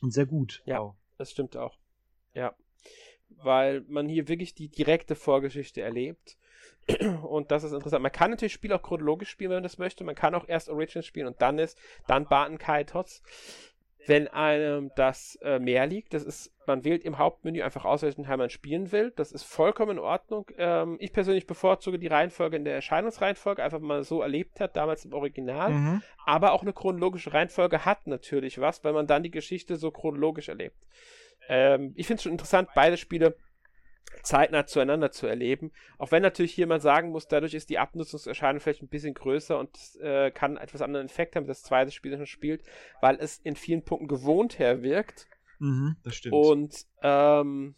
Und 0.00 0.12
sehr 0.12 0.26
gut. 0.26 0.62
Ja, 0.66 0.80
auch. 0.80 0.96
das 1.18 1.30
stimmt 1.30 1.56
auch. 1.56 1.78
Ja. 2.34 2.56
Weil 3.28 3.82
man 3.82 4.08
hier 4.08 4.28
wirklich 4.28 4.54
die 4.54 4.68
direkte 4.68 5.14
Vorgeschichte 5.14 5.80
erlebt. 5.80 6.38
Und 7.22 7.50
das 7.50 7.64
ist 7.64 7.72
interessant. 7.72 8.02
Man 8.02 8.12
kann 8.12 8.30
natürlich 8.30 8.52
Spiel 8.52 8.72
auch 8.72 8.82
chronologisch 8.82 9.30
spielen, 9.30 9.50
wenn 9.50 9.56
man 9.56 9.62
das 9.62 9.78
möchte. 9.78 10.04
Man 10.04 10.14
kann 10.14 10.34
auch 10.34 10.48
erst 10.48 10.68
Origins 10.68 11.06
spielen 11.06 11.28
und 11.28 11.40
dann 11.40 11.58
ist 11.58 11.78
dann 12.08 12.26
Barton 12.26 12.58
Kaitos 12.58 13.22
wenn 14.06 14.28
einem 14.28 14.90
das 14.96 15.36
äh, 15.42 15.58
mehr 15.58 15.86
liegt. 15.86 16.14
Das 16.14 16.24
ist, 16.24 16.52
man 16.66 16.84
wählt 16.84 17.04
im 17.04 17.18
Hauptmenü 17.18 17.62
einfach 17.62 17.84
aus, 17.84 18.02
welchen 18.02 18.24
Teil 18.24 18.36
man 18.36 18.50
spielen 18.50 18.90
will. 18.92 19.12
Das 19.14 19.32
ist 19.32 19.44
vollkommen 19.44 19.92
in 19.92 19.98
Ordnung. 19.98 20.50
Ähm, 20.56 20.96
ich 20.98 21.12
persönlich 21.12 21.46
bevorzuge 21.46 21.98
die 21.98 22.08
Reihenfolge 22.08 22.56
in 22.56 22.64
der 22.64 22.74
Erscheinungsreihenfolge, 22.74 23.62
einfach 23.62 23.80
mal 23.80 24.02
so 24.02 24.22
erlebt 24.22 24.60
hat, 24.60 24.76
damals 24.76 25.04
im 25.04 25.12
Original. 25.12 25.70
Mhm. 25.70 26.02
Aber 26.24 26.52
auch 26.52 26.62
eine 26.62 26.72
chronologische 26.72 27.32
Reihenfolge 27.32 27.84
hat 27.84 28.06
natürlich 28.06 28.60
was, 28.60 28.82
weil 28.84 28.92
man 28.92 29.06
dann 29.06 29.22
die 29.22 29.30
Geschichte 29.30 29.76
so 29.76 29.90
chronologisch 29.90 30.48
erlebt. 30.48 30.76
Ähm, 31.48 31.92
ich 31.96 32.06
finde 32.06 32.18
es 32.18 32.22
schon 32.24 32.32
interessant, 32.32 32.68
beide 32.74 32.96
Spiele 32.96 33.36
zeitnah 34.22 34.66
zueinander 34.66 35.10
zu 35.10 35.26
erleben. 35.26 35.72
Auch 35.98 36.12
wenn 36.12 36.22
natürlich 36.22 36.52
hier 36.52 36.66
man 36.66 36.80
sagen 36.80 37.10
muss, 37.10 37.28
dadurch 37.28 37.54
ist 37.54 37.70
die 37.70 37.78
Abnutzungserscheinung 37.78 38.60
vielleicht 38.60 38.82
ein 38.82 38.88
bisschen 38.88 39.14
größer 39.14 39.58
und 39.58 39.76
äh, 40.00 40.30
kann 40.30 40.56
etwas 40.56 40.82
anderen 40.82 41.06
Effekt 41.06 41.36
haben, 41.36 41.46
das 41.46 41.62
zweite 41.62 41.90
Spiel 41.90 42.16
schon 42.16 42.26
spielt, 42.26 42.62
weil 43.00 43.16
es 43.20 43.38
in 43.38 43.56
vielen 43.56 43.84
Punkten 43.84 44.08
gewohnt 44.08 44.58
her 44.58 44.82
wirkt. 44.82 45.26
Mhm, 45.58 45.96
das 46.04 46.16
stimmt. 46.16 46.34
Und 46.34 46.86
ähm, 47.02 47.74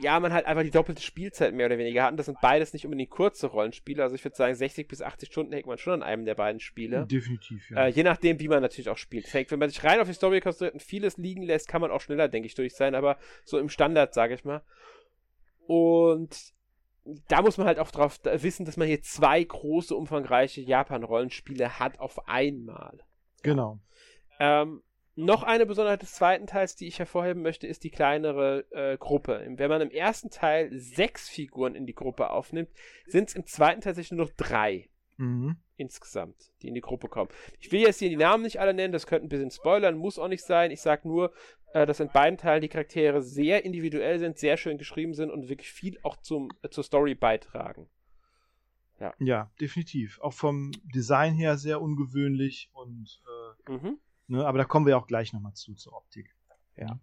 ja, 0.00 0.18
man 0.20 0.32
halt 0.32 0.46
einfach 0.46 0.62
die 0.62 0.70
doppelte 0.70 1.02
Spielzeit 1.02 1.54
mehr 1.54 1.66
oder 1.66 1.78
weniger 1.78 2.02
hat. 2.02 2.10
Und 2.12 2.16
das 2.16 2.26
sind 2.26 2.40
beides 2.40 2.72
nicht 2.72 2.84
unbedingt 2.84 3.10
kurze 3.10 3.46
Rollenspiele. 3.46 4.02
Also 4.02 4.14
ich 4.14 4.24
würde 4.24 4.36
sagen, 4.36 4.54
60 4.54 4.88
bis 4.88 5.02
80 5.02 5.30
Stunden 5.30 5.52
hängt 5.52 5.66
man 5.66 5.78
schon 5.78 5.94
an 5.94 6.02
einem 6.02 6.24
der 6.24 6.34
beiden 6.34 6.60
Spiele. 6.60 7.06
Definitiv, 7.06 7.70
ja. 7.70 7.86
Äh, 7.86 7.88
je 7.88 8.02
nachdem, 8.02 8.40
wie 8.40 8.48
man 8.48 8.62
natürlich 8.62 8.88
auch 8.88 8.98
spielt. 8.98 9.32
Wenn 9.32 9.58
man 9.58 9.70
sich 9.70 9.82
rein 9.84 10.00
auf 10.00 10.08
die 10.08 10.14
Story 10.14 10.40
konzentriert 10.40 10.74
und 10.74 10.82
vieles 10.82 11.16
liegen 11.16 11.42
lässt, 11.42 11.68
kann 11.68 11.80
man 11.80 11.90
auch 11.90 12.00
schneller, 12.00 12.28
denke 12.28 12.46
ich, 12.46 12.54
durch 12.54 12.74
sein. 12.74 12.94
Aber 12.94 13.18
so 13.44 13.58
im 13.58 13.68
Standard, 13.68 14.14
sage 14.14 14.34
ich 14.34 14.44
mal. 14.44 14.62
Und 15.66 16.52
da 17.28 17.42
muss 17.42 17.58
man 17.58 17.66
halt 17.66 17.78
auch 17.78 17.90
drauf 17.90 18.20
wissen, 18.24 18.66
dass 18.66 18.76
man 18.76 18.88
hier 18.88 19.02
zwei 19.02 19.42
große, 19.42 19.94
umfangreiche 19.94 20.60
Japan-Rollenspiele 20.60 21.78
hat 21.78 21.98
auf 22.00 22.28
einmal. 22.28 22.98
Genau. 23.42 23.80
Ähm, 24.38 24.82
noch 25.20 25.42
eine 25.42 25.66
Besonderheit 25.66 26.02
des 26.02 26.14
zweiten 26.14 26.46
Teils, 26.46 26.76
die 26.76 26.86
ich 26.86 26.98
hervorheben 26.98 27.42
möchte, 27.42 27.66
ist 27.66 27.84
die 27.84 27.90
kleinere 27.90 28.64
äh, 28.70 28.96
Gruppe. 28.96 29.44
Wenn 29.48 29.70
man 29.70 29.80
im 29.80 29.90
ersten 29.90 30.30
Teil 30.30 30.70
sechs 30.72 31.28
Figuren 31.28 31.74
in 31.74 31.86
die 31.86 31.94
Gruppe 31.94 32.30
aufnimmt, 32.30 32.70
sind 33.06 33.28
es 33.28 33.34
im 33.34 33.46
zweiten 33.46 33.80
Teil 33.80 33.90
tatsächlich 33.90 34.16
nur 34.18 34.26
noch 34.26 34.34
drei. 34.36 34.88
Mhm. 35.16 35.56
Insgesamt, 35.76 36.52
die 36.62 36.68
in 36.68 36.74
die 36.74 36.80
Gruppe 36.80 37.08
kommen. 37.08 37.30
Ich 37.58 37.72
will 37.72 37.80
jetzt 37.80 37.98
hier 37.98 38.08
die 38.08 38.16
Namen 38.16 38.42
nicht 38.42 38.60
alle 38.60 38.74
nennen, 38.74 38.92
das 38.92 39.06
könnte 39.06 39.26
ein 39.26 39.28
bisschen 39.28 39.50
spoilern, 39.50 39.96
muss 39.96 40.18
auch 40.18 40.28
nicht 40.28 40.44
sein. 40.44 40.70
Ich 40.70 40.80
sage 40.80 41.08
nur, 41.08 41.32
äh, 41.72 41.86
dass 41.86 42.00
in 42.00 42.08
beiden 42.08 42.38
Teilen 42.38 42.62
die 42.62 42.68
Charaktere 42.68 43.22
sehr 43.22 43.64
individuell 43.64 44.18
sind, 44.18 44.38
sehr 44.38 44.56
schön 44.56 44.78
geschrieben 44.78 45.14
sind 45.14 45.30
und 45.30 45.48
wirklich 45.48 45.70
viel 45.70 45.98
auch 46.02 46.16
zum, 46.16 46.50
äh, 46.62 46.68
zur 46.68 46.84
Story 46.84 47.14
beitragen. 47.14 47.88
Ja. 48.98 49.14
ja, 49.18 49.50
definitiv. 49.58 50.20
Auch 50.20 50.34
vom 50.34 50.72
Design 50.94 51.32
her 51.32 51.56
sehr 51.56 51.80
ungewöhnlich 51.80 52.68
und 52.74 53.22
äh, 53.66 53.72
mhm. 53.72 53.98
Ne, 54.30 54.46
aber 54.46 54.58
da 54.58 54.64
kommen 54.64 54.86
wir 54.86 54.96
auch 54.96 55.06
gleich 55.06 55.32
nochmal 55.32 55.54
zu, 55.54 55.74
zur 55.74 55.94
Optik. 55.94 56.34
Ja. 56.76 56.98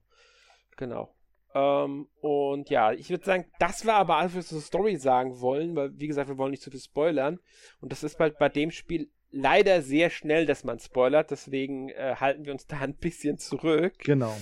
Genau. 0.77 1.13
Ähm, 1.53 2.07
und 2.21 2.69
ja, 2.69 2.91
ich 2.91 3.09
würde 3.09 3.25
sagen, 3.25 3.45
das 3.59 3.85
war 3.85 3.95
aber 3.95 4.17
alles, 4.17 4.35
was 4.35 4.51
wir 4.51 4.59
zur 4.59 4.61
Story 4.61 4.97
sagen 4.97 5.39
wollen, 5.39 5.75
weil, 5.75 5.97
wie 5.97 6.07
gesagt, 6.07 6.29
wir 6.29 6.37
wollen 6.37 6.51
nicht 6.51 6.63
zu 6.63 6.71
viel 6.71 6.79
spoilern. 6.79 7.39
Und 7.79 7.91
das 7.91 8.03
ist 8.03 8.17
bald 8.17 8.37
bei 8.37 8.49
dem 8.49 8.71
Spiel 8.71 9.09
leider 9.31 9.81
sehr 9.81 10.09
schnell, 10.09 10.45
dass 10.45 10.63
man 10.63 10.79
spoilert, 10.79 11.31
deswegen 11.31 11.89
äh, 11.89 12.15
halten 12.19 12.45
wir 12.45 12.53
uns 12.53 12.67
da 12.67 12.79
ein 12.79 12.95
bisschen 12.95 13.37
zurück. 13.37 13.93
Genau. 13.99 14.35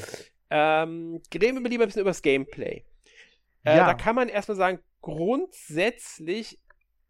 Ähm, 0.49 1.21
reden 1.33 1.63
wir 1.63 1.69
lieber 1.69 1.83
ein 1.83 1.87
bisschen 1.87 2.01
über 2.01 2.11
das 2.11 2.21
Gameplay. 2.21 2.85
Äh, 3.63 3.77
ja. 3.77 3.85
Da 3.85 3.93
kann 3.93 4.15
man 4.15 4.29
erstmal 4.29 4.57
sagen, 4.57 4.79
grundsätzlich 5.01 6.59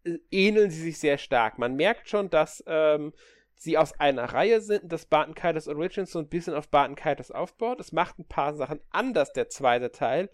äh, 0.04 0.18
ähneln 0.30 0.70
sie 0.70 0.82
sich 0.82 0.98
sehr 0.98 1.18
stark. 1.18 1.58
Man 1.58 1.76
merkt 1.76 2.08
schon, 2.08 2.30
dass 2.30 2.64
ähm, 2.66 3.12
sie 3.56 3.78
aus 3.78 3.98
einer 3.98 4.24
Reihe 4.24 4.60
sind, 4.60 4.92
dass 4.92 5.06
Barton 5.06 5.34
Kaitos 5.34 5.66
Origins 5.66 6.12
so 6.12 6.18
ein 6.18 6.28
bisschen 6.28 6.54
auf 6.54 6.68
Barton 6.68 6.94
Kaitos 6.94 7.30
aufbaut. 7.30 7.80
Es 7.80 7.92
macht 7.92 8.18
ein 8.18 8.28
paar 8.28 8.54
Sachen 8.54 8.80
anders, 8.90 9.32
der 9.32 9.48
zweite 9.48 9.90
Teil, 9.90 10.30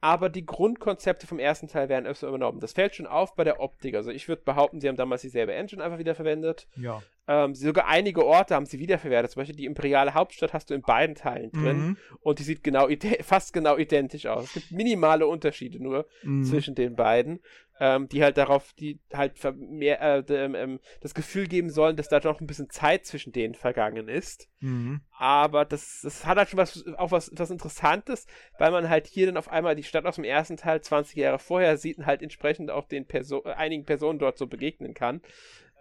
aber 0.00 0.28
die 0.28 0.44
Grundkonzepte 0.44 1.26
vom 1.26 1.38
ersten 1.38 1.68
Teil 1.68 1.88
werden 1.88 2.06
öfter 2.06 2.28
übernommen. 2.28 2.60
Das 2.60 2.72
fällt 2.72 2.96
schon 2.96 3.06
auf 3.06 3.36
bei 3.36 3.44
der 3.44 3.60
Optik. 3.60 3.94
Also 3.94 4.10
ich 4.10 4.26
würde 4.26 4.42
behaupten, 4.42 4.80
sie 4.80 4.88
haben 4.88 4.96
damals 4.96 5.22
dieselbe 5.22 5.54
Engine 5.54 5.84
einfach 5.84 5.98
wieder 5.98 6.14
verwendet. 6.14 6.66
Ja. 6.76 7.02
Ähm, 7.28 7.54
sogar 7.54 7.86
einige 7.86 8.26
Orte 8.26 8.54
haben 8.54 8.66
sie 8.66 8.80
wiederverwertet. 8.80 9.30
Zum 9.30 9.40
Beispiel 9.40 9.56
die 9.56 9.66
imperiale 9.66 10.14
Hauptstadt 10.14 10.52
hast 10.52 10.70
du 10.70 10.74
in 10.74 10.82
beiden 10.82 11.14
Teilen 11.14 11.52
drin. 11.52 11.76
Mhm. 11.78 11.96
Und 12.20 12.38
die 12.38 12.42
sieht 12.42 12.64
genau 12.64 12.88
fast 13.22 13.52
genau 13.52 13.78
identisch 13.78 14.26
aus. 14.26 14.44
Es 14.44 14.52
gibt 14.54 14.72
minimale 14.72 15.26
Unterschiede 15.26 15.82
nur 15.82 16.06
mhm. 16.22 16.44
zwischen 16.44 16.74
den 16.74 16.96
beiden 16.96 17.40
ähm, 17.82 18.08
die 18.08 18.22
halt 18.22 18.36
darauf, 18.36 18.72
die 18.74 19.00
halt 19.12 19.34
mehr 19.56 20.00
äh, 20.00 20.24
ähm, 20.32 20.54
ähm, 20.54 20.80
das 21.00 21.14
Gefühl 21.14 21.48
geben 21.48 21.68
sollen, 21.68 21.96
dass 21.96 22.08
da 22.08 22.20
noch 22.20 22.40
ein 22.40 22.46
bisschen 22.46 22.70
Zeit 22.70 23.06
zwischen 23.06 23.32
denen 23.32 23.56
vergangen 23.56 24.06
ist. 24.06 24.48
Mhm. 24.60 25.00
Aber 25.18 25.64
das, 25.64 26.00
das 26.00 26.24
hat 26.24 26.38
halt 26.38 26.48
schon 26.48 26.58
was, 26.58 26.86
auch 26.96 27.10
was, 27.10 27.32
was 27.34 27.50
Interessantes, 27.50 28.28
weil 28.56 28.70
man 28.70 28.88
halt 28.88 29.08
hier 29.08 29.26
dann 29.26 29.36
auf 29.36 29.48
einmal 29.48 29.74
die 29.74 29.82
Stadt 29.82 30.06
aus 30.06 30.14
dem 30.14 30.22
ersten 30.24 30.56
Teil 30.56 30.80
20 30.80 31.16
Jahre 31.16 31.40
vorher 31.40 31.76
sieht 31.76 31.98
und 31.98 32.06
halt 32.06 32.22
entsprechend 32.22 32.70
auch 32.70 32.86
den 32.86 33.04
Perso 33.04 33.42
einigen 33.42 33.84
Personen 33.84 34.20
dort 34.20 34.38
so 34.38 34.46
begegnen 34.46 34.94
kann. 34.94 35.20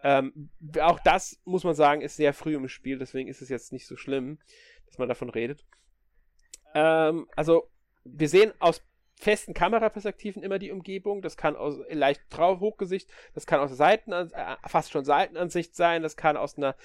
Ähm, 0.03 0.49
auch 0.79 0.99
das, 0.99 1.39
muss 1.45 1.63
man 1.63 1.75
sagen, 1.75 2.01
ist 2.01 2.15
sehr 2.15 2.33
früh 2.33 2.55
im 2.55 2.67
Spiel, 2.67 2.97
deswegen 2.97 3.29
ist 3.29 3.41
es 3.41 3.49
jetzt 3.49 3.71
nicht 3.71 3.87
so 3.87 3.97
schlimm, 3.97 4.39
dass 4.87 4.97
man 4.97 5.07
davon 5.07 5.29
redet. 5.29 5.65
Ähm, 6.73 7.27
also, 7.35 7.69
wir 8.03 8.29
sehen 8.29 8.51
aus 8.59 8.81
festen 9.21 9.53
Kameraperspektiven 9.53 10.43
immer 10.43 10.59
die 10.59 10.71
Umgebung. 10.71 11.21
Das 11.21 11.37
kann 11.37 11.55
aus 11.55 11.77
leicht 11.89 12.21
drauf 12.29 12.59
Hochgesicht, 12.59 13.09
das 13.33 13.45
kann 13.45 13.59
aus 13.59 13.75
Seiten, 13.77 14.11
äh, 14.11 14.27
fast 14.65 14.91
schon 14.91 15.05
Seitenansicht 15.05 15.75
sein, 15.75 16.01
das 16.01 16.17
kann 16.17 16.37
aus 16.37 16.57
einer 16.57 16.75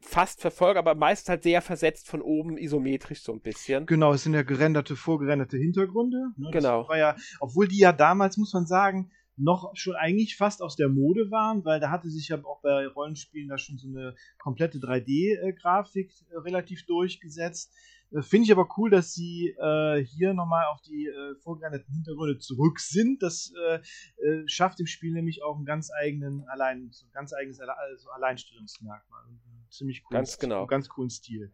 fast 0.00 0.40
verfolgt, 0.40 0.78
aber 0.78 0.94
meistens 0.94 1.28
halt 1.28 1.42
sehr 1.42 1.62
versetzt 1.62 2.08
von 2.08 2.20
oben 2.20 2.58
isometrisch 2.58 3.22
so 3.22 3.32
ein 3.32 3.40
bisschen. 3.40 3.86
Genau, 3.86 4.12
es 4.12 4.24
sind 4.24 4.34
ja 4.34 4.42
gerenderte, 4.42 4.94
vorgerenderte 4.94 5.56
Hintergründe. 5.56 6.32
Ne? 6.36 6.50
genau. 6.52 6.92
ja, 6.94 7.16
obwohl 7.40 7.66
die 7.66 7.78
ja 7.78 7.92
damals, 7.92 8.36
muss 8.36 8.52
man 8.52 8.66
sagen, 8.66 9.10
noch 9.36 9.70
schon 9.74 9.94
eigentlich 9.94 10.36
fast 10.36 10.62
aus 10.62 10.76
der 10.76 10.88
Mode 10.88 11.30
waren, 11.30 11.64
weil 11.64 11.80
da 11.80 11.90
hatte 11.90 12.10
sich 12.10 12.28
ja 12.28 12.42
auch 12.44 12.60
bei 12.62 12.86
Rollenspielen 12.86 13.48
da 13.48 13.58
schon 13.58 13.78
so 13.78 13.88
eine 13.88 14.14
komplette 14.38 14.78
3D-Grafik 14.78 16.10
äh, 16.30 16.38
relativ 16.38 16.86
durchgesetzt. 16.86 17.72
Äh, 18.12 18.22
finde 18.22 18.46
ich 18.46 18.52
aber 18.52 18.68
cool, 18.76 18.90
dass 18.90 19.12
sie 19.12 19.54
äh, 19.58 20.04
hier 20.04 20.32
nochmal 20.32 20.66
auf 20.66 20.80
die 20.80 21.06
äh, 21.06 21.34
vorgerendeten 21.42 21.92
Hintergründe 21.92 22.38
zurück 22.38 22.80
sind. 22.80 23.22
Das 23.22 23.52
äh, 23.68 23.80
äh, 24.24 24.42
schafft 24.46 24.78
dem 24.78 24.86
Spiel 24.86 25.12
nämlich 25.12 25.42
auch 25.42 25.56
einen 25.56 25.66
ganz 25.66 25.90
eigenen, 25.92 26.44
allein, 26.48 26.90
so 26.90 27.06
ein 27.06 27.12
ganz 27.12 27.32
eigenes 27.34 27.60
also 27.60 28.10
Alleinstellungsmerkmal. 28.10 29.22
Ziemlich 29.70 30.02
cool. 30.04 30.16
Ganz 30.16 30.38
genau. 30.38 30.66
Ganz 30.66 30.88
coolen 30.88 31.10
Stil. 31.10 31.52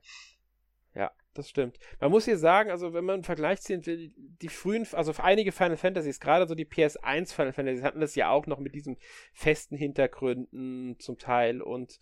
Ja, 1.32 1.36
das 1.36 1.48
stimmt. 1.48 1.78
Man 2.00 2.10
muss 2.10 2.24
hier 2.24 2.38
sagen, 2.38 2.70
also 2.70 2.92
wenn 2.92 3.04
man 3.04 3.14
einen 3.14 3.24
Vergleich 3.24 3.60
ziehen 3.60 3.84
will, 3.86 4.12
die 4.16 4.48
frühen, 4.48 4.86
also 4.92 5.12
einige 5.18 5.52
Final 5.52 5.76
Fantasies, 5.76 6.20
gerade 6.20 6.46
so 6.46 6.54
die 6.54 6.66
PS1 6.66 7.34
Final 7.34 7.52
Fantasies 7.52 7.82
hatten 7.82 8.00
das 8.00 8.14
ja 8.14 8.30
auch 8.30 8.46
noch 8.46 8.58
mit 8.58 8.74
diesen 8.74 8.96
festen 9.32 9.76
Hintergründen 9.76 10.96
zum 10.98 11.18
Teil 11.18 11.62
und 11.62 11.98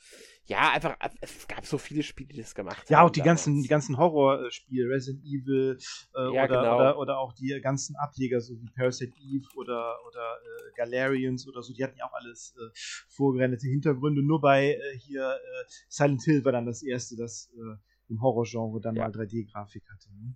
ja, 0.47 0.73
einfach, 0.73 0.97
es 1.21 1.47
gab 1.47 1.65
so 1.65 1.79
viele 1.79 2.03
Spiele, 2.03 2.31
die 2.31 2.41
das 2.41 2.57
gemacht 2.57 2.79
haben. 2.79 2.93
Ja, 2.93 3.03
auch 3.03 3.11
die 3.11 3.23
ganzen, 3.23 3.63
die 3.63 3.69
ganzen 3.69 3.99
Horrorspiele, 3.99 4.89
Resident 4.89 5.25
Evil 5.25 5.79
äh, 6.17 6.35
ja, 6.35 6.45
oder, 6.45 6.47
genau. 6.49 6.77
oder, 6.77 6.99
oder, 6.99 7.19
auch 7.19 7.33
die 7.33 7.57
ganzen 7.63 7.95
Ableger, 7.97 8.41
so 8.41 8.61
wie 8.61 8.69
Parasite 8.75 9.17
Eve 9.17 9.47
oder, 9.55 9.97
oder 10.09 10.21
äh, 10.21 10.73
Galarians 10.77 11.47
oder 11.47 11.63
so, 11.63 11.73
die 11.73 11.85
hatten 11.85 11.97
ja 11.97 12.07
auch 12.07 12.15
alles 12.15 12.57
äh, 12.59 12.71
vorgerendete 13.09 13.69
Hintergründe. 13.69 14.23
Nur 14.23 14.41
bei 14.41 14.73
äh, 14.73 14.99
hier 14.99 15.35
äh, 15.35 15.65
Silent 15.89 16.23
Hill 16.25 16.45
war 16.45 16.51
dann 16.51 16.67
das 16.67 16.83
erste, 16.83 17.17
das 17.17 17.53
äh, 17.55 17.77
im 18.11 18.21
Horrorgenre 18.21 18.81
dann 18.81 18.97
ja. 18.97 19.05
mal 19.05 19.11
3D-Grafik 19.11 19.85
hatte. 19.91 20.11
Ne? 20.13 20.35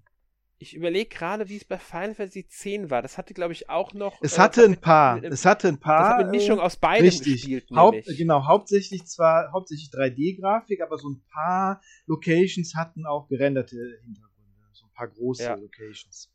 Ich 0.58 0.74
überlege 0.74 1.08
gerade, 1.08 1.48
wie 1.48 1.56
es 1.56 1.64
bei 1.64 1.78
Final 1.78 2.14
Fantasy 2.14 2.40
X 2.40 2.64
war. 2.90 3.02
Das 3.02 3.18
hatte, 3.18 3.34
glaube 3.34 3.52
ich, 3.52 3.68
auch 3.68 3.92
noch. 3.92 4.18
Es 4.22 4.38
äh, 4.38 4.40
hatte 4.40 4.64
ein 4.64 4.80
paar. 4.80 5.16
Mit, 5.20 5.32
es 5.32 5.44
hatte 5.44 5.68
ein 5.68 5.78
paar. 5.78 5.98
Das 5.98 6.08
hat 6.08 6.20
eine 6.20 6.30
Mischung 6.30 6.60
aus 6.60 6.76
beidem 6.76 7.04
richtig. 7.04 7.42
gespielt. 7.42 7.66
Haupt, 7.74 8.06
genau, 8.16 8.46
hauptsächlich 8.46 9.04
zwar 9.06 9.52
hauptsächlich 9.52 9.90
3D-Grafik, 9.90 10.80
aber 10.80 10.96
so 10.96 11.10
ein 11.10 11.22
paar 11.30 11.82
Locations 12.06 12.74
hatten 12.76 13.04
auch 13.04 13.28
gerenderte 13.28 13.76
Hintergründe. 14.04 14.52
So 14.72 14.87
ein 14.87 14.92
paar 14.94 15.08
große 15.08 15.42
ja. 15.42 15.54
Locations. 15.54 16.30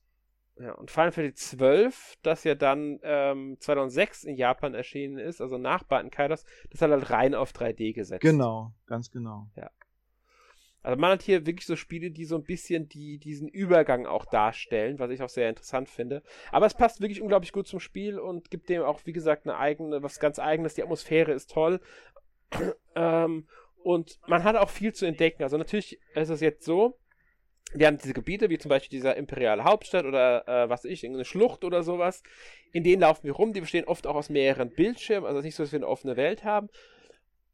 Ja, 0.60 0.74
und 0.74 0.92
Final 0.92 1.14
Fantasy 1.14 1.56
XII, 1.56 2.18
das 2.22 2.44
ja 2.44 2.54
dann 2.54 3.00
ähm, 3.02 3.56
2006 3.62 4.26
in 4.26 4.36
Japan 4.36 4.74
erschienen 4.74 5.18
ist, 5.18 5.40
also 5.40 5.58
nach 5.58 5.84
Button 5.84 6.12
Kaidos, 6.12 6.44
das 6.70 6.82
hat 6.82 6.92
halt 6.92 7.10
rein 7.10 7.34
auf 7.34 7.54
3D 7.54 7.94
gesetzt. 7.94 8.22
Genau, 8.22 8.74
ganz 8.86 9.10
genau. 9.10 9.50
Ja. 9.56 9.72
Also 10.90 11.00
man 11.00 11.12
hat 11.12 11.22
hier 11.22 11.46
wirklich 11.46 11.68
so 11.68 11.76
Spiele, 11.76 12.10
die 12.10 12.26
so 12.26 12.36
ein 12.36 12.44
bisschen 12.44 12.90
die, 12.90 13.20
diesen 13.20 13.48
Übergang 13.48 14.08
auch 14.08 14.26
darstellen, 14.26 14.98
was 14.98 15.12
ich 15.12 15.22
auch 15.22 15.30
sehr 15.30 15.48
interessant 15.48 15.88
finde. 15.88 16.24
Aber 16.52 16.66
es 16.66 16.74
passt 16.74 17.00
wirklich 17.00 17.22
unglaublich 17.22 17.52
gut 17.52 17.68
zum 17.68 17.80
Spiel 17.80 18.18
und 18.18 18.50
gibt 18.50 18.70
dem 18.70 18.82
auch, 18.82 19.00
wie 19.06 19.14
gesagt, 19.14 19.46
eine 19.46 19.58
eigene, 19.58 20.02
was 20.02 20.20
ganz 20.20 20.40
eigenes. 20.40 20.74
Die 20.74 20.82
Atmosphäre 20.82 21.32
ist 21.32 21.52
toll. 21.52 21.80
ähm, 22.96 23.48
und 23.84 24.20
man 24.26 24.44
hat 24.44 24.56
auch 24.56 24.72
viel 24.72 24.92
zu 24.92 25.06
entdecken. 25.06 25.44
Also 25.44 25.58
natürlich 25.58 26.00
ist 26.16 26.30
es 26.30 26.42
jetzt 26.42 26.66
so, 26.66 26.98
wir 27.72 27.86
haben 27.86 28.00
diese 28.00 28.16
Gebiete, 28.16 28.50
wie 28.50 28.58
zum 28.58 28.70
Beispiel 28.70 28.98
dieser 28.98 29.16
imperiale 29.16 29.66
Hauptstadt 29.66 30.06
oder 30.06 30.48
äh, 30.48 30.70
was 30.70 30.86
weiß 30.86 30.92
ich, 30.92 31.04
irgendeine 31.04 31.26
Schlucht 31.26 31.64
oder 31.64 31.84
sowas. 31.84 32.24
In 32.72 32.84
denen 32.84 33.02
laufen 33.02 33.26
wir 33.26 33.34
rum. 33.34 33.54
Die 33.54 33.62
bestehen 33.62 33.86
oft 33.86 34.08
auch 34.08 34.16
aus 34.16 34.30
mehreren 34.30 34.72
Bildschirmen. 34.72 35.28
Also 35.28 35.42
nicht 35.42 35.54
so, 35.54 35.62
dass 35.62 35.72
wir 35.72 35.78
eine 35.78 35.88
offene 35.88 36.18
Welt 36.18 36.44
haben, 36.44 36.70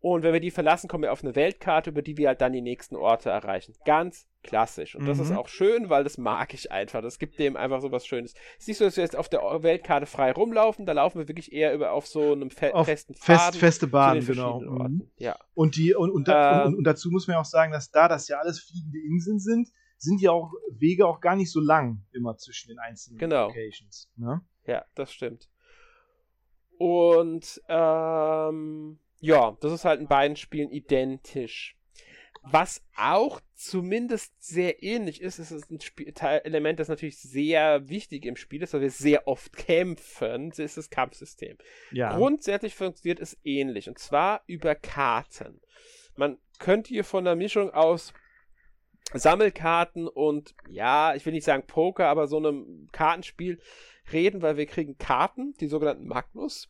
und 0.07 0.21
wenn 0.21 0.33
wir 0.33 0.39
die 0.39 0.51
verlassen, 0.51 0.87
kommen 0.87 1.01
wir 1.01 1.11
auf 1.11 1.23
eine 1.23 1.35
Weltkarte, 1.35 1.89
über 1.89 2.03
die 2.03 2.15
wir 2.15 2.27
halt 2.27 2.39
dann 2.39 2.53
die 2.53 2.61
nächsten 2.61 2.95
Orte 2.95 3.31
erreichen. 3.31 3.73
Ganz 3.85 4.27
klassisch. 4.43 4.95
Und 4.95 5.01
mhm. 5.01 5.07
das 5.07 5.17
ist 5.17 5.31
mhm. 5.31 5.37
auch 5.37 5.47
schön, 5.47 5.89
weil 5.89 6.03
das 6.03 6.19
mag 6.19 6.53
ich 6.53 6.71
einfach. 6.71 7.01
Das 7.01 7.17
gibt 7.17 7.39
dem 7.39 7.57
einfach 7.57 7.81
so 7.81 7.91
was 7.91 8.05
Schönes. 8.05 8.35
Es 8.53 8.59
ist 8.59 8.67
nicht 8.67 8.77
so, 8.77 8.85
dass 8.85 8.97
wir 8.97 9.03
jetzt 9.03 9.15
auf 9.15 9.29
der 9.29 9.41
Weltkarte 9.63 10.05
frei 10.05 10.31
rumlaufen, 10.31 10.85
da 10.85 10.91
laufen 10.91 11.17
wir 11.17 11.27
wirklich 11.27 11.51
eher 11.51 11.73
über 11.73 11.91
auf 11.91 12.05
so 12.05 12.33
einem 12.33 12.51
fe 12.51 12.75
auf 12.75 12.85
festen 12.85 13.15
Faden. 13.15 13.53
Fest, 13.53 13.57
feste 13.57 13.87
Bahn, 13.87 14.23
genau. 14.23 14.59
Mhm. 14.59 15.09
Ja. 15.17 15.39
Und, 15.55 15.75
die, 15.75 15.95
und, 15.95 16.11
und, 16.11 16.27
äh, 16.27 16.61
und, 16.65 16.75
und, 16.75 16.83
dazu 16.83 17.09
muss 17.09 17.27
man 17.27 17.37
auch 17.37 17.45
sagen, 17.45 17.71
dass 17.71 17.89
da 17.89 18.07
das 18.07 18.27
ja 18.27 18.37
alles 18.37 18.59
fliegende 18.59 18.99
Inseln 18.99 19.39
sind, 19.39 19.69
sind 19.97 20.21
ja 20.21 20.29
auch 20.29 20.53
Wege 20.69 21.07
auch 21.07 21.19
gar 21.19 21.35
nicht 21.35 21.51
so 21.51 21.59
lang 21.59 22.05
immer 22.11 22.37
zwischen 22.37 22.67
den 22.67 22.77
einzelnen 22.77 23.17
genau. 23.17 23.47
Locations. 23.47 24.11
Ne? 24.17 24.41
Ja, 24.67 24.85
das 24.93 25.11
stimmt. 25.11 25.49
Und 26.77 27.59
ähm, 27.69 28.99
ja, 29.25 29.57
das 29.59 29.71
ist 29.71 29.85
halt 29.85 29.99
in 29.99 30.07
beiden 30.07 30.37
Spielen 30.37 30.69
identisch. 30.69 31.75
Was 32.43 32.85
auch 32.95 33.41
zumindest 33.55 34.31
sehr 34.39 34.83
ähnlich 34.83 35.19
ist, 35.19 35.39
ist 35.39 35.71
ein 35.71 35.81
Spiel 35.81 36.13
Element, 36.21 36.79
das 36.79 36.89
natürlich 36.89 37.17
sehr 37.17 37.89
wichtig 37.89 38.23
im 38.25 38.35
Spiel 38.35 38.61
ist, 38.61 38.75
weil 38.75 38.81
wir 38.81 38.91
sehr 38.91 39.27
oft 39.27 39.57
kämpfen, 39.57 40.49
das 40.49 40.59
ist 40.59 40.77
das 40.77 40.89
Kampfsystem. 40.91 41.57
Ja. 41.91 42.15
Grundsätzlich 42.15 42.75
funktioniert 42.75 43.19
es 43.19 43.35
ähnlich, 43.43 43.89
und 43.89 43.97
zwar 43.97 44.43
über 44.45 44.75
Karten. 44.75 45.59
Man 46.15 46.37
könnte 46.59 46.89
hier 46.89 47.03
von 47.03 47.25
der 47.25 47.35
Mischung 47.35 47.71
aus 47.71 48.13
Sammelkarten 49.11 50.07
und, 50.07 50.53
ja, 50.69 51.15
ich 51.15 51.25
will 51.25 51.33
nicht 51.33 51.45
sagen 51.45 51.65
Poker, 51.65 52.07
aber 52.07 52.27
so 52.27 52.37
einem 52.37 52.87
Kartenspiel 52.91 53.59
reden, 54.13 54.43
weil 54.43 54.57
wir 54.57 54.67
kriegen 54.67 54.99
Karten, 54.99 55.55
die 55.59 55.67
sogenannten 55.67 56.07
Magnus. 56.07 56.69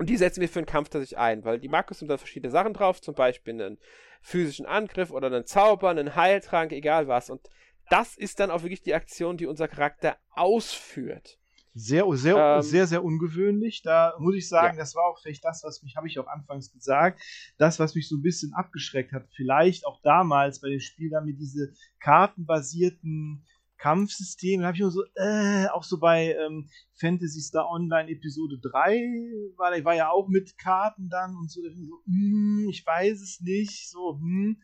Und 0.00 0.08
die 0.08 0.16
setzen 0.16 0.40
wir 0.40 0.48
für 0.48 0.62
den 0.62 0.66
Kampf 0.66 0.88
tatsächlich 0.88 1.18
ein, 1.18 1.44
weil 1.44 1.60
die 1.60 1.68
Markus 1.68 1.98
sind 1.98 2.08
da 2.08 2.16
verschiedene 2.16 2.50
Sachen 2.50 2.72
drauf, 2.72 3.02
zum 3.02 3.14
Beispiel 3.14 3.52
einen 3.52 3.76
physischen 4.22 4.64
Angriff 4.64 5.10
oder 5.10 5.26
einen 5.26 5.44
Zauber, 5.44 5.90
einen 5.90 6.16
Heiltrank, 6.16 6.72
egal 6.72 7.06
was. 7.06 7.28
Und 7.28 7.50
das 7.90 8.16
ist 8.16 8.40
dann 8.40 8.50
auch 8.50 8.62
wirklich 8.62 8.80
die 8.80 8.94
Aktion, 8.94 9.36
die 9.36 9.44
unser 9.44 9.68
Charakter 9.68 10.16
ausführt. 10.30 11.38
Sehr, 11.74 12.06
sehr, 12.12 12.34
ähm, 12.34 12.62
sehr, 12.62 12.86
sehr 12.86 13.04
ungewöhnlich. 13.04 13.82
Da 13.82 14.14
muss 14.18 14.36
ich 14.36 14.48
sagen, 14.48 14.78
ja. 14.78 14.80
das 14.80 14.94
war 14.94 15.04
auch 15.04 15.20
vielleicht 15.20 15.44
das, 15.44 15.62
was 15.64 15.82
mich, 15.82 15.96
habe 15.96 16.08
ich 16.08 16.18
auch 16.18 16.28
anfangs 16.28 16.72
gesagt, 16.72 17.20
das, 17.58 17.78
was 17.78 17.94
mich 17.94 18.08
so 18.08 18.16
ein 18.16 18.22
bisschen 18.22 18.54
abgeschreckt 18.54 19.12
hat. 19.12 19.28
Vielleicht 19.36 19.86
auch 19.86 20.00
damals 20.00 20.62
bei 20.62 20.70
den 20.70 20.80
Spielern 20.80 21.26
mit 21.26 21.38
diese 21.38 21.74
kartenbasierten 21.98 23.44
Kampfsystem. 23.80 24.60
Da 24.60 24.66
habe 24.66 24.76
ich 24.76 24.82
nur 24.82 24.90
so, 24.90 25.02
äh, 25.16 25.66
auch 25.68 25.82
so 25.82 25.98
bei 25.98 26.34
ähm, 26.34 26.68
Fantasy 27.00 27.40
Star 27.40 27.68
Online 27.68 28.10
Episode 28.10 28.58
3, 28.60 28.96
war, 29.56 29.72
war 29.84 29.94
ja 29.94 30.10
auch 30.10 30.28
mit 30.28 30.56
Karten 30.58 31.08
dann 31.08 31.34
und 31.36 31.50
so, 31.50 31.62
so 31.62 32.02
hm, 32.06 32.68
ich 32.70 32.86
weiß 32.86 33.20
es 33.20 33.40
nicht, 33.40 33.90
so, 33.90 34.18
hm. 34.20 34.60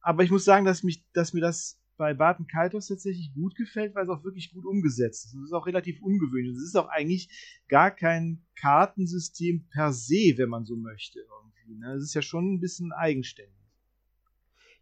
Aber 0.00 0.22
ich 0.22 0.30
muss 0.30 0.44
sagen, 0.44 0.64
dass, 0.64 0.82
mich, 0.82 1.04
dass 1.12 1.32
mir 1.32 1.40
das 1.40 1.80
bei 1.96 2.14
Barton 2.14 2.46
Kaitos 2.46 2.88
tatsächlich 2.88 3.32
gut 3.34 3.56
gefällt, 3.56 3.94
weil 3.94 4.04
es 4.04 4.10
auch 4.10 4.22
wirklich 4.22 4.52
gut 4.52 4.66
umgesetzt 4.66 5.26
ist. 5.26 5.34
Und 5.34 5.42
es 5.42 5.48
ist 5.48 5.54
auch 5.54 5.66
relativ 5.66 6.00
ungewöhnlich. 6.02 6.56
Es 6.56 6.62
ist 6.62 6.76
auch 6.76 6.88
eigentlich 6.88 7.28
gar 7.68 7.90
kein 7.90 8.44
Kartensystem 8.54 9.66
per 9.70 9.92
se, 9.92 10.34
wenn 10.36 10.50
man 10.50 10.64
so 10.64 10.76
möchte. 10.76 11.20
Irgendwie, 11.20 11.80
ne? 11.80 11.94
Es 11.94 12.04
ist 12.04 12.14
ja 12.14 12.22
schon 12.22 12.54
ein 12.54 12.60
bisschen 12.60 12.92
eigenständig. 12.92 13.54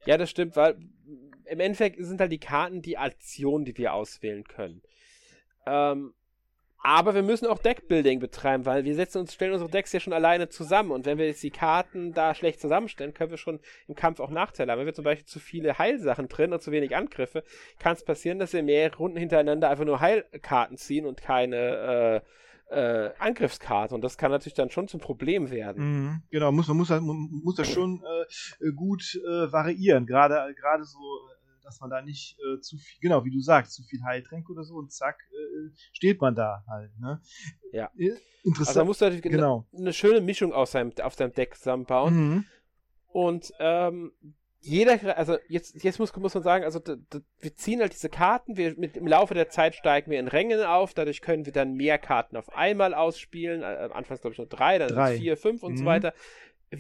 Ja, 0.07 0.19
das 0.19 0.31
stimmt, 0.31 0.57
weil 0.57 0.77
im 1.47 1.61
Endeffekt 1.61 1.97
sind 1.99 2.21
halt 2.21 2.33
die 2.33 2.39
Karten 2.39 2.83
die 2.83 2.99
Aktionen, 2.99 3.65
die 3.65 3.77
wir 3.77 3.95
auswählen 3.95 4.45
können. 4.45 4.83
Ähm, 5.67 6.15
aber 6.87 7.15
wir 7.15 7.23
müssen 7.23 7.47
auch 7.47 7.59
Deckbuilding 7.59 8.21
betreiben, 8.21 8.67
weil 8.67 8.85
wir 8.85 8.95
setzen 8.95 9.19
uns, 9.19 9.33
stellen 9.33 9.55
unsere 9.55 9.71
Decks 9.71 9.93
ja 9.93 10.01
schon 10.01 10.13
alleine 10.13 10.51
zusammen. 10.51 10.91
Und 10.91 11.07
wenn 11.07 11.17
wir 11.17 11.27
jetzt 11.27 11.43
die 11.43 11.51
Karten 11.51 12.13
da 12.13 12.35
schlecht 12.35 12.61
zusammenstellen, 12.61 13.15
können 13.15 13.31
wir 13.31 13.39
schon 13.39 13.61
im 13.89 13.95
Kampf 13.95 14.21
auch 14.21 14.29
Nachteile 14.29 14.71
haben. 14.71 14.81
Wenn 14.81 14.87
wir 14.87 14.93
zum 14.93 15.05
Beispiel 15.05 15.25
zu 15.25 15.41
viele 15.41 15.79
Heilsachen 15.79 16.29
drin 16.29 16.53
und 16.53 16.61
zu 16.61 16.73
wenig 16.73 16.95
Angriffe, 16.95 17.43
kann 17.79 17.95
es 17.95 18.05
passieren, 18.05 18.39
dass 18.39 18.53
wir 18.53 18.63
mehrere 18.63 18.99
Runden 18.99 19.17
hintereinander 19.17 19.71
einfach 19.71 19.87
nur 19.87 20.01
Heilkarten 20.01 20.77
ziehen 20.77 21.07
und 21.07 21.23
keine 21.23 22.23
äh, 22.71 23.11
Angriffskarte 23.19 23.95
und 23.95 24.03
das 24.03 24.19
kann 24.19 24.31
natürlich 24.31 24.55
dann 24.55 24.71
schon 24.71 24.89
zum 24.89 25.01
Problem 25.01 25.51
werden. 25.51 25.85
Mhm, 25.85 26.23
genau, 26.31 26.51
muss, 26.51 26.69
man 26.69 26.77
muss, 26.77 26.91
muss 26.91 27.55
das 27.57 27.71
schon 27.71 28.03
äh, 28.03 28.73
gut 28.73 29.15
äh, 29.25 29.53
variieren, 29.53 30.07
gerade 30.07 30.55
gerade 30.55 30.85
so 30.85 30.99
dass 31.65 31.81
man 31.81 31.91
da 31.91 32.03
nicht 32.03 32.39
äh, 32.41 32.61
zu 32.61 32.77
viel, 32.77 33.01
genau, 33.01 33.25
wie 33.25 33.31
du 33.31 33.41
sagst, 33.41 33.75
zu 33.75 33.83
viel 33.83 34.03
Heiltränke 34.05 34.53
oder 34.53 34.65
so 34.65 34.75
und 34.77 34.93
zack, 34.93 35.19
äh, 35.33 35.71
steht 35.93 36.21
man 36.21 36.35
da 36.35 36.65
halt. 36.69 36.91
Ne? 36.99 37.21
Ja. 37.73 37.91
Äh, 37.97 38.17
interessant. 38.45 38.69
Also 38.69 38.81
da 38.81 38.85
musst 38.85 39.01
du 39.01 39.05
natürlich 39.07 39.23
genau. 39.23 39.67
eine, 39.73 39.81
eine 39.81 39.93
schöne 39.93 40.21
Mischung 40.21 40.53
aus 40.53 40.73
seinem, 40.73 40.93
auf 41.03 41.15
seinem 41.15 41.33
Deck 41.33 41.57
zusammenbauen. 41.57 42.15
Mhm. 42.15 42.45
Und 43.07 43.53
ähm, 43.59 44.13
jeder, 44.61 45.19
also 45.19 45.37
jetzt, 45.49 45.83
jetzt 45.85 45.99
muss, 45.99 46.15
muss 46.17 46.35
man 46.35 46.43
sagen, 46.43 46.65
also 46.65 46.81
wir 46.81 47.55
ziehen 47.55 47.81
halt 47.81 47.93
diese 47.93 48.09
Karten, 48.09 48.57
wir 48.57 48.75
mit, 48.79 48.97
im 48.97 49.07
Laufe 49.07 49.35
der 49.35 49.51
Zeit 49.51 49.75
steigen 49.75 50.11
wir 50.11 50.19
in 50.19 50.27
Rängen 50.27 50.63
auf, 50.63 50.95
dadurch 50.95 51.21
können 51.21 51.45
wir 51.45 51.53
dann 51.53 51.75
mehr 51.75 51.99
Karten 51.99 52.37
auf 52.37 52.55
einmal 52.57 52.95
ausspielen. 52.95 53.63
Äh, 53.63 53.91
anfangs 53.93 54.23
glaube 54.23 54.33
ich 54.33 54.39
nur 54.39 54.47
drei, 54.47 54.79
dann 54.79 54.89
drei. 54.89 55.19
vier, 55.19 55.37
fünf 55.37 55.63
und 55.63 55.73
mhm. 55.73 55.79
so 55.79 55.85
weiter. 55.85 56.15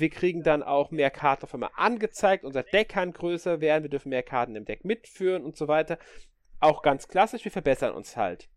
Wir 0.01 0.11
kriegen 0.11 0.42
dann 0.42 0.62
auch 0.62 0.90
mehr 0.90 1.11
Karten 1.11 1.45
auf 1.45 1.55
einmal 1.55 1.70
angezeigt. 1.76 2.45
Unser 2.45 2.62
Deck 2.62 2.90
kann 2.90 3.12
größer 3.12 3.61
werden. 3.61 3.84
Wir 3.84 3.90
dürfen 3.90 4.11
mehr 4.11 4.22
Karten 4.22 4.57
im 4.57 4.64
Deck 4.64 4.84
mitführen 4.84 5.45
und 5.45 5.57
so 5.57 5.68
weiter. 5.68 5.99
Auch 6.61 6.82
ganz 6.82 7.09
klassisch, 7.09 7.45
wir 7.45 7.53
verbessern 7.53 7.95
uns 7.95 8.16
halt. 8.16 8.49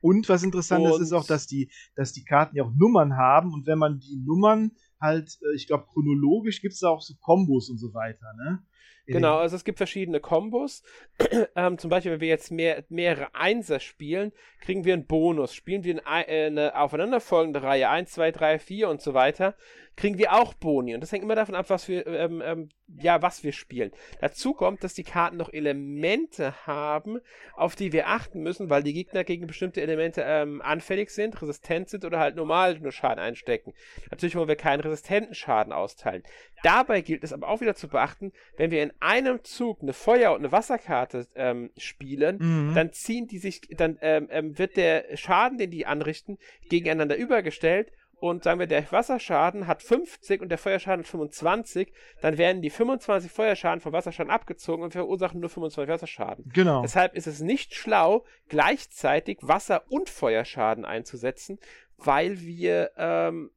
Und 0.00 0.28
was 0.28 0.42
interessant 0.42 0.86
ist, 0.86 1.00
ist 1.00 1.12
auch, 1.12 1.26
dass 1.26 1.46
die, 1.46 1.70
dass 1.94 2.12
die 2.12 2.24
Karten 2.24 2.56
ja 2.56 2.64
auch 2.64 2.72
Nummern 2.76 3.16
haben. 3.16 3.52
Und 3.52 3.66
wenn 3.66 3.78
man 3.78 3.98
die 3.98 4.22
Nummern 4.24 4.72
halt, 5.00 5.38
äh, 5.42 5.56
ich 5.56 5.66
glaube, 5.66 5.86
chronologisch 5.92 6.60
gibt 6.60 6.74
es 6.74 6.80
da 6.80 6.88
auch 6.88 7.00
so 7.00 7.14
Kombos 7.20 7.70
und 7.70 7.78
so 7.78 7.92
weiter, 7.94 8.32
ne? 8.36 8.64
Genau, 9.06 9.38
also 9.38 9.54
es 9.54 9.64
gibt 9.64 9.78
verschiedene 9.78 10.20
Kombos. 10.20 10.82
ähm, 11.56 11.78
zum 11.78 11.90
Beispiel, 11.90 12.12
wenn 12.12 12.20
wir 12.20 12.28
jetzt 12.28 12.50
mehr, 12.50 12.84
mehrere 12.88 13.34
Einser 13.34 13.78
spielen, 13.78 14.32
kriegen 14.60 14.84
wir 14.84 14.94
einen 14.94 15.06
Bonus. 15.06 15.54
Spielen 15.54 15.84
wir 15.84 16.06
eine, 16.06 16.28
äh, 16.28 16.46
eine 16.46 16.78
aufeinanderfolgende 16.78 17.62
Reihe 17.62 17.88
1, 17.88 18.10
2, 18.10 18.32
3, 18.32 18.58
4 18.58 18.88
und 18.88 19.00
so 19.00 19.14
weiter, 19.14 19.54
kriegen 19.96 20.18
wir 20.18 20.34
auch 20.34 20.54
Boni. 20.54 20.94
Und 20.94 21.00
das 21.00 21.12
hängt 21.12 21.24
immer 21.24 21.34
davon 21.34 21.54
ab, 21.54 21.70
was 21.70 21.88
wir, 21.88 22.06
ähm, 22.06 22.42
ähm, 22.44 22.68
ja, 23.00 23.22
was 23.22 23.42
wir 23.44 23.52
spielen. 23.52 23.92
Dazu 24.20 24.52
kommt, 24.52 24.84
dass 24.84 24.94
die 24.94 25.04
Karten 25.04 25.36
noch 25.36 25.52
Elemente 25.52 26.66
haben, 26.66 27.20
auf 27.54 27.76
die 27.76 27.92
wir 27.92 28.08
achten 28.08 28.42
müssen, 28.42 28.68
weil 28.68 28.82
die 28.82 28.92
Gegner 28.92 29.24
gegen 29.24 29.46
bestimmte 29.46 29.80
Elemente 29.80 30.22
ähm, 30.26 30.60
anfällig 30.62 31.10
sind, 31.10 31.40
resistent 31.40 31.88
sind 31.88 32.04
oder 32.04 32.18
halt 32.18 32.36
normal 32.36 32.78
nur 32.78 32.92
Schaden 32.92 33.18
einstecken. 33.18 33.72
Natürlich 34.10 34.36
wollen 34.36 34.48
wir 34.48 34.56
keinen 34.56 34.80
resistenten 34.80 35.34
Schaden 35.34 35.72
austeilen. 35.72 36.22
Dabei 36.62 37.00
gilt 37.00 37.24
es 37.24 37.32
aber 37.32 37.48
auch 37.48 37.60
wieder 37.60 37.74
zu 37.74 37.88
beachten, 37.88 38.32
wenn 38.56 38.70
wir 38.70 38.82
in 38.82 38.92
einem 39.00 39.44
Zug 39.44 39.82
eine 39.82 39.92
Feuer- 39.92 40.32
und 40.32 40.38
eine 40.38 40.52
Wasserkarte 40.52 41.26
ähm, 41.34 41.70
spielen, 41.76 42.38
mhm. 42.38 42.74
dann 42.74 42.92
ziehen 42.92 43.26
die 43.26 43.38
sich, 43.38 43.60
dann 43.76 43.98
ähm, 44.00 44.28
ähm 44.30 44.58
wird 44.58 44.76
der 44.76 45.16
Schaden, 45.16 45.58
den 45.58 45.70
die 45.70 45.86
anrichten, 45.86 46.38
gegeneinander 46.68 47.16
übergestellt 47.16 47.92
und 48.18 48.44
sagen 48.44 48.58
wir, 48.58 48.66
der 48.66 48.90
Wasserschaden 48.90 49.66
hat 49.66 49.82
50 49.82 50.40
und 50.40 50.48
der 50.48 50.58
Feuerschaden 50.58 51.00
hat 51.04 51.08
25, 51.08 51.92
dann 52.22 52.38
werden 52.38 52.62
die 52.62 52.70
25 52.70 53.30
Feuerschaden 53.30 53.80
vom 53.80 53.92
Wasserschaden 53.92 54.30
abgezogen 54.30 54.82
und 54.82 54.92
verursachen 54.92 55.40
nur 55.40 55.50
25 55.50 55.92
Wasserschaden. 55.92 56.50
Genau. 56.52 56.82
Deshalb 56.82 57.14
ist 57.14 57.26
es 57.26 57.40
nicht 57.40 57.74
schlau, 57.74 58.24
gleichzeitig 58.48 59.38
Wasser- 59.42 59.84
und 59.90 60.08
Feuerschaden 60.08 60.84
einzusetzen, 60.84 61.58
weil 61.98 62.40
wir 62.40 62.90
ähm, 62.96 63.50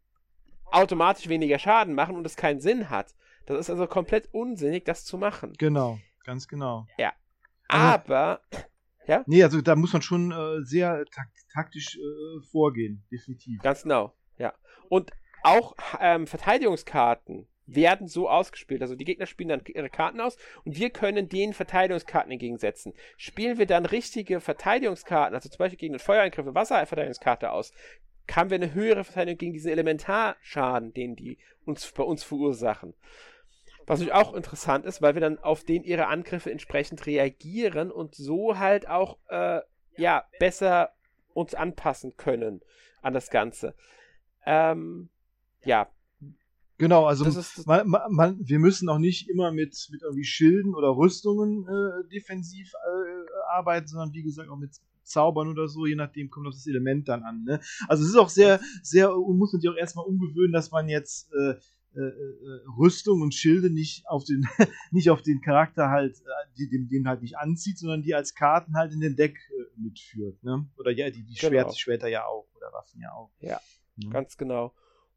automatisch 0.72 1.30
weniger 1.30 1.60
Schaden 1.60 1.94
machen 1.94 2.16
und 2.16 2.26
es 2.26 2.36
keinen 2.36 2.60
Sinn 2.60 2.90
hat. 2.90 3.16
Das 3.46 3.60
ist 3.60 3.70
also 3.70 3.88
komplett 3.88 4.30
unsinnig, 4.34 4.86
das 4.86 5.06
zu 5.06 5.18
machen. 5.18 5.54
Genau, 5.58 6.00
ganz 6.24 6.48
genau. 6.48 6.86
Ja. 6.98 7.14
Aber, 7.68 8.42
ja? 9.08 9.24
Nee, 9.28 9.44
also 9.44 9.62
da 9.62 9.76
muss 9.76 9.94
man 9.94 10.02
schon 10.02 10.32
äh, 10.32 10.64
sehr 10.64 11.06
tak 11.14 11.30
taktisch 11.52 11.98
äh, 11.98 12.42
vorgehen, 12.52 13.04
definitiv. 13.12 13.62
Ganz 13.62 13.84
genau. 13.84 14.14
Ja. 14.38 14.54
Und 14.88 15.12
auch 15.44 15.76
ähm, 16.00 16.28
Verteidigungskarten 16.28 17.48
werden 17.66 18.08
so 18.08 18.30
ausgespielt. 18.30 18.82
Also 18.82 18.96
die 18.96 19.06
Gegner 19.06 19.26
spielen 19.26 19.50
dann 19.50 19.62
ihre 19.66 19.90
Karten 19.90 20.20
aus 20.22 20.38
und 20.66 20.78
wir 20.78 20.90
können 20.90 21.30
den 21.30 21.54
Verteidigungskarten 21.54 22.32
entgegensetzen. 22.32 22.94
Spielen 23.18 23.58
wir 23.58 23.66
dann 23.66 23.86
richtige 23.86 24.40
Verteidigungskarten, 24.42 25.36
also 25.36 25.50
zum 25.50 25.60
Beispiel 25.60 25.78
gegen 25.78 25.94
den 25.94 26.00
Feuerangriff 26.00 26.46
eine 26.46 26.56
Wasserverteidigungskarte 26.56 27.52
aus, 27.52 27.72
haben 28.36 28.50
wir 28.50 28.56
eine 28.56 28.74
höhere 28.74 29.04
Verteidigung 29.04 29.38
gegen 29.38 29.54
diesen 29.54 29.72
Elementarschaden, 29.72 30.94
den 30.94 31.16
die 31.16 31.38
uns 31.66 31.92
bei 31.92 32.04
uns 32.04 32.24
verursachen. 32.24 32.94
Was 33.86 34.00
natürlich 34.00 34.14
auch 34.14 34.34
interessant 34.36 34.86
ist, 34.86 35.02
weil 35.02 35.16
wir 35.16 35.22
dann 35.22 35.40
auf 35.40 35.64
den 35.64 35.84
ihre 35.84 36.08
Angriffe 36.08 36.52
entsprechend 36.52 37.06
reagieren 37.08 37.92
und 37.92 38.14
so 38.14 38.60
halt 38.60 38.88
auch 38.88 39.18
äh, 39.30 39.62
ja 39.98 40.26
besser 40.40 40.92
uns 41.34 41.56
anpassen 41.56 42.16
können 42.18 42.62
an 43.02 43.14
das 43.14 43.30
Ganze. 43.30 43.74
Ähm, 44.46 45.10
ja. 45.64 45.90
Genau, 46.78 47.06
also 47.06 47.26
man, 47.66 47.90
man, 48.10 48.38
wir 48.40 48.60
müssen 48.60 48.88
auch 48.90 49.00
nicht 49.00 49.30
immer 49.30 49.52
mit, 49.52 49.88
mit 49.92 50.02
irgendwie 50.02 50.24
Schilden 50.24 50.76
oder 50.76 50.96
Rüstungen 50.96 51.68
äh, 51.68 52.08
defensiv 52.10 52.72
äh, 52.74 53.50
arbeiten, 53.50 53.88
sondern 53.88 54.14
wie 54.14 54.24
gesagt 54.24 54.50
auch 54.50 54.56
mit 54.56 54.72
Zaubern 55.10 55.50
oder 55.50 55.68
so, 55.68 55.86
je 55.86 55.96
nachdem 55.96 56.30
kommt 56.30 56.48
das 56.48 56.68
Element 56.68 57.08
dann 57.08 57.24
an. 57.24 57.44
Ne? 57.44 57.60
Also 57.88 58.04
es 58.04 58.10
ist 58.10 58.16
auch 58.16 58.30
sehr, 58.30 58.60
sehr, 58.82 59.10
muss 59.10 59.54
man 59.54 59.62
sich 59.62 59.70
auch 59.70 59.76
erstmal 59.76 60.06
umgewöhnen, 60.06 60.54
dass 60.54 60.72
man 60.72 60.88
jetzt 60.88 61.32
äh, 61.34 61.56
äh, 61.96 62.02
äh, 62.02 62.62
Rüstung 62.78 63.22
und 63.22 63.34
Schilde 63.34 63.72
nicht 63.72 64.08
auf 64.08 64.24
den, 64.24 64.48
nicht 64.92 65.10
auf 65.10 65.24
den 65.24 65.42
Charakter 65.42 65.90
halt, 65.90 66.18
äh, 66.18 66.56
die, 66.58 66.70
den, 66.70 66.88
den 66.88 67.08
halt 67.08 67.24
nicht 67.24 67.38
anzieht, 67.38 67.80
sondern 67.80 68.04
die 68.04 68.14
als 68.14 68.36
Karten 68.36 68.76
halt 68.76 68.94
in 68.94 69.00
den 69.00 69.16
Deck 69.16 69.36
äh, 69.50 69.82
mitführt. 69.82 70.44
Ne? 70.44 70.68
Oder 70.78 70.92
ja, 70.92 71.10
die, 71.10 71.24
die 71.24 71.34
genau. 71.34 71.50
Schwert, 71.50 71.78
Schwerter 71.80 72.08
ja 72.08 72.26
auch 72.26 72.46
oder 72.56 72.72
Waffen 72.74 73.02
ja 73.02 73.12
auch. 73.12 73.32
Ja. 73.40 73.60
Mhm. 73.96 74.12
Ganz 74.12 74.38
genau. 74.38 74.74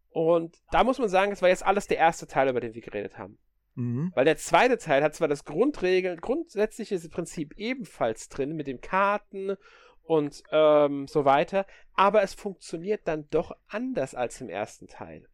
Und 0.09 0.63
da 0.71 0.83
muss 0.83 0.99
man 0.99 1.11
sagen, 1.11 1.31
das 1.31 1.43
war 1.43 1.51
jetzt 1.51 1.65
alles 1.65 1.89
der 1.89 1.99
erste 1.99 2.27
Teil, 2.27 2.49
über 2.49 2.61
den 2.61 2.75
wir 2.75 2.83
geredet 2.83 3.19
haben. 3.19 3.39
Mhm. 3.75 4.13
Weil 4.15 4.25
der 4.25 4.37
zweite 4.37 4.79
Teil 4.79 5.03
hat 5.03 5.15
zwar 5.15 5.29
das 5.29 5.45
Grundregeln, 5.45 6.21
grundsätzliche 6.21 6.99
Prinzip 7.11 7.55
ebenfalls 7.59 8.29
drin 8.29 8.55
mit 8.55 8.67
den 8.67 8.81
Karten 8.81 9.57
und 10.05 10.43
ähm, 10.51 11.07
so 11.07 11.25
weiter, 11.25 11.67
aber 11.95 12.23
es 12.23 12.35
funktioniert 12.35 13.03
dann 13.05 13.29
doch 13.31 13.57
anders 13.69 14.15
als 14.15 14.41
im 14.41 14.49
ersten 14.49 14.89
Teil. 14.89 15.29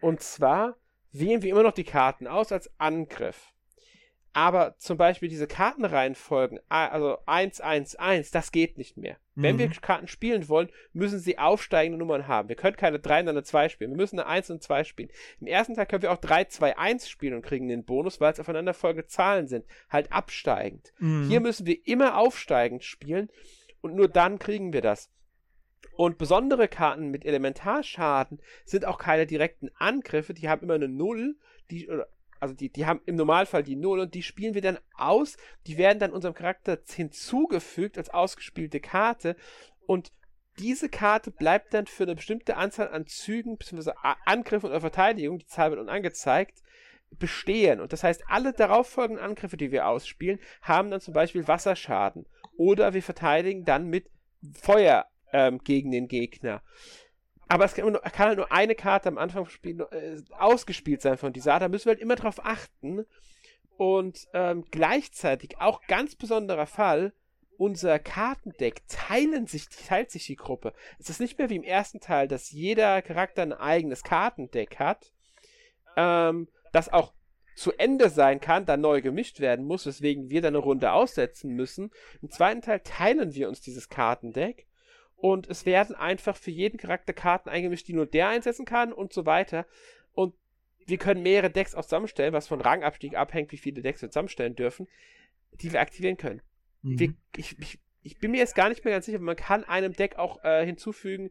Und 0.00 0.20
zwar 0.20 0.76
wählen 1.12 1.42
wir 1.42 1.50
immer 1.50 1.62
noch 1.62 1.72
die 1.72 1.84
Karten 1.84 2.26
aus 2.26 2.52
als 2.52 2.70
Angriff. 2.78 3.52
Aber 4.34 4.76
zum 4.78 4.96
Beispiel 4.96 5.28
diese 5.28 5.46
Kartenreihenfolgen, 5.46 6.58
also 6.70 7.18
1, 7.26 7.60
1, 7.60 7.96
1, 7.96 8.30
das 8.30 8.50
geht 8.50 8.78
nicht 8.78 8.96
mehr. 8.96 9.18
Mhm. 9.34 9.42
Wenn 9.42 9.58
wir 9.58 9.66
mhm. 9.66 9.72
Karten 9.82 10.08
spielen 10.08 10.48
wollen, 10.48 10.70
müssen 10.94 11.18
sie 11.18 11.38
aufsteigende 11.38 11.98
Nummern 11.98 12.28
haben. 12.28 12.48
Wir 12.48 12.56
können 12.56 12.76
keine 12.76 12.98
3 12.98 13.20
und 13.20 13.28
eine 13.28 13.42
2 13.42 13.68
spielen. 13.68 13.90
Wir 13.90 13.98
müssen 13.98 14.18
eine 14.18 14.28
1 14.28 14.48
und 14.50 14.62
2 14.62 14.84
spielen. 14.84 15.10
Im 15.40 15.48
ersten 15.48 15.74
Teil 15.74 15.84
können 15.84 16.02
wir 16.02 16.12
auch 16.12 16.20
3, 16.20 16.46
2, 16.46 16.78
1 16.78 17.10
spielen 17.10 17.34
und 17.34 17.42
kriegen 17.42 17.68
den 17.68 17.84
Bonus, 17.84 18.22
weil 18.22 18.32
es 18.32 18.40
aufeinanderfolgende 18.40 19.06
Zahlen 19.06 19.48
sind. 19.48 19.66
Halt 19.90 20.10
absteigend. 20.12 20.94
Mhm. 20.98 21.28
Hier 21.28 21.40
müssen 21.40 21.66
wir 21.66 21.86
immer 21.86 22.16
aufsteigend 22.16 22.84
spielen 22.84 23.28
und 23.82 23.94
nur 23.94 24.08
dann 24.08 24.38
kriegen 24.38 24.72
wir 24.72 24.80
das. 24.80 25.10
Und 25.94 26.16
besondere 26.16 26.68
Karten 26.68 27.10
mit 27.10 27.26
Elementarschaden 27.26 28.40
sind 28.64 28.86
auch 28.86 28.98
keine 28.98 29.26
direkten 29.26 29.70
Angriffe, 29.76 30.32
die 30.32 30.48
haben 30.48 30.62
immer 30.62 30.74
eine 30.74 30.88
Null, 30.88 31.36
die, 31.70 31.88
also 32.40 32.54
die, 32.54 32.70
die 32.70 32.86
haben 32.86 33.00
im 33.06 33.16
Normalfall 33.16 33.62
die 33.62 33.76
Null 33.76 34.00
und 34.00 34.14
die 34.14 34.22
spielen 34.22 34.54
wir 34.54 34.62
dann 34.62 34.78
aus. 34.96 35.36
Die 35.66 35.78
werden 35.78 35.98
dann 35.98 36.12
unserem 36.12 36.34
Charakter 36.34 36.78
hinzugefügt 36.88 37.98
als 37.98 38.10
ausgespielte 38.10 38.80
Karte. 38.80 39.36
Und 39.86 40.12
diese 40.58 40.88
Karte 40.88 41.30
bleibt 41.30 41.72
dann 41.72 41.86
für 41.86 42.02
eine 42.02 42.14
bestimmte 42.14 42.56
Anzahl 42.56 42.88
an 42.88 43.06
Zügen 43.06 43.58
bzw. 43.58 43.92
Angriffen 44.24 44.66
oder 44.66 44.80
Verteidigung, 44.80 45.38
die 45.38 45.46
Zahl 45.46 45.70
wird 45.70 45.80
uns 45.80 45.88
angezeigt, 45.88 46.62
bestehen. 47.10 47.80
Und 47.80 47.92
das 47.92 48.02
heißt, 48.02 48.24
alle 48.28 48.52
darauffolgenden 48.52 49.24
Angriffe, 49.24 49.56
die 49.56 49.70
wir 49.70 49.86
ausspielen, 49.86 50.40
haben 50.62 50.90
dann 50.90 51.00
zum 51.00 51.14
Beispiel 51.14 51.46
Wasserschaden. 51.46 52.26
Oder 52.56 52.94
wir 52.94 53.02
verteidigen 53.02 53.64
dann 53.64 53.86
mit 53.86 54.10
Feuer 54.54 55.06
ähm, 55.32 55.58
gegen 55.58 55.90
den 55.90 56.08
Gegner. 56.08 56.62
Aber 57.48 57.64
es 57.64 57.74
kann, 57.74 57.92
kann, 57.92 58.28
halt 58.28 58.38
nur 58.38 58.52
eine 58.52 58.74
Karte 58.74 59.08
am 59.08 59.18
Anfang 59.18 59.44
des 59.44 59.52
Spiels 59.52 59.80
äh, 59.90 60.22
ausgespielt 60.38 61.02
sein 61.02 61.18
von 61.18 61.32
dieser 61.32 61.54
Art. 61.54 61.62
Da 61.62 61.68
müssen 61.68 61.86
wir 61.86 61.92
halt 61.92 62.00
immer 62.00 62.16
drauf 62.16 62.44
achten. 62.44 63.04
Und 63.76 64.26
ähm, 64.32 64.64
gleichzeitig, 64.70 65.58
auch 65.58 65.82
ganz 65.86 66.14
besonderer 66.14 66.66
Fall, 66.66 67.12
unser 67.56 67.98
Kartendeck 67.98 68.82
teilen 68.88 69.46
sich, 69.46 69.68
teilt 69.68 70.10
sich 70.10 70.26
die 70.26 70.36
Gruppe. 70.36 70.72
Es 70.98 71.10
ist 71.10 71.20
nicht 71.20 71.38
mehr 71.38 71.50
wie 71.50 71.56
im 71.56 71.62
ersten 71.62 72.00
Teil, 72.00 72.28
dass 72.28 72.50
jeder 72.50 73.02
Charakter 73.02 73.42
ein 73.42 73.52
eigenes 73.52 74.02
Kartendeck 74.02 74.78
hat, 74.78 75.12
ähm, 75.96 76.48
das 76.72 76.92
auch 76.92 77.12
zu 77.54 77.72
Ende 77.72 78.08
sein 78.08 78.40
kann, 78.40 78.66
dann 78.66 78.80
neu 78.80 79.02
gemischt 79.02 79.40
werden 79.40 79.66
muss, 79.66 79.86
weswegen 79.86 80.30
wir 80.30 80.42
dann 80.42 80.54
eine 80.54 80.64
Runde 80.64 80.92
aussetzen 80.92 81.54
müssen. 81.54 81.90
Im 82.20 82.30
zweiten 82.30 82.62
Teil 82.62 82.80
teilen 82.80 83.34
wir 83.34 83.48
uns 83.48 83.60
dieses 83.60 83.88
Kartendeck 83.88 84.66
und 85.16 85.48
es 85.48 85.66
werden 85.66 85.94
einfach 85.94 86.36
für 86.36 86.50
jeden 86.50 86.78
Charakter 86.78 87.12
Karten 87.12 87.48
eingemischt, 87.48 87.86
die 87.86 87.92
nur 87.92 88.06
der 88.06 88.28
einsetzen 88.28 88.64
kann 88.64 88.92
und 88.92 89.12
so 89.12 89.24
weiter. 89.26 89.66
Und 90.12 90.34
wir 90.86 90.98
können 90.98 91.22
mehrere 91.22 91.50
Decks 91.50 91.74
auch 91.74 91.84
zusammenstellen, 91.84 92.32
was 92.32 92.48
von 92.48 92.60
Rangabstieg 92.60 93.14
abhängt, 93.14 93.52
wie 93.52 93.56
viele 93.56 93.82
Decks 93.82 94.02
wir 94.02 94.10
zusammenstellen 94.10 94.56
dürfen, 94.56 94.88
die 95.52 95.72
wir 95.72 95.80
aktivieren 95.80 96.16
können. 96.16 96.42
Mhm. 96.82 96.98
Wir, 96.98 97.14
ich, 97.36 97.56
ich, 97.60 97.78
ich, 98.02 98.18
bin 98.18 98.32
mir 98.32 98.38
jetzt 98.38 98.56
gar 98.56 98.68
nicht 98.68 98.84
mehr 98.84 98.94
ganz 98.94 99.06
sicher, 99.06 99.20
man 99.20 99.36
kann 99.36 99.62
einem 99.64 99.92
Deck 99.92 100.16
auch 100.16 100.42
äh, 100.42 100.66
hinzufügen, 100.66 101.30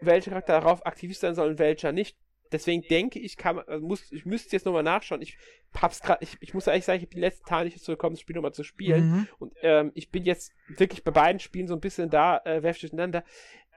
welcher 0.00 0.30
Charakter 0.30 0.54
darauf 0.54 0.84
aktiv 0.84 1.16
sein 1.16 1.34
soll 1.34 1.50
und 1.50 1.58
welcher 1.58 1.92
nicht. 1.92 2.16
Deswegen 2.52 2.82
denke 2.82 3.18
ich, 3.18 3.36
kann 3.36 3.58
also 3.58 3.86
muss, 3.86 4.10
ich 4.10 4.24
müsste 4.24 4.56
jetzt 4.56 4.64
nochmal 4.64 4.82
nachschauen. 4.82 5.22
Ich 5.22 5.36
hab's 5.74 6.00
gerade, 6.00 6.22
ich, 6.22 6.36
ich 6.40 6.54
muss 6.54 6.66
ehrlich 6.66 6.84
sagen, 6.84 6.98
ich 6.98 7.04
habe 7.04 7.14
die 7.14 7.20
letzten 7.20 7.46
Tage 7.46 7.66
nicht 7.66 7.76
dazu 7.76 7.92
gekommen, 7.92 8.14
das 8.14 8.20
Spiel 8.20 8.36
nochmal 8.36 8.54
zu 8.54 8.64
spielen. 8.64 9.10
Mhm. 9.10 9.28
Und 9.38 9.52
ähm, 9.62 9.92
ich 9.94 10.10
bin 10.10 10.24
jetzt 10.24 10.52
wirklich 10.68 11.04
bei 11.04 11.10
beiden 11.10 11.40
Spielen 11.40 11.68
so 11.68 11.74
ein 11.74 11.80
bisschen 11.80 12.10
da, 12.10 12.38
äh, 12.44 12.62
werf 12.62 12.78
durcheinander. 12.78 13.24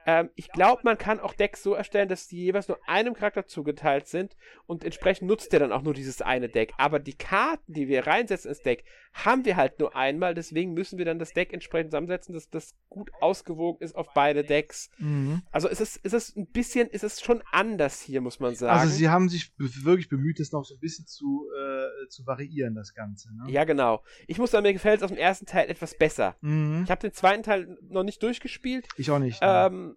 Ähm, 0.06 0.30
ich 0.34 0.50
glaube, 0.50 0.82
man 0.84 0.98
kann 0.98 1.20
auch 1.20 1.34
Decks 1.34 1.62
so 1.62 1.74
erstellen, 1.74 2.08
dass 2.08 2.26
die 2.26 2.38
jeweils 2.38 2.68
nur 2.68 2.78
einem 2.86 3.14
Charakter 3.14 3.46
zugeteilt 3.46 4.08
sind 4.08 4.36
und 4.66 4.84
entsprechend 4.84 5.28
nutzt 5.28 5.52
der 5.52 5.60
dann 5.60 5.72
auch 5.72 5.82
nur 5.82 5.94
dieses 5.94 6.22
eine 6.22 6.48
Deck. 6.48 6.72
Aber 6.78 6.98
die 6.98 7.14
Karten, 7.14 7.72
die 7.72 7.88
wir 7.88 8.06
reinsetzen 8.06 8.50
ins 8.50 8.62
Deck, 8.62 8.84
haben 9.12 9.44
wir 9.44 9.56
halt 9.56 9.78
nur 9.78 9.94
einmal. 9.94 10.34
Deswegen 10.34 10.72
müssen 10.72 10.98
wir 10.98 11.04
dann 11.04 11.18
das 11.18 11.32
Deck 11.32 11.52
entsprechend 11.52 11.92
zusammensetzen, 11.92 12.34
dass 12.34 12.48
das 12.48 12.74
gut 12.88 13.10
ausgewogen 13.20 13.82
ist 13.82 13.94
auf 13.94 14.08
beide 14.14 14.42
Decks. 14.42 14.90
Mhm. 14.98 15.42
Also 15.50 15.68
es 15.68 15.80
ist, 15.80 16.00
es 16.02 16.12
ist 16.12 16.36
ein 16.36 16.46
bisschen, 16.46 16.88
es 16.90 17.02
ist 17.02 17.24
schon 17.24 17.42
anders 17.52 18.00
hier, 18.00 18.20
muss 18.20 18.40
man 18.40 18.54
sagen. 18.54 18.78
Also 18.78 18.94
sie 18.94 19.08
haben 19.08 19.28
sich 19.28 19.52
wirklich 19.58 20.08
bemüht, 20.08 20.40
das 20.40 20.52
noch 20.52 20.64
so 20.64 20.74
ein 20.74 20.80
bisschen 20.80 21.06
zu, 21.06 21.46
äh, 21.56 22.08
zu 22.08 22.26
variieren, 22.26 22.74
das 22.74 22.94
Ganze. 22.94 23.34
Ne? 23.34 23.50
Ja, 23.50 23.64
genau. 23.64 24.02
Ich 24.26 24.38
muss 24.38 24.50
sagen, 24.50 24.64
mir 24.64 24.72
gefällt 24.72 24.98
es 24.98 25.02
aus 25.02 25.10
dem 25.10 25.18
ersten 25.18 25.46
Teil 25.46 25.68
etwas 25.68 25.96
besser. 25.96 26.36
Mhm. 26.40 26.82
Ich 26.84 26.90
habe 26.90 27.00
den 27.00 27.12
zweiten 27.12 27.42
Teil 27.42 27.78
noch 27.82 28.02
nicht 28.02 28.22
durchgespielt. 28.22 28.88
Ich 28.96 29.10
auch 29.10 29.18
nicht. 29.18 29.38
Ähm, 29.42 29.91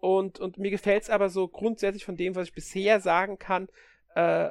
und, 0.00 0.40
und 0.40 0.58
mir 0.58 0.70
gefällt 0.70 1.04
es 1.04 1.10
aber 1.10 1.28
so 1.28 1.48
grundsätzlich 1.48 2.04
von 2.04 2.16
dem, 2.16 2.34
was 2.34 2.48
ich 2.48 2.54
bisher 2.54 3.00
sagen 3.00 3.38
kann, 3.38 3.68
äh, 4.14 4.50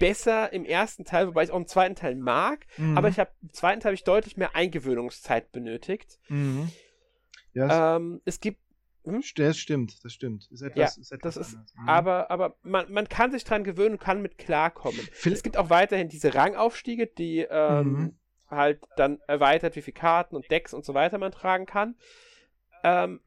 besser 0.00 0.52
im 0.52 0.64
ersten 0.64 1.04
Teil, 1.04 1.28
wobei 1.28 1.44
ich 1.44 1.50
auch 1.50 1.56
im 1.56 1.66
zweiten 1.66 1.94
Teil 1.94 2.16
mag. 2.16 2.66
Mhm. 2.76 2.98
Aber 2.98 3.08
ich 3.08 3.18
habe 3.18 3.30
im 3.42 3.52
zweiten 3.52 3.80
Teil 3.80 3.90
habe 3.90 3.94
ich 3.94 4.04
deutlich 4.04 4.36
mehr 4.36 4.56
Eingewöhnungszeit 4.56 5.52
benötigt. 5.52 6.18
Mhm. 6.28 6.70
Ja, 7.52 7.96
ähm, 7.96 8.20
es 8.24 8.40
gibt 8.40 8.60
hm? 9.04 9.22
Das 9.36 9.56
stimmt, 9.56 10.04
das 10.04 10.12
stimmt. 10.12 10.50
Ist 10.50 10.60
etwas, 10.60 10.96
ja, 10.96 11.00
ist 11.00 11.12
etwas 11.12 11.34
das 11.36 11.48
ist, 11.48 11.58
mhm. 11.76 11.88
aber, 11.88 12.30
aber 12.30 12.56
man, 12.62 12.92
man 12.92 13.08
kann 13.08 13.30
sich 13.30 13.44
dran 13.44 13.64
gewöhnen 13.64 13.92
und 13.92 14.00
kann 14.00 14.20
mit 14.20 14.36
klarkommen. 14.36 15.00
Phil 15.12 15.32
es 15.32 15.42
gibt 15.42 15.56
auch 15.56 15.70
weiterhin 15.70 16.08
diese 16.08 16.34
Rangaufstiege, 16.34 17.06
die 17.06 17.46
ähm, 17.48 17.92
mhm. 17.92 18.18
halt 18.48 18.80
dann 18.96 19.20
erweitert, 19.26 19.76
wie 19.76 19.82
viele 19.82 19.94
Karten 19.94 20.36
und 20.36 20.50
Decks 20.50 20.74
und 20.74 20.84
so 20.84 20.92
weiter 20.92 21.16
man 21.16 21.32
tragen 21.32 21.64
kann. 21.64 21.94
Ähm, 22.84 23.20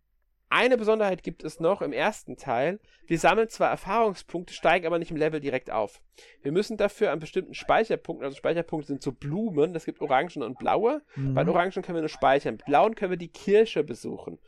eine 0.51 0.77
Besonderheit 0.77 1.23
gibt 1.23 1.43
es 1.43 1.61
noch 1.61 1.81
im 1.81 1.93
ersten 1.93 2.35
Teil. 2.35 2.79
Wir 3.07 3.17
sammeln 3.17 3.47
zwar 3.47 3.69
Erfahrungspunkte, 3.69 4.53
steigen 4.53 4.85
aber 4.85 4.99
nicht 4.99 5.09
im 5.09 5.17
Level 5.17 5.39
direkt 5.39 5.71
auf. 5.71 6.01
Wir 6.43 6.51
müssen 6.51 6.75
dafür 6.75 7.11
an 7.11 7.19
bestimmten 7.19 7.53
Speicherpunkten, 7.53 8.25
also 8.25 8.35
Speicherpunkte 8.35 8.87
sind 8.87 9.01
so 9.01 9.13
Blumen, 9.13 9.73
das 9.73 9.85
gibt 9.85 10.01
Orangen 10.01 10.43
und 10.43 10.59
Blaue. 10.59 11.01
Mhm. 11.15 11.33
Bei 11.33 11.43
den 11.43 11.49
Orangen 11.49 11.71
können 11.71 11.95
wir 11.95 12.01
nur 12.01 12.09
speichern. 12.09 12.55
Mit 12.55 12.65
Blauen 12.65 12.95
können 12.95 13.11
wir 13.11 13.17
die 13.17 13.31
Kirche 13.31 13.83
besuchen. 13.85 14.39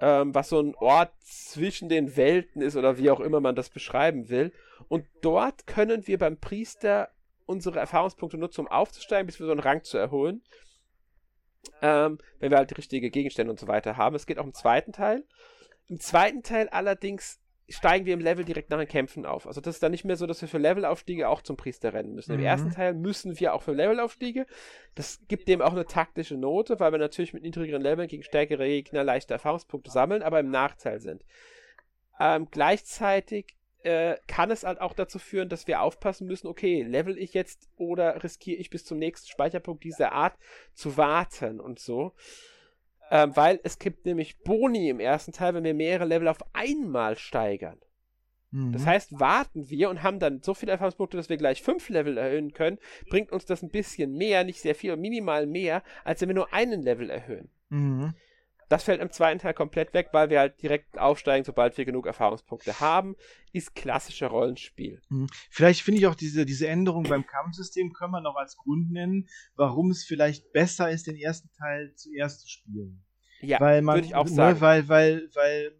Ähm, 0.00 0.34
was 0.34 0.48
so 0.48 0.58
ein 0.58 0.74
Ort 0.76 1.12
zwischen 1.20 1.90
den 1.90 2.16
Welten 2.16 2.62
ist 2.62 2.76
oder 2.76 2.96
wie 2.96 3.10
auch 3.10 3.20
immer 3.20 3.40
man 3.40 3.54
das 3.54 3.68
beschreiben 3.68 4.30
will. 4.30 4.52
Und 4.88 5.04
dort 5.20 5.66
können 5.66 6.06
wir 6.06 6.16
beim 6.16 6.38
Priester 6.38 7.10
unsere 7.44 7.78
Erfahrungspunkte 7.78 8.38
nutzen, 8.38 8.62
um 8.62 8.68
aufzusteigen, 8.68 9.26
bis 9.26 9.38
wir 9.38 9.44
so 9.44 9.52
einen 9.52 9.60
Rang 9.60 9.84
zu 9.84 9.98
erholen 9.98 10.40
ähm, 11.82 12.18
wenn 12.38 12.50
wir 12.50 12.58
halt 12.58 12.70
die 12.70 12.74
richtigen 12.74 13.10
Gegenstände 13.10 13.50
und 13.50 13.60
so 13.60 13.68
weiter 13.68 13.96
haben. 13.96 14.16
Es 14.16 14.26
geht 14.26 14.38
auch 14.38 14.44
im 14.44 14.54
zweiten 14.54 14.92
Teil. 14.92 15.24
Im 15.88 15.98
zweiten 15.98 16.42
Teil 16.42 16.68
allerdings 16.68 17.40
steigen 17.70 18.04
wir 18.04 18.14
im 18.14 18.20
Level 18.20 18.44
direkt 18.44 18.70
nach 18.70 18.78
den 18.78 18.88
Kämpfen 18.88 19.24
auf. 19.24 19.46
Also 19.46 19.60
das 19.60 19.76
ist 19.76 19.82
dann 19.82 19.92
nicht 19.92 20.04
mehr 20.04 20.16
so, 20.16 20.26
dass 20.26 20.40
wir 20.40 20.48
für 20.48 20.58
Levelaufstiege 20.58 21.28
auch 21.28 21.40
zum 21.40 21.56
Priester 21.56 21.92
rennen 21.92 22.14
müssen. 22.14 22.32
Mhm. 22.32 22.40
Im 22.40 22.44
ersten 22.44 22.70
Teil 22.70 22.94
müssen 22.94 23.38
wir 23.38 23.54
auch 23.54 23.62
für 23.62 23.72
Levelaufstiege. 23.72 24.46
Das 24.94 25.20
gibt 25.28 25.48
dem 25.48 25.62
auch 25.62 25.72
eine 25.72 25.86
taktische 25.86 26.36
Note, 26.36 26.80
weil 26.80 26.92
wir 26.92 26.98
natürlich 26.98 27.32
mit 27.32 27.42
niedrigeren 27.42 27.82
Leveln 27.82 28.08
gegen 28.08 28.24
stärkere 28.24 28.66
Gegner 28.66 29.04
leichte 29.04 29.34
Erfahrungspunkte 29.34 29.90
sammeln, 29.90 30.22
aber 30.22 30.40
im 30.40 30.50
Nachteil 30.50 31.00
sind. 31.00 31.24
Ähm, 32.18 32.48
gleichzeitig 32.50 33.56
äh, 33.82 34.16
kann 34.26 34.50
es 34.50 34.64
halt 34.64 34.80
auch 34.80 34.92
dazu 34.92 35.18
führen, 35.18 35.48
dass 35.48 35.66
wir 35.66 35.80
aufpassen 35.82 36.26
müssen, 36.26 36.46
okay, 36.46 36.82
level 36.82 37.18
ich 37.18 37.34
jetzt 37.34 37.68
oder 37.76 38.22
riskiere 38.22 38.60
ich 38.60 38.70
bis 38.70 38.84
zum 38.84 38.98
nächsten 38.98 39.28
Speicherpunkt 39.28 39.84
dieser 39.84 40.12
Art 40.12 40.36
zu 40.74 40.96
warten 40.96 41.60
und 41.60 41.78
so. 41.78 42.12
Ähm, 43.10 43.34
weil 43.34 43.58
es 43.64 43.78
gibt 43.78 44.06
nämlich 44.06 44.38
Boni 44.40 44.88
im 44.88 45.00
ersten 45.00 45.32
Teil, 45.32 45.54
wenn 45.54 45.64
wir 45.64 45.74
mehrere 45.74 46.04
Level 46.04 46.28
auf 46.28 46.38
einmal 46.52 47.16
steigern. 47.16 47.80
Mhm. 48.50 48.72
Das 48.72 48.86
heißt, 48.86 49.18
warten 49.18 49.68
wir 49.68 49.90
und 49.90 50.02
haben 50.02 50.18
dann 50.18 50.42
so 50.42 50.54
viele 50.54 50.72
Erfahrungspunkte, 50.72 51.16
dass 51.16 51.28
wir 51.28 51.36
gleich 51.36 51.62
fünf 51.62 51.88
Level 51.88 52.18
erhöhen 52.18 52.52
können, 52.52 52.78
bringt 53.08 53.32
uns 53.32 53.44
das 53.44 53.62
ein 53.62 53.70
bisschen 53.70 54.12
mehr, 54.12 54.44
nicht 54.44 54.60
sehr 54.60 54.74
viel, 54.74 54.96
minimal 54.96 55.46
mehr, 55.46 55.82
als 56.04 56.20
wenn 56.20 56.28
wir 56.28 56.34
nur 56.34 56.52
einen 56.52 56.82
Level 56.82 57.10
erhöhen. 57.10 57.50
Mhm. 57.68 58.14
Das 58.70 58.84
fällt 58.84 59.00
im 59.00 59.10
zweiten 59.10 59.40
Teil 59.40 59.52
komplett 59.52 59.92
weg, 59.94 60.10
weil 60.12 60.30
wir 60.30 60.38
halt 60.38 60.62
direkt 60.62 60.96
aufsteigen, 60.96 61.44
sobald 61.44 61.76
wir 61.76 61.84
genug 61.84 62.06
Erfahrungspunkte 62.06 62.78
haben. 62.78 63.16
Ist 63.52 63.74
klassischer 63.74 64.28
Rollenspiel. 64.28 65.02
Mhm. 65.08 65.26
Vielleicht 65.50 65.82
finde 65.82 65.98
ich 65.98 66.06
auch 66.06 66.14
diese, 66.14 66.46
diese 66.46 66.68
Änderung 66.68 67.02
beim 67.02 67.26
Kampfsystem 67.26 67.92
können 67.92 68.12
wir 68.12 68.20
noch 68.20 68.36
als 68.36 68.56
Grund 68.56 68.92
nennen, 68.92 69.28
warum 69.56 69.90
es 69.90 70.04
vielleicht 70.04 70.52
besser 70.52 70.88
ist, 70.88 71.08
den 71.08 71.16
ersten 71.16 71.50
Teil 71.50 71.92
zuerst 71.96 72.42
zu 72.42 72.48
spielen. 72.48 73.04
Ja, 73.40 73.58
würde 73.58 74.06
ich 74.06 74.14
auch 74.14 74.26
ne, 74.26 74.30
sagen. 74.30 74.60
Weil, 74.60 74.88
weil, 74.88 75.28
weil 75.34 75.79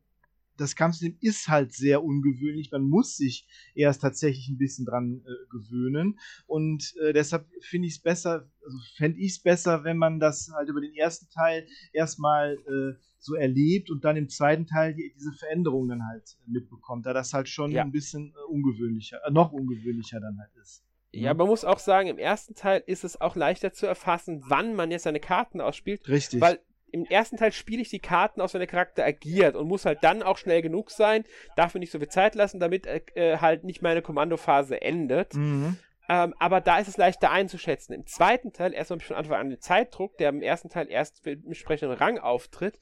das 0.61 0.77
Kampfsystem 0.77 1.17
ist 1.21 1.49
halt 1.49 1.73
sehr 1.73 2.05
ungewöhnlich. 2.05 2.71
Man 2.71 2.83
muss 2.83 3.17
sich 3.17 3.47
erst 3.75 4.03
tatsächlich 4.03 4.49
ein 4.49 4.59
bisschen 4.59 4.85
dran 4.85 5.23
äh, 5.25 5.49
gewöhnen. 5.51 6.19
Und 6.47 6.95
äh, 7.03 7.13
deshalb 7.13 7.47
finde 7.63 7.89
ich 7.89 7.95
es 7.95 8.03
besser, 8.03 8.51
also 8.65 8.79
fände 8.97 9.19
ich 9.19 9.33
es 9.33 9.43
besser, 9.43 9.85
wenn 9.85 9.97
man 9.97 10.21
das 10.21 10.51
halt 10.55 10.69
über 10.69 10.81
den 10.81 10.95
ersten 10.95 11.29
Teil 11.31 11.67
erstmal 11.93 12.55
äh, 12.55 13.01
so 13.19 13.35
erlebt 13.35 13.91
und 13.91 14.05
dann 14.05 14.17
im 14.17 14.29
zweiten 14.29 14.67
Teil 14.67 14.95
die, 14.95 15.13
diese 15.15 15.33
Veränderungen 15.33 15.89
dann 15.89 16.07
halt 16.07 16.37
mitbekommt, 16.47 17.07
da 17.07 17.13
das 17.13 17.33
halt 17.33 17.49
schon 17.49 17.73
ja. 17.73 17.83
ein 17.83 17.93
bisschen 17.93 18.35
äh, 18.35 18.53
ungewöhnlicher, 18.53 19.21
äh, 19.27 19.31
noch 19.31 19.53
ungewöhnlicher 19.53 20.21
dann 20.21 20.39
halt 20.39 20.55
ist. 20.61 20.85
Ja, 21.13 21.35
man 21.35 21.49
muss 21.49 21.65
auch 21.65 21.81
sagen, 21.81 22.09
im 22.09 22.19
ersten 22.19 22.55
Teil 22.55 22.85
ist 22.87 23.03
es 23.03 23.21
auch 23.21 23.35
leichter 23.35 23.73
zu 23.73 23.85
erfassen, 23.87 24.45
wann 24.47 24.77
man 24.77 24.93
jetzt 24.93 25.03
seine 25.03 25.19
Karten 25.19 25.61
ausspielt. 25.61 26.09
Richtig. 26.09 26.41
Weil 26.41 26.61
im 26.93 27.05
ersten 27.05 27.36
Teil 27.36 27.53
spiele 27.53 27.82
ich 27.82 27.88
die 27.88 28.01
Karten 28.01 28.41
aus, 28.41 28.55
wenn 28.55 28.61
der 28.61 28.66
Charakter 28.66 29.05
agiert 29.05 29.57
und 29.57 29.68
muss 29.68 29.84
halt 29.84 30.03
dann 30.03 30.22
auch 30.22 30.38
schnell 30.38 30.62
genug 30.62 30.91
sein, 30.91 31.24
darf 31.57 31.74
mir 31.74 31.80
nicht 31.80 31.93
so 31.93 31.99
viel 31.99 32.09
Zeit 32.09 32.34
lassen, 32.34 32.61
damit 32.61 32.86
äh, 32.86 33.38
halt 33.38 33.64
nicht 33.64 33.82
meine 33.82 34.03
Kommandophase 34.03 34.80
endet. 34.80 35.34
Mhm. 35.34 35.76
Ähm, 36.09 36.34
aber 36.41 36.61
da 36.61 36.78
ist 36.78 36.88
es 36.88 36.97
leichter 36.97 37.30
einzuschätzen. 37.30 37.93
Im 37.93 38.05
zweiten 38.07 38.53
Teil, 38.53 38.74
erstmal 38.74 38.97
habe 38.97 39.03
ich 39.03 39.07
von 39.07 39.16
Anfang 39.16 39.41
an 39.41 39.51
den 39.51 39.61
Zeitdruck, 39.61 40.18
der 40.18 40.30
im 40.30 40.43
ersten 40.43 40.68
Teil 40.68 40.91
erst 40.91 41.24
mit 41.24 41.47
entsprechenden 41.47 41.97
Rang 41.97 42.18
auftritt. 42.18 42.80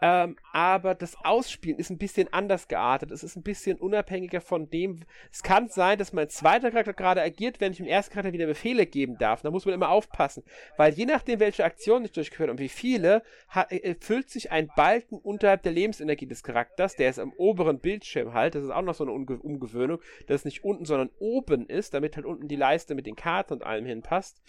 Ähm, 0.00 0.36
aber 0.52 0.94
das 0.94 1.16
Ausspielen 1.24 1.78
ist 1.78 1.90
ein 1.90 1.98
bisschen 1.98 2.32
anders 2.32 2.68
geartet. 2.68 3.10
Es 3.10 3.22
ist 3.22 3.36
ein 3.36 3.42
bisschen 3.42 3.78
unabhängiger 3.78 4.40
von 4.40 4.70
dem. 4.70 5.00
Es 5.32 5.42
kann 5.42 5.68
sein, 5.68 5.98
dass 5.98 6.12
mein 6.12 6.28
zweiter 6.28 6.70
Charakter 6.70 6.92
gerade 6.92 7.22
agiert, 7.22 7.60
wenn 7.60 7.72
ich 7.72 7.78
dem 7.78 7.86
ersten 7.86 8.12
Charakter 8.12 8.32
wieder 8.32 8.46
Befehle 8.46 8.86
geben 8.86 9.18
darf. 9.18 9.42
Da 9.42 9.50
muss 9.50 9.64
man 9.64 9.74
immer 9.74 9.90
aufpassen. 9.90 10.44
Weil 10.76 10.92
je 10.94 11.06
nachdem, 11.06 11.40
welche 11.40 11.64
Aktionen 11.64 12.04
ich 12.04 12.12
durchgeführt 12.12 12.50
und 12.50 12.60
wie 12.60 12.68
viele, 12.68 13.22
hat, 13.48 13.72
äh, 13.72 13.96
füllt 14.00 14.30
sich 14.30 14.52
ein 14.52 14.70
Balken 14.76 15.18
unterhalb 15.18 15.62
der 15.62 15.72
Lebensenergie 15.72 16.26
des 16.26 16.42
Charakters. 16.42 16.96
Der 16.96 17.10
ist 17.10 17.18
am 17.18 17.32
oberen 17.32 17.80
Bildschirm 17.80 18.34
halt. 18.34 18.54
Das 18.54 18.64
ist 18.64 18.70
auch 18.70 18.82
noch 18.82 18.94
so 18.94 19.04
eine 19.04 19.12
Umge 19.12 19.38
Umgewöhnung, 19.38 20.00
dass 20.26 20.40
es 20.40 20.44
nicht 20.44 20.64
unten, 20.64 20.84
sondern 20.84 21.10
oben 21.18 21.66
ist, 21.66 21.94
damit 21.94 22.16
halt 22.16 22.26
unten 22.26 22.48
die 22.48 22.56
Leiste 22.56 22.94
mit 22.94 23.06
den 23.06 23.16
Karten 23.16 23.54
und 23.54 23.62
allem 23.62 23.86
hinpasst. 23.86 24.40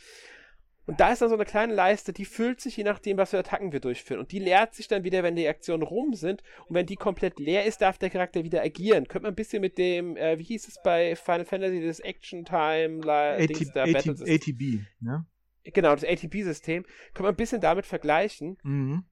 Und 0.90 1.00
da 1.00 1.12
ist 1.12 1.22
dann 1.22 1.30
so 1.30 1.36
eine 1.36 1.46
kleine 1.46 1.72
Leiste, 1.72 2.14
die 2.14 2.26
füllt 2.26 2.60
sich 2.62 2.76
je 2.76 2.84
nachdem, 2.84 3.18
was 3.18 3.30
für 3.30 3.38
Attacken 3.38 3.72
wir 3.72 3.80
durchführen. 3.80 4.20
Und 4.20 4.32
die 4.32 4.40
leert 4.40 4.74
sich 4.74 4.88
dann 4.88 5.04
wieder, 5.04 5.22
wenn 5.22 5.36
die 5.36 5.48
Aktionen 5.48 5.84
rum 5.84 6.16
sind. 6.16 6.42
Und 6.66 6.74
wenn 6.74 6.88
die 6.88 6.96
komplett 6.96 7.38
leer 7.38 7.66
ist, 7.66 7.84
darf 7.84 8.00
der 8.00 8.10
Charakter 8.10 8.44
wieder 8.44 8.64
agieren. 8.64 9.08
Könnte 9.08 9.26
man 9.28 9.34
ein 9.34 9.36
bisschen 9.36 9.62
mit 9.62 9.78
dem, 9.78 10.18
äh, 10.18 10.40
wie 10.40 10.44
hieß 10.46 10.68
es 10.68 10.82
bei 10.84 11.16
Final 11.16 11.46
Fantasy, 11.46 11.86
das 11.86 12.00
Action 12.00 12.44
Time, 12.44 13.02
AT, 13.08 13.76
da, 13.76 13.84
AT, 13.84 14.08
ATB, 14.08 14.80
ne? 15.00 15.28
Genau, 15.64 15.94
das 15.94 16.04
ATB-System. 16.04 16.82
Könnte 17.14 17.22
man 17.22 17.34
ein 17.34 17.38
bisschen 17.38 17.62
damit 17.62 17.86
vergleichen. 17.86 18.58
Mhm. 18.64 19.04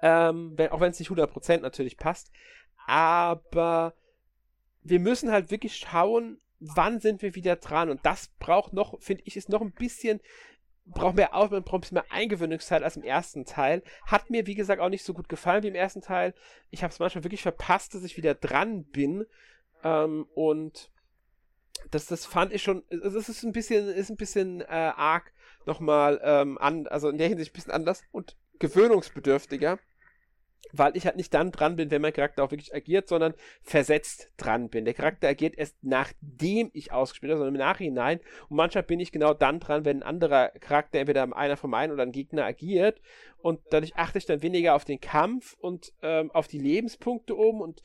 Ähm, 0.00 0.54
wenn, 0.56 0.70
auch 0.70 0.80
wenn 0.80 0.92
es 0.92 0.98
nicht 0.98 1.10
100% 1.10 1.60
natürlich 1.60 1.98
passt. 1.98 2.32
Aber 2.86 3.92
wir 4.82 4.98
müssen 4.98 5.30
halt 5.30 5.50
wirklich 5.50 5.76
schauen, 5.76 6.40
wann 6.58 7.00
sind 7.00 7.20
wir 7.20 7.34
wieder 7.34 7.56
dran. 7.56 7.90
Und 7.90 8.06
das 8.06 8.28
braucht 8.38 8.72
noch, 8.72 8.98
finde 9.02 9.24
ich, 9.26 9.36
ist 9.36 9.50
noch 9.50 9.60
ein 9.60 9.72
bisschen 9.72 10.20
braucht 10.92 11.16
mehr 11.16 11.34
Aufwand, 11.34 11.64
braucht 11.64 11.78
ein 11.78 11.80
bisschen 11.80 11.94
mehr 11.96 12.12
Eingewöhnungszeit 12.12 12.82
als 12.82 12.96
im 12.96 13.02
ersten 13.02 13.44
Teil. 13.44 13.82
Hat 14.06 14.30
mir, 14.30 14.46
wie 14.46 14.54
gesagt, 14.54 14.80
auch 14.80 14.88
nicht 14.88 15.04
so 15.04 15.14
gut 15.14 15.28
gefallen 15.28 15.62
wie 15.62 15.68
im 15.68 15.74
ersten 15.74 16.00
Teil. 16.00 16.34
Ich 16.70 16.82
habe 16.82 16.92
es 16.92 16.98
manchmal 16.98 17.24
wirklich 17.24 17.42
verpasst, 17.42 17.94
dass 17.94 18.04
ich 18.04 18.16
wieder 18.16 18.34
dran 18.34 18.84
bin. 18.84 19.26
Ähm, 19.84 20.26
und 20.34 20.90
das, 21.90 22.06
das 22.06 22.26
fand 22.26 22.52
ich 22.52 22.62
schon, 22.62 22.82
es 22.90 23.28
ist 23.28 23.44
ein 23.44 23.52
bisschen, 23.52 23.88
ist 23.88 24.10
ein 24.10 24.16
bisschen 24.16 24.60
äh, 24.62 24.66
arg 24.66 25.32
nochmal 25.66 26.20
ähm, 26.22 26.58
an, 26.58 26.86
also 26.86 27.08
in 27.08 27.18
der 27.18 27.28
Hinsicht 27.28 27.52
ein 27.52 27.54
bisschen 27.54 27.72
anders 27.72 28.02
und 28.10 28.36
gewöhnungsbedürftiger. 28.58 29.78
Weil 30.72 30.96
ich 30.96 31.06
halt 31.06 31.16
nicht 31.16 31.32
dann 31.34 31.52
dran 31.52 31.76
bin, 31.76 31.90
wenn 31.90 32.02
mein 32.02 32.12
Charakter 32.12 32.44
auch 32.44 32.50
wirklich 32.50 32.74
agiert, 32.74 33.08
sondern 33.08 33.34
versetzt 33.62 34.30
dran 34.36 34.68
bin. 34.68 34.84
Der 34.84 34.94
Charakter 34.94 35.28
agiert 35.28 35.56
erst 35.56 35.76
nachdem 35.82 36.70
ich 36.72 36.92
ausgespielt 36.92 37.30
habe, 37.30 37.38
sondern 37.38 37.54
im 37.54 37.60
Nachhinein. 37.60 38.20
Und 38.48 38.56
manchmal 38.56 38.84
bin 38.84 39.00
ich 39.00 39.12
genau 39.12 39.34
dann 39.34 39.60
dran, 39.60 39.84
wenn 39.84 39.98
ein 39.98 40.02
anderer 40.02 40.48
Charakter, 40.60 40.98
entweder 40.98 41.36
einer 41.36 41.56
von 41.56 41.70
meinen 41.70 41.92
oder 41.92 42.02
ein 42.02 42.12
Gegner 42.12 42.44
agiert. 42.44 43.00
Und 43.40 43.60
dadurch 43.70 43.96
achte 43.96 44.18
ich 44.18 44.26
dann 44.26 44.42
weniger 44.42 44.74
auf 44.74 44.84
den 44.84 45.00
Kampf 45.00 45.56
und 45.60 45.92
ähm, 46.02 46.30
auf 46.32 46.48
die 46.48 46.58
Lebenspunkte 46.58 47.36
oben 47.36 47.60
und 47.60 47.82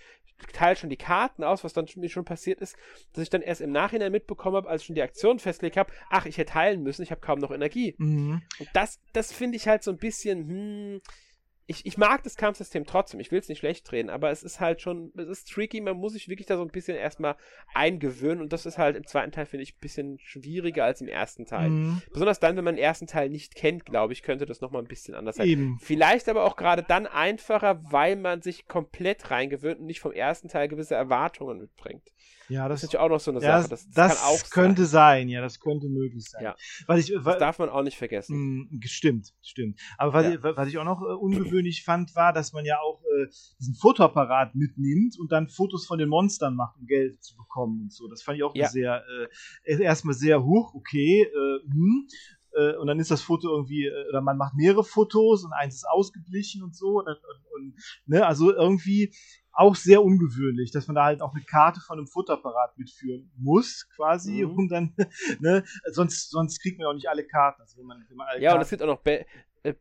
teile 0.51 0.75
schon 0.75 0.89
die 0.89 0.97
Karten 0.97 1.43
aus, 1.43 1.63
was 1.63 1.73
dann 1.73 1.87
mir 1.95 2.09
schon 2.09 2.25
passiert 2.25 2.59
ist, 2.59 2.75
dass 3.13 3.23
ich 3.23 3.29
dann 3.29 3.41
erst 3.41 3.61
im 3.61 3.71
Nachhinein 3.71 4.11
mitbekommen 4.11 4.57
habe, 4.57 4.69
als 4.69 4.81
ich 4.81 4.87
schon 4.87 4.95
die 4.95 5.01
Aktion 5.01 5.39
festgelegt 5.39 5.77
habe, 5.77 5.93
ach, 6.09 6.25
ich 6.25 6.37
hätte 6.37 6.55
heilen 6.55 6.83
müssen, 6.83 7.03
ich 7.03 7.11
habe 7.11 7.21
kaum 7.21 7.39
noch 7.39 7.51
Energie. 7.51 7.95
Mhm. 7.97 8.41
Und 8.59 8.69
das, 8.73 8.99
das 9.13 9.31
finde 9.31 9.55
ich 9.55 9.67
halt 9.67 9.83
so 9.83 9.91
ein 9.91 9.97
bisschen, 9.97 10.47
hm, 10.47 11.01
ich, 11.65 11.85
ich 11.85 11.97
mag 11.97 12.23
das 12.23 12.35
Kampfsystem 12.35 12.85
trotzdem, 12.85 13.19
ich 13.19 13.31
will 13.31 13.39
es 13.39 13.47
nicht 13.47 13.59
schlecht 13.59 13.89
drehen, 13.89 14.09
aber 14.09 14.31
es 14.31 14.43
ist 14.43 14.59
halt 14.59 14.81
schon, 14.81 15.13
es 15.15 15.29
ist 15.29 15.49
tricky, 15.49 15.79
man 15.79 15.97
muss 15.97 16.13
sich 16.13 16.27
wirklich 16.27 16.45
da 16.45 16.57
so 16.57 16.61
ein 16.61 16.69
bisschen 16.69 16.97
erstmal 16.97 17.35
eingewöhnen 17.73 18.41
und 18.41 18.51
das 18.51 18.65
ist 18.65 18.77
halt 18.77 18.97
im 18.97 19.07
zweiten 19.07 19.31
Teil, 19.31 19.45
finde 19.45 19.63
ich, 19.63 19.75
ein 19.75 19.79
bisschen 19.79 20.19
schwieriger 20.19 20.83
als 20.83 20.99
im 20.99 21.07
ersten 21.07 21.45
Teil. 21.45 21.69
Mhm. 21.69 22.01
Besonders 22.11 22.39
dann, 22.39 22.57
wenn 22.57 22.65
man 22.65 22.75
den 22.75 22.83
ersten 22.83 23.07
Teil 23.07 23.29
nicht 23.29 23.55
kennt, 23.55 23.85
glaube 23.85 24.13
ich, 24.13 24.23
könnte 24.23 24.45
das 24.45 24.59
nochmal 24.59 24.81
ein 24.81 24.87
bisschen 24.87 25.15
anders 25.15 25.37
sein. 25.37 25.47
Eben. 25.47 25.79
Vielleicht 25.81 26.27
aber 26.27 26.43
auch 26.43 26.57
gerade 26.57 26.83
dann 26.83 27.07
einfacher, 27.07 27.81
weil 27.91 28.17
man 28.17 28.41
sich 28.41 28.67
komplett 28.67 29.31
reingewöhnt 29.31 29.79
und 29.79 29.85
nicht 29.85 30.01
vom 30.01 30.11
ersten 30.11 30.49
Teil 30.49 30.67
gewisse 30.67 30.95
Erwartungen 30.95 31.59
mitbringt. 31.59 32.03
Ja, 32.49 32.67
das, 32.67 32.81
das, 32.81 32.83
ist 32.83 32.93
natürlich 32.93 33.05
auch 33.05 33.09
noch 33.09 33.19
so 33.19 33.31
eine 33.31 33.41
ja, 33.41 33.61
Sache. 33.61 33.69
Das, 33.69 33.89
das, 33.89 34.21
das 34.21 34.51
könnte 34.51 34.85
sein. 34.85 35.21
sein. 35.21 35.29
ja, 35.29 35.41
das 35.41 35.59
könnte 35.59 35.87
möglich 35.87 36.29
sein. 36.29 36.43
Ja. 36.43 36.55
Was 36.87 36.99
ich, 36.99 37.15
was, 37.15 37.23
das 37.23 37.37
darf 37.39 37.59
man 37.59 37.69
auch 37.69 37.83
nicht 37.83 37.97
vergessen. 37.97 38.35
Mh, 38.35 38.69
hm, 38.69 38.81
stimmt, 38.83 39.33
stimmt. 39.41 39.79
Aber 39.97 40.13
was, 40.13 40.25
ja. 40.25 40.33
ich, 40.33 40.43
was 40.43 40.67
ich 40.67 40.77
auch 40.77 40.83
noch 40.83 41.01
äh, 41.01 41.13
ungewöhnlich 41.13 41.83
fand, 41.83 42.15
war, 42.15 42.33
dass 42.33 42.53
man 42.53 42.65
ja 42.65 42.79
auch 42.79 43.01
äh, 43.03 43.27
diesen 43.59 43.75
Fotoapparat 43.75 44.55
mitnimmt 44.55 45.17
und 45.19 45.31
dann 45.31 45.47
Fotos 45.47 45.85
von 45.85 45.99
den 45.99 46.09
Monstern 46.09 46.55
macht, 46.55 46.77
um 46.77 46.85
Geld 46.85 47.23
zu 47.23 47.35
bekommen 47.37 47.81
und 47.83 47.93
so. 47.93 48.07
Das 48.07 48.21
fand 48.21 48.37
ich 48.37 48.43
auch 48.43 48.55
ja. 48.55 48.67
sehr, 48.67 49.03
äh, 49.63 49.81
erstmal 49.81 50.13
sehr 50.13 50.43
hoch, 50.43 50.73
okay, 50.73 51.23
äh, 51.23 51.71
hm 51.71 52.07
äh, 52.55 52.75
und 52.75 52.87
dann 52.87 52.99
ist 52.99 53.11
das 53.11 53.21
Foto 53.21 53.49
irgendwie, 53.49 53.85
äh, 53.85 54.09
oder 54.09 54.21
man 54.21 54.37
macht 54.37 54.53
mehrere 54.55 54.83
Fotos 54.83 55.43
und 55.43 55.53
eins 55.53 55.75
ist 55.75 55.87
ausgeblichen 55.89 56.63
und 56.63 56.75
so. 56.75 56.99
Und, 56.99 57.07
und, 57.07 57.17
und, 57.55 57.75
ne, 58.05 58.25
also 58.25 58.53
irgendwie 58.53 59.13
auch 59.53 59.75
sehr 59.75 60.03
ungewöhnlich, 60.03 60.71
dass 60.71 60.87
man 60.87 60.95
da 60.95 61.05
halt 61.05 61.21
auch 61.21 61.33
eine 61.33 61.43
Karte 61.43 61.79
von 61.79 61.97
einem 61.97 62.07
Futterapparat 62.07 62.77
mitführen 62.77 63.31
muss, 63.37 63.87
quasi, 63.95 64.43
mhm. 64.43 64.51
um 64.51 64.67
dann, 64.67 64.95
ne, 65.39 65.63
sonst, 65.91 66.31
sonst 66.31 66.61
kriegt 66.61 66.79
man 66.79 66.87
auch 66.87 66.93
nicht 66.93 67.07
alle 67.07 67.25
Karten. 67.25 67.61
Also 67.61 67.77
wenn 67.77 67.85
man, 67.85 68.03
wenn 68.09 68.17
man 68.17 68.27
ja, 68.41 68.49
Karten 68.49 68.55
und 68.57 68.61
es 68.63 68.69
gibt 68.71 68.81
auch 68.81 68.87
noch 68.87 69.05
äh, 69.05 69.25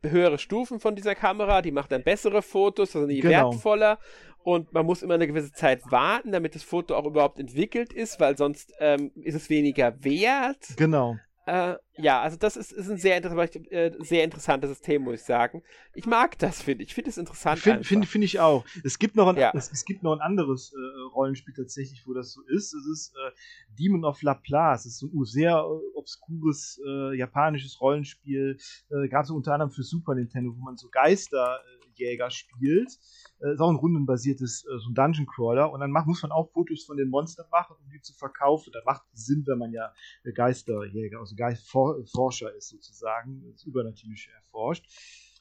höhere 0.03 0.37
Stufen 0.37 0.79
von 0.79 0.95
dieser 0.95 1.15
Kamera, 1.15 1.61
die 1.61 1.71
macht 1.71 1.91
dann 1.91 2.03
bessere 2.03 2.41
Fotos, 2.41 2.95
also 2.95 3.07
die 3.07 3.19
genau. 3.19 3.51
wertvoller. 3.51 3.99
Und 4.43 4.73
man 4.73 4.85
muss 4.85 5.01
immer 5.01 5.13
eine 5.13 5.27
gewisse 5.27 5.53
Zeit 5.53 5.89
warten, 5.89 6.31
damit 6.31 6.53
das 6.53 6.63
Foto 6.63 6.95
auch 6.95 7.05
überhaupt 7.05 7.39
entwickelt 7.39 7.93
ist, 7.93 8.19
weil 8.19 8.37
sonst 8.37 8.73
ähm, 8.79 9.11
ist 9.15 9.35
es 9.35 9.49
weniger 9.49 10.03
wert. 10.03 10.75
Genau. 10.77 11.17
Äh, 11.45 11.75
ja, 11.97 12.21
also 12.21 12.37
das 12.37 12.55
ist, 12.55 12.71
ist 12.71 12.89
ein 12.89 12.97
sehr, 12.97 13.23
äh, 13.23 13.91
sehr 13.99 14.23
interessantes 14.23 14.69
System, 14.69 15.03
muss 15.03 15.15
ich 15.15 15.23
sagen. 15.23 15.61
Ich 15.93 16.05
mag 16.05 16.39
das, 16.39 16.61
finde 16.61 16.83
ich. 16.83 16.89
Ich 16.89 16.95
finde 16.95 17.09
es 17.09 17.17
interessant. 17.17 17.59
Finde 17.59 17.83
find, 17.83 18.05
find 18.05 18.23
ich 18.23 18.39
auch. 18.39 18.65
Es 18.83 18.97
gibt 18.97 19.15
noch 19.15 19.27
ein, 19.27 19.35
ja. 19.35 19.51
es, 19.53 19.69
es, 19.69 19.83
gibt 19.83 20.03
noch 20.03 20.13
ein 20.13 20.21
anderes 20.21 20.73
äh, 20.73 21.01
Rollenspiel 21.13 21.53
tatsächlich, 21.53 22.07
wo 22.07 22.13
das 22.13 22.31
so 22.31 22.41
ist. 22.43 22.73
Es 22.73 22.85
ist 22.85 23.13
äh, 23.15 23.31
Demon 23.77 24.05
of 24.05 24.21
Laplace. 24.21 24.85
Es 24.85 25.01
ist 25.01 25.03
ein 25.03 25.25
sehr 25.25 25.57
äh, 25.57 25.97
obskures 25.97 26.79
äh, 26.85 27.17
japanisches 27.17 27.81
Rollenspiel, 27.81 28.57
gerade 28.89 29.27
so 29.27 29.35
unter 29.35 29.53
anderem 29.53 29.71
für 29.71 29.83
Super 29.83 30.15
Nintendo, 30.15 30.53
wo 30.55 30.63
man 30.63 30.77
so 30.77 30.87
Geisterjäger 32.03 32.29
spielt 32.29 32.99
äh, 33.41 33.53
ist 33.53 33.59
auch 33.59 33.69
ein 33.69 33.75
rundenbasiertes 33.75 34.65
äh, 34.65 34.79
so 34.79 34.89
ein 34.89 34.93
Dungeon 34.93 35.25
Crawler 35.25 35.71
und 35.71 35.79
dann 35.79 35.91
macht, 35.91 36.07
muss 36.07 36.21
man 36.21 36.31
auch 36.31 36.51
Fotos 36.51 36.83
von 36.85 36.97
den 36.97 37.09
Monstern 37.09 37.45
machen, 37.51 37.75
um 37.79 37.89
die 37.89 38.01
zu 38.01 38.13
verkaufen. 38.13 38.71
Das 38.73 38.83
macht 38.85 39.03
Sinn, 39.13 39.43
wenn 39.47 39.57
man 39.57 39.71
ja 39.71 39.93
Geisterjäger, 40.33 41.19
also 41.19 41.35
Geistforscher 41.35 42.53
ist 42.55 42.69
sozusagen, 42.69 43.43
das 43.51 43.63
Übernatürliche 43.63 44.31
erforscht. 44.31 44.85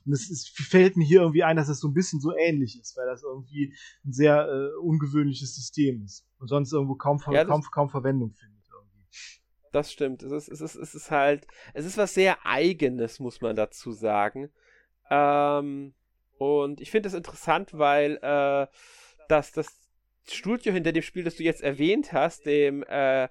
Und 0.04 0.12
es 0.12 0.28
ist, 0.30 0.48
fällt 0.48 0.96
mir 0.96 1.04
hier 1.04 1.20
irgendwie 1.20 1.44
ein, 1.44 1.56
dass 1.56 1.66
es 1.66 1.76
das 1.76 1.80
so 1.80 1.88
ein 1.88 1.94
bisschen 1.94 2.20
so 2.20 2.34
ähnlich 2.36 2.78
ist, 2.80 2.96
weil 2.96 3.06
das 3.06 3.22
irgendwie 3.22 3.72
ein 4.04 4.12
sehr 4.12 4.48
äh, 4.48 4.76
ungewöhnliches 4.80 5.54
System 5.54 6.02
ist 6.02 6.26
und 6.38 6.48
sonst 6.48 6.72
irgendwo 6.72 6.96
kaum, 6.96 7.22
ja, 7.30 7.44
kaum, 7.44 7.62
kaum 7.62 7.88
Verwendung 7.88 8.32
findet. 8.32 8.66
Irgendwie. 8.68 9.06
Das 9.70 9.92
stimmt. 9.92 10.24
Es 10.24 10.32
ist, 10.32 10.48
es, 10.48 10.60
ist, 10.60 10.74
es 10.74 10.94
ist 10.96 11.10
halt, 11.12 11.46
es 11.72 11.84
ist 11.84 11.98
was 11.98 12.14
sehr 12.14 12.44
Eigenes, 12.44 13.20
muss 13.20 13.40
man 13.40 13.54
dazu 13.54 13.92
sagen. 13.92 14.50
Ähm, 15.08 15.94
und 16.38 16.80
ich 16.80 16.90
finde 16.90 17.08
das 17.08 17.14
interessant, 17.14 17.70
weil 17.72 18.18
äh, 18.22 18.66
das, 19.28 19.52
das 19.52 19.68
Studio 20.28 20.72
hinter 20.72 20.92
dem 20.92 21.02
Spiel, 21.02 21.24
das 21.24 21.36
du 21.36 21.42
jetzt 21.42 21.62
erwähnt 21.62 22.12
hast, 22.12 22.46
dem, 22.46 22.82
äh, 22.84 23.28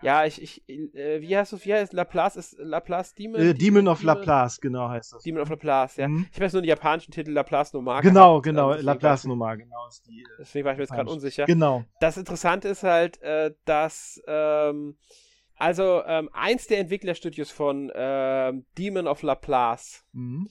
ja, 0.00 0.24
ich, 0.24 0.40
ich, 0.40 0.68
äh, 0.68 1.20
wie 1.20 1.36
heißt 1.36 1.52
es, 1.52 1.64
wie 1.64 1.74
heißt 1.74 1.92
Laplace, 1.92 2.36
ist 2.36 2.58
Laplace 2.58 3.14
Demon? 3.14 3.40
Äh, 3.40 3.54
Demon 3.54 3.88
of 3.88 4.00
Demon? 4.00 4.16
Laplace, 4.16 4.60
genau 4.60 4.88
heißt 4.88 5.14
das. 5.14 5.22
Demon 5.24 5.42
of 5.42 5.48
Laplace, 5.48 5.96
ja. 5.96 6.08
Mhm. 6.08 6.26
Ich 6.32 6.40
weiß 6.40 6.52
nur 6.52 6.62
den 6.62 6.68
japanischen 6.68 7.10
Titel 7.10 7.32
Laplace 7.32 7.72
Nomar. 7.72 8.02
Genau, 8.02 8.40
genau, 8.40 8.74
Laplace 8.74 9.24
Nomar, 9.24 9.56
genau. 9.56 9.88
Ist 9.88 10.06
die, 10.06 10.20
äh, 10.20 10.26
deswegen 10.38 10.64
war 10.64 10.72
ich 10.72 10.78
mir 10.78 10.84
jetzt 10.84 10.92
gerade 10.92 11.10
unsicher. 11.10 11.46
Genau. 11.46 11.84
Das 12.00 12.16
Interessante 12.16 12.68
ist 12.68 12.84
halt, 12.84 13.20
äh, 13.22 13.52
dass, 13.64 14.22
ähm, 14.28 14.96
also, 15.56 16.04
ähm, 16.06 16.30
eins 16.32 16.68
der 16.68 16.78
Entwicklerstudios 16.78 17.50
von 17.50 17.90
ähm, 17.92 18.66
Demon 18.76 19.08
of 19.08 19.22
Laplace, 19.22 20.04
mhm 20.12 20.48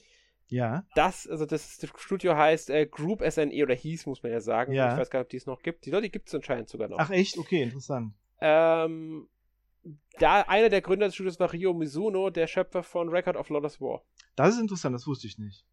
ja. 0.48 0.86
Das, 0.96 1.28
also 1.28 1.46
das, 1.46 1.80
Studio 1.98 2.36
heißt 2.36 2.70
äh, 2.70 2.86
Group 2.86 3.24
SNE 3.30 3.64
oder 3.64 3.76
hieß, 3.76 4.06
muss 4.06 4.24
man 4.24 4.32
ja 4.32 4.40
sagen. 4.40 4.74
Ja. 4.74 4.94
Ich 4.94 5.00
weiß 5.00 5.10
gar 5.10 5.20
nicht, 5.20 5.26
ob 5.26 5.30
die 5.30 5.38
es 5.38 5.46
noch 5.46 5.62
gibt. 5.62 5.86
Die 5.86 5.92
Leute 5.92 6.10
gibt 6.10 6.28
es 6.28 6.36
anscheinend 6.36 6.70
sogar 6.70 6.88
noch. 6.88 7.00
Ach 7.00 7.10
echt? 7.10 7.38
Okay, 7.38 7.64
interessant. 7.64 8.14
Ähm, 8.40 9.28
da 10.20 10.42
einer 10.42 10.70
der 10.70 10.82
Gründer 10.82 11.08
des 11.08 11.16
Studios 11.16 11.40
war 11.40 11.54
Ryo 11.54 11.74
Mizuno, 11.74 12.30
der 12.30 12.48
Schöpfer 12.48 12.84
von 12.84 13.10
Record 13.10 13.36
of 13.36 13.50
Lotus 13.50 13.80
War. 13.82 14.04
Das 14.36 14.56
ist 14.56 14.62
interessant, 14.62 14.96
das 14.96 15.08
wusste 15.08 15.28
ich 15.28 15.38
nicht. 15.38 15.66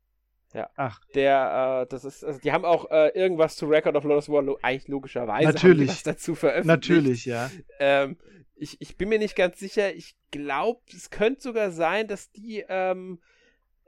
Ja. 0.53 0.71
Ach. 0.77 1.01
Der, 1.15 1.83
äh, 1.83 1.91
das 1.91 2.05
ist, 2.05 2.25
also 2.25 2.39
die 2.41 2.53
haben 2.53 2.65
auch 2.65 2.91
äh, 2.91 3.09
irgendwas 3.09 3.57
zu 3.57 3.67
Record 3.67 3.97
of 3.97 4.05
Lotus 4.05 4.29
War 4.29 4.43
lo 4.43 4.59
eigentlich 4.63 4.89
logischerweise 4.89 5.49
Natürlich. 5.49 5.89
was 5.89 6.03
dazu 6.05 6.35
veröffentlicht. 6.35 6.91
Natürlich, 6.91 7.25
ja. 7.25 7.51
Ähm, 7.81 8.17
ich, 8.55 8.81
ich 8.81 8.97
bin 8.97 9.09
mir 9.09 9.19
nicht 9.19 9.35
ganz 9.35 9.59
sicher. 9.59 9.93
Ich 9.95 10.17
glaube, 10.31 10.81
es 10.95 11.11
könnte 11.11 11.43
sogar 11.43 11.73
sein, 11.73 12.07
dass 12.07 12.31
die 12.31 12.65
ähm, 12.69 13.21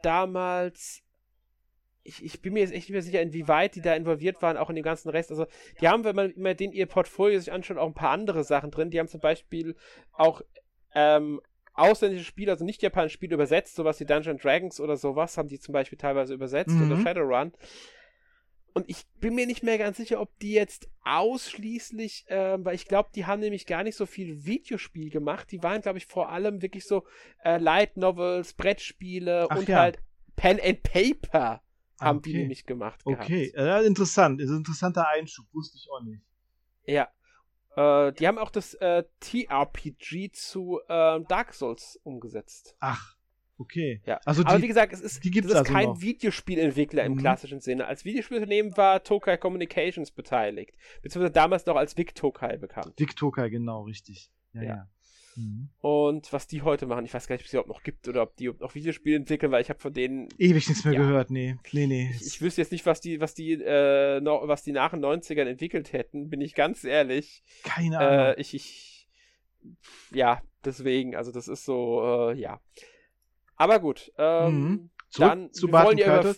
damals 0.03 1.03
ich, 2.09 2.25
ich, 2.25 2.41
bin 2.41 2.53
mir 2.53 2.61
jetzt 2.61 2.73
echt 2.73 2.89
nicht 2.89 2.93
mehr 2.93 3.03
sicher, 3.03 3.21
inwieweit 3.21 3.75
die 3.75 3.81
da 3.81 3.95
involviert 3.95 4.41
waren, 4.41 4.57
auch 4.57 4.71
in 4.71 4.77
dem 4.77 4.85
ganzen 4.85 5.09
Rest. 5.09 5.31
Also, 5.31 5.47
die 5.81 5.89
haben, 5.89 6.05
wenn 6.05 6.15
man 6.15 6.31
immer 6.31 6.55
den 6.55 6.71
ihr 6.71 6.87
Portfolio 6.87 7.39
sich 7.39 7.53
anschaut, 7.53 7.79
auch 7.79 7.87
ein 7.89 7.95
paar 7.95 8.11
andere 8.11 8.45
Sachen 8.45 8.71
drin. 8.71 8.91
Die 8.91 8.99
haben 9.01 9.09
zum 9.09 9.21
Beispiel 9.21 9.75
auch 10.13 10.41
ähm, 10.95 11.41
ausländische 11.75 12.25
Spiele, 12.25 12.53
also 12.53 12.65
nicht 12.65 12.83
japanische 12.83 13.15
Spiele 13.15 13.35
übersetzt, 13.35 13.77
sowas 13.77 14.01
wie 14.01 14.07
Dungeons 14.07 14.41
Dragons 14.41 14.81
oder 14.81 14.97
sowas, 14.97 15.37
haben 15.37 15.49
die 15.49 15.59
zum 15.59 15.73
Beispiel 15.73 15.99
teilweise 15.99 16.35
übersetzt 16.35 16.75
mhm. 16.75 16.91
oder 16.91 17.03
Shadowrun. 17.03 17.53
Und 18.77 18.91
ich 18.91 19.07
bin 19.21 19.35
mir 19.35 19.47
nicht 19.47 19.63
mehr 19.63 19.79
ganz 19.79 19.97
sicher, 19.97 20.21
ob 20.21 20.39
die 20.39 20.53
jetzt 20.53 20.91
ausschließlich, 21.03 22.27
äh, 22.29 22.63
weil 22.63 22.75
ich 22.75 22.85
glaube, 22.85 23.09
die 23.15 23.25
haben 23.25 23.41
nämlich 23.41 23.65
gar 23.65 23.83
nicht 23.83 23.97
so 23.97 24.05
viel 24.05 24.45
Videospiel 24.45 25.09
gemacht. 25.09 25.51
Die 25.51 25.63
waren, 25.63 25.81
glaube 25.81 25.97
ich, 25.97 26.05
vor 26.05 26.29
allem 26.29 26.61
wirklich 26.61 26.85
so 26.85 27.07
äh, 27.43 27.57
Light 27.57 27.97
Novels, 27.97 28.53
Brettspiele 28.53 29.47
Ach 29.49 29.57
und 29.57 29.67
ja. 29.71 29.79
halt 29.79 29.99
Pen 30.37 30.61
and 30.63 30.83
Paper 30.83 31.63
haben 31.99 32.19
okay. 32.19 32.33
die 32.33 32.37
nämlich 32.37 32.67
gemacht. 32.67 33.01
Okay, 33.07 33.51
äh, 33.57 33.87
interessant. 33.87 34.43
Ist 34.43 34.51
ein 34.51 34.59
interessanter 34.59 35.09
Einschub, 35.09 35.47
wusste 35.55 35.79
ich 35.79 35.89
auch 35.91 36.03
nicht. 36.03 36.23
Ja. 36.85 37.09
Äh, 37.77 38.13
die 38.13 38.29
haben 38.29 38.37
auch 38.37 38.51
das 38.51 38.75
äh, 38.75 39.05
TRPG 39.21 40.33
zu 40.33 40.81
äh, 40.87 41.23
Dark 41.23 41.55
Souls 41.55 41.99
umgesetzt. 42.03 42.77
Ach. 42.81 43.16
Okay. 43.59 44.03
Ja. 44.05 44.21
Also 44.25 44.43
die, 44.43 44.49
Aber 44.49 44.63
wie 44.63 44.69
gesagt, 44.69 44.93
es 44.93 45.01
ist, 45.01 45.25
die 45.25 45.31
gibt's 45.31 45.49
es 45.49 45.55
ist 45.55 45.59
also 45.61 45.73
kein 45.73 45.87
noch. 45.87 46.01
Videospielentwickler 46.01 47.05
im 47.05 47.13
mhm. 47.13 47.19
klassischen 47.19 47.61
Sinne. 47.61 47.87
Als 47.87 48.05
Videospielunternehmen 48.05 48.77
war 48.77 49.03
Tokai 49.03 49.37
Communications 49.37 50.11
beteiligt. 50.11 50.77
Beziehungsweise 51.03 51.33
damals 51.33 51.65
noch 51.67 51.77
als 51.77 51.97
Vic 51.97 52.15
Tokai 52.15 52.59
bekannt. 52.59 52.93
Vic 52.97 53.17
Tokai, 53.17 53.49
genau, 53.49 53.83
richtig. 53.83 54.31
Ja, 54.53 54.63
ja. 54.63 54.69
ja. 54.69 54.89
Mhm. 55.37 55.69
Und 55.81 56.33
was 56.33 56.47
die 56.47 56.63
heute 56.63 56.87
machen, 56.87 57.05
ich 57.05 57.13
weiß 57.13 57.27
gar 57.27 57.35
nicht, 57.35 57.43
ob 57.43 57.47
es 57.47 57.53
überhaupt 57.53 57.69
noch 57.69 57.83
gibt 57.83 58.09
oder 58.09 58.23
ob 58.23 58.37
die 58.37 58.51
noch 58.59 58.75
Videospiele 58.75 59.17
entwickeln, 59.17 59.53
weil 59.53 59.63
ich 59.63 59.69
habe 59.69 59.79
von 59.79 59.93
denen 59.93 60.29
ewig 60.39 60.69
nichts 60.69 60.85
mehr 60.85 60.95
ja, 60.95 61.01
gehört, 61.01 61.31
nee. 61.31 61.57
Nee, 61.73 61.87
nee. 61.87 62.11
Ich, 62.15 62.27
ich, 62.27 62.41
wüsste 62.41 62.63
jetzt 62.63 62.73
nicht, 62.73 62.87
was 62.87 63.01
die, 63.01 63.21
was 63.21 63.35
die, 63.35 63.53
äh, 63.53 64.21
noch, 64.21 64.49
was 64.49 64.63
die 64.63 64.73
nach 64.73 64.91
den 64.91 65.05
90ern 65.05 65.47
entwickelt 65.47 65.93
hätten, 65.93 66.31
bin 66.31 66.41
ich 66.41 66.55
ganz 66.55 66.85
ehrlich. 66.85 67.43
Keine 67.65 67.99
Ahnung. 67.99 68.37
Äh, 68.37 68.41
ich, 68.41 68.55
ich, 68.55 69.09
ja, 70.13 70.43
deswegen, 70.65 71.17
also 71.17 71.33
das 71.33 71.49
ist 71.49 71.65
so, 71.65 72.31
äh, 72.31 72.39
ja. 72.39 72.61
Aber 73.57 73.81
gut. 73.81 74.13
Ähm, 74.19 74.61
mhm. 74.61 74.91
Zurück 75.11 75.29
dann 75.29 75.53
zu 75.53 75.69
Martin 75.69 75.99
ja 75.99 76.21
über, 76.21 76.35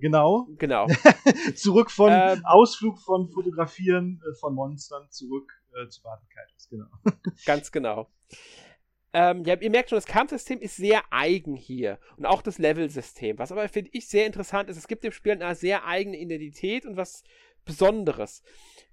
Genau. 0.00 0.48
Genau. 0.58 0.86
zurück 1.54 1.90
von 1.90 2.10
ähm, 2.12 2.42
Ausflug 2.44 2.98
von 3.00 3.28
Fotografieren 3.28 4.20
äh, 4.26 4.34
von 4.34 4.54
Monstern 4.54 5.06
zurück 5.10 5.52
äh, 5.74 5.88
zu 5.88 6.02
Barton 6.02 6.26
Kaitos, 6.28 6.68
genau. 6.68 6.86
Ganz 7.44 7.70
genau. 7.70 8.08
Ähm, 9.12 9.44
ja, 9.44 9.56
ihr 9.56 9.70
merkt 9.70 9.90
schon, 9.90 9.96
das 9.96 10.06
Kampfsystem 10.06 10.60
ist 10.60 10.76
sehr 10.76 11.02
eigen 11.10 11.56
hier. 11.56 11.98
Und 12.16 12.26
auch 12.26 12.42
das 12.42 12.58
Levelsystem. 12.58 13.38
Was 13.38 13.50
aber, 13.50 13.68
finde 13.68 13.90
ich, 13.92 14.08
sehr 14.08 14.26
interessant 14.26 14.70
ist, 14.70 14.76
es 14.76 14.86
gibt 14.86 15.02
dem 15.02 15.12
Spiel 15.12 15.32
eine 15.32 15.54
sehr 15.54 15.84
eigene 15.84 16.16
Identität 16.16 16.86
und 16.86 16.96
was 16.96 17.24
Besonderes. 17.64 18.42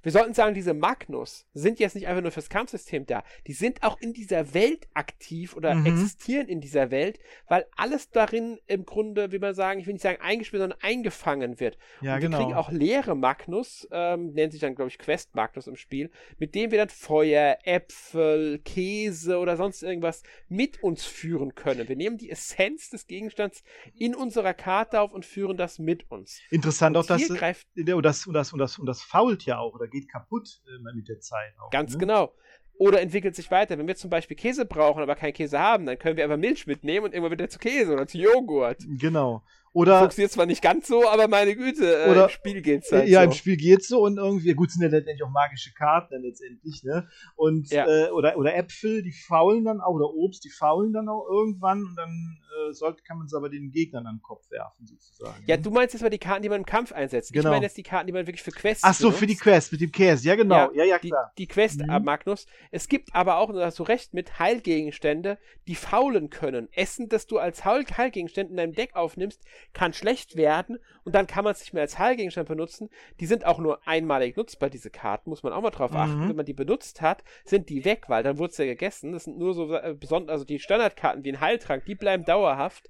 Wir 0.04 0.12
sollten 0.12 0.34
sagen, 0.34 0.54
diese 0.54 0.74
Magnus 0.74 1.46
sind 1.54 1.80
jetzt 1.80 1.96
nicht 1.96 2.08
einfach 2.08 2.22
nur 2.22 2.32
fürs 2.32 2.50
Kampfsystem 2.50 3.06
da. 3.06 3.24
Die 3.48 3.54
sind 3.54 3.84
auch 3.84 4.00
in 4.00 4.14
dieser 4.14 4.54
Welt 4.54 4.88
aktiv 4.94 5.56
oder 5.56 5.76
mhm. 5.76 5.86
existieren 5.86 6.48
in 6.48 6.62
dieser 6.62 6.92
Welt, 6.92 7.20
weil 7.48 7.66
alles 7.76 8.10
darin 8.10 8.60
im 8.68 8.86
Grunde, 8.86 9.32
wie 9.32 9.40
man 9.40 9.54
sagen, 9.54 9.80
ich 9.80 9.88
will 9.88 9.94
nicht 9.94 10.04
sagen 10.04 10.22
eingespielt, 10.22 10.62
sondern 10.62 10.80
eingefangen 10.82 11.60
wird. 11.60 11.78
Ja, 12.02 12.16
und 12.16 12.22
wir 12.22 12.30
genau. 12.30 12.38
kriegen 12.38 12.54
auch 12.54 12.72
leere 12.72 13.16
Magnus, 13.16 13.88
ähm, 13.92 14.34
nennt 14.34 14.54
sich 14.54 14.62
dann, 14.62 14.76
glaube 14.76 14.90
ich, 14.90 14.98
Quest 14.98 15.36
Magnus 15.36 15.68
im 15.68 15.76
Spiel, 15.76 16.10
mit 16.38 16.56
denen 16.56 16.72
wir 16.72 16.78
dann 16.78 16.90
Feuer, 16.90 17.58
Äpfel, 17.64 18.60
Käse 18.60 19.40
oder 19.40 19.58
sonst 19.58 19.82
irgendwas 19.84 20.24
mit 20.48 20.84
uns 20.84 21.04
führen 21.06 21.56
können. 21.56 21.90
Wir 21.90 21.96
nehmen 21.96 22.18
die 22.18 22.30
Essenz 22.30 22.90
des 22.92 23.08
Gegenstands 23.08 23.64
in 23.98 24.16
unserer 24.16 24.54
Karte 24.54 25.02
auf 25.02 25.12
und 25.12 25.26
führen 25.26 25.58
das 25.58 25.80
mit 25.80 26.10
uns. 26.10 26.40
Interessant 26.50 26.96
und 26.96 27.04
auch, 27.04 27.08
dass 27.08 27.28
greift, 27.28 27.68
das, 27.76 28.30
das, 28.32 28.54
und 28.58 28.62
das, 28.62 28.80
und 28.80 28.88
das 28.88 29.04
fault 29.04 29.44
ja 29.44 29.60
auch, 29.60 29.76
oder 29.76 29.88
geht 29.88 29.98
geht 29.98 30.12
kaputt 30.12 30.62
äh, 30.68 30.96
mit 30.96 31.08
der 31.08 31.20
Zeit. 31.20 31.54
Auch, 31.60 31.70
Ganz 31.70 31.94
ne? 31.94 32.00
genau. 32.00 32.34
Oder 32.80 33.02
entwickelt 33.02 33.36
sich 33.36 33.50
weiter. 33.50 33.78
Wenn 33.78 33.88
wir 33.88 33.96
zum 33.96 34.12
Beispiel 34.12 34.38
Käse 34.38 34.66
brauchen, 34.66 35.02
aber 35.02 35.16
keinen 35.16 35.34
Käse 35.34 35.60
haben, 35.60 35.88
dann 35.88 35.98
können 35.98 36.16
wir 36.16 36.24
einfach 36.24 36.38
Milch 36.38 36.68
mitnehmen 36.68 37.08
und 37.08 37.14
immer 37.14 37.32
wieder 37.32 37.50
zu 37.50 37.58
Käse 37.58 37.94
oder 37.94 38.06
zu 38.06 38.20
Joghurt. 38.20 38.78
Genau. 39.00 39.44
Oder 39.74 40.00
funktioniert 40.00 40.32
zwar 40.32 40.46
nicht 40.46 40.62
ganz 40.62 40.88
so, 40.88 41.08
aber 41.08 41.28
meine 41.28 41.56
Güte, 41.56 42.06
äh, 42.06 42.10
oder, 42.10 42.26
im 42.26 42.30
Spiel 42.30 42.62
geht's 42.62 42.92
halt 42.92 43.08
Ja, 43.10 43.22
so. 43.22 43.26
im 43.26 43.32
Spiel 43.32 43.58
geht's 43.58 43.88
so 43.88 44.04
und 44.04 44.18
irgendwie, 44.18 44.54
gut, 44.54 44.72
sind 44.72 44.82
ja 44.82 44.90
letztendlich 44.90 45.24
auch 45.24 45.30
magische 45.30 45.72
Karten 45.74 46.14
dann 46.14 46.24
letztendlich, 46.24 46.84
ne? 46.84 47.08
Und, 47.36 47.70
ja. 47.70 47.86
äh, 47.86 48.10
oder, 48.10 48.38
oder 48.38 48.56
Äpfel, 48.56 49.04
die 49.04 49.12
faulen 49.12 49.66
dann 49.66 49.82
auch, 49.82 49.94
oder 49.94 50.10
Obst, 50.14 50.44
die 50.46 50.50
faulen 50.50 50.94
dann 50.94 51.10
auch 51.10 51.28
irgendwann 51.30 51.84
und 51.84 51.96
dann 51.96 52.40
sollte, 52.74 53.04
kann 53.04 53.18
man 53.18 53.28
es 53.28 53.34
aber 53.34 53.50
den 53.50 53.72
Gegnern 53.72 54.06
an 54.08 54.16
den 54.16 54.22
Kopf 54.22 54.50
werfen, 54.52 54.86
sozusagen. 54.86 55.44
Ja, 55.48 55.58
ne? 55.58 55.62
du 55.62 55.72
meinst 55.72 55.94
jetzt 55.94 56.02
mal 56.02 56.10
die 56.10 56.18
Karten, 56.18 56.44
die 56.44 56.50
man 56.50 56.60
im 56.60 56.66
Kampf 56.66 56.92
einsetzt. 56.92 57.34
Genau. 57.34 57.50
Ich 57.50 57.54
meine 57.54 57.66
jetzt 57.66 57.78
die 57.78 57.84
Karten, 57.84 58.08
die 58.08 58.14
man 58.14 58.28
wirklich 58.28 58.44
für 58.44 58.52
Quests 58.52 58.84
Ach 58.84 58.94
so, 58.94 59.08
benutzt. 59.08 59.20
für 59.20 59.28
die 59.28 59.36
Quest, 59.36 59.72
mit 59.72 59.82
dem 59.82 59.92
Käse, 59.92 60.28
ja 60.28 60.36
genau, 60.36 60.72
ja, 60.72 60.84
ja, 60.84 60.86
ja 60.86 61.00
klar. 61.00 61.32
Die, 61.38 61.44
die 61.44 61.48
Quest, 61.48 61.82
mhm. 61.82 62.04
Magnus. 62.04 62.46
Es 62.72 62.88
gibt 62.88 63.14
aber 63.14 63.38
auch, 63.38 63.50
und 63.50 63.56
da 63.56 63.66
hast 63.66 63.80
du 63.80 63.84
recht, 63.84 64.14
mit 64.14 64.40
Heilgegenstände, 64.40 65.38
die 65.68 65.76
faulen 65.76 66.30
können. 66.30 66.68
Essen, 66.74 67.10
das 67.10 67.28
du 67.28 67.38
als 67.38 67.66
Heilgegenstand 67.66 68.50
in 68.50 68.58
deinem 68.58 68.74
Deck 68.74 68.96
aufnimmst, 68.96 69.44
kann 69.74 69.94
schlecht 69.94 70.36
werden 70.36 70.48
werden 70.48 70.80
und 71.04 71.16
dann 71.16 71.28
kann 71.28 71.44
man 71.44 71.54
es 71.54 71.60
nicht 71.60 71.74
mehr 71.74 71.84
als 71.84 72.00
Heilgegenstand 72.00 72.48
benutzen. 72.48 72.90
Die 73.20 73.26
sind 73.26 73.46
auch 73.46 73.60
nur 73.60 73.86
einmalig 73.88 74.36
nutzbar, 74.36 74.70
diese 74.70 74.90
Karten, 74.90 75.30
muss 75.30 75.44
man 75.44 75.54
auch 75.54 75.62
mal 75.62 75.70
drauf 75.70 75.94
achten. 75.94 76.26
Mhm. 76.26 76.30
Wenn 76.30 76.36
man 76.36 76.46
die 76.46 76.54
benutzt 76.54 77.02
hat, 77.02 77.24
sind 77.46 77.70
die 77.70 77.86
weg, 77.86 78.06
weil 78.08 78.24
dann 78.24 78.38
wurde 78.38 78.52
es 78.52 78.58
ja 78.58 78.66
gegessen. 78.66 79.12
Das 79.12 79.26
sind 79.26 79.38
nur 79.38 79.54
so 79.54 79.74
äh, 79.74 79.96
besonders, 79.98 80.34
also 80.34 80.46
die 80.46 80.60
Standardkarten 80.60 81.24
wie 81.24 81.32
ein 81.32 81.42
Heiltrank, 81.42 81.86
die 81.86 81.96
bleiben 81.96 82.26
dauerhaft 82.26 82.57
dauerhaft. 82.58 82.90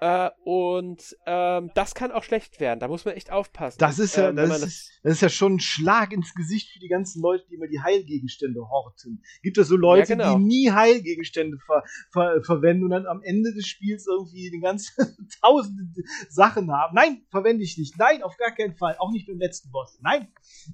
Äh, 0.00 0.30
und 0.44 1.16
ähm, 1.26 1.70
das 1.74 1.94
kann 1.94 2.12
auch 2.12 2.22
schlecht 2.22 2.60
werden. 2.60 2.78
Da 2.78 2.86
muss 2.86 3.04
man 3.04 3.14
echt 3.14 3.32
aufpassen. 3.32 3.78
Das 3.80 3.98
ist 3.98 4.16
ja, 4.16 4.28
ähm, 4.28 4.36
das, 4.36 4.62
ist, 4.62 5.00
das, 5.02 5.14
ist 5.14 5.22
ja 5.22 5.28
schon 5.28 5.54
ein 5.54 5.60
Schlag 5.60 6.12
ins 6.12 6.34
Gesicht 6.34 6.70
für 6.72 6.78
die 6.78 6.88
ganzen 6.88 7.20
Leute, 7.20 7.44
die 7.50 7.56
immer 7.56 7.66
die 7.66 7.80
Heilgegenstände 7.80 8.60
horten. 8.60 9.24
Gibt 9.42 9.58
es 9.58 9.66
so 9.66 9.76
Leute, 9.76 10.10
ja, 10.10 10.16
genau. 10.16 10.38
die 10.38 10.44
nie 10.44 10.70
Heilgegenstände 10.70 11.58
ver, 11.66 11.82
ver, 12.12 12.42
verwenden 12.44 12.84
und 12.84 12.90
dann 12.90 13.06
am 13.06 13.22
Ende 13.22 13.52
des 13.54 13.66
Spiels 13.66 14.06
irgendwie 14.06 14.50
die 14.50 14.60
ganzen 14.60 14.94
tausende 15.42 15.84
Sachen 16.28 16.70
haben? 16.70 16.94
Nein, 16.94 17.26
verwende 17.30 17.64
ich 17.64 17.76
nicht. 17.76 17.98
Nein, 17.98 18.22
auf 18.22 18.36
gar 18.36 18.54
keinen 18.54 18.76
Fall. 18.76 18.96
Auch 18.98 19.10
nicht 19.10 19.26
beim 19.26 19.38
letzten 19.38 19.72
Boss. 19.72 19.98
Nein. 20.00 20.28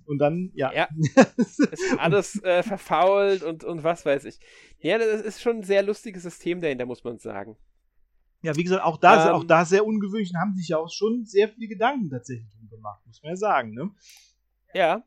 Und 0.04 0.18
dann, 0.18 0.50
ja. 0.54 0.70
Ja. 0.74 0.88
ist 1.38 1.66
alles 1.98 2.42
äh, 2.42 2.62
verfault 2.62 3.42
und, 3.42 3.64
und 3.64 3.82
was 3.82 4.04
weiß 4.04 4.26
ich. 4.26 4.38
Ja, 4.80 4.98
das 4.98 5.22
ist 5.22 5.40
schon 5.40 5.58
ein 5.58 5.62
sehr 5.62 5.82
lustiges 5.82 6.24
System 6.24 6.60
dahinter, 6.60 6.84
muss 6.84 7.04
man 7.04 7.18
sagen. 7.18 7.56
Ja, 8.44 8.54
wie 8.56 8.62
gesagt, 8.62 8.84
auch 8.84 8.98
da, 8.98 9.30
ähm, 9.30 9.34
auch 9.34 9.44
da 9.44 9.64
sehr 9.64 9.86
ungewöhnlich 9.86 10.30
und 10.30 10.38
haben 10.38 10.54
sich 10.54 10.68
ja 10.68 10.76
auch 10.76 10.92
schon 10.92 11.24
sehr 11.24 11.48
viele 11.48 11.66
Gedanken 11.66 12.10
tatsächlich 12.10 12.46
drum 12.50 12.68
gemacht, 12.68 13.00
muss 13.06 13.22
man 13.22 13.30
ja 13.30 13.36
sagen, 13.36 13.72
ne? 13.72 13.90
Ja. 14.74 15.02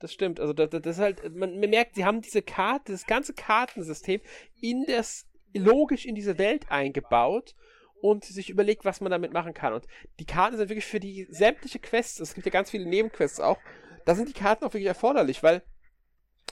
Das 0.00 0.12
stimmt. 0.12 0.38
Also, 0.38 0.52
das, 0.52 0.68
das 0.68 0.84
ist 0.84 0.98
halt, 0.98 1.34
man, 1.34 1.58
man 1.58 1.70
merkt, 1.70 1.94
sie 1.94 2.04
haben 2.04 2.20
diese 2.20 2.42
Karte, 2.42 2.92
das 2.92 3.06
ganze 3.06 3.32
Kartensystem 3.32 4.20
in 4.60 4.84
das, 4.86 5.26
logisch 5.54 6.04
in 6.04 6.14
diese 6.14 6.36
Welt 6.36 6.70
eingebaut 6.70 7.54
und 8.02 8.22
sich 8.22 8.50
überlegt, 8.50 8.84
was 8.84 9.00
man 9.00 9.10
damit 9.10 9.32
machen 9.32 9.54
kann. 9.54 9.72
Und 9.72 9.86
die 10.20 10.26
Karten 10.26 10.58
sind 10.58 10.68
wirklich 10.68 10.84
für 10.84 11.00
die 11.00 11.26
sämtliche 11.30 11.78
Quests, 11.78 12.20
es 12.20 12.34
gibt 12.34 12.44
ja 12.44 12.52
ganz 12.52 12.70
viele 12.70 12.86
Nebenquests 12.86 13.40
auch, 13.40 13.58
da 14.04 14.14
sind 14.14 14.28
die 14.28 14.38
Karten 14.38 14.64
auch 14.64 14.74
wirklich 14.74 14.88
erforderlich, 14.88 15.42
weil 15.42 15.62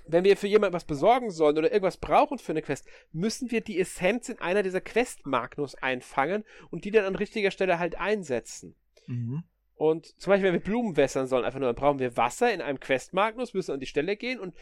wenn 0.06 0.24
wir 0.24 0.36
für 0.36 0.46
jemanden 0.46 0.74
was 0.74 0.84
besorgen 0.84 1.30
sollen 1.30 1.58
oder 1.58 1.70
irgendwas 1.70 1.96
brauchen 1.96 2.38
für 2.38 2.52
eine 2.52 2.62
Quest, 2.62 2.86
müssen 3.12 3.50
wir 3.50 3.60
die 3.60 3.78
Essenz 3.78 4.28
in 4.28 4.38
einer 4.38 4.62
dieser 4.62 4.80
Quest-Magnus 4.80 5.74
einfangen 5.76 6.44
und 6.70 6.84
die 6.84 6.90
dann 6.90 7.04
an 7.04 7.16
richtiger 7.16 7.50
Stelle 7.50 7.78
halt 7.78 7.98
einsetzen. 7.98 8.74
Mhm. 9.06 9.44
Und 9.74 10.20
zum 10.20 10.30
Beispiel, 10.30 10.46
wenn 10.46 10.60
wir 10.60 10.60
Blumen 10.60 10.96
wässern 10.96 11.26
sollen, 11.26 11.44
einfach 11.44 11.58
nur, 11.58 11.68
dann 11.68 11.74
brauchen 11.74 11.98
wir 11.98 12.16
Wasser 12.16 12.52
in 12.52 12.60
einem 12.60 12.78
Quest-Magnus, 12.78 13.52
müssen 13.52 13.72
an 13.72 13.80
die 13.80 13.86
Stelle 13.86 14.16
gehen 14.16 14.38
und 14.38 14.54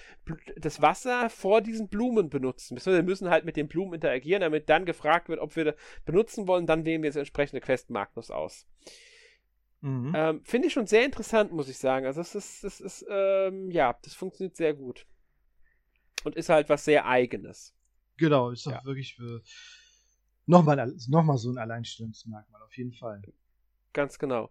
das 0.57 0.81
Wasser 0.81 1.29
vor 1.29 1.61
diesen 1.61 1.89
Blumen 1.89 2.31
benutzen. 2.31 2.79
Wir 2.83 3.03
müssen 3.03 3.29
halt 3.29 3.45
mit 3.45 3.57
den 3.57 3.69
Blumen 3.69 3.95
interagieren, 3.95 4.41
damit 4.41 4.71
dann 4.71 4.87
gefragt 4.87 5.29
wird, 5.29 5.41
ob 5.41 5.57
wir 5.57 5.65
das 5.67 5.75
benutzen 6.07 6.49
wollen, 6.49 6.67
dann 6.67 6.87
wählen 6.87 7.03
wir 7.03 7.11
das 7.11 7.17
entsprechende 7.17 7.61
Quest-Magnus 7.61 8.31
aus. 8.31 8.67
Mhm. 9.83 10.13
Ähm, 10.17 10.41
Finde 10.45 10.69
ich 10.69 10.73
schon 10.73 10.87
sehr 10.87 11.05
interessant, 11.05 11.53
muss 11.53 11.69
ich 11.69 11.77
sagen. 11.77 12.07
Also, 12.07 12.21
das 12.21 12.35
ist, 12.35 12.65
das 12.65 12.81
ist, 12.81 13.05
ähm, 13.11 13.71
ja, 13.71 13.99
das 14.03 14.15
funktioniert 14.15 14.57
sehr 14.57 14.73
gut 14.73 15.07
und 16.27 16.37
ist 16.37 16.49
halt 16.49 16.69
was 16.69 16.85
sehr 16.85 17.07
Eigenes. 17.07 17.75
Genau, 18.17 18.51
ist 18.51 18.67
doch 18.67 18.73
ja. 18.73 18.85
wirklich 18.85 19.15
für 19.15 19.43
nochmal 20.47 20.95
noch 21.09 21.23
mal 21.23 21.39
so 21.39 21.51
ein 21.51 21.59
Alleinstellungsmerkmal, 21.59 22.63
auf 22.63 22.77
jeden 22.77 22.93
Fall. 22.93 23.23
Ganz 23.93 24.19
genau. 24.19 24.51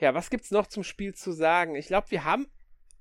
Ja, 0.00 0.14
was 0.14 0.30
gibt's 0.30 0.50
noch 0.50 0.66
zum 0.66 0.82
Spiel 0.82 1.14
zu 1.14 1.32
sagen? 1.32 1.74
Ich 1.76 1.86
glaube, 1.86 2.10
wir 2.10 2.24
haben 2.24 2.46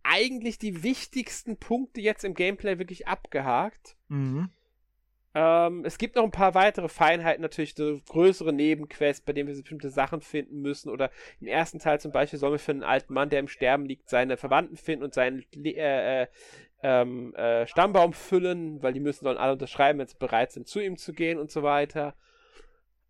eigentlich 0.04 0.58
die 0.60 0.84
wichtigsten 0.84 1.58
Punkte 1.58 2.00
jetzt 2.00 2.24
im 2.24 2.36
Gameplay 2.36 2.78
wirklich 2.78 3.08
abgehakt. 3.08 3.98
Mhm. 4.08 4.50
Ähm, 5.34 5.84
es 5.84 5.98
gibt 5.98 6.16
noch 6.16 6.24
ein 6.24 6.32
paar 6.32 6.54
weitere 6.54 6.88
Feinheiten, 6.88 7.42
natürlich 7.42 7.76
so 7.76 8.00
größere 8.08 8.54
Nebenquests, 8.54 9.26
bei 9.26 9.34
denen 9.34 9.50
wir 9.50 9.56
bestimmte 9.56 9.90
Sachen 9.90 10.22
finden 10.22 10.62
müssen. 10.62 10.90
Oder 10.90 11.12
im 11.42 11.48
ersten 11.48 11.80
Teil 11.80 12.00
zum 12.00 12.14
Beispiel 12.14 12.40
sollen 12.40 12.54
wir 12.54 12.60
für 12.60 12.72
einen 12.72 12.84
alten 12.84 13.14
Mann, 13.14 13.30
der 13.30 13.42
im 13.42 13.50
Sterben 13.50 13.86
liegt, 13.86 14.10
seine 14.10 14.38
Verwandten 14.38 14.78
finden 14.78 15.04
und 15.04 15.14
seinen 15.14 15.44
äh, 15.54 16.22
äh, 16.24 16.28
ähm, 16.88 17.34
äh, 17.34 17.66
Stammbaum 17.66 18.14
füllen, 18.14 18.84
weil 18.84 18.94
die 18.94 19.00
müssen 19.00 19.24
sollen 19.24 19.40
alle 19.40 19.54
unterschreiben, 19.54 19.98
wenn 19.98 20.08
sie 20.08 20.18
bereit 20.20 20.52
sind, 20.52 20.68
zu 20.68 20.80
ihm 20.80 20.98
zu 20.98 21.14
gehen 21.14 21.40
und 21.40 21.50
so 21.50 21.64
weiter. 21.64 22.14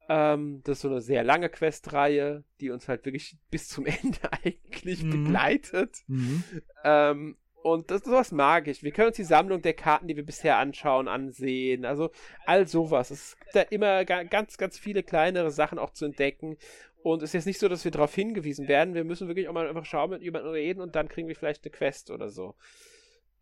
Ähm, 0.07 0.61
das 0.63 0.77
ist 0.77 0.81
so 0.83 0.87
eine 0.87 1.01
sehr 1.01 1.25
lange 1.25 1.49
Questreihe, 1.49 2.45
die 2.61 2.69
uns 2.69 2.87
halt 2.87 3.03
wirklich 3.03 3.35
bis 3.51 3.67
zum 3.67 3.85
Ende 3.85 4.31
eigentlich 4.31 5.03
mhm. 5.03 5.25
begleitet. 5.25 5.97
Mhm. 6.07 6.43
Ähm, 6.85 7.37
und 7.63 7.91
das, 7.91 8.03
sowas 8.03 8.31
mag 8.31 8.69
ich. 8.69 8.81
Wir 8.81 8.91
können 8.91 9.07
uns 9.07 9.17
die 9.17 9.25
Sammlung 9.25 9.61
der 9.61 9.73
Karten, 9.73 10.07
die 10.07 10.15
wir 10.15 10.25
bisher 10.25 10.57
anschauen, 10.57 11.09
ansehen. 11.09 11.83
Also 11.83 12.11
all 12.45 12.69
sowas. 12.69 13.11
Es 13.11 13.37
gibt 13.39 13.55
da 13.55 13.61
immer 13.61 14.05
ganz, 14.05 14.57
ganz 14.57 14.79
viele 14.79 15.03
kleinere 15.03 15.51
Sachen 15.51 15.79
auch 15.79 15.91
zu 15.91 16.05
entdecken. 16.05 16.57
Und 17.03 17.23
es 17.23 17.31
ist 17.31 17.33
jetzt 17.33 17.45
nicht 17.47 17.59
so, 17.59 17.67
dass 17.67 17.83
wir 17.83 17.91
darauf 17.91 18.15
hingewiesen 18.15 18.69
werden. 18.69 18.93
Wir 18.93 19.03
müssen 19.03 19.27
wirklich 19.27 19.49
auch 19.49 19.53
mal 19.53 19.67
einfach 19.67 19.83
schauen, 19.83 20.11
mit 20.11 20.21
jemandem 20.21 20.53
reden 20.53 20.79
und 20.79 20.95
dann 20.95 21.09
kriegen 21.09 21.27
wir 21.27 21.35
vielleicht 21.35 21.65
eine 21.65 21.71
Quest 21.71 22.09
oder 22.09 22.29
so. 22.29 22.55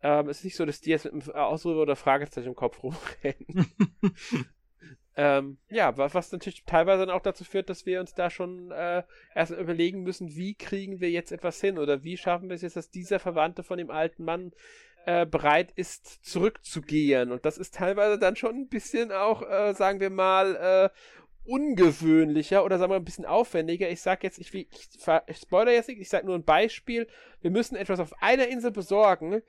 Ähm, 0.04 0.28
es 0.28 0.38
ist 0.38 0.44
nicht 0.44 0.56
so, 0.56 0.66
dass 0.66 0.82
die 0.82 0.90
jetzt 0.90 1.06
mit 1.06 1.14
einem 1.14 1.34
Ausrufe 1.34 1.78
oder 1.78 1.96
Fragezeichen 1.96 2.48
im 2.48 2.54
Kopf 2.54 2.82
rumrennen. 2.82 3.72
ähm, 5.16 5.56
ja, 5.70 5.96
was, 5.96 6.12
was, 6.12 6.30
natürlich 6.30 6.64
teilweise 6.66 7.06
dann 7.06 7.16
auch 7.16 7.22
dazu 7.22 7.42
führt, 7.42 7.70
dass 7.70 7.86
wir 7.86 8.00
uns 8.00 8.12
da 8.12 8.28
schon 8.28 8.70
äh, 8.70 9.02
erst 9.34 9.52
überlegen 9.52 10.02
müssen, 10.02 10.36
wie 10.36 10.56
kriegen 10.56 11.00
wir 11.00 11.10
jetzt 11.10 11.32
etwas 11.32 11.58
hin 11.58 11.78
oder 11.78 12.04
wie 12.04 12.18
schaffen 12.18 12.50
wir 12.50 12.54
es 12.54 12.60
jetzt, 12.60 12.76
dass 12.76 12.90
dieser 12.90 13.18
Verwandte 13.18 13.62
von 13.62 13.78
dem 13.78 13.90
alten 13.90 14.24
Mann 14.24 14.52
äh, 15.06 15.24
bereit 15.24 15.72
ist, 15.74 16.22
zurückzugehen. 16.22 17.32
Und 17.32 17.46
das 17.46 17.56
ist 17.56 17.74
teilweise 17.76 18.18
dann 18.18 18.36
schon 18.36 18.56
ein 18.56 18.68
bisschen 18.68 19.10
auch, 19.10 19.40
äh, 19.40 19.72
sagen 19.72 20.00
wir 20.00 20.10
mal, 20.10 20.54
äh, 20.54 21.50
ungewöhnlicher 21.50 22.62
oder 22.62 22.76
sagen 22.76 22.90
wir 22.90 22.96
mal 22.96 23.00
ein 23.00 23.06
bisschen 23.06 23.24
aufwendiger. 23.24 23.88
Ich 23.88 24.02
sag 24.02 24.22
jetzt, 24.22 24.38
ich, 24.38 24.52
ich, 24.52 24.68
ich 25.26 25.36
spoiler 25.38 25.72
jetzt 25.72 25.88
nicht, 25.88 26.00
ich 26.00 26.10
sag 26.10 26.26
nur 26.26 26.34
ein 26.34 26.44
Beispiel. 26.44 27.06
Wir 27.40 27.50
müssen 27.50 27.76
etwas 27.76 28.00
auf 28.00 28.12
einer 28.22 28.48
Insel 28.48 28.70
besorgen 28.70 29.42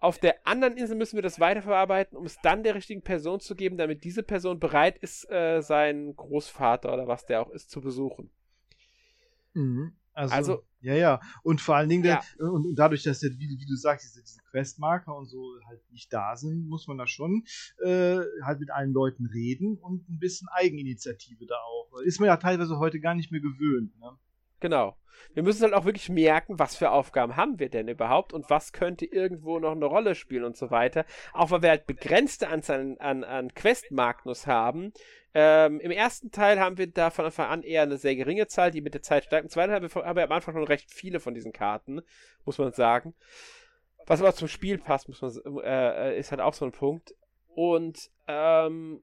auf 0.00 0.18
der 0.18 0.46
anderen 0.46 0.76
Insel 0.76 0.96
müssen 0.96 1.16
wir 1.16 1.22
das 1.22 1.40
weiterverarbeiten, 1.40 2.16
um 2.16 2.24
es 2.24 2.38
dann 2.42 2.62
der 2.62 2.74
richtigen 2.74 3.02
Person 3.02 3.40
zu 3.40 3.54
geben, 3.54 3.76
damit 3.76 4.04
diese 4.04 4.22
Person 4.22 4.58
bereit 4.58 4.98
ist, 4.98 5.30
äh, 5.30 5.60
seinen 5.60 6.16
Großvater 6.16 6.92
oder 6.92 7.06
was 7.06 7.26
der 7.26 7.42
auch 7.42 7.50
ist, 7.50 7.70
zu 7.70 7.80
besuchen. 7.80 8.30
Mhm. 9.54 9.92
Also, 10.12 10.34
also, 10.34 10.64
ja, 10.80 10.94
ja. 10.94 11.20
Und 11.42 11.60
vor 11.60 11.76
allen 11.76 11.88
Dingen, 11.88 12.04
ja. 12.04 12.20
der, 12.38 12.50
und, 12.50 12.74
dadurch, 12.74 13.02
dass, 13.02 13.20
der, 13.20 13.30
wie, 13.38 13.48
wie, 13.58 13.66
du 13.66 13.76
sagst, 13.76 14.04
diese, 14.04 14.22
diese 14.22 14.40
Questmarker 14.50 15.14
und 15.14 15.26
so 15.26 15.54
halt 15.66 15.80
nicht 15.90 16.12
da 16.12 16.36
sind, 16.36 16.68
muss 16.68 16.88
man 16.88 16.98
da 16.98 17.06
schon 17.06 17.44
äh, 17.82 18.18
halt 18.42 18.60
mit 18.60 18.70
allen 18.70 18.92
Leuten 18.92 19.26
reden 19.26 19.78
und 19.78 20.08
ein 20.08 20.18
bisschen 20.18 20.48
Eigeninitiative 20.48 21.46
da 21.46 21.56
auch. 21.56 22.00
Ist 22.04 22.20
man 22.20 22.26
ja 22.26 22.36
teilweise 22.36 22.78
heute 22.78 23.00
gar 23.00 23.14
nicht 23.14 23.30
mehr 23.30 23.40
gewöhnt. 23.40 23.98
Ne? 23.98 24.18
Genau. 24.60 24.96
Wir 25.34 25.42
müssen 25.42 25.62
halt 25.62 25.74
auch 25.74 25.84
wirklich 25.84 26.08
merken, 26.08 26.58
was 26.58 26.76
für 26.76 26.90
Aufgaben 26.90 27.36
haben 27.36 27.58
wir 27.58 27.68
denn 27.68 27.88
überhaupt 27.88 28.32
und 28.32 28.50
was 28.50 28.72
könnte 28.72 29.04
irgendwo 29.04 29.58
noch 29.58 29.72
eine 29.72 29.84
Rolle 29.84 30.14
spielen 30.14 30.44
und 30.44 30.56
so 30.56 30.70
weiter. 30.70 31.04
Auch 31.32 31.50
weil 31.50 31.62
wir 31.62 31.70
halt 31.70 31.86
begrenzte 31.86 32.48
Anzahl 32.48 32.96
an, 32.98 33.22
an 33.24 33.54
Quest-Magnus 33.54 34.46
haben. 34.46 34.92
Ähm, 35.32 35.78
Im 35.78 35.92
ersten 35.92 36.32
Teil 36.32 36.58
haben 36.58 36.78
wir 36.78 36.88
da 36.88 37.10
von 37.10 37.26
Anfang 37.26 37.46
an 37.48 37.62
eher 37.62 37.82
eine 37.82 37.98
sehr 37.98 38.16
geringe 38.16 38.48
Zahl, 38.48 38.70
die 38.72 38.80
mit 38.80 38.94
der 38.94 39.02
Zeit 39.02 39.24
steigt. 39.24 39.44
Im 39.44 39.50
zweiten 39.50 39.72
Teil 39.72 40.04
haben 40.04 40.16
wir 40.16 40.24
am 40.24 40.32
Anfang 40.32 40.54
schon 40.54 40.64
recht 40.64 40.90
viele 40.90 41.20
von 41.20 41.34
diesen 41.34 41.52
Karten, 41.52 42.00
muss 42.44 42.58
man 42.58 42.72
sagen. 42.72 43.14
Was 44.06 44.20
aber 44.20 44.34
zum 44.34 44.48
Spiel 44.48 44.78
passt, 44.78 45.08
muss 45.08 45.22
man, 45.22 45.62
äh, 45.62 46.18
ist 46.18 46.32
halt 46.32 46.40
auch 46.40 46.54
so 46.54 46.64
ein 46.64 46.72
Punkt. 46.72 47.14
Und 47.54 48.10
ähm, 48.26 49.02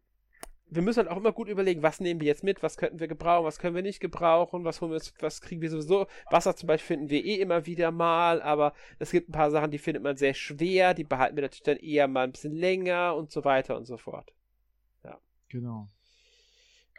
wir 0.69 0.81
müssen 0.81 0.99
halt 0.99 1.09
auch 1.09 1.17
immer 1.17 1.31
gut 1.31 1.47
überlegen, 1.47 1.81
was 1.81 1.99
nehmen 1.99 2.19
wir 2.19 2.27
jetzt 2.27 2.43
mit, 2.43 2.61
was 2.61 2.77
könnten 2.77 2.99
wir 2.99 3.07
gebrauchen, 3.07 3.45
was 3.45 3.59
können 3.59 3.75
wir 3.75 3.81
nicht 3.81 3.99
gebrauchen, 3.99 4.65
was 4.65 4.81
holen 4.81 4.91
wir 4.91 4.97
jetzt, 4.97 5.13
was 5.21 5.41
kriegen 5.41 5.61
wir 5.61 5.69
sowieso. 5.69 6.07
Wasser 6.29 6.55
zum 6.55 6.67
Beispiel 6.67 6.97
finden 6.97 7.09
wir 7.09 7.23
eh 7.23 7.35
immer 7.35 7.65
wieder 7.65 7.91
mal, 7.91 8.41
aber 8.41 8.73
es 8.99 9.11
gibt 9.11 9.29
ein 9.29 9.33
paar 9.33 9.51
Sachen, 9.51 9.71
die 9.71 9.77
findet 9.77 10.03
man 10.03 10.17
sehr 10.17 10.33
schwer, 10.33 10.93
die 10.93 11.05
behalten 11.05 11.37
wir 11.37 11.43
natürlich 11.43 11.63
dann 11.63 11.77
eher 11.77 12.07
mal 12.07 12.25
ein 12.25 12.31
bisschen 12.31 12.53
länger 12.53 13.15
und 13.15 13.31
so 13.31 13.45
weiter 13.45 13.77
und 13.77 13.85
so 13.85 13.97
fort. 13.97 14.33
Ja. 15.03 15.19
Genau. 15.49 15.87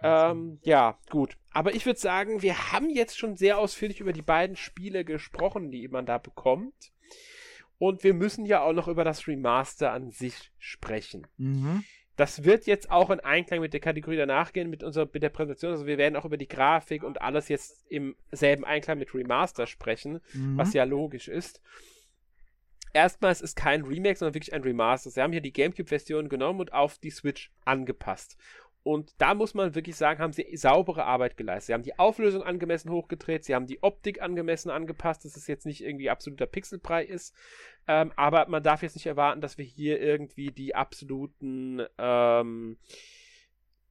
Ähm, 0.02 0.60
ja, 0.62 0.98
gut. 1.10 1.36
Aber 1.52 1.74
ich 1.74 1.84
würde 1.84 1.98
sagen, 1.98 2.40
wir 2.40 2.72
haben 2.72 2.88
jetzt 2.88 3.18
schon 3.18 3.36
sehr 3.36 3.58
ausführlich 3.58 4.00
über 4.00 4.12
die 4.12 4.22
beiden 4.22 4.56
Spiele 4.56 5.04
gesprochen, 5.04 5.70
die 5.70 5.88
man 5.88 6.06
da 6.06 6.18
bekommt. 6.18 6.92
Und 7.78 8.02
wir 8.02 8.14
müssen 8.14 8.44
ja 8.44 8.62
auch 8.62 8.72
noch 8.72 8.88
über 8.88 9.04
das 9.04 9.26
Remaster 9.26 9.92
an 9.92 10.10
sich 10.10 10.52
sprechen. 10.58 11.26
Mhm. 11.36 11.84
Das 12.18 12.42
wird 12.42 12.66
jetzt 12.66 12.90
auch 12.90 13.10
in 13.10 13.20
Einklang 13.20 13.60
mit 13.60 13.72
der 13.72 13.78
Kategorie 13.78 14.16
danach 14.16 14.52
gehen, 14.52 14.68
mit 14.68 14.82
unserer 14.82 15.08
mit 15.10 15.22
der 15.22 15.28
Präsentation. 15.28 15.70
Also 15.70 15.86
wir 15.86 15.98
werden 15.98 16.16
auch 16.16 16.24
über 16.24 16.36
die 16.36 16.48
Grafik 16.48 17.04
und 17.04 17.22
alles 17.22 17.48
jetzt 17.48 17.86
im 17.88 18.16
selben 18.32 18.64
Einklang 18.64 18.98
mit 18.98 19.14
Remaster 19.14 19.68
sprechen, 19.68 20.20
mhm. 20.32 20.58
was 20.58 20.74
ja 20.74 20.82
logisch 20.82 21.28
ist. 21.28 21.62
Erstmals 22.92 23.40
ist 23.40 23.54
kein 23.54 23.84
Remake, 23.84 24.18
sondern 24.18 24.34
wirklich 24.34 24.52
ein 24.52 24.62
Remaster. 24.62 25.10
Sie 25.10 25.22
haben 25.22 25.30
hier 25.30 25.40
die 25.40 25.52
GameCube-Version 25.52 26.28
genommen 26.28 26.58
und 26.58 26.72
auf 26.72 26.98
die 26.98 27.10
Switch 27.10 27.52
angepasst. 27.64 28.36
Und 28.88 29.12
da 29.18 29.34
muss 29.34 29.52
man 29.52 29.74
wirklich 29.74 29.96
sagen, 29.96 30.18
haben 30.18 30.32
sie 30.32 30.48
saubere 30.56 31.04
Arbeit 31.04 31.36
geleistet. 31.36 31.66
Sie 31.66 31.74
haben 31.74 31.82
die 31.82 31.98
Auflösung 31.98 32.42
angemessen 32.42 32.90
hochgedreht, 32.90 33.44
sie 33.44 33.54
haben 33.54 33.66
die 33.66 33.82
Optik 33.82 34.22
angemessen 34.22 34.70
angepasst, 34.70 35.26
dass 35.26 35.36
es 35.36 35.46
jetzt 35.46 35.66
nicht 35.66 35.84
irgendwie 35.84 36.08
absoluter 36.08 36.46
Pixelbrei 36.46 37.04
ist. 37.04 37.34
Ähm, 37.86 38.14
aber 38.16 38.48
man 38.48 38.62
darf 38.62 38.82
jetzt 38.82 38.96
nicht 38.96 39.04
erwarten, 39.04 39.42
dass 39.42 39.58
wir 39.58 39.66
hier 39.66 40.00
irgendwie 40.00 40.52
die 40.52 40.74
absoluten 40.74 41.82
ähm, 41.98 42.78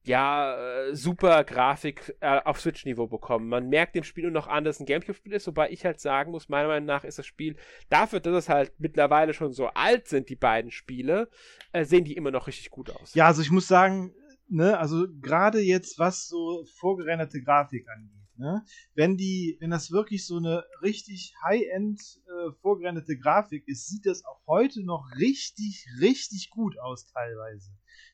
ja, 0.02 0.56
äh, 0.56 0.96
super 0.96 1.44
Grafik 1.44 2.16
äh, 2.18 2.40
auf 2.44 2.60
Switch-Niveau 2.60 3.06
bekommen. 3.06 3.48
Man 3.48 3.68
merkt 3.68 3.94
dem 3.94 4.02
Spiel 4.02 4.24
nur 4.24 4.32
noch 4.32 4.48
an, 4.48 4.64
dass 4.64 4.76
es 4.76 4.80
ein 4.80 4.86
Gamecube-Spiel 4.86 5.32
ist, 5.32 5.46
wobei 5.46 5.70
ich 5.70 5.84
halt 5.84 6.00
sagen 6.00 6.32
muss, 6.32 6.48
meiner 6.48 6.66
Meinung 6.66 6.86
nach 6.86 7.04
ist 7.04 7.20
das 7.20 7.26
Spiel, 7.26 7.54
dafür, 7.88 8.18
dass 8.18 8.34
es 8.34 8.48
halt 8.48 8.72
mittlerweile 8.78 9.32
schon 9.32 9.52
so 9.52 9.68
alt 9.68 10.08
sind, 10.08 10.28
die 10.28 10.34
beiden 10.34 10.72
Spiele, 10.72 11.28
äh, 11.70 11.84
sehen 11.84 12.04
die 12.04 12.16
immer 12.16 12.32
noch 12.32 12.48
richtig 12.48 12.70
gut 12.70 12.90
aus. 12.90 13.14
Ja, 13.14 13.26
also 13.26 13.42
ich 13.42 13.52
muss 13.52 13.68
sagen, 13.68 14.12
ne, 14.48 14.78
also 14.78 15.06
gerade 15.20 15.60
jetzt, 15.60 15.98
was 15.98 16.28
so 16.28 16.64
vorgerenderte 16.78 17.42
Grafik 17.42 17.86
angeht, 17.88 18.28
ne, 18.36 18.64
wenn 18.94 19.16
die, 19.16 19.56
wenn 19.60 19.70
das 19.70 19.90
wirklich 19.90 20.26
so 20.26 20.36
eine 20.36 20.64
richtig 20.82 21.34
High-End 21.44 22.00
äh, 22.00 22.52
vorgerenderte 22.60 23.18
Grafik 23.18 23.66
ist, 23.66 23.88
sieht 23.88 24.06
das 24.06 24.24
auch 24.24 24.40
heute 24.46 24.84
noch 24.84 25.10
richtig, 25.18 25.86
richtig 26.00 26.50
gut 26.50 26.78
aus 26.78 27.06
teilweise. 27.06 27.70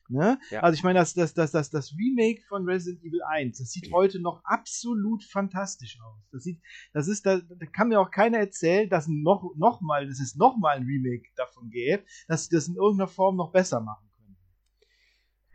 Ne? 0.07 0.39
Ja. 0.51 0.61
Also 0.61 0.75
ich 0.75 0.83
meine, 0.83 0.99
das, 0.99 1.13
das, 1.13 1.33
das, 1.33 1.51
das, 1.51 1.71
das 1.71 1.93
Remake 1.97 2.43
von 2.47 2.65
Resident 2.65 3.03
Evil 3.03 3.23
1, 3.23 3.57
das 3.57 3.71
sieht 3.71 3.91
heute 3.91 4.19
noch 4.19 4.43
absolut 4.43 5.23
fantastisch 5.23 5.97
aus. 5.99 6.21
Das 6.31 6.43
sieht, 6.43 6.61
das 6.93 7.07
ist, 7.07 7.25
da, 7.25 7.39
da 7.39 7.65
kann 7.65 7.87
mir 7.87 7.99
auch 7.99 8.11
keiner 8.11 8.37
erzählen, 8.37 8.87
dass 8.89 9.07
noch, 9.07 9.55
noch 9.57 9.81
mal, 9.81 10.07
dass 10.07 10.19
es 10.19 10.35
noch 10.35 10.57
mal 10.57 10.77
ein 10.77 10.83
Remake 10.83 11.29
davon 11.35 11.69
gäbe, 11.69 12.03
dass 12.27 12.45
sie 12.45 12.55
das 12.55 12.67
in 12.67 12.75
irgendeiner 12.75 13.07
Form 13.07 13.35
noch 13.35 13.51
besser 13.51 13.81
machen. 13.81 14.07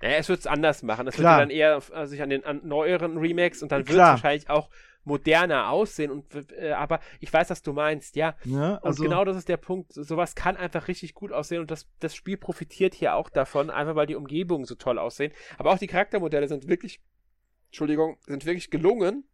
Ja, 0.02 0.08
es 0.10 0.28
wird 0.28 0.40
es 0.40 0.46
anders 0.46 0.82
machen. 0.82 1.06
Es 1.06 1.18
wird 1.18 1.26
dann 1.26 1.50
eher 1.50 1.80
äh, 1.92 2.06
sich 2.06 2.22
an 2.22 2.30
den 2.30 2.44
an 2.44 2.60
neueren 2.64 3.18
Remakes 3.18 3.62
und 3.62 3.70
dann 3.70 3.80
wird 3.80 3.90
es 3.90 3.96
wahrscheinlich 3.96 4.48
auch 4.48 4.70
moderner 5.04 5.70
aussehen. 5.70 6.10
Und 6.10 6.24
äh, 6.52 6.72
aber 6.72 7.00
ich 7.20 7.32
weiß, 7.32 7.50
was 7.50 7.62
du 7.62 7.72
meinst, 7.72 8.16
ja. 8.16 8.34
ja 8.44 8.78
also 8.82 9.02
und 9.02 9.08
genau 9.08 9.24
das 9.24 9.36
ist 9.36 9.48
der 9.48 9.56
Punkt. 9.56 9.92
Sowas 9.92 10.34
kann 10.34 10.56
einfach 10.56 10.88
richtig 10.88 11.14
gut 11.14 11.32
aussehen 11.32 11.60
und 11.60 11.70
das, 11.70 11.86
das 12.00 12.14
Spiel 12.14 12.36
profitiert 12.36 12.94
hier 12.94 13.14
auch 13.14 13.28
davon, 13.28 13.70
einfach 13.70 13.94
weil 13.94 14.06
die 14.06 14.16
Umgebungen 14.16 14.64
so 14.64 14.74
toll 14.74 14.98
aussehen. 14.98 15.32
Aber 15.58 15.72
auch 15.72 15.78
die 15.78 15.86
Charaktermodelle 15.86 16.48
sind 16.48 16.68
wirklich, 16.68 17.00
Entschuldigung, 17.68 18.18
sind 18.26 18.46
wirklich 18.46 18.70
gelungen 18.70 19.24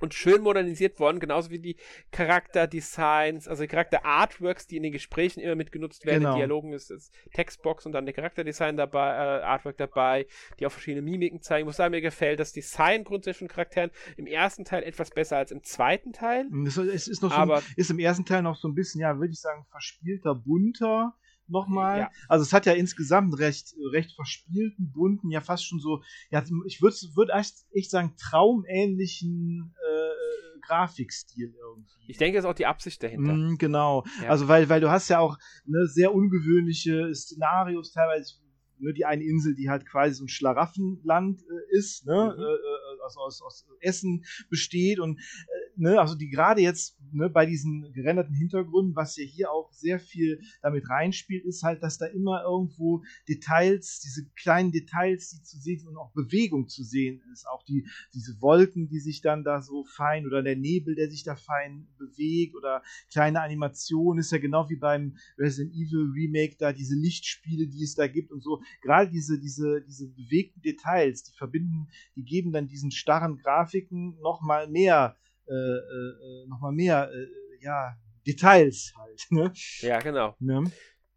und 0.00 0.14
schön 0.14 0.42
modernisiert 0.42 1.00
worden, 1.00 1.18
genauso 1.20 1.50
wie 1.50 1.58
die 1.58 1.76
Charakterdesigns, 2.12 3.48
also 3.48 3.62
die 3.62 3.68
Charakter-Artworks, 3.68 4.66
die 4.66 4.76
in 4.76 4.82
den 4.82 4.92
Gesprächen 4.92 5.40
immer 5.40 5.54
mitgenutzt 5.54 6.06
werden, 6.06 6.20
genau. 6.20 6.32
in 6.32 6.38
Dialogen 6.38 6.72
ist, 6.72 6.90
ist 6.90 7.12
Textbox 7.32 7.86
und 7.86 7.92
dann 7.92 8.04
der 8.04 8.14
Charakterdesign 8.14 8.76
dabei, 8.76 9.08
äh, 9.10 9.42
Artwork 9.42 9.76
dabei, 9.76 10.26
die 10.58 10.66
auch 10.66 10.72
verschiedene 10.72 11.02
Mimiken 11.02 11.42
zeigen. 11.42 11.62
Ich 11.62 11.66
muss 11.66 11.76
sagen, 11.76 11.90
mir 11.90 12.00
gefällt 12.00 12.40
das 12.40 12.52
Design 12.52 13.04
grundsätzlich 13.04 13.38
von 13.38 13.48
Charakteren 13.48 13.90
im 14.16 14.26
ersten 14.26 14.64
Teil 14.64 14.82
etwas 14.82 15.10
besser 15.10 15.36
als 15.36 15.50
im 15.50 15.62
zweiten 15.62 16.12
Teil. 16.12 16.46
Es 16.66 17.08
ist, 17.08 17.22
noch 17.22 17.30
so 17.30 17.36
aber, 17.36 17.62
ist 17.76 17.90
im 17.90 17.98
ersten 17.98 18.24
Teil 18.24 18.42
noch 18.42 18.56
so 18.56 18.68
ein 18.68 18.74
bisschen, 18.74 19.00
ja, 19.00 19.18
würde 19.18 19.32
ich 19.32 19.40
sagen, 19.40 19.64
verspielter, 19.70 20.34
bunter 20.34 21.14
nochmal. 21.48 21.98
Ja. 21.98 22.10
Also 22.28 22.42
es 22.42 22.52
hat 22.52 22.66
ja 22.66 22.72
insgesamt 22.72 23.38
recht, 23.38 23.74
recht 23.92 24.12
verspielten, 24.12 24.92
bunten, 24.92 25.30
ja 25.30 25.40
fast 25.40 25.66
schon 25.66 25.80
so, 25.80 26.02
ja, 26.30 26.42
ich 26.66 26.82
würde 26.82 26.96
würd 27.14 27.30
echt, 27.30 27.90
sagen, 27.90 28.14
traumähnlichen 28.18 29.74
äh, 29.76 30.60
Grafikstil 30.66 31.54
irgendwie. 31.54 32.04
Ich 32.08 32.18
denke, 32.18 32.36
das 32.36 32.44
ist 32.44 32.50
auch 32.50 32.54
die 32.54 32.66
Absicht 32.66 33.02
dahinter. 33.02 33.32
Mm, 33.32 33.58
genau. 33.58 34.04
Ja. 34.22 34.28
Also 34.30 34.48
weil, 34.48 34.68
weil 34.68 34.80
du 34.80 34.90
hast 34.90 35.08
ja 35.08 35.18
auch 35.18 35.38
ne, 35.64 35.86
sehr 35.86 36.14
ungewöhnliche 36.14 37.14
Szenarios, 37.14 37.92
teilweise 37.92 38.34
ne, 38.80 38.92
die 38.92 39.04
eine 39.04 39.24
Insel, 39.24 39.54
die 39.54 39.68
halt 39.68 39.86
quasi 39.86 40.14
so 40.14 40.24
ein 40.24 40.28
Schlaraffenland 40.28 41.42
äh, 41.42 41.76
ist, 41.76 42.06
ne, 42.06 42.34
mhm. 42.36 42.42
äh, 42.42 42.44
äh 42.44 42.88
also 43.04 43.20
aus, 43.20 43.42
aus 43.42 43.66
Essen 43.80 44.24
besteht 44.50 45.00
und 45.00 45.18
äh, 45.18 45.22
ne, 45.78 45.98
also 46.00 46.14
die 46.14 46.28
gerade 46.28 46.60
jetzt 46.60 46.98
ne, 47.12 47.30
bei 47.30 47.46
diesen 47.46 47.92
gerenderten 47.92 48.34
Hintergründen, 48.34 48.96
was 48.96 49.16
ja 49.16 49.24
hier 49.24 49.50
auch 49.50 49.72
sehr 49.72 49.98
viel 49.98 50.40
damit 50.60 50.88
reinspielt, 50.90 51.44
ist 51.44 51.62
halt, 51.62 51.82
dass 51.82 51.98
da 51.98 52.06
immer 52.06 52.42
irgendwo 52.42 53.02
Details, 53.28 54.00
diese 54.00 54.28
kleinen 54.36 54.72
Details, 54.72 55.30
die 55.30 55.42
zu 55.42 55.58
sehen 55.58 55.78
sind 55.78 55.88
und 55.88 55.96
auch 55.96 56.12
Bewegung 56.12 56.68
zu 56.68 56.82
sehen 56.82 57.22
ist. 57.32 57.46
Auch 57.48 57.62
die, 57.64 57.86
diese 58.12 58.40
Wolken, 58.40 58.88
die 58.88 58.98
sich 58.98 59.22
dann 59.22 59.44
da 59.44 59.62
so 59.62 59.84
fein 59.84 60.26
oder 60.26 60.42
der 60.42 60.56
Nebel, 60.56 60.94
der 60.94 61.10
sich 61.10 61.22
da 61.22 61.36
fein 61.36 61.88
bewegt 61.96 62.56
oder 62.56 62.82
kleine 63.10 63.40
Animationen, 63.40 64.20
ist 64.20 64.32
ja 64.32 64.38
genau 64.38 64.68
wie 64.68 64.76
beim 64.76 65.16
Resident 65.38 65.74
Evil 65.74 66.10
Remake 66.12 66.56
da 66.58 66.72
diese 66.72 66.96
Lichtspiele, 66.96 67.68
die 67.68 67.84
es 67.84 67.94
da 67.94 68.08
gibt 68.08 68.32
und 68.32 68.42
so. 68.42 68.60
Gerade 68.82 69.10
diese, 69.10 69.38
diese, 69.38 69.82
diese 69.82 70.08
bewegten 70.08 70.60
Details, 70.60 71.22
die 71.22 71.36
verbinden, 71.36 71.88
die 72.16 72.24
geben 72.24 72.52
dann 72.52 72.66
diesen 72.66 72.90
starren 72.90 73.38
Grafiken 73.38 74.18
nochmal 74.20 74.68
mehr 74.68 75.16
äh, 75.48 75.52
äh, 75.52 76.46
nochmal 76.48 76.72
mehr, 76.72 77.10
äh, 77.12 77.26
ja, 77.64 77.96
Details 78.26 78.92
halt. 78.98 79.26
Ne? 79.30 79.52
Ja, 79.80 79.98
genau. 80.00 80.36
Ne? 80.38 80.70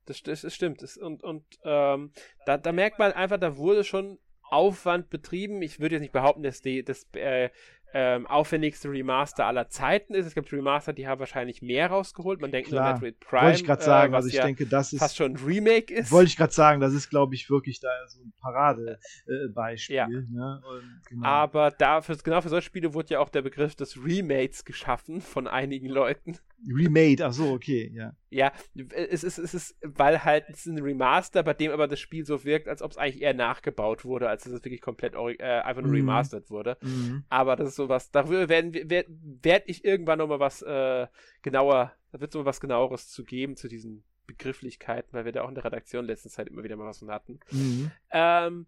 Das, 0.05 0.23
das, 0.23 0.41
das 0.41 0.53
stimmt. 0.53 0.81
Das, 0.81 0.97
und 0.97 1.23
und 1.23 1.43
ähm, 1.63 2.11
da, 2.45 2.57
da 2.57 2.71
merkt 2.71 2.99
man 2.99 3.11
einfach, 3.11 3.37
da 3.37 3.57
wurde 3.57 3.83
schon 3.83 4.17
Aufwand 4.43 5.09
betrieben. 5.09 5.61
Ich 5.61 5.79
würde 5.79 5.95
jetzt 5.95 6.01
nicht 6.01 6.13
behaupten, 6.13 6.43
dass 6.43 6.61
die, 6.61 6.83
das 6.83 7.07
äh, 7.13 7.49
ähm, 7.93 8.27
aufwendigste 8.27 8.89
Remaster 8.89 9.45
aller 9.45 9.69
Zeiten 9.69 10.13
ist. 10.13 10.25
Es 10.25 10.33
gibt 10.33 10.51
Remaster, 10.51 10.93
die 10.93 11.07
haben 11.07 11.19
wahrscheinlich 11.19 11.61
mehr 11.61 11.87
rausgeholt. 11.87 12.39
Man 12.39 12.51
denkt 12.51 12.69
Klar. 12.69 12.93
nur 12.93 12.93
Metroid 12.93 13.19
Prime. 13.19 13.43
Wollte 13.43 13.57
ich 13.57 13.65
gerade 13.65 13.83
sagen, 13.83 14.13
äh, 14.13 14.15
also 14.15 14.27
ich 14.29 14.35
ja 14.35 14.43
denke, 14.43 14.65
das 14.65 14.93
ist. 14.93 14.99
Fast 14.99 15.17
schon 15.17 15.33
ein 15.33 15.37
Remake 15.37 15.93
ist. 15.93 16.11
Wollte 16.11 16.29
ich 16.29 16.37
gerade 16.37 16.53
sagen, 16.53 16.79
das 16.79 16.93
ist, 16.93 17.09
glaube 17.09 17.35
ich, 17.35 17.49
wirklich 17.49 17.79
da 17.79 17.89
so 18.07 18.21
ein 18.21 18.33
Paradebeispiel. 18.41 19.95
Äh, 19.95 19.97
ja. 19.97 20.07
ne? 20.07 20.61
genau. 21.09 21.27
Aber 21.27 21.71
dafür, 21.71 22.15
genau 22.23 22.41
für 22.41 22.49
solche 22.49 22.65
Spiele 22.65 22.93
wurde 22.93 23.09
ja 23.13 23.19
auch 23.19 23.29
der 23.29 23.41
Begriff 23.41 23.75
des 23.75 23.97
Remakes 24.03 24.65
geschaffen 24.65 25.21
von 25.21 25.47
einigen 25.47 25.87
Leuten. 25.87 26.37
Remade, 26.67 27.25
ach 27.25 27.33
so, 27.33 27.51
okay, 27.53 27.91
ja. 27.93 28.15
Ja, 28.29 28.53
es 28.93 29.23
ist, 29.23 29.37
es 29.37 29.53
ist, 29.53 29.75
weil 29.81 30.23
halt 30.23 30.45
es 30.49 30.65
ist 30.65 30.67
ein 30.67 30.81
Remaster, 30.81 31.43
bei 31.43 31.53
dem 31.53 31.71
aber 31.71 31.87
das 31.87 31.99
Spiel 31.99 32.25
so 32.25 32.43
wirkt, 32.43 32.67
als 32.67 32.81
ob 32.81 32.91
es 32.91 32.97
eigentlich 32.97 33.21
eher 33.21 33.33
nachgebaut 33.33 34.05
wurde, 34.05 34.29
als 34.29 34.43
dass 34.43 34.53
es 34.53 34.63
wirklich 34.63 34.81
komplett 34.81 35.15
äh, 35.15 35.43
einfach 35.43 35.81
nur 35.81 35.91
mhm. 35.91 35.97
remastered 35.97 36.49
wurde. 36.49 36.77
Mhm. 36.81 37.23
Aber 37.29 37.55
das 37.55 37.69
ist 37.69 37.75
sowas, 37.75 38.11
darüber 38.11 38.47
werden 38.47 38.73
werde 38.73 39.09
werd 39.41 39.63
ich 39.67 39.83
irgendwann 39.83 40.19
nochmal 40.19 40.39
was 40.39 40.61
äh, 40.61 41.07
genauer, 41.41 41.93
da 42.11 42.21
wird 42.21 42.31
es 42.31 42.35
nochmal 42.35 42.49
was 42.49 42.61
genaueres 42.61 43.09
zu 43.09 43.23
geben 43.23 43.57
zu 43.57 43.67
diesen 43.67 44.03
Begrifflichkeiten, 44.27 45.11
weil 45.11 45.25
wir 45.25 45.31
da 45.31 45.43
auch 45.43 45.49
in 45.49 45.55
der 45.55 45.65
Redaktion 45.65 46.05
letzten 46.05 46.29
Zeit 46.29 46.47
immer 46.47 46.63
wieder 46.63 46.75
mal 46.75 46.87
was 46.87 46.99
von 46.99 47.11
hatten. 47.11 47.39
Mhm. 47.51 47.91
Ähm, 48.11 48.65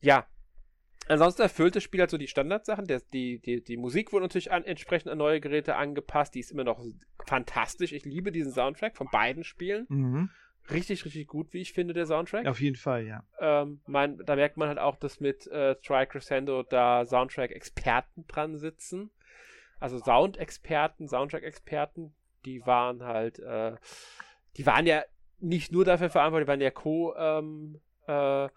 ja, 0.00 0.26
Ansonsten 1.08 1.42
erfüllt 1.42 1.74
das 1.76 1.82
Spiel 1.82 2.00
halt 2.00 2.10
so 2.10 2.16
die 2.18 2.28
Standardsachen. 2.28 2.86
Der, 2.86 3.00
die, 3.12 3.38
die, 3.40 3.62
die 3.62 3.76
Musik 3.76 4.12
wurde 4.12 4.24
natürlich 4.24 4.52
an, 4.52 4.64
entsprechend 4.64 5.10
an 5.10 5.18
neue 5.18 5.40
Geräte 5.40 5.74
angepasst. 5.76 6.34
Die 6.34 6.40
ist 6.40 6.52
immer 6.52 6.64
noch 6.64 6.82
fantastisch. 7.26 7.92
Ich 7.92 8.04
liebe 8.04 8.30
diesen 8.32 8.52
Soundtrack 8.52 8.96
von 8.96 9.08
beiden 9.10 9.44
Spielen. 9.44 9.86
Mhm. 9.88 10.30
Richtig, 10.70 11.04
richtig 11.04 11.26
gut, 11.26 11.52
wie 11.52 11.60
ich 11.60 11.72
finde, 11.72 11.92
der 11.92 12.06
Soundtrack. 12.06 12.46
Auf 12.46 12.60
jeden 12.60 12.76
Fall, 12.76 13.04
ja. 13.04 13.24
Ähm, 13.40 13.80
mein, 13.86 14.18
da 14.24 14.36
merkt 14.36 14.56
man 14.56 14.68
halt 14.68 14.78
auch, 14.78 14.94
dass 14.96 15.18
mit 15.18 15.48
äh, 15.48 15.74
Tri 15.84 16.06
Crescendo 16.06 16.62
da 16.62 17.04
Soundtrack-Experten 17.04 18.26
dran 18.28 18.56
sitzen. 18.56 19.10
also 19.80 19.98
Soundexperten, 19.98 21.08
Soundtrack-Experten, 21.08 22.14
die 22.44 22.64
waren 22.64 23.02
halt, 23.02 23.40
äh, 23.40 23.74
die 24.56 24.64
waren 24.64 24.86
ja 24.86 25.02
nicht 25.40 25.72
nur 25.72 25.84
dafür 25.84 26.08
verantwortlich, 26.08 26.46
die 26.46 26.50
waren 26.50 26.60
ja 26.60 26.70
Co- 26.70 27.14
ähm, 27.16 27.80
äh, 28.06 28.48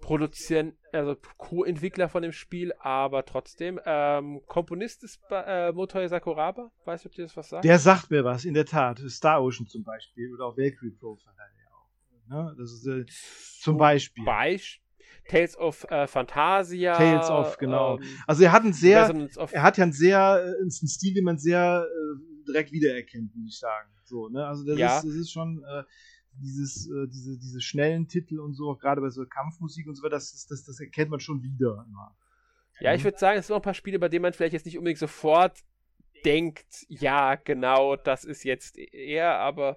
produzieren, 0.00 0.72
also 0.92 1.16
Co-Entwickler 1.36 2.08
von 2.08 2.22
dem 2.22 2.32
Spiel, 2.32 2.72
aber 2.78 3.24
trotzdem. 3.24 3.80
Ähm, 3.84 4.40
Komponist 4.46 5.04
ist 5.04 5.20
äh, 5.30 5.72
Motoi 5.72 6.08
Sakuraba. 6.08 6.70
Weißt 6.84 7.04
du, 7.04 7.08
ob 7.08 7.14
dir 7.14 7.22
das 7.22 7.36
was 7.36 7.50
sagt? 7.50 7.64
Der 7.64 7.78
sagt 7.78 8.10
mir 8.10 8.24
was, 8.24 8.44
in 8.44 8.54
der 8.54 8.66
Tat. 8.66 8.98
Star 9.08 9.42
Ocean 9.42 9.66
zum 9.66 9.84
Beispiel 9.84 10.32
oder 10.34 10.46
auch 10.46 10.56
Valkyrie 10.56 10.90
Profile 10.90 11.34
ja 11.36 11.70
auch. 11.74 12.44
Ne? 12.44 12.56
Das 12.58 12.72
ist 12.72 12.86
äh, 12.86 13.04
zum 13.60 13.76
Beispiel. 13.76 14.24
Beispiel. 14.24 14.84
Tales 15.28 15.56
of 15.56 15.84
äh, 15.90 16.06
Fantasia. 16.06 16.96
Tales 16.96 17.30
of, 17.30 17.56
genau. 17.58 17.98
Ähm, 17.98 18.04
also 18.26 18.42
er 18.42 18.52
hat 18.52 18.62
einen 18.62 18.72
sehr, 18.72 19.28
er 19.52 19.62
hat 19.62 19.76
ja 19.76 19.84
einen 19.84 19.92
sehr, 19.92 20.18
äh, 20.18 20.60
einen 20.60 20.70
Stil, 20.70 21.14
den 21.14 21.24
man 21.24 21.38
sehr 21.38 21.86
äh, 21.86 22.44
direkt 22.46 22.72
wiedererkennt, 22.72 23.34
muss 23.36 23.54
ich 23.54 23.58
sagen. 23.58 23.90
So, 24.04 24.28
ne? 24.28 24.44
Also 24.44 24.64
das, 24.64 24.78
ja. 24.78 24.96
ist, 24.96 25.04
das 25.04 25.14
ist 25.14 25.30
schon, 25.30 25.62
äh, 25.62 25.84
dieses, 26.32 26.88
äh, 26.88 27.06
diese, 27.08 27.38
diese 27.38 27.60
schnellen 27.60 28.08
Titel 28.08 28.40
und 28.40 28.54
so, 28.54 28.74
gerade 28.76 29.00
bei 29.00 29.10
so 29.10 29.24
Kampfmusik 29.26 29.86
und 29.86 29.94
so 29.94 30.02
weiter, 30.02 30.16
das, 30.16 30.46
das, 30.48 30.64
das 30.64 30.80
erkennt 30.80 31.10
man 31.10 31.20
schon 31.20 31.42
wieder 31.42 31.84
immer. 31.88 32.16
Ja, 32.80 32.94
ich 32.94 33.04
würde 33.04 33.18
sagen, 33.18 33.38
es 33.38 33.46
sind 33.46 33.54
noch 33.54 33.60
ein 33.60 33.64
paar 33.64 33.74
Spiele, 33.74 33.98
bei 33.98 34.08
denen 34.08 34.22
man 34.22 34.32
vielleicht 34.32 34.54
jetzt 34.54 34.64
nicht 34.64 34.78
unbedingt 34.78 34.98
sofort 34.98 35.58
denkt, 36.24 36.86
ja, 36.88 37.34
genau, 37.34 37.96
das 37.96 38.24
ist 38.24 38.44
jetzt 38.44 38.78
er, 38.78 39.38
aber 39.38 39.76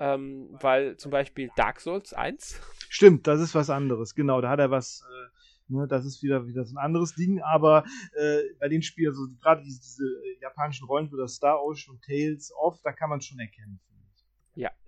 ähm, 0.00 0.48
weil 0.60 0.96
zum 0.96 1.10
Beispiel 1.10 1.50
Dark 1.56 1.80
Souls 1.80 2.12
1. 2.12 2.60
Stimmt, 2.88 3.26
das 3.26 3.40
ist 3.40 3.54
was 3.54 3.70
anderes, 3.70 4.14
genau, 4.14 4.40
da 4.40 4.50
hat 4.50 4.58
er 4.58 4.70
was, 4.70 5.02
äh, 5.02 5.72
ne, 5.72 5.86
das 5.86 6.04
ist 6.04 6.22
wieder, 6.22 6.46
wieder 6.46 6.64
so 6.64 6.74
ein 6.74 6.84
anderes 6.84 7.14
Ding, 7.14 7.40
aber 7.40 7.84
äh, 8.14 8.40
bei 8.58 8.68
den 8.68 8.82
Spielen, 8.82 9.10
also 9.10 9.28
gerade 9.40 9.62
diese, 9.62 9.80
diese 9.80 10.04
japanischen 10.40 10.86
Rollen, 10.86 11.10
wie 11.12 11.16
das 11.16 11.34
Star 11.34 11.62
Ocean 11.62 11.94
und 11.94 12.04
Tales 12.04 12.52
of, 12.60 12.80
da 12.82 12.92
kann 12.92 13.10
man 13.10 13.20
schon 13.20 13.38
erkennen. 13.38 13.80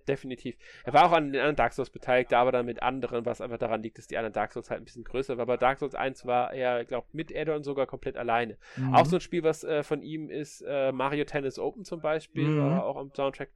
Definitiv. 0.08 0.56
Er 0.84 0.92
war 0.92 1.06
auch 1.06 1.12
an 1.12 1.32
den 1.32 1.40
anderen 1.40 1.56
Dark 1.56 1.72
Souls 1.72 1.90
beteiligt, 1.90 2.32
aber 2.32 2.52
dann 2.52 2.66
mit 2.66 2.82
anderen, 2.82 3.26
was 3.26 3.40
einfach 3.40 3.58
daran 3.58 3.82
liegt, 3.82 3.98
dass 3.98 4.06
die 4.06 4.16
anderen 4.16 4.32
Dark 4.32 4.52
Souls 4.52 4.70
halt 4.70 4.80
ein 4.80 4.84
bisschen 4.84 5.04
größer 5.04 5.36
war. 5.36 5.46
Bei 5.46 5.56
Dark 5.56 5.78
Souls 5.80 5.94
1 5.94 6.26
war 6.26 6.52
er, 6.52 6.80
ich 6.80 6.88
glaube, 6.88 7.06
mit 7.12 7.34
Addon 7.34 7.64
sogar 7.64 7.86
komplett 7.86 8.16
alleine. 8.16 8.56
Mhm. 8.76 8.94
Auch 8.94 9.06
so 9.06 9.16
ein 9.16 9.20
Spiel, 9.20 9.42
was 9.42 9.64
äh, 9.64 9.82
von 9.82 10.02
ihm 10.02 10.30
ist, 10.30 10.62
äh, 10.66 10.92
Mario 10.92 11.24
Tennis 11.24 11.58
Open 11.58 11.84
zum 11.84 12.00
Beispiel, 12.00 12.46
mhm. 12.46 12.60
war 12.60 12.84
auch 12.84 12.96
am 12.96 13.12
Soundtrack. 13.12 13.50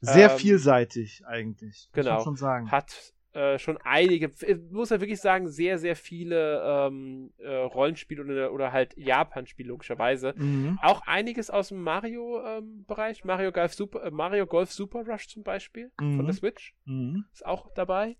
Sehr 0.00 0.30
ähm, 0.30 0.38
vielseitig 0.38 1.24
eigentlich. 1.26 1.88
Genau. 1.92 2.22
Schon 2.22 2.36
sagen. 2.36 2.70
Hat 2.70 3.13
äh, 3.34 3.58
schon 3.58 3.78
einige, 3.78 4.30
muss 4.70 4.90
ja 4.90 5.00
wirklich 5.00 5.20
sagen, 5.20 5.48
sehr, 5.48 5.78
sehr 5.78 5.96
viele 5.96 6.62
ähm, 6.64 7.32
äh, 7.38 7.52
Rollenspiele 7.52 8.22
oder, 8.22 8.52
oder 8.52 8.72
halt 8.72 8.96
Japan-Spiele 8.96 9.68
logischerweise. 9.68 10.34
Mhm. 10.36 10.78
Auch 10.80 11.02
einiges 11.06 11.50
aus 11.50 11.68
dem 11.68 11.82
Mario-Bereich. 11.82 13.22
Ähm, 13.22 13.26
Mario, 13.26 13.50
Golf 13.50 13.74
Super, 13.74 14.04
äh, 14.04 14.10
Mario 14.12 14.46
Golf 14.46 14.70
Super 14.70 15.04
Rush 15.04 15.26
zum 15.26 15.42
Beispiel 15.42 15.90
mhm. 16.00 16.16
von 16.16 16.26
der 16.26 16.34
Switch. 16.34 16.74
Mhm. 16.84 17.24
Ist 17.32 17.44
auch 17.44 17.72
dabei. 17.74 18.16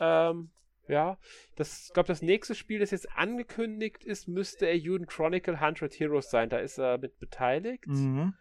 Ähm, 0.00 0.50
ja, 0.88 1.18
das, 1.56 1.88
ich 1.88 1.92
glaube, 1.92 2.06
das 2.06 2.22
nächste 2.22 2.54
Spiel, 2.54 2.80
das 2.80 2.90
jetzt 2.90 3.10
angekündigt 3.14 4.02
ist, 4.02 4.28
müsste 4.28 4.70
Juden 4.70 5.06
Chronicle 5.06 5.56
100 5.56 5.92
Heroes 6.00 6.30
sein. 6.30 6.48
Da 6.48 6.56
ist 6.56 6.78
er 6.78 6.96
mit 6.96 7.18
beteiligt. 7.18 7.86
Mhm. 7.86 8.34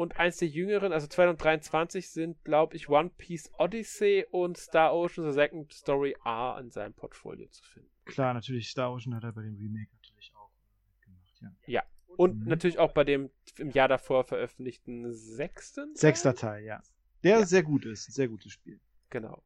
Und 0.00 0.18
eins 0.18 0.38
der 0.38 0.48
jüngeren, 0.48 0.94
also 0.94 1.06
2023, 1.06 2.08
sind, 2.08 2.42
glaube 2.42 2.74
ich, 2.74 2.88
One 2.88 3.10
Piece 3.18 3.50
Odyssey 3.58 4.24
und 4.30 4.56
Star 4.56 4.94
Ocean 4.94 5.26
The 5.26 5.34
Second 5.34 5.74
Story 5.74 6.16
A 6.24 6.58
in 6.58 6.70
seinem 6.70 6.94
Portfolio 6.94 7.46
zu 7.48 7.62
finden. 7.62 7.90
Klar, 8.06 8.32
natürlich, 8.32 8.70
Star 8.70 8.90
Ocean 8.90 9.14
hat 9.14 9.24
er 9.24 9.32
bei 9.32 9.42
dem 9.42 9.56
Remake 9.56 9.90
natürlich 9.92 10.32
auch 10.34 10.50
gemacht, 11.04 11.38
ja. 11.42 11.50
Ja. 11.66 11.82
Und 12.16 12.38
mhm. 12.38 12.48
natürlich 12.48 12.78
auch 12.78 12.92
bei 12.92 13.04
dem 13.04 13.28
im 13.58 13.72
Jahr 13.72 13.88
davor 13.88 14.24
veröffentlichten 14.24 15.12
sechsten. 15.12 15.92
Teil? 15.92 15.96
Sechster 15.96 16.34
Teil, 16.34 16.64
ja. 16.64 16.80
Der 17.22 17.40
ja. 17.40 17.44
sehr 17.44 17.62
gut 17.62 17.84
ist, 17.84 18.08
ein 18.08 18.12
sehr 18.12 18.28
gutes 18.28 18.52
Spiel. 18.52 18.80
Genau. 19.10 19.44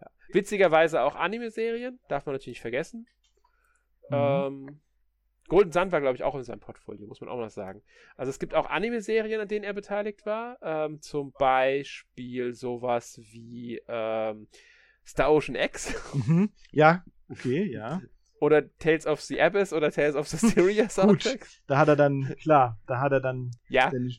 Ja. 0.00 0.08
Witzigerweise 0.32 1.02
auch 1.02 1.14
Anime-Serien, 1.14 2.00
darf 2.08 2.26
man 2.26 2.34
natürlich 2.34 2.56
nicht 2.56 2.62
vergessen. 2.62 3.06
Mhm. 4.10 4.16
Ähm, 4.16 4.80
Golden 5.48 5.72
Sun 5.72 5.92
war, 5.92 6.00
glaube 6.00 6.16
ich, 6.16 6.24
auch 6.24 6.34
in 6.34 6.42
seinem 6.42 6.60
Portfolio, 6.60 7.06
muss 7.06 7.20
man 7.20 7.28
auch 7.28 7.38
noch 7.38 7.50
sagen. 7.50 7.82
Also 8.16 8.30
es 8.30 8.38
gibt 8.38 8.54
auch 8.54 8.68
Anime-Serien, 8.68 9.40
an 9.40 9.48
denen 9.48 9.64
er 9.64 9.74
beteiligt 9.74 10.24
war. 10.24 10.58
Ähm, 10.62 11.00
zum 11.00 11.32
Beispiel 11.32 12.54
sowas 12.54 13.20
wie 13.30 13.80
ähm, 13.88 14.48
Star 15.06 15.32
Ocean 15.32 15.56
X. 15.56 15.94
Mhm. 16.14 16.50
Ja, 16.70 17.04
okay, 17.28 17.64
ja. 17.70 18.00
Oder 18.40 18.68
Tales 18.78 19.06
of 19.06 19.20
the 19.20 19.40
Abyss 19.40 19.72
oder 19.72 19.90
Tales 19.90 20.16
of 20.16 20.28
the 20.28 20.36
Syria 20.36 20.88
Soundtrack. 20.88 21.46
da 21.66 21.78
hat 21.78 21.88
er 21.88 21.96
dann, 21.96 22.34
klar, 22.40 22.78
da 22.86 23.00
hat 23.00 23.12
er 23.12 23.20
dann 23.20 23.50
ja. 23.68 23.90
seine 23.90 24.10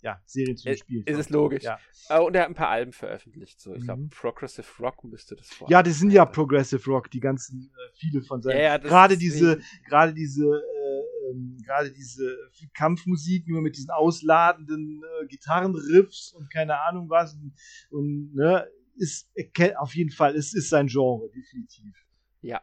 ja, 0.00 0.20
Serien 0.24 0.56
zu 0.56 0.72
spielen. 0.74 1.04
Ist 1.06 1.18
es 1.18 1.30
logisch. 1.30 1.64
Ja. 1.64 1.78
Uh, 2.10 2.26
und 2.26 2.34
er 2.34 2.42
hat 2.42 2.48
ein 2.48 2.54
paar 2.54 2.68
Alben 2.68 2.92
veröffentlicht. 2.92 3.60
So. 3.60 3.74
Ich 3.74 3.84
glaube, 3.84 4.02
mhm. 4.02 4.10
Progressive 4.10 4.66
Rock 4.80 5.04
müsste 5.04 5.34
das 5.36 5.48
vor. 5.48 5.68
Ja, 5.70 5.82
das 5.82 5.98
sind 5.98 6.10
ja 6.10 6.24
Progressive 6.24 6.84
Rock, 6.90 7.10
die 7.10 7.20
ganzen, 7.20 7.72
äh, 7.74 7.96
viele 7.96 8.22
von 8.22 8.40
seinen. 8.40 8.58
Ja, 8.58 8.62
ja, 8.62 8.78
gerade 8.78 9.16
diese, 9.16 9.60
gerade 9.88 10.14
diese, 10.14 10.44
äh, 10.44 11.30
ähm, 11.30 11.58
gerade 11.64 11.90
diese 11.90 12.36
Kampfmusik, 12.74 13.48
nur 13.48 13.60
mit 13.60 13.76
diesen 13.76 13.90
ausladenden 13.90 15.02
äh, 15.02 15.26
Gitarrenriffs 15.26 16.32
und 16.32 16.50
keine 16.52 16.80
Ahnung 16.82 17.10
was. 17.10 17.34
Und, 17.34 17.54
und 17.90 18.34
ne, 18.34 18.68
ist 18.96 19.28
auf 19.76 19.94
jeden 19.94 20.10
Fall, 20.10 20.36
es 20.36 20.54
ist 20.54 20.70
sein 20.70 20.86
Genre, 20.86 21.28
definitiv. 21.30 21.94
Ja. 22.40 22.62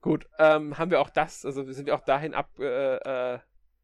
Gut, 0.00 0.26
ähm, 0.38 0.78
haben 0.78 0.90
wir 0.90 1.00
auch 1.00 1.10
das, 1.10 1.44
also 1.44 1.70
sind 1.72 1.86
wir 1.86 1.94
auch 1.94 2.04
dahin 2.04 2.32
ab, 2.32 2.58
äh, 2.58 3.34
äh 3.34 3.38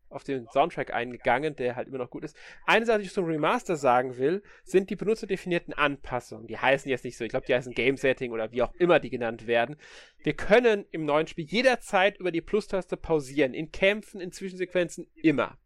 auf 0.08 0.24
den 0.24 0.46
Soundtrack 0.48 0.92
eingegangen, 0.92 1.56
der 1.56 1.76
halt 1.76 1.88
immer 1.88 1.98
noch 1.98 2.10
gut 2.10 2.24
ist. 2.24 2.36
Eine 2.64 2.86
Sache, 2.86 3.00
die 3.00 3.06
ich 3.06 3.12
zum 3.12 3.24
Remaster 3.24 3.76
sagen 3.76 4.16
will, 4.18 4.42
sind 4.64 4.90
die 4.90 4.96
benutzerdefinierten 4.96 5.74
Anpassungen. 5.74 6.46
Die 6.46 6.58
heißen 6.58 6.88
jetzt 6.88 7.04
nicht 7.04 7.16
so, 7.16 7.24
ich 7.24 7.30
glaube, 7.30 7.46
die 7.46 7.54
heißen 7.54 7.72
Game 7.72 7.96
Setting 7.96 8.32
oder 8.32 8.52
wie 8.52 8.62
auch 8.62 8.72
immer 8.74 9.00
die 9.00 9.10
genannt 9.10 9.46
werden. 9.46 9.76
Wir 10.22 10.34
können 10.34 10.84
im 10.90 11.04
neuen 11.04 11.26
Spiel 11.26 11.44
jederzeit 11.44 12.18
über 12.18 12.32
die 12.32 12.40
Plus-Taste 12.40 12.96
pausieren. 12.96 13.54
In 13.54 13.72
Kämpfen, 13.72 14.20
in 14.20 14.32
Zwischensequenzen, 14.32 15.08
immer. 15.14 15.58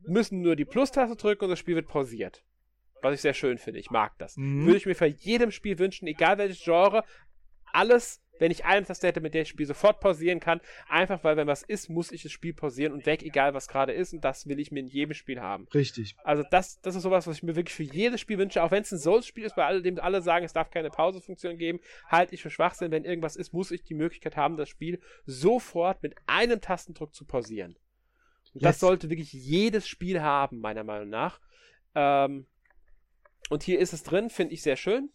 Wir 0.00 0.10
müssen 0.10 0.40
nur 0.40 0.56
die 0.56 0.64
Plus-Taste 0.64 1.16
drücken 1.16 1.44
und 1.44 1.50
das 1.50 1.58
Spiel 1.58 1.76
wird 1.76 1.88
pausiert. 1.88 2.44
Was 3.02 3.14
ich 3.14 3.20
sehr 3.20 3.34
schön 3.34 3.58
finde. 3.58 3.80
Ich 3.80 3.90
mag 3.90 4.16
das. 4.18 4.36
Mhm. 4.36 4.64
Würde 4.64 4.78
ich 4.78 4.86
mir 4.86 4.94
für 4.94 5.06
jedem 5.06 5.50
Spiel 5.50 5.78
wünschen, 5.78 6.06
egal 6.06 6.38
welches 6.38 6.64
Genre, 6.64 7.04
alles 7.72 8.23
wenn 8.38 8.50
ich 8.50 8.64
eine 8.64 8.84
Taste 8.84 9.06
hätte, 9.06 9.20
mit 9.20 9.34
der 9.34 9.42
ich 9.42 9.48
das 9.48 9.52
Spiel 9.52 9.66
sofort 9.66 10.00
pausieren 10.00 10.40
kann. 10.40 10.60
Einfach 10.88 11.22
weil, 11.24 11.36
wenn 11.36 11.46
was 11.46 11.62
ist, 11.62 11.88
muss 11.88 12.12
ich 12.12 12.22
das 12.22 12.32
Spiel 12.32 12.54
pausieren 12.54 12.92
und 12.92 13.06
weg, 13.06 13.22
egal 13.22 13.54
was 13.54 13.68
gerade 13.68 13.92
ist. 13.92 14.12
Und 14.12 14.24
das 14.24 14.46
will 14.48 14.58
ich 14.58 14.72
mir 14.72 14.80
in 14.80 14.88
jedem 14.88 15.14
Spiel 15.14 15.40
haben. 15.40 15.66
Richtig. 15.74 16.16
Also 16.24 16.42
das, 16.50 16.80
das 16.80 16.94
ist 16.94 17.02
sowas, 17.02 17.26
was 17.26 17.36
ich 17.36 17.42
mir 17.42 17.56
wirklich 17.56 17.74
für 17.74 17.82
jedes 17.82 18.20
Spiel 18.20 18.38
wünsche. 18.38 18.62
Auch 18.62 18.70
wenn 18.70 18.82
es 18.82 18.92
ein 18.92 18.98
Souls-Spiel 18.98 19.44
ist, 19.44 19.56
bei 19.56 19.64
all 19.64 19.82
dem 19.82 19.98
alle 19.98 20.22
sagen, 20.22 20.44
es 20.44 20.52
darf 20.52 20.70
keine 20.70 20.90
Pausefunktion 20.90 21.58
geben, 21.58 21.80
halte 22.08 22.34
ich 22.34 22.42
für 22.42 22.50
Schwachsinn. 22.50 22.90
Wenn 22.90 23.04
irgendwas 23.04 23.36
ist, 23.36 23.52
muss 23.52 23.70
ich 23.70 23.84
die 23.84 23.94
Möglichkeit 23.94 24.36
haben, 24.36 24.56
das 24.56 24.68
Spiel 24.68 25.00
sofort 25.26 26.02
mit 26.02 26.14
einem 26.26 26.60
Tastendruck 26.60 27.14
zu 27.14 27.24
pausieren. 27.24 27.76
Und 28.52 28.62
yes. 28.62 28.70
das 28.70 28.80
sollte 28.80 29.10
wirklich 29.10 29.32
jedes 29.32 29.88
Spiel 29.88 30.22
haben, 30.22 30.60
meiner 30.60 30.84
Meinung 30.84 31.08
nach. 31.08 31.40
Ähm, 31.94 32.46
und 33.50 33.62
hier 33.62 33.78
ist 33.78 33.92
es 33.92 34.02
drin, 34.02 34.30
finde 34.30 34.54
ich 34.54 34.62
sehr 34.62 34.76
schön. 34.76 35.10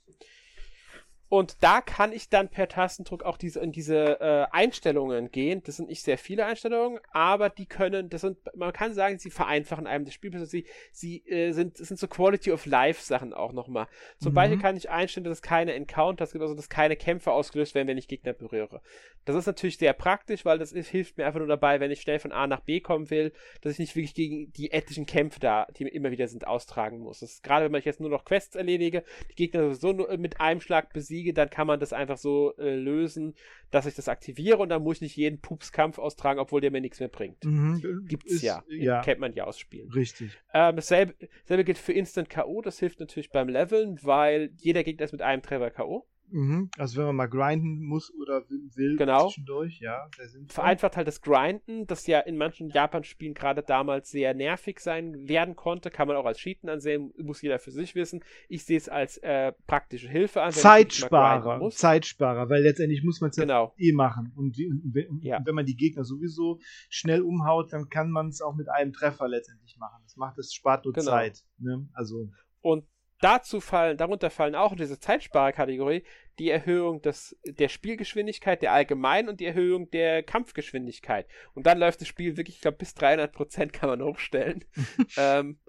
Und 1.29 1.63
da 1.63 1.79
kann 1.81 2.11
ich 2.11 2.29
dann 2.29 2.49
per 2.49 2.67
Tastendruck 2.67 3.21
auch 3.23 3.37
diese, 3.37 3.59
in 3.59 3.71
diese 3.71 4.19
äh, 4.19 4.47
Einstellungen 4.51 5.29
gehen. 5.29 5.61
Das 5.63 5.77
sind 5.77 5.87
nicht 5.87 6.01
sehr 6.01 6.17
viele 6.17 6.45
Einstellungen, 6.45 6.99
aber 7.11 7.49
die 7.49 7.67
können, 7.67 8.09
das 8.09 8.21
sind, 8.21 8.37
man 8.55 8.73
kann 8.73 8.95
sagen, 8.95 9.19
sie 9.19 9.29
vereinfachen 9.29 9.85
einem 9.85 10.05
das 10.05 10.15
Spiel. 10.15 10.33
Also 10.33 10.45
sie, 10.45 10.65
sie 10.91 11.23
äh, 11.27 11.51
sind, 11.51 11.77
sind 11.77 11.99
so 11.99 12.07
Quality 12.07 12.51
of 12.51 12.65
Life 12.65 13.03
Sachen 13.03 13.35
auch 13.35 13.53
nochmal. 13.53 13.87
Zum 14.17 14.31
mhm. 14.31 14.35
Beispiel 14.35 14.59
kann 14.59 14.75
ich 14.75 14.89
einstellen, 14.89 15.23
dass 15.23 15.37
es 15.37 15.41
keine 15.43 15.73
Encounters 15.73 16.31
gibt, 16.31 16.41
also 16.41 16.55
dass 16.55 16.67
keine 16.67 16.95
Kämpfe 16.95 17.31
ausgelöst 17.31 17.75
werden, 17.75 17.87
wenn 17.87 17.99
ich 17.99 18.07
Gegner 18.07 18.33
berühre. 18.33 18.81
Das 19.25 19.35
ist 19.35 19.45
natürlich 19.45 19.77
sehr 19.77 19.93
praktisch, 19.93 20.45
weil 20.45 20.57
das 20.57 20.71
ist, 20.71 20.87
hilft 20.87 21.19
mir 21.19 21.27
einfach 21.27 21.39
nur 21.39 21.47
dabei, 21.47 21.79
wenn 21.79 21.91
ich 21.91 22.01
schnell 22.01 22.17
von 22.17 22.31
A 22.31 22.47
nach 22.47 22.61
B 22.61 22.79
kommen 22.79 23.11
will, 23.11 23.33
dass 23.61 23.73
ich 23.73 23.79
nicht 23.79 23.95
wirklich 23.95 24.15
gegen 24.15 24.51
die 24.53 24.71
etlichen 24.71 25.05
Kämpfe 25.05 25.39
da, 25.39 25.67
die 25.77 25.83
immer 25.83 26.09
wieder 26.09 26.27
sind, 26.27 26.47
austragen 26.47 26.97
muss. 26.97 27.19
Das 27.19 27.33
ist, 27.33 27.43
gerade 27.43 27.71
wenn 27.71 27.77
ich 27.77 27.85
jetzt 27.85 27.99
nur 27.99 28.09
noch 28.09 28.25
Quests 28.25 28.55
erledige, 28.55 29.03
die 29.29 29.35
Gegner 29.35 29.75
so 29.75 29.93
nur 29.93 30.17
mit 30.17 30.41
einem 30.41 30.61
Schlag 30.61 30.91
besiegen, 30.93 31.18
besiege, 31.19 31.33
dann 31.33 31.49
kann 31.49 31.67
man 31.67 31.79
das 31.79 31.93
einfach 31.93 32.17
so 32.17 32.55
äh, 32.57 32.75
lösen, 32.75 33.35
dass 33.71 33.85
ich 33.85 33.95
das 33.95 34.07
aktiviere 34.07 34.57
und 34.57 34.69
dann 34.69 34.81
muss 34.81 34.97
ich 34.97 35.01
nicht 35.01 35.17
jeden 35.17 35.39
Pupskampf 35.39 35.99
austragen, 35.99 36.39
obwohl 36.39 36.61
der 36.61 36.71
mir 36.71 36.81
nichts 36.81 36.99
mehr 36.99 37.09
bringt. 37.09 37.43
Mhm, 37.43 38.05
Gibt's 38.07 38.33
ist, 38.33 38.41
ja. 38.41 38.63
ja. 38.69 39.01
Kennt 39.01 39.19
man 39.19 39.33
ja 39.33 39.43
aus 39.45 39.59
Spielen. 39.59 39.91
Richtig. 39.91 40.31
Ähm, 40.53 40.75
dasselbe, 40.75 41.15
dasselbe 41.43 41.63
gilt 41.63 41.77
für 41.77 41.93
Instant 41.93 42.29
K.O., 42.29 42.61
das 42.61 42.79
hilft 42.79 42.99
natürlich 42.99 43.29
beim 43.29 43.49
Leveln, 43.49 43.99
weil 44.03 44.51
jeder 44.57 44.83
Gegner 44.83 45.05
ist 45.05 45.11
mit 45.11 45.21
einem 45.21 45.41
Treffer 45.41 45.71
K.O. 45.71 46.07
Mhm. 46.31 46.69
Also 46.77 46.97
wenn 46.97 47.07
man 47.07 47.15
mal 47.15 47.27
grinden 47.27 47.83
muss 47.83 48.13
oder 48.15 48.43
will 48.49 48.97
genau. 48.97 49.27
zwischendurch, 49.27 49.79
ja, 49.79 50.07
sehr 50.15 50.29
sinnvoll. 50.29 50.53
Vereinfacht 50.53 50.97
halt 50.97 51.07
das 51.07 51.21
Grinden, 51.21 51.87
das 51.87 52.05
ja 52.07 52.19
in 52.19 52.37
manchen 52.37 52.69
Japan-Spielen 52.69 53.33
gerade 53.33 53.63
damals 53.63 54.09
sehr 54.09 54.33
nervig 54.33 54.79
sein 54.79 55.27
werden 55.27 55.55
konnte, 55.55 55.89
kann 55.89 56.07
man 56.07 56.17
auch 56.17 56.25
als 56.25 56.37
Cheaten 56.37 56.69
ansehen, 56.69 57.13
muss 57.17 57.41
jeder 57.41 57.59
für 57.59 57.71
sich 57.71 57.95
wissen. 57.95 58.23
Ich 58.47 58.65
sehe 58.65 58.77
es 58.77 58.89
als 58.89 59.17
äh, 59.17 59.53
praktische 59.67 60.09
Hilfe 60.09 60.41
an. 60.41 60.51
Zeitsparer, 60.51 61.69
Zeitsparer, 61.69 62.49
weil 62.49 62.63
letztendlich 62.63 63.03
muss 63.03 63.21
man 63.21 63.31
es 63.31 63.35
genau. 63.35 63.73
ja 63.77 63.89
eh 63.89 63.91
machen. 63.91 64.31
Und, 64.35 64.57
und, 64.57 65.09
und, 65.09 65.23
ja. 65.23 65.39
wenn 65.43 65.55
man 65.55 65.65
die 65.65 65.75
Gegner 65.75 66.03
sowieso 66.03 66.59
schnell 66.89 67.21
umhaut, 67.21 67.73
dann 67.73 67.89
kann 67.89 68.11
man 68.11 68.27
es 68.27 68.41
auch 68.41 68.55
mit 68.55 68.69
einem 68.69 68.93
Treffer 68.93 69.27
letztendlich 69.27 69.77
machen. 69.77 69.99
Das 70.03 70.15
macht 70.15 70.37
es 70.37 70.53
spart 70.53 70.85
nur 70.85 70.93
genau. 70.93 71.11
Zeit. 71.11 71.43
Ne? 71.57 71.87
Also 71.93 72.29
und 72.61 72.85
dazu 73.21 73.61
fallen, 73.61 73.97
darunter 73.97 74.29
fallen 74.29 74.55
auch 74.55 74.75
diese 74.75 74.99
Zeitsparerkategorie 74.99 76.03
die 76.39 76.49
Erhöhung 76.49 77.01
des, 77.01 77.37
der 77.45 77.67
Spielgeschwindigkeit, 77.67 78.61
der 78.61 78.71
allgemein 78.71 79.27
und 79.27 79.41
die 79.41 79.45
Erhöhung 79.45 79.91
der 79.91 80.23
Kampfgeschwindigkeit. 80.23 81.27
Und 81.53 81.67
dann 81.67 81.77
läuft 81.77 82.01
das 82.01 82.07
Spiel 82.07 82.37
wirklich, 82.37 82.55
ich 82.55 82.61
glaube, 82.61 82.77
bis 82.77 82.93
300 82.95 83.31
Prozent 83.31 83.73
kann 83.73 83.89
man 83.89 84.01
hochstellen. 84.01 84.63
ähm, 85.17 85.59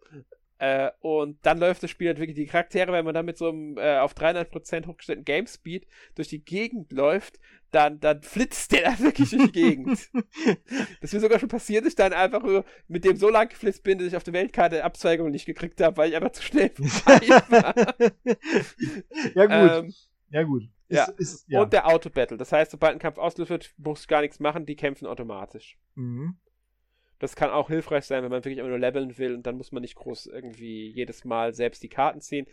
äh, 0.60 0.90
und 1.00 1.38
dann 1.40 1.58
läuft 1.58 1.82
das 1.82 1.90
Spiel 1.90 2.08
halt 2.08 2.18
wirklich 2.18 2.36
die 2.36 2.44
Charaktere, 2.44 2.92
wenn 2.92 3.06
man 3.06 3.14
dann 3.14 3.24
mit 3.24 3.38
so 3.38 3.48
einem 3.48 3.78
äh, 3.78 3.96
auf 3.96 4.12
300% 4.12 4.86
hochgestellten 4.86 5.24
Game 5.24 5.46
Speed 5.46 5.86
durch 6.16 6.28
die 6.28 6.44
Gegend 6.44 6.92
läuft, 6.92 7.40
dann, 7.70 7.98
dann 7.98 8.22
flitzt 8.22 8.72
der 8.72 8.82
da 8.82 8.98
wirklich 9.02 9.30
durch 9.30 9.44
die 9.44 9.52
Gegend. 9.52 9.88
das 11.00 11.04
ist 11.04 11.14
mir 11.14 11.20
sogar 11.20 11.38
schon 11.38 11.48
passiert, 11.48 11.86
dass 11.86 11.92
ich 11.92 11.96
dann 11.96 12.12
einfach 12.12 12.42
mit 12.88 13.06
dem 13.06 13.16
so 13.16 13.30
lang 13.30 13.48
geflitzt 13.48 13.84
bin, 13.84 13.96
dass 13.96 14.08
ich 14.08 14.16
auf 14.16 14.22
der 14.22 14.34
Weltkarte 14.34 14.84
Abzweigung 14.84 15.30
nicht 15.30 15.46
gekriegt 15.46 15.80
habe, 15.80 15.96
weil 15.96 16.10
ich 16.10 16.16
einfach 16.16 16.32
zu 16.32 16.42
schnell 16.42 16.70
war. 16.78 17.84
ja, 19.34 19.46
gut. 19.46 19.84
Ähm, 19.86 19.94
ja, 20.28 20.42
gut. 20.42 20.64
Ist, 20.88 20.96
ja. 20.98 21.04
Ist, 21.16 21.48
ja. 21.48 21.62
Und 21.62 21.72
der 21.72 21.88
Auto-Battle. 21.88 22.36
Das 22.36 22.52
heißt, 22.52 22.72
sobald 22.72 22.92
ein 22.92 22.98
Kampf 22.98 23.16
ausgelöst 23.16 23.50
wird, 23.50 23.74
musst 23.78 24.04
du 24.04 24.08
gar 24.08 24.20
nichts 24.20 24.40
machen, 24.40 24.66
die 24.66 24.76
kämpfen 24.76 25.06
automatisch. 25.06 25.78
Mhm. 25.94 26.36
Das 27.20 27.36
kann 27.36 27.50
auch 27.50 27.68
hilfreich 27.68 28.06
sein, 28.06 28.24
wenn 28.24 28.30
man 28.30 28.44
wirklich 28.44 28.58
immer 28.58 28.68
nur 28.68 28.78
leveln 28.78 29.16
will 29.18 29.34
und 29.34 29.46
dann 29.46 29.56
muss 29.56 29.70
man 29.70 29.82
nicht 29.82 29.94
groß 29.94 30.26
irgendwie 30.26 30.88
jedes 30.88 31.24
Mal 31.24 31.54
selbst 31.54 31.82
die 31.82 31.88
Karten 31.88 32.20
ziehen. 32.20 32.46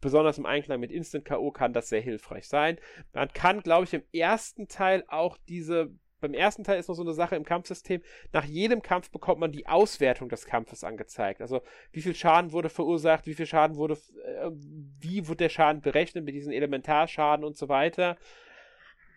Besonders 0.00 0.38
im 0.38 0.46
Einklang 0.46 0.78
mit 0.78 0.92
Instant 0.92 1.24
K.O. 1.24 1.50
kann 1.50 1.72
das 1.72 1.88
sehr 1.88 2.00
hilfreich 2.00 2.46
sein. 2.46 2.78
Man 3.12 3.32
kann, 3.32 3.62
glaube 3.62 3.84
ich, 3.84 3.94
im 3.94 4.04
ersten 4.12 4.68
Teil 4.68 5.04
auch 5.08 5.36
diese 5.48 5.90
beim 6.20 6.34
ersten 6.34 6.64
Teil 6.64 6.78
ist 6.78 6.88
noch 6.88 6.94
so 6.94 7.02
eine 7.02 7.14
Sache 7.14 7.34
im 7.34 7.44
Kampfsystem. 7.44 8.02
Nach 8.32 8.44
jedem 8.44 8.82
Kampf 8.82 9.10
bekommt 9.10 9.40
man 9.40 9.52
die 9.52 9.66
Auswertung 9.66 10.28
des 10.28 10.44
Kampfes 10.44 10.84
angezeigt. 10.84 11.40
Also 11.40 11.62
wie 11.92 12.02
viel 12.02 12.14
Schaden 12.14 12.52
wurde 12.52 12.68
verursacht, 12.68 13.26
wie 13.26 13.32
viel 13.32 13.46
Schaden 13.46 13.76
wurde, 13.76 13.94
äh, 13.94 14.50
wie 14.52 15.26
wurde 15.28 15.38
der 15.38 15.48
Schaden 15.48 15.80
berechnet 15.80 16.26
mit 16.26 16.34
diesen 16.34 16.52
Elementarschaden 16.52 17.42
und 17.42 17.56
so 17.56 17.70
weiter 17.70 18.18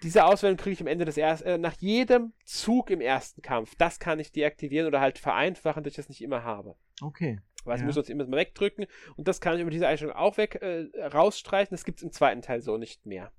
diese 0.04 0.26
Auswählung 0.26 0.58
kriege 0.58 0.74
ich 0.74 0.82
am 0.82 0.88
Ende 0.88 1.06
des 1.06 1.18
ersten, 1.18 1.48
äh, 1.48 1.58
nach 1.58 1.74
jedem 1.80 2.34
Zug 2.44 2.90
im 2.90 3.02
ersten 3.02 3.42
Kampf. 3.42 3.76
Das 3.76 4.00
kann 4.00 4.20
ich 4.20 4.32
deaktivieren 4.32 4.88
oder 4.88 5.02
halt 5.02 5.18
vereinfachen, 5.18 5.84
dass 5.84 5.92
ich 5.92 5.98
das 5.98 6.10
nicht 6.10 6.22
immer 6.22 6.44
habe. 6.44 6.76
Okay. 7.02 7.40
Weil 7.64 7.78
ja. 7.78 7.82
ich 7.82 7.86
muss 7.86 7.98
uns 7.98 8.10
immer 8.10 8.26
mal 8.26 8.38
wegdrücken 8.38 8.86
und 9.16 9.28
das 9.28 9.40
kann 9.40 9.56
ich 9.56 9.62
über 9.62 9.72
diese 9.72 9.88
Einstellung 9.88 10.16
auch 10.16 10.38
weg 10.38 10.56
äh, 10.62 10.90
rausstreichen. 11.00 11.74
Das 11.74 11.86
gibt 11.86 12.00
es 12.00 12.04
im 12.04 12.12
zweiten 12.12 12.42
Teil 12.42 12.62
so 12.62 12.78
nicht 12.78 13.06
mehr. 13.06 13.32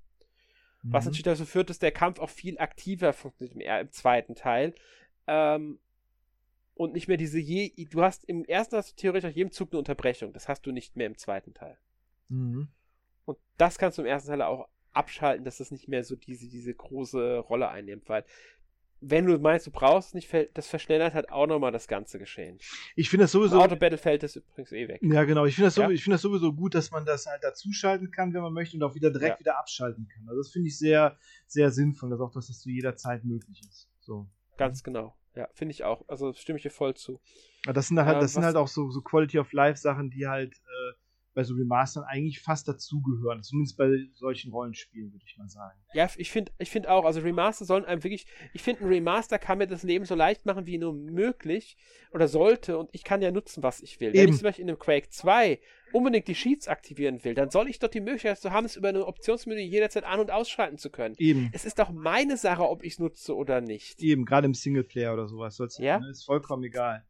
Mhm. 0.81 0.93
Was 0.93 1.05
natürlich 1.05 1.23
dazu 1.23 1.45
führt, 1.45 1.69
dass 1.69 1.79
der 1.79 1.91
Kampf 1.91 2.19
auch 2.19 2.29
viel 2.29 2.57
aktiver 2.57 3.13
funktioniert 3.13 3.55
im, 3.55 3.61
im 3.61 3.91
zweiten 3.91 4.35
Teil. 4.35 4.73
Ähm, 5.27 5.79
und 6.73 6.93
nicht 6.93 7.07
mehr 7.07 7.17
diese 7.17 7.39
je. 7.39 7.71
Du 7.89 8.01
hast 8.01 8.25
im 8.25 8.43
ersten 8.43 8.75
hast 8.75 8.91
du 8.91 8.95
theoretisch 8.95 9.29
nach 9.29 9.35
jedem 9.35 9.51
Zug 9.51 9.71
eine 9.71 9.79
Unterbrechung. 9.79 10.33
Das 10.33 10.49
hast 10.49 10.65
du 10.65 10.71
nicht 10.71 10.95
mehr 10.97 11.07
im 11.07 11.17
zweiten 11.17 11.53
Teil. 11.53 11.77
Mhm. 12.27 12.67
Und 13.23 13.37
das 13.57 13.77
kannst 13.77 13.97
du 13.97 14.01
im 14.01 14.07
ersten 14.07 14.29
Teil 14.29 14.41
auch 14.41 14.67
abschalten, 14.95 15.45
dass 15.45 15.57
das 15.57 15.71
nicht 15.71 15.87
mehr 15.87 16.03
so 16.03 16.15
diese, 16.15 16.47
diese 16.47 16.73
große 16.73 17.37
Rolle 17.39 17.69
einnimmt, 17.69 18.07
weil 18.07 18.25
wenn 19.01 19.25
du 19.25 19.37
meinst, 19.37 19.67
du 19.67 19.71
brauchst 19.71 20.09
es 20.09 20.13
nicht, 20.13 20.33
das 20.53 20.67
verschnellert 20.67 21.13
halt 21.13 21.29
auch 21.29 21.47
nochmal 21.47 21.71
das 21.71 21.87
ganze 21.87 22.17
Geschehen. 22.17 22.57
Ich 22.95 23.09
finde 23.09 23.25
das 23.25 23.33
sowieso. 23.33 23.61
Auto 23.61 23.75
Battlefeld 23.75 24.23
ist 24.23 24.37
übrigens 24.37 24.71
eh 24.71 24.87
weg. 24.87 24.99
Ja, 25.03 25.25
genau. 25.25 25.45
Ich 25.45 25.55
finde 25.55 25.67
das, 25.67 25.75
ja? 25.75 25.87
find 25.87 26.13
das 26.13 26.21
sowieso 26.21 26.53
gut, 26.53 26.73
dass 26.73 26.91
man 26.91 27.05
das 27.05 27.25
halt 27.25 27.43
dazuschalten 27.43 28.09
kann, 28.09 28.33
wenn 28.33 28.41
man 28.41 28.53
möchte, 28.53 28.77
und 28.77 28.83
auch 28.83 28.95
wieder 28.95 29.11
direkt 29.11 29.35
ja. 29.35 29.39
wieder 29.39 29.59
abschalten 29.59 30.07
kann. 30.07 30.27
Also 30.27 30.39
das 30.41 30.51
finde 30.51 30.69
ich 30.69 30.77
sehr, 30.77 31.17
sehr 31.45 31.71
sinnvoll, 31.71 32.09
dass 32.09 32.19
auch 32.19 32.31
dass 32.31 32.47
das 32.47 32.59
zu 32.59 32.69
jeder 32.69 32.95
Zeit 32.95 33.25
möglich 33.25 33.61
ist. 33.69 33.89
So. 33.99 34.27
Ganz 34.57 34.83
genau. 34.83 35.15
Ja, 35.35 35.49
finde 35.53 35.73
ich 35.73 35.83
auch. 35.83 36.07
Also 36.07 36.33
stimme 36.33 36.57
ich 36.57 36.63
dir 36.63 36.71
voll 36.71 36.95
zu. 36.95 37.19
Ja, 37.65 37.73
das 37.73 37.89
sind 37.89 37.99
halt, 37.99 38.21
das 38.21 38.31
äh, 38.31 38.35
sind 38.35 38.45
halt 38.45 38.55
auch 38.55 38.69
so, 38.69 38.89
so 38.89 39.01
Quality 39.01 39.39
of 39.39 39.51
Life 39.51 39.77
Sachen, 39.77 40.09
die 40.09 40.27
halt 40.27 40.53
äh, 40.53 40.93
bei 41.35 41.43
so 41.43 41.53
Remastern 41.53 42.05
eigentlich 42.05 42.39
fast 42.39 42.67
dazugehören. 42.67 43.43
Zumindest 43.43 43.77
bei 43.77 43.89
solchen 44.13 44.51
Rollenspielen, 44.51 45.11
würde 45.11 45.25
ich 45.27 45.37
mal 45.37 45.49
sagen. 45.49 45.77
Ja, 45.93 46.09
ich 46.15 46.31
finde 46.31 46.53
ich 46.57 46.69
find 46.71 46.87
auch, 46.87 47.03
also 47.03 47.19
Remaster 47.19 47.65
sollen 47.65 47.83
einem 47.83 48.03
wirklich, 48.03 48.25
ich 48.53 48.63
finde, 48.63 48.83
ein 48.83 48.87
Remaster 48.87 49.37
kann 49.37 49.57
mir 49.57 49.67
das 49.67 49.83
Leben 49.83 50.05
so 50.05 50.15
leicht 50.15 50.45
machen 50.45 50.65
wie 50.65 50.77
nur 50.77 50.93
möglich 50.93 51.77
oder 52.13 52.29
sollte 52.29 52.77
und 52.77 52.89
ich 52.93 53.03
kann 53.03 53.21
ja 53.21 53.31
nutzen, 53.31 53.63
was 53.63 53.81
ich 53.81 53.99
will. 53.99 54.09
Eben. 54.09 54.19
Wenn 54.19 54.29
ich 54.29 54.37
zum 54.37 54.43
Beispiel 54.43 54.63
in 54.63 54.69
einem 54.69 54.79
Quake 54.79 55.09
2 55.09 55.59
unbedingt 55.91 56.27
die 56.29 56.35
Sheets 56.35 56.69
aktivieren 56.69 57.23
will, 57.25 57.35
dann 57.35 57.51
soll 57.51 57.67
ich 57.67 57.79
doch 57.79 57.89
die 57.89 58.01
Möglichkeit 58.01 58.39
zu 58.39 58.51
haben, 58.51 58.65
es 58.65 58.77
über 58.77 58.89
eine 58.89 59.05
Optionsmenü 59.05 59.59
jederzeit 59.59 60.05
an- 60.05 60.21
und 60.21 60.31
ausschalten 60.31 60.77
zu 60.77 60.89
können. 60.89 61.15
Eben. 61.17 61.49
Es 61.51 61.65
ist 61.65 61.79
doch 61.79 61.91
meine 61.91 62.37
Sache, 62.37 62.63
ob 62.63 62.83
ich 62.83 62.93
es 62.93 62.99
nutze 62.99 63.35
oder 63.35 63.59
nicht. 63.59 64.01
Eben, 64.01 64.23
gerade 64.23 64.45
im 64.45 64.53
Singleplayer 64.53 65.13
oder 65.13 65.27
sowas. 65.27 65.57
Ja. 65.79 65.99
Ne, 65.99 66.09
ist 66.09 66.23
vollkommen 66.23 66.63
egal. 66.63 67.05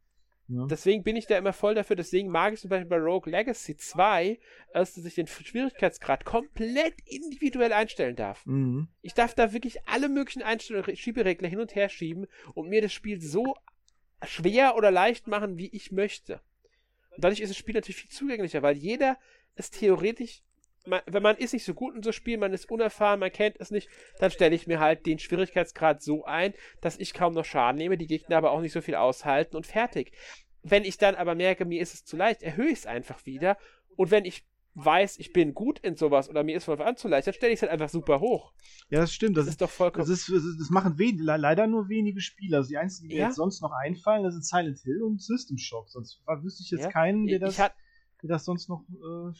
Ja. 0.48 0.66
Deswegen 0.66 1.02
bin 1.02 1.16
ich 1.16 1.26
da 1.26 1.36
immer 1.36 1.52
voll 1.52 1.74
dafür. 1.74 1.96
Deswegen 1.96 2.30
mag 2.30 2.54
ich 2.54 2.60
zum 2.60 2.70
Beispiel 2.70 2.88
bei 2.88 2.98
Rogue 2.98 3.30
Legacy 3.30 3.76
2, 3.76 4.38
dass 4.72 4.96
ich 4.96 5.14
den 5.14 5.26
Schwierigkeitsgrad 5.26 6.24
komplett 6.24 6.94
individuell 7.04 7.72
einstellen 7.72 8.16
darf. 8.16 8.46
Mhm. 8.46 8.88
Ich 9.02 9.14
darf 9.14 9.34
da 9.34 9.52
wirklich 9.52 9.86
alle 9.88 10.08
möglichen 10.08 10.42
Einstellungen, 10.42 10.96
Schieberegler 10.96 11.48
hin 11.48 11.60
und 11.60 11.74
her 11.74 11.88
schieben 11.88 12.26
und 12.54 12.68
mir 12.68 12.82
das 12.82 12.92
Spiel 12.92 13.20
so 13.20 13.56
schwer 14.24 14.76
oder 14.76 14.90
leicht 14.90 15.26
machen, 15.26 15.58
wie 15.58 15.68
ich 15.68 15.90
möchte. 15.90 16.40
Und 17.10 17.24
dadurch 17.24 17.40
ist 17.40 17.50
das 17.50 17.56
Spiel 17.56 17.74
natürlich 17.74 17.96
viel 17.96 18.10
zugänglicher, 18.10 18.62
weil 18.62 18.76
jeder 18.76 19.18
es 19.54 19.70
theoretisch 19.70 20.42
man, 20.86 21.00
wenn 21.06 21.22
man 21.22 21.36
ist 21.36 21.52
nicht 21.52 21.64
so 21.64 21.74
gut 21.74 21.94
in 21.94 22.02
so 22.02 22.12
Spielen, 22.12 22.40
man 22.40 22.52
ist 22.52 22.70
unerfahren, 22.70 23.20
man 23.20 23.32
kennt 23.32 23.56
es 23.58 23.70
nicht, 23.70 23.88
dann 24.18 24.30
stelle 24.30 24.54
ich 24.54 24.66
mir 24.66 24.80
halt 24.80 25.06
den 25.06 25.18
Schwierigkeitsgrad 25.18 26.02
so 26.02 26.24
ein, 26.24 26.54
dass 26.80 26.98
ich 26.98 27.14
kaum 27.14 27.34
noch 27.34 27.44
Schaden 27.44 27.78
nehme, 27.78 27.96
die 27.96 28.06
Gegner 28.06 28.36
aber 28.36 28.52
auch 28.52 28.60
nicht 28.60 28.72
so 28.72 28.80
viel 28.80 28.94
aushalten 28.94 29.56
und 29.56 29.66
fertig. 29.66 30.12
Wenn 30.62 30.84
ich 30.84 30.98
dann 30.98 31.14
aber 31.14 31.34
merke, 31.34 31.64
mir 31.64 31.80
ist 31.80 31.94
es 31.94 32.04
zu 32.04 32.16
leicht, 32.16 32.42
erhöhe 32.42 32.68
ich 32.68 32.80
es 32.80 32.86
einfach 32.86 33.24
wieder. 33.24 33.56
Und 33.96 34.10
wenn 34.10 34.24
ich 34.24 34.44
weiß, 34.76 35.18
ich 35.18 35.32
bin 35.32 35.54
gut 35.54 35.78
in 35.78 35.96
sowas 35.96 36.28
oder 36.28 36.44
mir 36.44 36.56
ist 36.56 36.64
von 36.64 36.80
an 36.80 36.96
zu 36.96 37.08
leicht, 37.08 37.26
dann 37.26 37.34
stelle 37.34 37.52
ich 37.52 37.58
es 37.58 37.62
halt 37.62 37.72
einfach 37.72 37.88
super 37.88 38.20
hoch. 38.20 38.52
Ja, 38.90 39.00
das 39.00 39.12
stimmt. 39.12 39.36
Das, 39.36 39.46
das 39.46 39.54
ist 39.54 39.62
doch 39.62 39.70
vollkommen. 39.70 40.06
Das, 40.06 40.10
ist, 40.10 40.30
das 40.30 40.70
machen 40.70 40.98
we 40.98 41.12
leider 41.16 41.66
nur 41.66 41.88
wenige 41.88 42.20
Spieler. 42.20 42.58
Also 42.58 42.68
die 42.68 42.76
einzigen, 42.76 43.08
die 43.08 43.16
ja? 43.16 43.24
mir 43.24 43.28
jetzt 43.28 43.36
sonst 43.36 43.62
noch 43.62 43.72
einfallen, 43.72 44.22
das 44.22 44.34
sind 44.34 44.44
Silent 44.44 44.78
Hill 44.80 45.02
und 45.02 45.22
System 45.22 45.56
Shock. 45.56 45.88
Sonst 45.88 46.22
wüsste 46.42 46.62
ich 46.62 46.70
jetzt 46.70 46.84
ja? 46.84 46.90
keinen, 46.90 47.26
der 47.26 47.38
das. 47.38 47.58
Ich, 47.58 47.64
der 48.22 48.28
das 48.28 48.44
sonst 48.44 48.68
noch 48.68 48.82
äh, 48.88 49.32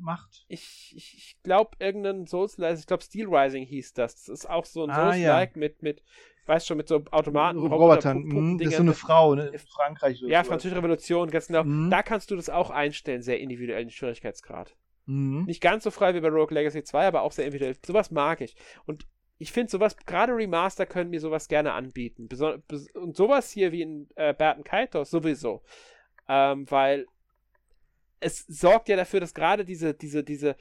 macht. 0.00 0.44
Ich, 0.48 0.92
ich, 0.96 1.14
ich 1.16 1.42
glaube, 1.42 1.76
irgendein 1.78 2.26
Souls-like, 2.26 2.78
ich 2.78 2.86
glaube, 2.86 3.02
Steel 3.02 3.26
Rising 3.28 3.64
hieß 3.64 3.94
das. 3.94 4.16
Das 4.16 4.28
ist 4.28 4.50
auch 4.50 4.64
so 4.64 4.84
ein 4.84 4.90
ah, 4.90 5.12
Souls-like 5.12 5.56
ja. 5.56 5.60
mit, 5.60 5.82
mit, 5.82 6.02
weißt 6.46 6.66
schon, 6.66 6.76
mit 6.76 6.88
so 6.88 7.04
Automaten. 7.10 7.58
Robotern. 7.58 8.24
Mhm, 8.24 8.58
das 8.58 8.68
ist 8.68 8.76
so 8.76 8.82
eine 8.82 8.94
Frau, 8.94 9.34
ne? 9.34 9.48
In 9.48 9.58
Frankreich. 9.58 10.22
Oder 10.22 10.32
ja, 10.32 10.44
so. 10.44 10.50
Französische 10.50 10.78
Revolution, 10.78 11.30
ganz 11.30 11.46
genau. 11.46 11.64
Mhm. 11.64 11.90
Da 11.90 12.02
kannst 12.02 12.30
du 12.30 12.36
das 12.36 12.50
auch 12.50 12.70
einstellen, 12.70 13.22
sehr 13.22 13.40
individuellen 13.40 13.90
Schwierigkeitsgrad. 13.90 14.76
Mhm. 15.06 15.44
Nicht 15.44 15.60
ganz 15.60 15.84
so 15.84 15.90
frei 15.90 16.14
wie 16.14 16.20
bei 16.20 16.28
Rogue 16.28 16.54
Legacy 16.54 16.82
2, 16.82 17.06
aber 17.06 17.22
auch 17.22 17.32
sehr 17.32 17.46
individuell. 17.46 17.76
Sowas 17.84 18.10
mag 18.10 18.40
ich. 18.40 18.56
Und 18.86 19.06
ich 19.38 19.52
finde 19.52 19.70
sowas, 19.70 19.96
gerade 20.06 20.34
Remaster 20.34 20.86
können 20.86 21.10
mir 21.10 21.20
sowas 21.20 21.48
gerne 21.48 21.72
anbieten. 21.72 22.28
und 22.94 23.16
sowas 23.16 23.50
hier 23.50 23.72
wie 23.72 23.82
in 23.82 24.08
äh, 24.16 24.32
Berten 24.32 24.64
Kaitos 24.64 25.10
sowieso. 25.10 25.62
Ähm, 26.28 26.70
weil 26.70 27.06
es 28.24 28.46
sorgt 28.46 28.88
ja 28.88 28.96
dafür, 28.96 29.20
dass 29.20 29.34
gerade 29.34 29.64
diese, 29.64 29.94
diese, 29.94 30.24
diese 30.24 30.56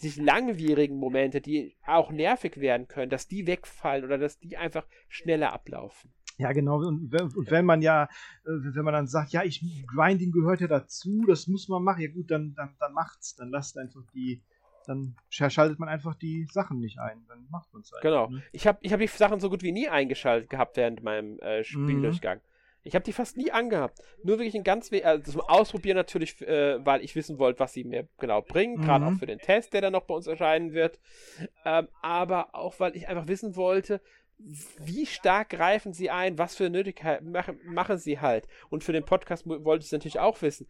sich 0.00 0.16
langwierigen 0.16 0.96
Momente, 0.96 1.40
die 1.40 1.76
auch 1.86 2.10
nervig 2.10 2.58
werden 2.58 2.86
können, 2.88 3.10
dass 3.10 3.26
die 3.26 3.46
wegfallen 3.46 4.04
oder 4.04 4.18
dass 4.18 4.38
die 4.38 4.56
einfach 4.56 4.86
schneller 5.08 5.52
ablaufen. 5.52 6.12
Ja, 6.38 6.52
genau. 6.52 6.76
Und, 6.76 7.12
und 7.12 7.50
wenn 7.50 7.64
man 7.64 7.82
ja, 7.82 8.04
äh, 8.04 8.06
wenn 8.44 8.84
man 8.84 8.94
dann 8.94 9.08
sagt, 9.08 9.32
ja, 9.32 9.42
ich 9.42 9.60
Grinding 9.88 10.30
gehört 10.30 10.60
ja 10.60 10.68
dazu, 10.68 11.24
das 11.26 11.48
muss 11.48 11.68
man 11.68 11.82
machen, 11.82 12.00
ja 12.00 12.12
gut, 12.12 12.30
dann, 12.30 12.54
dann, 12.54 12.76
dann 12.78 12.92
macht's. 12.92 13.34
Dann 13.34 13.50
lasst 13.50 13.76
einfach 13.76 14.02
die, 14.14 14.40
dann 14.86 15.16
schaltet 15.30 15.80
man 15.80 15.88
einfach 15.88 16.14
die 16.14 16.46
Sachen 16.52 16.78
nicht 16.78 17.00
ein. 17.00 17.24
Dann 17.26 17.48
macht 17.50 17.72
man 17.72 17.82
es 17.82 17.92
einfach. 17.92 18.02
Genau. 18.02 18.28
Ne? 18.28 18.42
Ich 18.52 18.68
habe 18.68 18.78
ich 18.82 18.92
hab 18.92 19.00
die 19.00 19.08
Sachen 19.08 19.40
so 19.40 19.50
gut 19.50 19.64
wie 19.64 19.72
nie 19.72 19.88
eingeschaltet 19.88 20.48
gehabt 20.48 20.76
während 20.76 21.02
meinem 21.02 21.40
äh, 21.40 21.64
Spieldurchgang. 21.64 22.38
Mhm. 22.38 22.57
Ich 22.88 22.94
habe 22.94 23.04
die 23.04 23.12
fast 23.12 23.36
nie 23.36 23.50
angehabt. 23.50 23.98
Nur 24.22 24.38
wirklich 24.38 24.54
ein 24.54 24.64
ganz 24.64 24.90
also 25.04 25.32
zum 25.32 25.40
Ausprobieren 25.42 25.96
natürlich, 25.96 26.40
äh, 26.40 26.84
weil 26.84 27.04
ich 27.04 27.14
wissen 27.14 27.38
wollte, 27.38 27.60
was 27.60 27.74
sie 27.74 27.84
mir 27.84 28.08
genau 28.18 28.40
bringen, 28.40 28.80
gerade 28.80 29.04
auch 29.04 29.10
mhm. 29.10 29.18
für 29.18 29.26
den 29.26 29.38
Test, 29.38 29.74
der 29.74 29.82
dann 29.82 29.92
noch 29.92 30.04
bei 30.04 30.14
uns 30.14 30.26
erscheinen 30.26 30.72
wird. 30.72 30.98
Ähm, 31.66 31.88
aber 32.00 32.54
auch, 32.54 32.80
weil 32.80 32.96
ich 32.96 33.06
einfach 33.06 33.28
wissen 33.28 33.56
wollte, 33.56 34.00
wie 34.38 35.04
stark 35.04 35.50
greifen 35.50 35.92
sie 35.92 36.08
ein, 36.08 36.38
was 36.38 36.56
für 36.56 36.70
Nötigkeit 36.70 37.22
machen, 37.22 37.60
machen 37.64 37.98
sie 37.98 38.20
halt. 38.20 38.48
Und 38.70 38.84
für 38.84 38.92
den 38.92 39.04
Podcast 39.04 39.46
wollte 39.46 39.82
ich 39.82 39.88
es 39.88 39.92
natürlich 39.92 40.20
auch 40.20 40.40
wissen. 40.40 40.66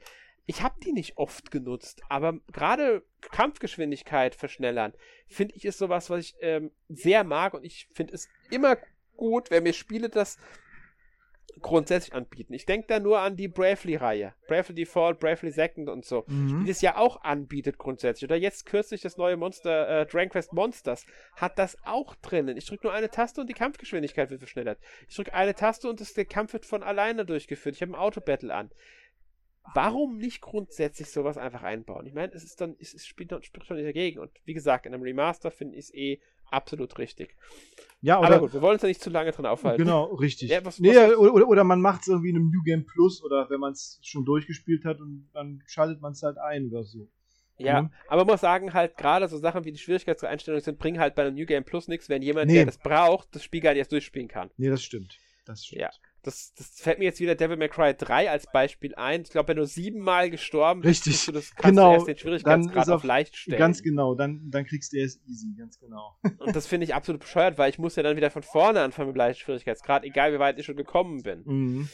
ich 0.46 0.62
habe 0.62 0.80
die 0.82 0.92
nicht 0.92 1.18
oft 1.18 1.52
genutzt, 1.52 2.00
aber 2.08 2.40
gerade 2.52 3.04
Kampfgeschwindigkeit 3.20 4.34
verschnellern, 4.34 4.92
finde 5.28 5.54
ich 5.54 5.64
ist 5.66 5.78
sowas, 5.78 6.10
was 6.10 6.20
ich 6.24 6.34
ähm, 6.40 6.72
sehr 6.88 7.22
mag 7.22 7.54
und 7.54 7.64
ich 7.64 7.88
finde 7.92 8.14
es 8.14 8.28
immer 8.50 8.78
gut, 9.16 9.50
wenn 9.50 9.64
mir 9.64 9.74
Spiele 9.74 10.08
das 10.08 10.38
grundsätzlich 11.60 12.14
anbieten. 12.14 12.52
Ich 12.54 12.66
denke 12.66 12.86
da 12.88 13.00
nur 13.00 13.20
an 13.20 13.36
die 13.36 13.48
Bravely-Reihe. 13.48 14.34
Bravely 14.46 14.74
Default, 14.74 15.18
Bravely 15.18 15.50
Second 15.50 15.88
und 15.88 16.04
so. 16.04 16.24
Mhm. 16.26 16.64
Die 16.64 16.68
das 16.68 16.80
ja 16.80 16.96
auch 16.96 17.22
anbietet 17.22 17.78
grundsätzlich. 17.78 18.28
Oder 18.28 18.36
jetzt 18.36 18.66
kürzlich 18.66 19.00
das 19.00 19.16
neue 19.16 19.36
Monster, 19.36 20.00
äh, 20.02 20.06
Dragon 20.06 20.30
Quest 20.30 20.52
Monsters, 20.52 21.06
hat 21.36 21.58
das 21.58 21.76
auch 21.84 22.14
drinnen. 22.16 22.56
Ich 22.56 22.66
drücke 22.66 22.86
nur 22.86 22.94
eine 22.94 23.10
Taste 23.10 23.40
und 23.40 23.48
die 23.48 23.54
Kampfgeschwindigkeit 23.54 24.30
wird 24.30 24.40
verschnellert. 24.40 24.78
Ich 25.08 25.16
drücke 25.16 25.34
eine 25.34 25.54
Taste 25.54 25.88
und 25.88 26.00
das, 26.00 26.14
der 26.14 26.24
Kampf 26.24 26.52
wird 26.52 26.66
von 26.66 26.82
alleine 26.82 27.24
durchgeführt. 27.24 27.76
Ich 27.76 27.82
habe 27.82 27.92
ein 27.92 27.96
Auto-Battle 27.96 28.54
an. 28.54 28.70
Warum 29.74 30.16
nicht 30.16 30.40
grundsätzlich 30.40 31.10
sowas 31.10 31.36
einfach 31.36 31.62
einbauen? 31.62 32.06
Ich 32.06 32.14
meine, 32.14 32.32
es 32.32 32.42
ist 32.42 32.60
dann, 32.60 32.74
es, 32.80 32.94
es 32.94 33.06
spielt, 33.06 33.32
spricht 33.44 33.66
schon 33.66 33.76
nicht 33.76 33.86
dagegen. 33.86 34.18
Und 34.18 34.30
wie 34.44 34.54
gesagt, 34.54 34.86
in 34.86 34.94
einem 34.94 35.02
Remaster 35.02 35.50
finde 35.50 35.76
ich 35.76 35.86
es 35.86 35.94
eh 35.94 36.20
absolut 36.50 36.98
richtig. 36.98 37.36
Ja, 38.00 38.20
oder, 38.20 38.28
Aber 38.28 38.40
gut, 38.40 38.52
wir 38.54 38.62
wollen 38.62 38.74
uns 38.74 38.82
ja 38.82 38.88
nicht 38.88 39.02
zu 39.02 39.10
lange 39.10 39.32
dran 39.32 39.46
aufhalten. 39.46 39.82
Genau, 39.84 40.04
richtig. 40.14 40.50
Ja, 40.50 40.64
was, 40.64 40.78
nee, 40.78 40.94
was, 40.94 41.16
oder, 41.16 41.48
oder, 41.48 41.64
man 41.64 41.80
macht 41.80 42.02
es 42.02 42.08
irgendwie 42.08 42.30
in 42.30 42.36
einem 42.36 42.50
New 42.50 42.62
Game 42.62 42.86
Plus 42.86 43.22
oder 43.24 43.50
wenn 43.50 43.58
man 43.58 43.72
es 43.72 43.98
schon 44.02 44.24
durchgespielt 44.24 44.84
hat 44.84 45.00
und 45.00 45.28
dann 45.32 45.62
schaltet 45.66 46.00
man 46.00 46.12
es 46.12 46.22
halt 46.22 46.38
ein 46.38 46.68
oder 46.68 46.84
so. 46.84 47.08
Ja, 47.58 47.82
mhm. 47.82 47.90
aber 48.06 48.24
man 48.24 48.34
muss 48.34 48.40
sagen, 48.40 48.72
halt 48.72 48.96
gerade 48.96 49.26
so 49.26 49.36
Sachen 49.36 49.64
wie 49.64 49.72
die 49.72 49.78
Schwierigkeitseinstellungen 49.78 50.62
sind, 50.62 50.78
bringen 50.78 51.00
halt 51.00 51.16
bei 51.16 51.22
einem 51.22 51.34
New 51.34 51.44
Game 51.46 51.64
Plus 51.64 51.88
nichts, 51.88 52.08
wenn 52.08 52.22
jemand, 52.22 52.46
nee. 52.46 52.54
der 52.54 52.66
das 52.66 52.78
braucht, 52.78 53.34
das 53.34 53.42
Spiel 53.42 53.60
gar 53.60 53.70
nicht 53.70 53.78
erst 53.78 53.90
durchspielen 53.90 54.28
kann. 54.28 54.50
Nee, 54.56 54.68
das 54.68 54.82
stimmt. 54.82 55.18
Das 55.44 55.66
stimmt. 55.66 55.82
Ja. 55.82 55.90
Das, 56.22 56.52
das 56.54 56.80
fällt 56.80 56.98
mir 56.98 57.04
jetzt 57.04 57.20
wieder 57.20 57.34
Devil 57.34 57.56
May 57.56 57.68
Cry 57.68 57.94
3 57.94 58.30
als 58.30 58.46
Beispiel 58.52 58.94
ein. 58.96 59.22
Ich 59.22 59.30
glaube, 59.30 59.48
wenn 59.48 59.56
du 59.56 59.66
siebenmal 59.66 60.30
gestorben 60.30 60.80
bist, 60.80 61.06
Richtig. 61.06 61.26
du 61.26 61.32
das 61.32 61.54
kannst 61.54 61.76
genau. 61.76 61.90
du 61.90 61.94
erst 61.94 62.08
den 62.08 62.18
Schwierigkeitsgrad 62.18 62.88
auf 62.90 63.04
leicht 63.04 63.36
stellen. 63.36 63.58
Ganz 63.58 63.82
genau, 63.82 64.14
dann, 64.14 64.50
dann 64.50 64.64
kriegst 64.64 64.92
du 64.92 64.98
erst 64.98 65.20
easy, 65.28 65.54
ganz 65.56 65.78
genau. 65.78 66.16
Und 66.38 66.56
das 66.56 66.66
finde 66.66 66.84
ich 66.84 66.94
absolut 66.94 67.20
bescheuert, 67.20 67.58
weil 67.58 67.70
ich 67.70 67.78
muss 67.78 67.96
ja 67.96 68.02
dann 68.02 68.16
wieder 68.16 68.30
von 68.30 68.42
vorne 68.42 68.80
anfangen 68.80 69.08
mit 69.08 69.16
leichten 69.16 69.42
Schwierigkeitsgrad, 69.44 70.04
egal 70.04 70.32
wie 70.32 70.38
weit 70.38 70.58
ich 70.58 70.66
schon 70.66 70.76
gekommen 70.76 71.22
bin. 71.22 71.42
Mhm. 71.44 71.88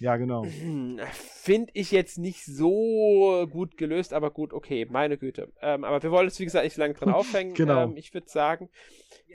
Ja, 0.00 0.16
genau. 0.16 0.44
Finde 1.12 1.70
ich 1.74 1.90
jetzt 1.90 2.18
nicht 2.18 2.44
so 2.44 3.48
gut 3.50 3.76
gelöst, 3.76 4.12
aber 4.12 4.30
gut, 4.30 4.52
okay, 4.52 4.86
meine 4.88 5.18
Güte. 5.18 5.52
Ähm, 5.60 5.84
aber 5.84 6.02
wir 6.02 6.10
wollen 6.10 6.26
uns, 6.26 6.38
wie 6.38 6.44
gesagt, 6.44 6.64
nicht 6.64 6.76
lange 6.76 6.94
dran 6.94 7.10
aufhängen. 7.14 7.54
genau. 7.54 7.84
Ähm, 7.84 7.96
ich 7.96 8.14
würde 8.14 8.28
sagen, 8.28 8.70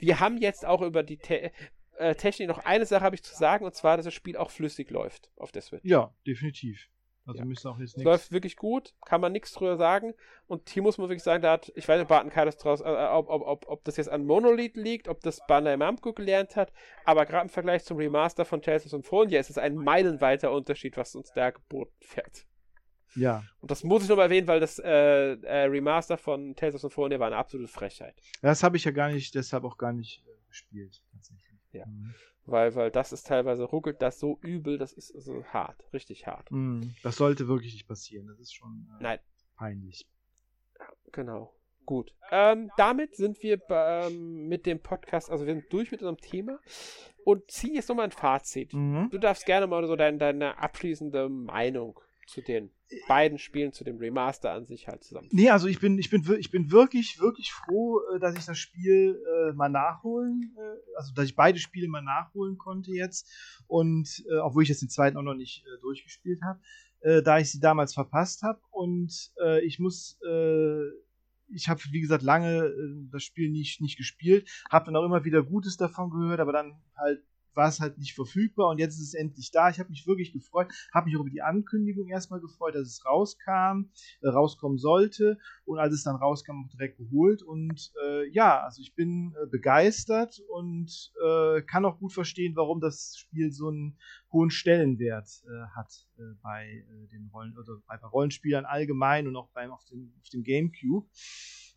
wir 0.00 0.20
haben 0.20 0.38
jetzt 0.38 0.64
auch 0.64 0.82
über 0.82 1.02
die 1.02 1.18
Te 1.18 1.52
äh, 1.98 2.14
Technik 2.14 2.48
noch 2.48 2.64
eine 2.64 2.86
Sache 2.86 3.04
habe 3.04 3.14
ich 3.14 3.22
zu 3.22 3.34
sagen, 3.34 3.64
und 3.64 3.74
zwar, 3.74 3.96
dass 3.96 4.04
das 4.04 4.14
Spiel 4.14 4.36
auch 4.36 4.50
flüssig 4.50 4.90
läuft 4.90 5.30
auf 5.36 5.52
der 5.52 5.62
Switch. 5.62 5.84
Ja, 5.84 6.14
definitiv. 6.26 6.88
Also 7.26 7.38
ja. 7.38 7.44
müsste 7.46 7.70
auch 7.70 7.78
jetzt 7.78 7.96
nichts. 7.96 8.04
Läuft 8.04 8.32
wirklich 8.32 8.56
gut, 8.56 8.94
kann 9.06 9.20
man 9.20 9.32
nichts 9.32 9.52
drüber 9.52 9.76
sagen. 9.76 10.14
Und 10.46 10.68
hier 10.68 10.82
muss 10.82 10.98
man 10.98 11.08
wirklich 11.08 11.22
sagen, 11.22 11.42
da 11.42 11.52
hat, 11.52 11.72
ich 11.74 11.88
weiß 11.88 11.98
nicht, 11.98 12.08
Barton 12.08 12.30
das 12.34 12.58
draus, 12.58 12.80
äh, 12.80 12.84
ob, 12.84 13.30
ob, 13.30 13.42
ob, 13.46 13.68
ob 13.68 13.84
das 13.84 13.96
jetzt 13.96 14.10
an 14.10 14.26
Monolith 14.26 14.76
liegt, 14.76 15.08
ob 15.08 15.20
das 15.20 15.40
Bandai 15.46 15.76
Namco 15.76 16.12
gelernt 16.12 16.54
hat, 16.54 16.72
aber 17.04 17.24
gerade 17.24 17.44
im 17.44 17.48
Vergleich 17.48 17.84
zum 17.84 17.96
Remaster 17.96 18.44
von 18.44 18.60
Tales 18.60 18.84
of 18.84 18.90
Symphonia 18.90 19.40
ist 19.40 19.48
es 19.48 19.56
ein 19.56 19.74
meilenweiter 19.74 20.52
Unterschied, 20.52 20.96
was 20.96 21.14
uns 21.14 21.32
da 21.32 21.50
geboten 21.50 21.94
wird. 22.14 22.46
Ja. 23.16 23.44
Und 23.60 23.70
das 23.70 23.84
muss 23.84 24.02
ich 24.02 24.08
noch 24.08 24.16
mal 24.16 24.24
erwähnen, 24.24 24.46
weil 24.46 24.60
das 24.60 24.78
äh, 24.78 25.34
äh, 25.34 25.64
Remaster 25.64 26.18
von 26.18 26.54
Tales 26.56 26.74
of 26.74 26.80
Symphonia 26.82 27.18
war 27.18 27.28
eine 27.28 27.36
absolute 27.36 27.70
Frechheit. 27.72 28.20
Das 28.42 28.62
habe 28.62 28.76
ich 28.76 28.84
ja 28.84 28.90
gar 28.90 29.10
nicht, 29.10 29.34
deshalb 29.34 29.64
auch 29.64 29.78
gar 29.78 29.92
nicht 29.92 30.22
äh, 30.26 30.48
gespielt, 30.48 31.00
tatsächlich. 31.12 31.53
Ja. 31.74 31.86
Mhm. 31.86 32.14
Weil, 32.46 32.74
weil 32.74 32.90
das 32.90 33.12
ist 33.12 33.26
teilweise 33.26 33.64
ruckelt 33.64 34.02
das 34.02 34.20
so 34.20 34.38
übel, 34.42 34.76
das 34.76 34.92
ist 34.92 35.08
so 35.08 35.44
hart, 35.44 35.82
richtig 35.92 36.26
hart. 36.26 36.50
Mhm. 36.50 36.94
Das 37.02 37.16
sollte 37.16 37.48
wirklich 37.48 37.72
nicht 37.72 37.88
passieren. 37.88 38.26
Das 38.26 38.38
ist 38.38 38.52
schon 38.52 38.86
äh, 38.98 39.02
Nein. 39.02 39.18
peinlich. 39.56 40.06
Ja, 40.78 40.86
genau. 41.12 41.54
Gut. 41.86 42.14
Ähm, 42.30 42.70
damit 42.76 43.14
sind 43.14 43.42
wir 43.42 43.60
ähm, 43.68 44.48
mit 44.48 44.66
dem 44.66 44.80
Podcast, 44.80 45.30
also 45.30 45.46
wir 45.46 45.54
sind 45.54 45.72
durch 45.72 45.90
mit 45.90 46.00
unserem 46.00 46.18
Thema 46.18 46.58
und 47.24 47.50
ziehen 47.50 47.74
jetzt 47.74 47.88
nochmal 47.88 48.06
ein 48.06 48.10
Fazit. 48.10 48.72
Mhm. 48.72 49.08
Du 49.10 49.18
darfst 49.18 49.46
gerne 49.46 49.66
mal 49.66 49.86
so 49.86 49.96
dein, 49.96 50.18
deine 50.18 50.58
abschließende 50.58 51.28
Meinung 51.28 52.00
zu 52.26 52.40
den 52.40 52.70
beiden 53.08 53.38
Spielen, 53.38 53.72
zu 53.72 53.84
dem 53.84 53.98
Remaster 53.98 54.52
an 54.52 54.66
sich 54.66 54.88
halt 54.88 55.04
zusammen. 55.04 55.28
Nee, 55.32 55.50
also 55.50 55.66
ich 55.66 55.80
bin, 55.80 55.98
ich 55.98 56.10
bin, 56.10 56.24
ich 56.38 56.50
bin 56.50 56.70
wirklich, 56.70 57.20
wirklich 57.20 57.52
froh, 57.52 58.00
äh, 58.14 58.20
dass 58.20 58.36
ich 58.36 58.44
das 58.44 58.58
Spiel 58.58 59.20
äh, 59.26 59.52
mal 59.52 59.68
nachholen, 59.68 60.54
äh, 60.56 60.96
also 60.96 61.12
dass 61.14 61.26
ich 61.26 61.36
beide 61.36 61.58
Spiele 61.58 61.88
mal 61.88 62.02
nachholen 62.02 62.56
konnte 62.58 62.92
jetzt. 62.92 63.30
Und 63.66 64.24
äh, 64.30 64.36
obwohl 64.38 64.62
ich 64.62 64.68
jetzt 64.68 64.82
den 64.82 64.90
zweiten 64.90 65.16
auch 65.16 65.22
noch 65.22 65.34
nicht 65.34 65.64
äh, 65.66 65.80
durchgespielt 65.80 66.40
habe, 66.42 66.60
äh, 67.00 67.22
da 67.22 67.38
ich 67.38 67.50
sie 67.50 67.60
damals 67.60 67.94
verpasst 67.94 68.42
habe. 68.42 68.60
Und 68.70 69.32
ich 69.62 69.78
muss 69.78 70.18
ich 71.54 71.68
habe, 71.68 71.80
wie 71.90 72.00
gesagt, 72.00 72.22
lange 72.22 72.66
äh, 72.66 73.08
das 73.10 73.22
Spiel 73.22 73.50
nicht, 73.50 73.80
nicht 73.80 73.96
gespielt, 73.96 74.48
habe 74.70 74.86
dann 74.86 74.96
auch 74.96 75.04
immer 75.04 75.24
wieder 75.24 75.42
Gutes 75.42 75.76
davon 75.76 76.10
gehört, 76.10 76.40
aber 76.40 76.52
dann 76.52 76.80
halt 76.96 77.22
war 77.56 77.68
es 77.68 77.80
halt 77.80 77.98
nicht 77.98 78.14
verfügbar 78.14 78.70
und 78.70 78.78
jetzt 78.78 78.94
ist 78.94 79.08
es 79.08 79.14
endlich 79.14 79.50
da. 79.50 79.70
Ich 79.70 79.78
habe 79.78 79.90
mich 79.90 80.06
wirklich 80.06 80.32
gefreut, 80.32 80.72
habe 80.92 81.06
mich 81.06 81.16
auch 81.16 81.20
über 81.20 81.30
die 81.30 81.42
Ankündigung 81.42 82.08
erstmal 82.08 82.40
gefreut, 82.40 82.74
dass 82.74 82.88
es 82.88 83.04
rauskam, 83.04 83.90
äh, 84.22 84.28
rauskommen 84.28 84.78
sollte 84.78 85.38
und 85.64 85.78
als 85.78 85.94
es 85.94 86.04
dann 86.04 86.16
rauskam, 86.16 86.64
auch 86.64 86.70
direkt 86.70 86.98
geholt 86.98 87.42
und 87.42 87.92
äh, 88.04 88.28
ja, 88.30 88.60
also 88.60 88.80
ich 88.80 88.94
bin 88.94 89.34
äh, 89.42 89.46
begeistert 89.46 90.40
und 90.48 91.12
äh, 91.24 91.62
kann 91.62 91.84
auch 91.84 91.98
gut 91.98 92.12
verstehen, 92.12 92.56
warum 92.56 92.80
das 92.80 93.16
Spiel 93.18 93.52
so 93.52 93.68
einen 93.68 93.96
hohen 94.32 94.50
Stellenwert 94.50 95.28
äh, 95.46 95.66
hat 95.76 96.06
äh, 96.18 96.22
bei 96.42 96.84
den 97.12 97.30
Rollen 97.32 97.56
oder 97.56 97.78
bei, 97.86 97.96
bei 97.96 98.06
Rollenspielern 98.06 98.64
allgemein 98.64 99.26
und 99.26 99.36
auch 99.36 99.48
beim 99.50 99.70
auf 99.70 99.84
dem, 99.84 100.12
auf 100.20 100.28
dem 100.28 100.42
GameCube. 100.42 101.06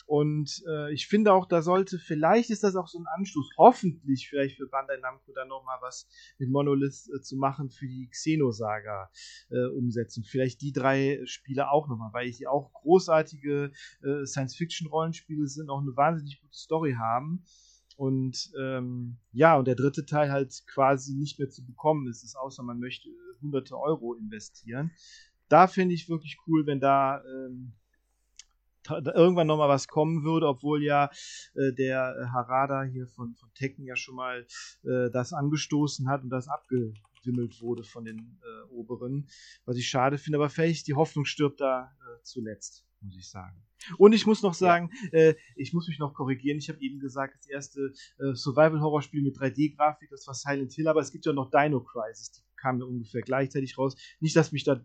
Und 0.07 0.63
äh, 0.69 0.93
ich 0.93 1.07
finde 1.07 1.33
auch, 1.33 1.45
da 1.45 1.61
sollte, 1.61 1.99
vielleicht 1.99 2.49
ist 2.49 2.63
das 2.63 2.77
auch 2.77 2.87
so 2.87 2.97
ein 2.97 3.05
Anstoß, 3.17 3.49
hoffentlich 3.57 4.29
vielleicht 4.29 4.55
für 4.55 4.67
Bandai 4.67 4.97
Namco 5.01 5.33
dann 5.33 5.49
nochmal 5.49 5.77
was 5.81 6.07
mit 6.37 6.49
Monolith 6.49 7.09
äh, 7.13 7.19
zu 7.19 7.35
machen 7.35 7.69
für 7.69 7.87
die 7.87 8.07
Xenosaga 8.09 9.11
äh, 9.49 9.65
Umsetzung. 9.65 10.23
Vielleicht 10.23 10.61
die 10.61 10.71
drei 10.71 11.19
Spiele 11.25 11.69
auch 11.69 11.89
nochmal, 11.89 12.13
weil 12.13 12.31
die 12.31 12.47
auch 12.47 12.71
großartige 12.71 13.73
äh, 14.01 14.25
Science-Fiction-Rollenspiele 14.25 15.45
sind, 15.45 15.69
auch 15.69 15.81
eine 15.81 15.95
wahnsinnig 15.97 16.39
gute 16.41 16.55
Story 16.55 16.95
haben. 16.97 17.43
Und 17.97 18.49
ähm, 18.57 19.17
ja, 19.33 19.57
und 19.57 19.67
der 19.67 19.75
dritte 19.75 20.05
Teil 20.05 20.31
halt 20.31 20.53
quasi 20.67 21.15
nicht 21.15 21.37
mehr 21.37 21.49
zu 21.49 21.65
bekommen 21.65 22.07
ist, 22.07 22.23
ist 22.23 22.37
außer 22.37 22.63
man 22.63 22.79
möchte 22.79 23.09
hunderte 23.41 23.77
Euro 23.77 24.13
investieren. 24.13 24.91
Da 25.49 25.67
finde 25.67 25.95
ich 25.95 26.07
wirklich 26.07 26.37
cool, 26.47 26.65
wenn 26.65 26.79
da 26.79 27.21
ähm, 27.25 27.73
irgendwann 28.89 29.47
nochmal 29.47 29.69
was 29.69 29.87
kommen 29.87 30.23
würde, 30.23 30.47
obwohl 30.47 30.83
ja 30.83 31.09
äh, 31.55 31.73
der 31.73 32.29
Harada 32.33 32.83
hier 32.83 33.07
von, 33.07 33.35
von 33.35 33.49
Tekken 33.53 33.85
ja 33.85 33.95
schon 33.95 34.15
mal 34.15 34.45
äh, 34.83 35.09
das 35.11 35.33
angestoßen 35.33 36.09
hat 36.09 36.23
und 36.23 36.29
das 36.29 36.47
abgewimmelt 36.47 37.61
wurde 37.61 37.83
von 37.83 38.05
den 38.05 38.39
äh, 38.41 38.73
Oberen, 38.73 39.27
was 39.65 39.77
ich 39.77 39.87
schade 39.87 40.17
finde, 40.17 40.37
aber 40.37 40.49
vielleicht 40.49 40.87
die 40.87 40.95
Hoffnung 40.95 41.25
stirbt 41.25 41.61
da 41.61 41.91
äh, 42.01 42.23
zuletzt, 42.23 42.85
muss 43.01 43.15
ich 43.17 43.29
sagen. 43.29 43.63
Und 43.97 44.13
ich 44.13 44.25
muss 44.25 44.41
noch 44.41 44.53
sagen, 44.53 44.89
ja. 45.11 45.19
äh, 45.19 45.35
ich 45.55 45.73
muss 45.73 45.87
mich 45.87 45.99
noch 45.99 46.13
korrigieren. 46.13 46.57
Ich 46.57 46.69
habe 46.69 46.79
eben 46.81 46.99
gesagt, 46.99 47.35
das 47.37 47.47
erste 47.47 47.93
äh, 48.17 48.33
Survival-Horror-Spiel 48.33 49.21
mit 49.21 49.37
3D-Grafik, 49.37 50.09
das 50.09 50.25
war 50.27 50.33
Silent 50.33 50.73
Hill, 50.73 50.87
aber 50.87 51.01
es 51.01 51.11
gibt 51.11 51.25
ja 51.25 51.33
noch 51.33 51.51
Dino 51.51 51.81
Crisis, 51.81 52.31
die 52.31 52.41
kamen 52.55 52.81
ungefähr 52.81 53.21
gleichzeitig 53.21 53.77
raus. 53.77 53.95
Nicht, 54.19 54.35
dass 54.35 54.51
mich 54.51 54.63
da 54.63 54.83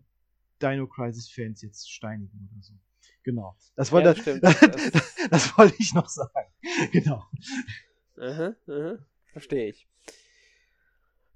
Dino 0.61 0.87
Crisis-Fans 0.87 1.61
jetzt 1.61 1.91
steinigen 1.91 2.49
oder 2.51 2.61
so. 2.61 2.73
Genau. 3.23 3.55
Das 3.75 3.91
wollte, 3.91 4.31
ja, 4.31 4.39
das, 4.41 4.59
das, 4.59 5.29
das 5.29 5.57
wollte 5.57 5.75
ich 5.79 5.93
noch 5.93 6.07
sagen. 6.07 6.51
Genau. 6.91 7.23
Aha, 8.17 8.55
aha. 8.67 8.97
Verstehe 9.31 9.69
ich. 9.69 9.87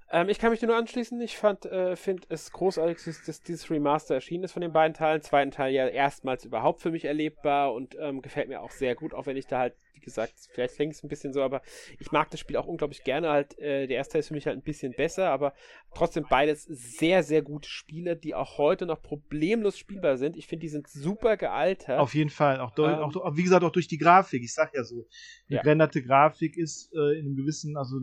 Ähm, 0.09 0.29
ich 0.29 0.39
kann 0.39 0.51
mich 0.51 0.61
nur 0.61 0.75
anschließen. 0.75 1.19
Ich 1.21 1.37
fand, 1.37 1.65
äh, 1.65 1.95
finde 1.95 2.23
es 2.29 2.51
großartig, 2.51 2.97
dass 3.25 3.41
dieses 3.41 3.69
Remaster 3.69 4.15
erschienen 4.15 4.45
ist 4.45 4.53
von 4.53 4.61
den 4.61 4.73
beiden 4.73 4.93
Teilen. 4.93 5.21
Zweiten 5.21 5.51
Teil 5.51 5.73
ja 5.73 5.87
erstmals 5.87 6.45
überhaupt 6.45 6.81
für 6.81 6.91
mich 6.91 7.05
erlebbar 7.05 7.73
und 7.73 7.95
ähm, 7.99 8.21
gefällt 8.21 8.47
mir 8.47 8.61
auch 8.61 8.71
sehr 8.71 8.95
gut, 8.95 9.13
auch 9.13 9.25
wenn 9.25 9.37
ich 9.37 9.47
da 9.47 9.59
halt 9.59 9.73
wie 9.97 10.05
gesagt, 10.05 10.33
vielleicht 10.51 10.75
klingt 10.75 10.93
es 10.93 11.03
ein 11.03 11.09
bisschen 11.09 11.33
so, 11.33 11.41
aber 11.41 11.61
ich 11.99 12.11
mag 12.11 12.29
das 12.29 12.39
Spiel 12.39 12.57
auch 12.57 12.67
unglaublich 12.67 13.03
gerne. 13.03 13.29
Halt, 13.29 13.57
äh, 13.59 13.87
der 13.87 13.97
erste 13.97 14.13
Teil 14.13 14.19
ist 14.19 14.27
für 14.27 14.33
mich 14.33 14.45
halt 14.45 14.57
ein 14.57 14.63
bisschen 14.63 14.93
besser, 14.93 15.29
aber 15.29 15.53
trotzdem 15.93 16.25
beides 16.29 16.63
sehr, 16.63 17.23
sehr 17.23 17.41
gute 17.41 17.67
Spiele, 17.69 18.15
die 18.15 18.35
auch 18.35 18.57
heute 18.57 18.85
noch 18.85 19.01
problemlos 19.01 19.77
spielbar 19.77 20.17
sind. 20.17 20.37
Ich 20.37 20.47
finde, 20.47 20.61
die 20.61 20.69
sind 20.69 20.87
super 20.87 21.37
gealtert. 21.37 21.99
Auf 21.99 22.13
jeden 22.13 22.29
Fall. 22.29 22.59
Auch, 22.59 22.77
ähm, 22.77 22.85
auch, 22.85 23.35
wie 23.35 23.43
gesagt, 23.43 23.63
auch 23.63 23.71
durch 23.71 23.87
die 23.87 23.97
Grafik. 23.97 24.43
Ich 24.43 24.53
sag 24.53 24.73
ja 24.75 24.83
so, 24.83 25.07
die 25.49 25.55
ja. 25.55 25.61
gerenderte 25.61 26.03
Grafik 26.03 26.57
ist 26.57 26.93
äh, 26.93 27.17
in 27.17 27.25
einem 27.25 27.35
gewissen, 27.35 27.75
also 27.77 27.97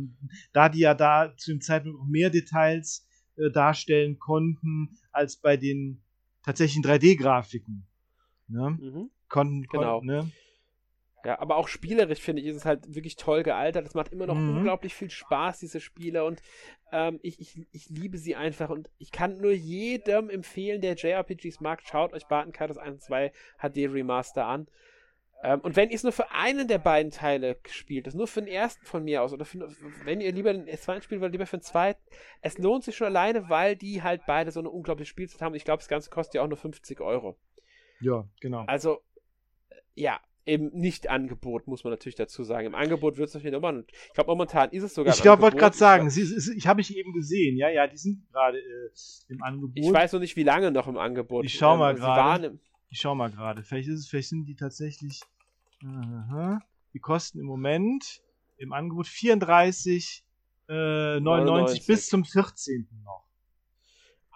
da 0.52 0.68
die 0.68 0.80
ja 0.80 0.94
da 0.94 1.32
zu 1.36 1.52
dem 1.52 1.60
Zeitpunkt 1.60 1.93
mehr 2.06 2.30
Details 2.30 3.06
äh, 3.36 3.50
darstellen 3.50 4.18
konnten, 4.18 4.96
als 5.12 5.36
bei 5.36 5.56
den 5.56 6.02
tatsächlichen 6.42 6.84
3D-Grafiken. 6.84 7.86
Ne? 8.48 8.78
Mhm. 8.80 9.10
Konnten, 9.28 9.62
genau. 9.62 10.00
ne? 10.02 10.30
Ja, 11.24 11.38
aber 11.38 11.56
auch 11.56 11.68
spielerisch 11.68 12.20
finde 12.20 12.42
ich, 12.42 12.48
ist 12.48 12.56
es 12.56 12.64
halt 12.66 12.94
wirklich 12.94 13.16
toll 13.16 13.42
gealtert. 13.42 13.86
Es 13.86 13.94
macht 13.94 14.12
immer 14.12 14.26
noch 14.26 14.36
mhm. 14.36 14.58
unglaublich 14.58 14.94
viel 14.94 15.10
Spaß, 15.10 15.58
diese 15.58 15.80
Spiele. 15.80 16.24
Und 16.24 16.42
ähm, 16.92 17.18
ich, 17.22 17.40
ich, 17.40 17.66
ich 17.72 17.88
liebe 17.88 18.18
sie 18.18 18.36
einfach. 18.36 18.68
Und 18.68 18.90
ich 18.98 19.10
kann 19.10 19.40
nur 19.40 19.52
jedem 19.52 20.28
empfehlen, 20.28 20.82
der 20.82 20.96
JRPGs 20.96 21.60
mag, 21.60 21.82
schaut 21.82 22.12
euch 22.12 22.26
Barton 22.26 22.52
Kaitos 22.52 22.76
1 22.76 22.94
und 22.96 23.02
2 23.02 23.32
HD 23.58 23.76
Remaster 23.90 24.44
an. 24.44 24.66
Ähm, 25.42 25.60
und 25.60 25.76
wenn 25.76 25.90
ihr 25.90 25.96
es 25.96 26.02
nur 26.02 26.12
für 26.12 26.30
einen 26.30 26.68
der 26.68 26.78
beiden 26.78 27.10
Teile 27.10 27.58
spielt, 27.68 28.06
das 28.06 28.14
nur 28.14 28.26
für 28.26 28.40
den 28.40 28.48
ersten 28.48 28.84
von 28.86 29.04
mir 29.04 29.22
aus, 29.22 29.32
oder 29.32 29.44
für, 29.44 29.68
wenn 30.04 30.20
ihr 30.20 30.32
lieber 30.32 30.52
den 30.52 30.66
zweiten 30.78 31.02
spielt, 31.02 31.20
oder 31.20 31.30
lieber 31.30 31.46
für 31.46 31.58
den 31.58 31.62
zweiten, 31.62 32.00
es 32.40 32.58
lohnt 32.58 32.84
sich 32.84 32.96
schon 32.96 33.06
alleine, 33.06 33.48
weil 33.48 33.76
die 33.76 34.02
halt 34.02 34.22
beide 34.26 34.50
so 34.50 34.60
eine 34.60 34.70
unglaubliche 34.70 35.10
Spielzeit 35.10 35.42
haben. 35.42 35.54
Ich 35.54 35.64
glaube, 35.64 35.80
das 35.80 35.88
Ganze 35.88 36.10
kostet 36.10 36.36
ja 36.36 36.42
auch 36.42 36.48
nur 36.48 36.56
50 36.56 37.00
Euro. 37.00 37.36
Ja, 38.00 38.26
genau. 38.40 38.64
Also, 38.66 39.00
ja, 39.94 40.20
im 40.46 40.70
Nicht-Angebot, 40.74 41.66
muss 41.66 41.84
man 41.84 41.92
natürlich 41.92 42.16
dazu 42.16 42.44
sagen. 42.44 42.66
Im 42.66 42.74
Angebot 42.74 43.16
wird 43.16 43.28
es 43.28 43.34
natürlich 43.34 43.52
nochmal. 43.52 43.84
Ich 43.88 44.12
glaube, 44.12 44.30
momentan 44.30 44.70
ist 44.70 44.82
es 44.82 44.94
sogar. 44.94 45.14
Ich 45.14 45.22
glaube, 45.22 45.42
wollte 45.42 45.56
gerade 45.56 45.76
sagen, 45.76 46.10
sie, 46.10 46.22
ich 46.56 46.66
habe 46.66 46.80
ich 46.80 46.96
eben 46.96 47.12
gesehen. 47.12 47.56
Ja, 47.56 47.70
ja, 47.70 47.86
die 47.86 47.96
sind 47.96 48.26
gerade 48.30 48.58
äh, 48.58 48.90
im 49.28 49.42
Angebot. 49.42 49.76
Ich 49.76 49.90
weiß 49.90 50.12
noch 50.12 50.20
nicht, 50.20 50.36
wie 50.36 50.42
lange 50.42 50.70
noch 50.70 50.86
im 50.86 50.98
Angebot. 50.98 51.44
Ich 51.46 51.54
schau 51.54 51.76
mal 51.76 51.94
ähm, 51.94 51.96
gerade. 51.96 52.58
Ich 52.94 53.00
schau 53.00 53.16
mal 53.16 53.28
gerade. 53.28 53.64
Vielleicht 53.64 53.88
ist 53.88 53.98
es, 53.98 54.06
vielleicht 54.06 54.28
sind 54.28 54.44
die 54.44 54.54
tatsächlich. 54.54 55.20
Aha, 55.84 56.60
die 56.92 57.00
kosten 57.00 57.40
im 57.40 57.46
Moment 57.46 58.22
im 58.56 58.72
Angebot 58.72 59.08
34 59.08 60.24
äh, 60.68 61.18
99 61.18 61.86
bis 61.88 62.06
zum 62.06 62.24
14. 62.24 62.86
noch. 63.02 63.24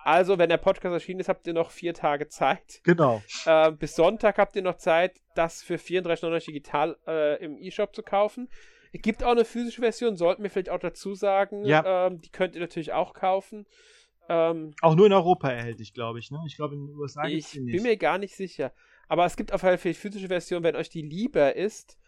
Also, 0.02 0.38
wenn 0.38 0.48
der 0.48 0.56
Podcast 0.56 0.92
erschienen 0.92 1.20
ist, 1.20 1.28
habt 1.28 1.46
ihr 1.46 1.52
noch 1.52 1.70
vier 1.70 1.94
Tage 1.94 2.26
Zeit. 2.26 2.80
Genau. 2.82 3.22
Äh, 3.46 3.70
bis 3.70 3.94
Sonntag 3.94 4.38
habt 4.38 4.56
ihr 4.56 4.62
noch 4.62 4.78
Zeit, 4.78 5.20
das 5.36 5.62
für 5.62 5.76
34,99 5.76 6.46
digital 6.46 6.96
äh, 7.06 7.44
im 7.44 7.58
E-Shop 7.58 7.94
zu 7.94 8.02
kaufen. 8.02 8.48
Es 8.92 9.02
gibt 9.02 9.22
auch 9.22 9.30
eine 9.30 9.44
physische 9.44 9.82
Version, 9.82 10.16
sollten 10.16 10.42
wir 10.42 10.50
vielleicht 10.50 10.70
auch 10.70 10.80
dazu 10.80 11.14
sagen. 11.14 11.64
Ja. 11.64 12.08
Ähm, 12.08 12.20
die 12.20 12.30
könnt 12.30 12.56
ihr 12.56 12.60
natürlich 12.60 12.92
auch 12.92 13.14
kaufen. 13.14 13.66
Ähm, 14.28 14.74
auch 14.82 14.94
nur 14.94 15.06
in 15.06 15.12
Europa 15.12 15.50
erhältlich, 15.50 15.94
glaube 15.94 16.18
ich. 16.18 16.30
Ne? 16.30 16.42
Ich 16.46 16.56
glaube, 16.56 16.74
in 16.74 16.86
den 16.86 16.96
USA 16.96 17.26
gibt 17.26 17.44
es 17.44 17.50
die 17.50 17.60
nicht. 17.60 17.74
Ich 17.74 17.82
bin 17.82 17.90
mir 17.90 17.96
gar 17.96 18.18
nicht 18.18 18.36
sicher. 18.36 18.72
Aber 19.08 19.24
es 19.24 19.36
gibt 19.36 19.52
auf 19.52 19.62
jeden 19.62 19.78
Fall 19.78 19.94
physische 19.94 20.28
Version, 20.28 20.62
wenn 20.62 20.76
euch 20.76 20.90
die 20.90 21.02
lieber 21.02 21.56
ist. 21.56 21.98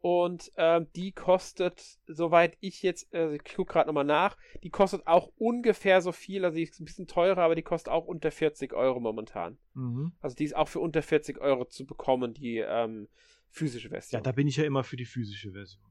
Und 0.00 0.52
ähm, 0.56 0.86
die 0.94 1.10
kostet, 1.10 1.98
soweit 2.06 2.56
ich 2.60 2.82
jetzt, 2.82 3.12
also 3.12 3.34
ich 3.34 3.42
gucke 3.44 3.72
gerade 3.72 3.88
nochmal 3.88 4.04
nach, 4.04 4.36
die 4.62 4.70
kostet 4.70 5.06
auch 5.08 5.32
ungefähr 5.36 6.00
so 6.02 6.12
viel, 6.12 6.44
also 6.44 6.56
die 6.56 6.62
ist 6.62 6.78
ein 6.78 6.84
bisschen 6.84 7.08
teurer, 7.08 7.42
aber 7.42 7.56
die 7.56 7.62
kostet 7.62 7.92
auch 7.92 8.06
unter 8.06 8.30
40 8.30 8.72
Euro 8.74 9.00
momentan. 9.00 9.58
Mhm. 9.74 10.12
Also 10.20 10.36
die 10.36 10.44
ist 10.44 10.54
auch 10.54 10.68
für 10.68 10.78
unter 10.78 11.02
40 11.02 11.40
Euro 11.40 11.64
zu 11.64 11.84
bekommen, 11.84 12.32
die 12.32 12.58
ähm, 12.58 13.08
physische 13.50 13.88
Version. 13.88 14.18
Ja, 14.18 14.22
da 14.22 14.30
bin 14.30 14.46
ich 14.46 14.56
ja 14.56 14.64
immer 14.64 14.84
für 14.84 14.96
die 14.96 15.04
physische 15.04 15.50
Version. 15.50 15.82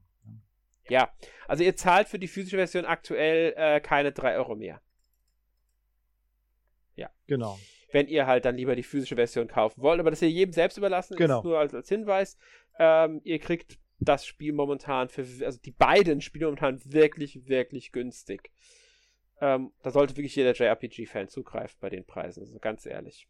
Ja, 0.88 1.12
also 1.46 1.62
ihr 1.62 1.76
zahlt 1.76 2.08
für 2.08 2.18
die 2.18 2.28
physische 2.28 2.56
Version 2.56 2.86
aktuell 2.86 3.52
äh, 3.58 3.80
keine 3.80 4.12
3 4.12 4.36
Euro 4.36 4.56
mehr. 4.56 4.80
Ja. 6.98 7.10
Genau. 7.26 7.58
Wenn 7.92 8.08
ihr 8.08 8.26
halt 8.26 8.44
dann 8.44 8.56
lieber 8.56 8.76
die 8.76 8.82
physische 8.82 9.14
Version 9.14 9.48
kaufen 9.48 9.80
wollt, 9.80 10.00
aber 10.00 10.10
das 10.10 10.20
ist 10.20 10.28
jedem 10.30 10.52
selbst 10.52 10.76
überlassen, 10.76 11.16
genau. 11.16 11.38
ist 11.38 11.44
nur 11.44 11.58
als, 11.58 11.74
als 11.74 11.88
Hinweis. 11.88 12.36
Ähm, 12.78 13.20
ihr 13.24 13.38
kriegt 13.38 13.78
das 14.00 14.26
Spiel 14.26 14.52
momentan 14.52 15.08
für, 15.08 15.22
also 15.44 15.58
die 15.58 15.70
beiden 15.70 16.20
Spiele 16.20 16.46
momentan 16.46 16.80
wirklich, 16.84 17.48
wirklich 17.48 17.92
günstig. 17.92 18.50
Ähm, 19.40 19.72
da 19.82 19.90
sollte 19.90 20.16
wirklich 20.16 20.36
jeder 20.36 20.52
JRPG-Fan 20.52 21.28
zugreifen 21.28 21.78
bei 21.80 21.88
den 21.88 22.04
Preisen, 22.04 22.40
also 22.40 22.58
ganz 22.58 22.84
ehrlich. 22.86 23.28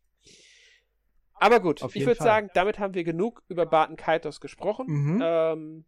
Aber 1.34 1.60
gut, 1.60 1.82
Auf 1.82 1.94
ich 1.94 2.04
würde 2.04 2.22
sagen, 2.22 2.50
damit 2.54 2.78
haben 2.78 2.94
wir 2.94 3.04
genug 3.04 3.42
über 3.48 3.66
Barton 3.66 3.96
Kaitos 3.96 4.40
gesprochen. 4.40 4.86
Mhm. 4.88 5.22
Ähm, 5.22 5.84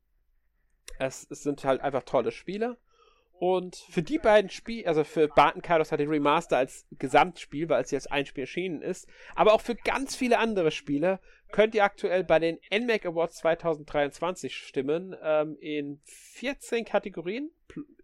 es, 0.98 1.26
es, 1.30 1.42
sind 1.42 1.64
halt 1.64 1.80
einfach 1.80 2.04
tolle 2.04 2.30
Spiele. 2.30 2.78
Und 3.40 3.76
für 3.76 4.02
die 4.02 4.18
beiden 4.18 4.50
Spiele, 4.50 4.86
also 4.86 5.02
für 5.02 5.26
Barton 5.26 5.62
Kaitos 5.62 5.90
hat 5.90 5.98
die 5.98 6.04
Remaster 6.04 6.58
als 6.58 6.86
Gesamtspiel, 6.98 7.70
weil 7.70 7.82
es 7.82 7.90
jetzt 7.90 8.12
ein 8.12 8.26
Spiel 8.26 8.42
erschienen 8.42 8.82
ist, 8.82 9.08
aber 9.34 9.54
auch 9.54 9.62
für 9.62 9.74
ganz 9.74 10.14
viele 10.14 10.38
andere 10.38 10.70
Spiele 10.70 11.20
könnt 11.50 11.74
ihr 11.74 11.82
aktuell 11.82 12.22
bei 12.22 12.38
den 12.38 12.58
NMAC 12.70 13.06
Awards 13.06 13.38
2023 13.38 14.54
stimmen, 14.54 15.16
ähm, 15.22 15.56
in 15.58 16.02
14 16.04 16.84
Kategorien, 16.84 17.50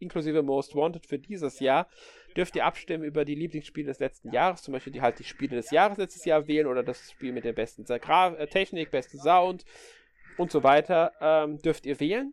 inklusive 0.00 0.42
Most 0.42 0.74
Wanted 0.74 1.04
für 1.04 1.18
dieses 1.18 1.60
Jahr, 1.60 1.90
dürft 2.34 2.56
ihr 2.56 2.64
abstimmen 2.64 3.04
über 3.04 3.26
die 3.26 3.34
Lieblingsspiele 3.34 3.88
des 3.88 3.98
letzten 3.98 4.32
Jahres, 4.32 4.62
zum 4.62 4.72
Beispiel 4.72 4.94
die 4.94 5.02
halt 5.02 5.18
die 5.18 5.24
Spiele 5.24 5.56
des 5.56 5.70
Jahres 5.70 5.98
letztes 5.98 6.24
Jahr 6.24 6.48
wählen 6.48 6.66
oder 6.66 6.82
das 6.82 7.10
Spiel 7.10 7.32
mit 7.32 7.44
der 7.44 7.52
besten 7.52 7.84
äh, 7.84 8.46
Technik, 8.46 8.90
besten 8.90 9.18
Sound 9.18 9.66
und 10.38 10.50
so 10.50 10.62
weiter, 10.62 11.12
ähm, 11.20 11.60
dürft 11.60 11.84
ihr 11.84 12.00
wählen. 12.00 12.32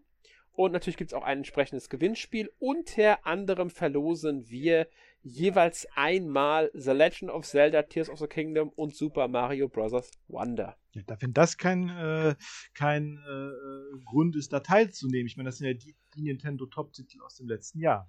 Und 0.56 0.72
natürlich 0.72 0.98
gibt 0.98 1.12
es 1.12 1.14
auch 1.16 1.24
ein 1.24 1.40
entsprechendes 1.40 1.90
Gewinnspiel. 1.90 2.52
Unter 2.60 3.26
anderem 3.26 3.70
verlosen 3.72 4.50
wir 4.50 4.88
jeweils 5.24 5.88
einmal 5.96 6.70
The 6.74 6.92
Legend 6.92 7.32
of 7.32 7.46
Zelda, 7.46 7.82
Tears 7.84 8.10
of 8.10 8.20
the 8.20 8.28
Kingdom 8.28 8.70
und 8.70 8.96
Super 8.96 9.28
Mario 9.28 9.68
Bros. 9.68 10.12
Wonder. 10.28 10.78
Ja, 10.92 11.04
wenn 11.20 11.34
das 11.34 11.58
kein, 11.58 11.90
äh, 11.90 12.36
kein 12.76 13.18
äh, 13.18 14.04
Grund 14.06 14.36
ist, 14.36 14.54
da 14.54 14.60
teilzunehmen. 14.60 15.26
Ich 15.26 15.38
meine, 15.38 15.50
das 15.50 15.58
sind 15.58 15.68
ja 15.68 15.74
die, 15.74 15.96
die 16.16 16.22
Nintendo 16.22 16.68
Top-Titel 16.68 17.22
aus 17.24 17.36
dem 17.36 17.48
letzten 17.48 17.80
Jahr. 17.80 18.08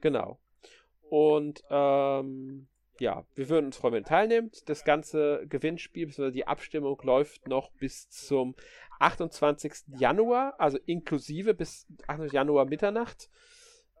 Genau. 0.00 0.40
Und 1.10 1.62
ähm, 1.68 2.68
ja, 3.00 3.24
wir 3.34 3.48
würden 3.48 3.66
uns 3.66 3.78
freuen, 3.78 3.94
wenn 3.94 4.02
ihr 4.02 4.06
teilnehmt. 4.06 4.68
Das 4.68 4.84
ganze 4.84 5.46
Gewinnspiel, 5.48 6.06
bzw. 6.06 6.30
die 6.30 6.46
Abstimmung 6.46 7.00
läuft 7.02 7.48
noch 7.48 7.70
bis 7.72 8.10
zum 8.10 8.54
28. 8.98 9.72
Januar, 9.98 10.54
also 10.58 10.78
inklusive 10.84 11.54
bis 11.54 11.86
28. 12.06 12.34
Januar 12.34 12.66
Mitternacht. 12.66 13.30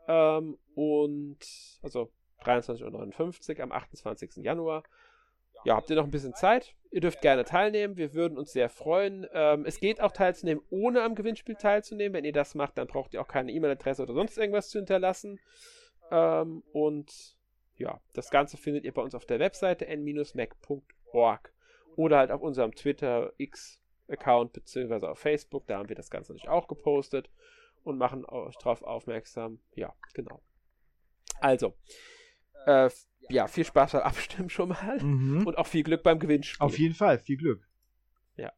Ähm, 0.06 0.58
und 0.74 1.38
also 1.82 2.12
23.59 2.44 3.56
Uhr 3.56 3.62
am 3.64 3.72
28. 3.72 4.36
Januar. 4.44 4.82
Ja, 5.64 5.76
habt 5.76 5.88
ihr 5.88 5.96
noch 5.96 6.04
ein 6.04 6.10
bisschen 6.10 6.34
Zeit? 6.34 6.74
Ihr 6.90 7.00
dürft 7.00 7.22
gerne 7.22 7.44
teilnehmen. 7.44 7.96
Wir 7.96 8.12
würden 8.12 8.36
uns 8.36 8.52
sehr 8.52 8.68
freuen. 8.68 9.26
Ähm, 9.32 9.64
es 9.64 9.80
geht 9.80 10.02
auch 10.02 10.12
teilzunehmen, 10.12 10.62
ohne 10.68 11.02
am 11.02 11.14
Gewinnspiel 11.14 11.54
teilzunehmen. 11.54 12.12
Wenn 12.12 12.24
ihr 12.26 12.32
das 12.32 12.54
macht, 12.54 12.76
dann 12.76 12.86
braucht 12.86 13.14
ihr 13.14 13.22
auch 13.22 13.28
keine 13.28 13.50
E-Mail-Adresse 13.52 14.02
oder 14.02 14.12
sonst 14.12 14.36
irgendwas 14.36 14.68
zu 14.68 14.78
hinterlassen. 14.78 15.40
Ähm, 16.10 16.62
und 16.72 17.39
ja, 17.80 18.00
das 18.12 18.30
Ganze 18.30 18.56
findet 18.56 18.84
ihr 18.84 18.92
bei 18.92 19.02
uns 19.02 19.14
auf 19.14 19.24
der 19.24 19.40
Webseite 19.40 19.86
n-mac.org 19.86 21.52
oder 21.96 22.18
halt 22.18 22.30
auf 22.30 22.42
unserem 22.42 22.74
Twitter, 22.74 23.32
X 23.38 23.82
Account 24.08 24.52
beziehungsweise 24.52 25.08
auf 25.08 25.18
Facebook. 25.18 25.66
Da 25.66 25.78
haben 25.78 25.88
wir 25.88 25.96
das 25.96 26.10
Ganze 26.10 26.32
natürlich 26.32 26.50
auch 26.50 26.68
gepostet 26.68 27.30
und 27.82 27.96
machen 27.96 28.24
euch 28.26 28.56
darauf 28.56 28.82
aufmerksam. 28.82 29.60
Ja, 29.74 29.94
genau. 30.12 30.42
Also, 31.40 31.74
äh, 32.66 32.90
ja, 33.30 33.46
viel 33.46 33.64
Spaß 33.64 33.92
beim 33.92 34.02
Abstimmen 34.02 34.50
schon 34.50 34.70
mal 34.70 35.02
mhm. 35.02 35.46
und 35.46 35.56
auch 35.56 35.66
viel 35.66 35.82
Glück 35.82 36.02
beim 36.02 36.18
Gewinnspiel. 36.18 36.64
Auf 36.64 36.78
jeden 36.78 36.94
Fall, 36.94 37.18
viel 37.18 37.38
Glück. 37.38 37.66
Ja. 38.36 38.52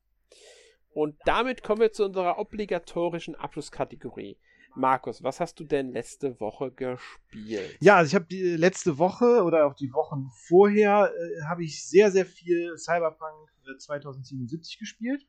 Und 0.91 1.17
damit 1.27 1.63
kommen 1.63 1.81
wir 1.81 1.93
zu 1.93 2.05
unserer 2.05 2.39
obligatorischen 2.39 3.37
Abschlusskategorie. 3.37 4.39
Markus, 4.75 5.23
was 5.23 5.41
hast 5.41 5.61
du 5.61 5.65
denn 5.65 5.93
letzte 5.93 6.39
Woche 6.41 6.71
gespielt? 6.71 7.77
Ja, 7.81 7.97
also 7.97 8.09
ich 8.09 8.15
habe 8.15 8.27
die 8.27 8.57
letzte 8.57 8.99
Woche 8.99 9.43
oder 9.43 9.67
auch 9.67 9.75
die 9.75 9.93
Wochen 9.93 10.31
vorher 10.47 11.13
äh, 11.13 11.43
habe 11.45 11.65
ich 11.65 11.87
sehr, 11.89 12.11
sehr 12.11 12.27
viel 12.27 12.77
Cyberpunk 12.77 13.51
2077 13.79 14.77
äh, 14.77 14.79
gespielt 14.79 15.27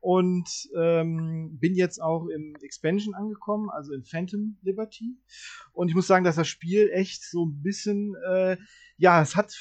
und 0.00 0.48
ähm, 0.76 1.58
bin 1.58 1.74
jetzt 1.74 2.00
auch 2.00 2.28
im 2.28 2.54
Expansion 2.62 3.14
angekommen, 3.14 3.68
also 3.70 3.92
in 3.92 4.04
Phantom 4.04 4.56
Liberty. 4.62 5.16
Und 5.72 5.88
ich 5.88 5.94
muss 5.94 6.06
sagen, 6.06 6.24
dass 6.24 6.36
das 6.36 6.48
Spiel 6.48 6.90
echt 6.92 7.24
so 7.24 7.46
ein 7.46 7.62
bisschen, 7.62 8.14
äh, 8.28 8.56
ja, 8.96 9.20
es 9.20 9.34
hat 9.34 9.56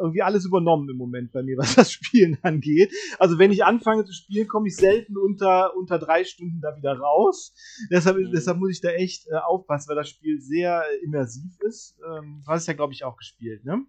irgendwie 0.00 0.22
alles 0.22 0.44
übernommen 0.44 0.88
im 0.88 0.96
Moment 0.96 1.32
bei 1.32 1.42
mir, 1.42 1.56
was 1.58 1.74
das 1.74 1.92
Spielen 1.92 2.38
angeht. 2.42 2.92
Also 3.18 3.38
wenn 3.38 3.52
ich 3.52 3.64
anfange 3.64 4.04
zu 4.04 4.12
spielen, 4.12 4.48
komme 4.48 4.68
ich 4.68 4.76
selten 4.76 5.16
unter, 5.16 5.76
unter 5.76 5.98
drei 5.98 6.24
Stunden 6.24 6.60
da 6.60 6.76
wieder 6.76 6.98
raus. 6.98 7.54
Deshalb, 7.90 8.18
mhm. 8.18 8.30
deshalb 8.32 8.58
muss 8.58 8.70
ich 8.70 8.80
da 8.80 8.90
echt 8.90 9.26
äh, 9.28 9.36
aufpassen, 9.36 9.88
weil 9.88 9.96
das 9.96 10.08
Spiel 10.08 10.40
sehr 10.40 10.84
immersiv 11.04 11.58
ist. 11.60 11.96
Ähm, 12.04 12.42
du 12.44 12.50
hast 12.50 12.62
es 12.62 12.66
ja, 12.66 12.74
glaube 12.74 12.92
ich, 12.92 13.04
auch 13.04 13.16
gespielt, 13.16 13.64
ne? 13.64 13.84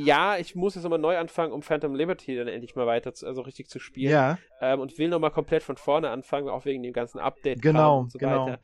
Ja, 0.00 0.38
ich 0.38 0.54
muss 0.54 0.74
jetzt 0.74 0.84
nochmal 0.84 0.98
neu 0.98 1.18
anfangen, 1.18 1.52
um 1.52 1.62
Phantom 1.62 1.94
Liberty 1.94 2.36
dann 2.36 2.48
endlich 2.48 2.74
mal 2.74 2.86
weiter, 2.86 3.12
zu, 3.14 3.26
also 3.26 3.42
richtig 3.42 3.68
zu 3.68 3.78
spielen. 3.78 4.12
Ja. 4.12 4.38
Ähm, 4.60 4.80
und 4.80 4.96
will 4.98 5.08
nochmal 5.08 5.30
komplett 5.30 5.62
von 5.62 5.76
vorne 5.76 6.10
anfangen, 6.10 6.48
auch 6.48 6.64
wegen 6.64 6.82
dem 6.82 6.92
ganzen 6.92 7.18
Update 7.18 7.60
genau, 7.60 8.00
und 8.00 8.12
so 8.12 8.18
genau. 8.18 8.46
weiter. 8.46 8.60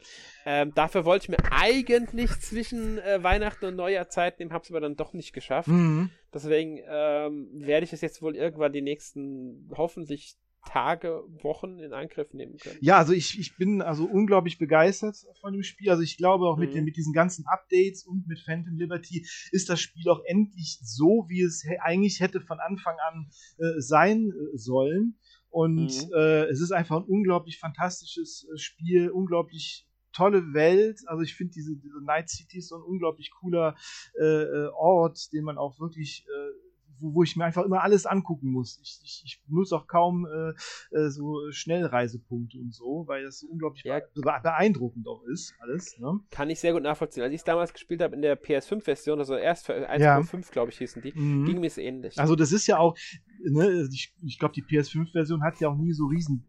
Ähm, 0.47 0.73
dafür 0.75 1.05
wollte 1.05 1.25
ich 1.25 1.29
mir 1.29 1.53
eigentlich 1.53 2.31
zwischen 2.41 2.99
äh, 2.99 3.23
Weihnachten 3.23 3.67
und 3.67 3.77
Neujahr 3.77 4.09
Zeit 4.09 4.39
nehmen, 4.39 4.53
hab's 4.53 4.71
aber 4.71 4.81
dann 4.81 4.97
doch 4.97 5.13
nicht 5.13 5.33
geschafft. 5.33 5.69
Mhm. 5.69 6.11
Deswegen 6.33 6.81
ähm, 6.89 7.49
werde 7.53 7.85
ich 7.85 7.93
es 7.93 8.01
jetzt 8.01 8.23
wohl 8.23 8.37
irgendwann 8.37 8.73
die 8.73 8.83
nächsten, 8.83 9.71
hoffentlich 9.77 10.37
Tage, 10.67 11.23
Wochen 11.43 11.79
in 11.79 11.93
Angriff 11.93 12.33
nehmen 12.35 12.59
können. 12.59 12.79
Ja, 12.81 12.99
also 12.99 13.13
ich, 13.13 13.39
ich 13.39 13.57
bin 13.57 13.81
also 13.81 14.05
unglaublich 14.05 14.59
begeistert 14.59 15.17
von 15.41 15.53
dem 15.53 15.63
Spiel. 15.63 15.91
Also 15.91 16.03
ich 16.03 16.17
glaube 16.17 16.47
auch 16.47 16.59
mit, 16.59 16.71
mhm. 16.71 16.75
den, 16.75 16.85
mit 16.85 16.97
diesen 16.97 17.13
ganzen 17.13 17.47
Updates 17.47 18.05
und 18.05 18.27
mit 18.27 18.41
Phantom 18.41 18.77
Liberty 18.77 19.27
ist 19.51 19.69
das 19.69 19.81
Spiel 19.81 20.09
auch 20.11 20.23
endlich 20.27 20.79
so, 20.83 21.27
wie 21.29 21.43
es 21.43 21.65
eigentlich 21.81 22.21
hätte 22.21 22.41
von 22.41 22.61
Anfang 22.61 22.97
an 23.09 23.31
äh, 23.59 23.81
sein 23.81 24.31
äh, 24.31 24.57
sollen. 24.57 25.19
Und 25.51 26.07
mhm. 26.07 26.13
äh, 26.15 26.45
es 26.45 26.61
ist 26.61 26.73
einfach 26.73 26.97
ein 26.97 27.05
unglaublich 27.05 27.59
fantastisches 27.59 28.47
äh, 28.53 28.59
Spiel, 28.59 29.11
unglaublich 29.11 29.87
tolle 30.13 30.53
Welt. 30.53 31.01
Also 31.07 31.23
ich 31.23 31.35
finde 31.35 31.53
diese, 31.55 31.77
diese 31.77 32.03
Night 32.05 32.29
City 32.29 32.59
ist 32.59 32.69
so 32.69 32.77
ein 32.77 32.83
unglaublich 32.83 33.31
cooler 33.41 33.77
äh, 34.21 34.25
äh 34.25 34.69
Ort, 34.75 35.33
den 35.33 35.45
man 35.45 35.57
auch 35.59 35.79
wirklich 35.81 36.27
äh, 36.27 36.68
wo, 37.01 37.15
wo 37.15 37.23
ich 37.23 37.37
mir 37.37 37.45
einfach 37.45 37.65
immer 37.65 37.83
alles 37.83 38.07
angucken 38.07 38.51
muss. 38.51 38.79
Ich, 38.83 39.01
ich, 39.03 39.23
ich 39.25 39.43
nutze 39.49 39.77
auch 39.77 39.87
kaum 39.87 40.27
äh, 40.27 40.97
äh, 40.97 41.09
so 41.09 41.51
Schnellreisepunkte 41.51 42.59
und 42.59 42.75
so, 42.75 43.05
weil 43.07 43.25
das 43.25 43.41
so 43.41 43.49
unglaublich 43.49 43.85
ja. 43.85 44.01
beeindruckend 44.15 45.07
auch 45.07 45.23
ist, 45.25 45.55
alles. 45.61 45.99
Ne? 45.99 46.21
Kann 46.31 46.51
ich 46.51 46.61
sehr 46.61 46.73
gut 46.73 46.83
nachvollziehen. 46.83 47.23
Als 47.23 47.33
ich 47.33 47.41
es 47.41 47.45
damals 47.45 47.73
gespielt 47.73 48.03
habe 48.03 48.15
in 48.15 48.23
der 48.23 48.41
PS5-Version, 48.41 49.19
also 49.19 49.37
erst 49.37 49.67
für 49.67 49.75
1.5, 49.75 50.01
ja. 50.01 50.41
glaube 50.51 50.71
ich, 50.71 50.79
hießen 50.79 51.03
die, 51.03 51.13
mhm. 51.15 51.45
ging 51.45 51.61
mir 51.61 51.67
es 51.67 51.79
ähnlich. 51.79 52.19
Also 52.19 52.37
das 52.37 52.53
ist 52.53 52.67
ja 52.67 52.79
auch, 52.79 52.97
ne, 53.43 53.89
ich, 53.93 54.15
ich 54.23 54.39
glaube, 54.39 54.55
die 54.55 54.63
PS5-Version 54.63 55.43
hat 55.43 55.61
ja 55.61 55.69
auch 55.69 55.77
nie 55.77 55.93
so 55.93 56.07
riesen 56.07 56.47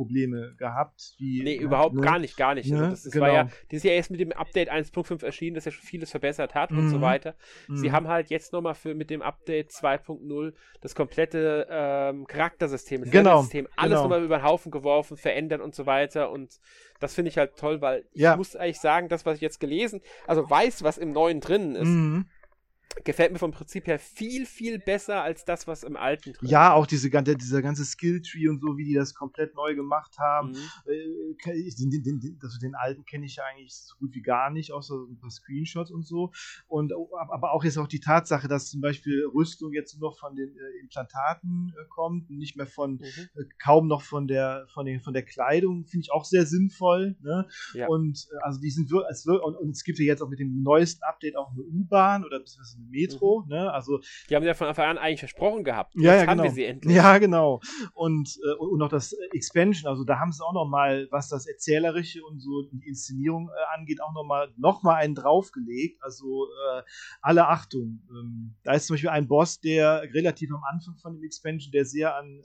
Probleme 0.00 0.54
gehabt. 0.56 1.14
Wie, 1.18 1.42
nee, 1.42 1.56
überhaupt 1.56 1.94
ne? 1.94 2.00
gar 2.00 2.18
nicht, 2.18 2.38
gar 2.38 2.54
nicht. 2.54 2.72
Also 2.72 2.76
ne? 2.76 2.80
Also 2.84 2.94
das, 2.94 3.02
das 3.02 3.12
genau. 3.12 3.26
war 3.26 3.32
ja, 3.34 3.48
die 3.70 3.76
ist 3.76 3.84
ja 3.84 3.90
erst 3.90 4.10
mit 4.10 4.18
dem 4.18 4.32
Update 4.32 4.72
1.5 4.72 5.22
erschienen, 5.22 5.56
das 5.56 5.66
ja 5.66 5.72
schon 5.72 5.84
vieles 5.84 6.10
verbessert 6.10 6.54
hat 6.54 6.70
mhm. 6.70 6.78
und 6.78 6.88
so 6.88 6.96
mhm. 6.96 7.02
weiter. 7.02 7.34
Mhm. 7.68 7.76
Sie 7.76 7.92
haben 7.92 8.08
halt 8.08 8.30
jetzt 8.30 8.54
nochmal 8.54 8.74
für 8.74 8.94
mit 8.94 9.10
dem 9.10 9.20
Update 9.20 9.72
2.0 9.72 10.54
das 10.80 10.94
komplette 10.94 11.66
ähm, 11.70 12.26
Charaktersystem, 12.26 13.02
das 13.02 13.10
genau. 13.10 13.42
System, 13.42 13.68
alles 13.76 13.90
genau. 13.90 14.02
nochmal 14.04 14.24
über 14.24 14.38
den 14.38 14.44
Haufen 14.44 14.72
geworfen, 14.72 15.18
verändert 15.18 15.60
und 15.60 15.74
so 15.74 15.84
weiter. 15.84 16.30
Und 16.30 16.60
das 16.98 17.14
finde 17.14 17.28
ich 17.28 17.36
halt 17.36 17.56
toll, 17.56 17.82
weil 17.82 18.06
ich 18.12 18.22
ja. 18.22 18.36
muss 18.36 18.56
eigentlich 18.56 18.80
sagen, 18.80 19.10
das, 19.10 19.26
was 19.26 19.34
ich 19.34 19.42
jetzt 19.42 19.60
gelesen, 19.60 20.00
also 20.26 20.48
weiß, 20.48 20.82
was 20.82 20.96
im 20.96 21.12
Neuen 21.12 21.40
drin 21.40 21.74
ist. 21.74 21.88
Mhm 21.88 22.24
gefällt 23.04 23.32
mir 23.32 23.38
vom 23.38 23.52
Prinzip 23.52 23.86
her 23.86 23.98
viel, 23.98 24.46
viel 24.46 24.78
besser 24.78 25.22
als 25.22 25.44
das, 25.44 25.66
was 25.66 25.84
im 25.84 25.96
alten 25.96 26.32
drin 26.32 26.48
Ja, 26.48 26.74
auch 26.74 26.86
diese, 26.86 27.10
ganze, 27.10 27.36
dieser 27.36 27.62
ganze 27.62 27.84
Skilltree 27.84 28.48
und 28.48 28.60
so, 28.60 28.76
wie 28.76 28.84
die 28.84 28.94
das 28.94 29.14
komplett 29.14 29.54
neu 29.54 29.74
gemacht 29.74 30.18
haben. 30.18 30.50
Mhm. 30.50 30.56
Äh, 30.86 31.70
den, 31.78 31.90
den, 31.90 32.20
den, 32.20 32.38
also 32.42 32.58
den 32.58 32.74
alten 32.74 33.04
kenne 33.04 33.26
ich 33.26 33.36
ja 33.36 33.44
eigentlich 33.44 33.74
so 33.74 33.96
gut 33.98 34.14
wie 34.14 34.22
gar 34.22 34.50
nicht, 34.50 34.72
außer 34.72 34.94
ein 34.94 35.18
paar 35.18 35.30
Screenshots 35.30 35.90
und 35.90 36.06
so. 36.06 36.32
Und, 36.66 36.92
aber 37.30 37.52
auch 37.52 37.64
jetzt 37.64 37.78
auch 37.78 37.86
die 37.86 38.00
Tatsache, 38.00 38.48
dass 38.48 38.70
zum 38.70 38.80
Beispiel 38.80 39.24
Rüstung 39.34 39.72
jetzt 39.72 39.98
nur 39.98 40.10
noch 40.10 40.18
von 40.18 40.34
den 40.34 40.48
äh, 40.48 40.80
Implantaten 40.82 41.72
äh, 41.76 41.84
kommt 41.88 42.28
und 42.28 42.38
nicht 42.38 42.56
mehr 42.56 42.66
von, 42.66 42.94
mhm. 42.94 43.04
äh, 43.04 43.44
kaum 43.62 43.86
noch 43.86 44.02
von 44.02 44.26
der, 44.26 44.66
von, 44.72 44.84
den, 44.84 45.00
von 45.00 45.14
der 45.14 45.24
Kleidung, 45.24 45.86
finde 45.86 46.04
ich 46.04 46.12
auch 46.12 46.24
sehr 46.24 46.44
sinnvoll. 46.44 47.16
Ne? 47.22 47.48
Ja. 47.74 47.88
Und 47.88 48.28
also 48.42 48.60
die 48.60 48.70
sind, 48.70 48.92
es 49.10 49.26
wird, 49.26 49.42
und, 49.42 49.56
und 49.56 49.70
es 49.70 49.84
gibt 49.84 49.98
ja 49.98 50.04
jetzt 50.04 50.22
auch 50.22 50.28
mit 50.28 50.40
dem 50.40 50.62
neuesten 50.62 51.02
Update 51.04 51.36
auch 51.36 51.52
eine 51.52 51.62
U-Bahn 51.62 52.24
oder 52.24 52.38
beziehungsweise 52.38 52.79
Metro, 52.88 53.42
mhm. 53.42 53.48
ne? 53.48 53.72
Also 53.72 54.00
die 54.28 54.36
haben 54.36 54.44
ja 54.44 54.54
von 54.54 54.68
Anfang 54.68 54.86
an 54.86 54.98
eigentlich 54.98 55.20
versprochen 55.20 55.64
gehabt. 55.64 55.94
Ja, 55.96 56.12
Jetzt 56.12 56.26
ja, 56.26 56.32
genau. 56.32 56.44
wir 56.44 56.50
sie 56.50 56.64
endlich. 56.64 56.96
Ja, 56.96 57.18
genau. 57.18 57.60
Und 57.94 58.38
äh, 58.44 58.56
und 58.58 58.78
noch 58.78 58.88
das 58.88 59.12
Expansion, 59.32 59.90
also 59.90 60.04
da 60.04 60.18
haben 60.18 60.32
sie 60.32 60.44
auch 60.44 60.52
noch 60.52 60.68
mal, 60.68 61.08
was 61.10 61.28
das 61.28 61.46
erzählerische 61.46 62.22
und 62.24 62.40
so 62.40 62.62
die 62.72 62.88
Inszenierung 62.88 63.48
äh, 63.48 63.78
angeht, 63.78 64.00
auch 64.02 64.12
noch 64.14 64.24
mal 64.24 64.52
noch 64.56 64.82
mal 64.82 64.94
einen 64.94 65.14
draufgelegt. 65.14 66.02
Also 66.02 66.46
äh, 66.46 66.82
alle 67.20 67.48
Achtung. 67.48 68.02
Ähm, 68.10 68.54
da 68.62 68.72
ist 68.72 68.86
zum 68.86 68.94
Beispiel 68.94 69.10
ein 69.10 69.28
Boss, 69.28 69.60
der 69.60 70.02
relativ 70.14 70.50
am 70.50 70.62
Anfang 70.70 70.96
von 70.96 71.14
dem 71.14 71.24
Expansion, 71.24 71.72
der 71.72 71.84
sehr 71.84 72.16
an 72.16 72.42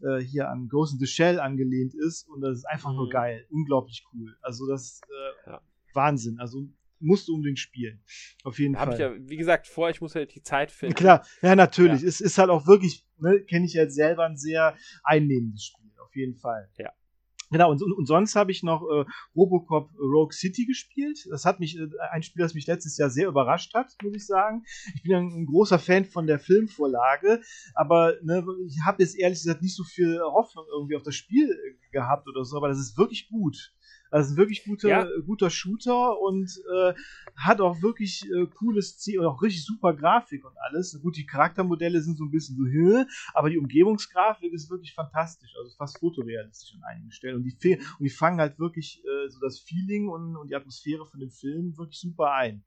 äh, 0.00 0.06
äh 0.06 0.22
hier 0.22 0.48
an 0.48 0.68
Ghost 0.68 0.94
in 0.94 0.98
the 0.98 1.06
Shell 1.06 1.40
angelehnt 1.40 1.94
ist 1.94 2.28
und 2.28 2.40
das 2.40 2.58
ist 2.58 2.64
einfach 2.64 2.90
mhm. 2.90 2.96
nur 2.96 3.10
geil, 3.10 3.46
unglaublich 3.50 4.04
cool. 4.12 4.36
Also 4.42 4.66
das 4.66 5.00
äh, 5.08 5.50
ja. 5.50 5.60
Wahnsinn. 5.94 6.38
Also 6.38 6.68
musst 7.02 7.28
du 7.28 7.34
unbedingt 7.34 7.58
spielen. 7.58 8.02
Auf 8.44 8.58
jeden 8.58 8.76
Hab 8.76 8.88
Fall. 8.88 9.02
Habe 9.02 9.14
ich 9.16 9.22
ja, 9.22 9.28
wie 9.30 9.36
gesagt, 9.36 9.66
vor, 9.66 9.90
ich 9.90 10.00
muss 10.00 10.14
halt 10.14 10.34
die 10.34 10.42
Zeit 10.42 10.70
finden. 10.70 10.94
Klar, 10.94 11.26
ja, 11.42 11.54
natürlich. 11.54 12.02
Ja. 12.02 12.08
Es 12.08 12.20
ist 12.20 12.38
halt 12.38 12.50
auch 12.50 12.66
wirklich, 12.66 13.04
ne, 13.18 13.42
kenne 13.42 13.66
ich 13.66 13.74
jetzt 13.74 13.94
selber 13.94 14.24
ein 14.24 14.36
sehr 14.36 14.76
einnehmendes 15.04 15.64
Spiel. 15.66 15.90
Auf 15.98 16.14
jeden 16.14 16.36
Fall. 16.36 16.68
Ja. 16.78 16.92
Genau, 17.52 17.70
und, 17.70 17.82
und, 17.82 17.92
und 17.92 18.06
sonst 18.06 18.34
habe 18.34 18.50
ich 18.50 18.62
noch 18.62 18.82
äh, 18.82 19.04
Robocop 19.36 19.90
Rogue 19.98 20.32
City 20.32 20.64
gespielt. 20.64 21.26
Das 21.30 21.44
hat 21.44 21.60
mich, 21.60 21.76
äh, 21.76 21.86
ein 22.10 22.22
Spiel, 22.22 22.42
das 22.42 22.54
mich 22.54 22.66
letztes 22.66 22.96
Jahr 22.96 23.10
sehr 23.10 23.28
überrascht 23.28 23.74
hat, 23.74 23.94
muss 24.02 24.16
ich 24.16 24.26
sagen. 24.26 24.64
Ich 24.94 25.02
bin 25.02 25.14
ein, 25.14 25.28
ein 25.42 25.46
großer 25.46 25.78
Fan 25.78 26.06
von 26.06 26.26
der 26.26 26.38
Filmvorlage, 26.38 27.42
aber 27.74 28.14
ne, 28.22 28.42
ich 28.66 28.78
habe 28.86 29.02
jetzt 29.02 29.18
ehrlich 29.18 29.38
gesagt 29.38 29.60
nicht 29.60 29.76
so 29.76 29.84
viel 29.84 30.18
Hoffnung 30.20 30.64
irgendwie 30.72 30.96
auf 30.96 31.02
das 31.02 31.14
Spiel 31.14 31.50
äh, 31.50 31.90
gehabt 31.92 32.26
oder 32.26 32.42
so, 32.42 32.56
aber 32.56 32.68
das 32.68 32.78
ist 32.78 32.96
wirklich 32.96 33.28
gut. 33.28 33.74
Also 34.12 34.34
ein 34.34 34.36
wirklich 34.36 34.64
guter, 34.64 34.88
ja. 34.88 35.06
guter 35.24 35.48
Shooter 35.48 36.20
und 36.20 36.50
äh, 36.70 36.92
hat 37.34 37.62
auch 37.62 37.80
wirklich 37.80 38.22
äh, 38.30 38.46
cooles 38.46 38.98
Ziel 38.98 39.20
und 39.20 39.26
auch 39.26 39.40
richtig 39.40 39.64
super 39.64 39.94
Grafik 39.94 40.44
und 40.44 40.54
alles. 40.58 41.00
Gut, 41.00 41.16
die 41.16 41.24
Charaktermodelle 41.24 42.00
sind 42.02 42.18
so 42.18 42.24
ein 42.24 42.30
bisschen 42.30 42.56
so, 42.56 42.64
Hö, 42.64 43.04
aber 43.32 43.48
die 43.48 43.56
Umgebungsgrafik 43.56 44.52
ist 44.52 44.70
wirklich 44.70 44.92
fantastisch, 44.92 45.54
also 45.58 45.74
fast 45.78 45.98
fotorealistisch 45.98 46.74
an 46.74 46.82
einigen 46.84 47.10
Stellen. 47.10 47.36
Und 47.36 47.44
die, 47.44 47.76
und 47.76 48.04
die 48.04 48.10
fangen 48.10 48.38
halt 48.38 48.58
wirklich 48.58 49.02
äh, 49.02 49.28
so 49.30 49.40
das 49.40 49.60
Feeling 49.60 50.08
und, 50.08 50.36
und 50.36 50.48
die 50.48 50.56
Atmosphäre 50.56 51.06
von 51.06 51.18
dem 51.18 51.30
Film 51.30 51.78
wirklich 51.78 51.98
super 51.98 52.32
ein. 52.32 52.62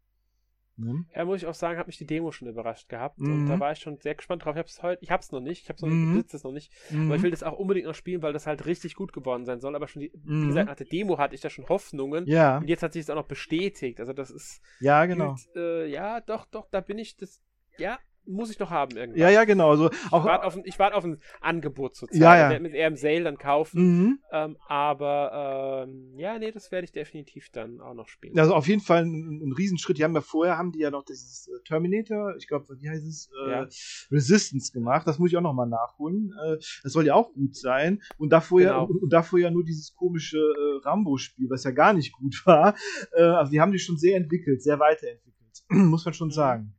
Mhm. 0.78 1.06
Ja, 1.16 1.26
muss 1.26 1.38
ich 1.38 1.48
auch 1.48 1.54
sagen, 1.54 1.80
hat 1.80 1.88
mich 1.88 1.98
die 1.98 2.06
Demo 2.06 2.32
schon 2.32 2.48
überrascht 2.48 2.90
gehabt. 2.90 3.20
Mhm. 3.20 3.34
Und 3.34 3.48
da 3.48 3.56
mhm. 3.56 3.60
war 3.60 3.72
ich 3.72 3.80
schon 3.80 3.98
sehr 4.00 4.16
gespannt 4.16 4.44
drauf. 4.44 4.56
Ich 4.56 4.60
hab's 4.60 4.84
heute, 4.84 5.04
ich 5.04 5.12
hab's 5.12 5.32
noch 5.32 5.40
nicht, 5.40 5.64
ich 5.64 5.70
hab's 5.70 5.82
noch 5.82 5.90
mhm. 5.90 6.06
nicht, 6.06 6.16
besitze 6.16 6.38
es 6.38 6.44
noch 6.44 6.52
nicht. 6.52 6.72
Mhm. 6.90 7.08
Aber 7.08 7.16
ich 7.16 7.24
will 7.24 7.32
das 7.32 7.44
auch 7.44 7.58
unbedingt 7.58 7.88
noch 7.88 7.96
spielen, 7.96 8.22
weil 8.22 8.34
das 8.34 8.48
halt 8.48 8.66
richtig 8.66 8.96
gut 8.96 9.14
geworden 9.14 9.46
sein 9.46 9.62
soll. 9.62 9.76
Aber 9.76 9.88
schon 9.88 10.02
die, 10.02 10.12
wie 10.14 10.34
mhm. 10.34 10.48
gesagt, 10.48 10.68
nach 10.68 10.76
der 10.76 10.88
Demo 10.88 11.18
hatte 11.18 11.36
ich 11.36 11.42
da 11.42 11.50
schon 11.50 11.68
Hoffnungen. 11.70 12.28
Ja. 12.28 12.58
Und 12.58 12.68
jetzt 12.68 12.84
hat 12.84 12.94
sich 12.94 13.06
das 13.06 13.12
auch 13.12 13.22
noch 13.22 13.28
bestätigt. 13.28 14.00
Also 14.00 14.14
das 14.14 14.32
ist. 14.32 14.62
Ja, 14.80 15.06
genau. 15.06 15.36
Gilt, 15.36 15.56
äh, 15.56 15.86
ja, 15.88 16.22
doch, 16.22 16.46
doch, 16.46 16.68
da 16.70 16.82
bin 16.82 16.98
ich 16.98 17.16
das. 17.16 17.42
Ja, 17.78 18.00
muss 18.28 18.52
ich 18.52 18.60
noch 18.60 18.70
haben 18.70 18.96
irgendwann. 18.96 19.20
Ja, 19.20 19.30
ja, 19.30 19.44
genau. 19.44 19.72
Also 19.72 19.90
auch, 20.12 20.22
ich 20.22 20.26
warte 20.26 20.46
auf, 20.46 20.80
wart 20.80 20.94
auf, 20.94 21.04
ein 21.04 21.20
Angebot 21.42 21.96
zurzeit. 21.96 22.20
Ja, 22.20 22.36
ja. 22.36 22.46
Ich 22.46 22.52
werde 22.52 22.64
mit 22.64 22.74
eher 22.74 22.88
im 22.88 22.96
Sale 22.96 23.24
dann 23.24 23.38
kaufen. 23.38 23.82
Mhm. 23.82 24.20
Ähm, 24.32 24.58
aber 24.68 25.86
ähm, 25.88 26.14
ja, 26.18 26.38
nee, 26.40 26.52
das 26.52 26.72
werde 26.72 26.86
ich 26.86 26.92
definitiv 26.92 27.50
dann 27.52 27.82
auch 27.82 27.94
noch 27.94 28.08
spielen. 28.08 28.38
Also 28.38 28.54
auf 28.54 28.68
jeden 28.68 28.82
Fall 28.82 29.06
ein, 29.06 29.42
ein 29.44 29.54
Riesenschritt. 29.54 29.98
Die 29.98 30.04
haben 30.04 30.14
ja 30.14 30.22
vorher, 30.22 30.58
haben 30.58 30.72
die 30.72 30.80
ja 30.80 30.92
noch 30.92 31.04
dieses 31.04 31.48
äh, 31.48 31.64
Terminator, 31.68 32.36
ich 32.38 32.48
glaube, 32.48 32.66
wie 32.80 32.90
heißt 32.90 33.06
es? 33.06 33.30
Äh, 33.46 33.52
ja. 33.52 33.68
Resistance 34.12 34.72
gemacht. 34.72 35.08
Das 35.08 35.20
muss 35.20 35.32
ich 35.32 35.38
auch 35.38 35.42
nochmal 35.42 35.68
nachholen. 35.68 36.34
Äh, 36.46 36.58
das 36.84 36.94
soll 36.94 37.06
ja 37.06 37.16
auch 37.16 37.34
gut 37.34 37.56
sein. 37.56 38.02
Und 38.18 38.32
davor, 38.32 38.60
genau. 38.60 38.72
ja, 38.72 38.80
und, 38.80 39.04
und 39.04 39.14
davor 39.14 39.40
ja 39.40 39.52
nur 39.52 39.64
dieses 39.64 39.94
komische 39.96 40.38
äh, 40.38 40.88
Rambo-Spiel, 40.88 41.50
was 41.50 41.64
ja 41.64 41.72
gar 41.72 41.94
nicht 41.94 42.14
gut 42.14 42.42
war. 42.46 42.76
Äh, 43.14 43.22
also 43.22 43.52
die 43.52 43.62
haben 43.62 43.72
die 43.72 43.80
schon 43.80 43.98
sehr 43.98 44.18
entwickelt, 44.18 44.62
sehr 44.62 44.80
weiterentwickelt. 44.80 45.36
muss 45.70 46.06
man 46.06 46.14
schon 46.14 46.28
mhm. 46.28 46.34
sagen. 46.34 46.76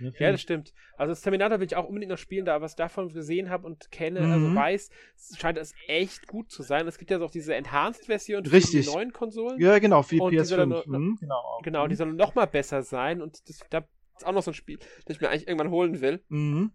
Ja, 0.00 0.10
ja, 0.18 0.32
das 0.32 0.40
stimmt. 0.40 0.72
Also 0.96 1.12
das 1.12 1.20
Terminator 1.20 1.60
will 1.60 1.66
ich 1.66 1.76
auch 1.76 1.86
unbedingt 1.86 2.10
noch 2.10 2.18
spielen, 2.18 2.44
da 2.44 2.60
was 2.60 2.74
davon 2.74 3.12
gesehen 3.12 3.50
habe 3.50 3.66
und 3.66 3.90
kenne, 3.90 4.20
also 4.20 4.38
mhm. 4.38 4.44
also 4.44 4.56
weiß, 4.56 4.90
scheint 5.36 5.58
es 5.58 5.74
echt 5.86 6.26
gut 6.26 6.50
zu 6.50 6.62
sein. 6.62 6.86
Es 6.86 6.98
gibt 6.98 7.10
ja 7.10 7.20
auch 7.20 7.30
diese 7.30 7.54
Enhanced-Version 7.54 8.44
für 8.44 8.60
die 8.60 8.86
neuen 8.86 9.12
Konsolen. 9.12 9.60
Ja, 9.60 9.78
genau, 9.78 10.02
für 10.02 10.16
die 10.16 10.38
PS5. 10.38 10.66
Noch, 10.66 10.86
mhm, 10.86 11.18
genau, 11.20 11.60
genau, 11.62 11.86
die 11.86 11.94
sollen 11.94 12.16
noch 12.16 12.34
mal 12.34 12.46
besser 12.46 12.82
sein 12.82 13.20
und 13.20 13.48
das, 13.48 13.60
da 13.70 13.84
ist 14.16 14.26
auch 14.26 14.32
noch 14.32 14.42
so 14.42 14.50
ein 14.50 14.54
Spiel, 14.54 14.78
das 15.04 15.16
ich 15.16 15.20
mir 15.20 15.28
eigentlich 15.28 15.48
irgendwann 15.48 15.70
holen 15.70 16.00
will. 16.00 16.22
Mhm. 16.28 16.72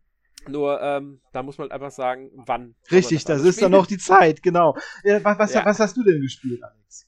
Nur, 0.48 0.80
ähm, 0.82 1.22
da 1.32 1.42
muss 1.42 1.58
man 1.58 1.72
einfach 1.72 1.92
sagen, 1.92 2.30
wann. 2.36 2.76
Richtig, 2.92 3.24
das, 3.24 3.42
das 3.42 3.48
ist 3.48 3.62
dann 3.62 3.72
noch 3.72 3.88
die 3.88 3.98
Zeit, 3.98 4.44
genau. 4.44 4.78
Ja, 5.04 5.24
was, 5.24 5.40
was, 5.40 5.54
ja. 5.54 5.66
was 5.66 5.80
hast 5.80 5.98
du 5.98 6.04
denn 6.04 6.22
gespielt, 6.22 6.62
Alex? 6.64 7.08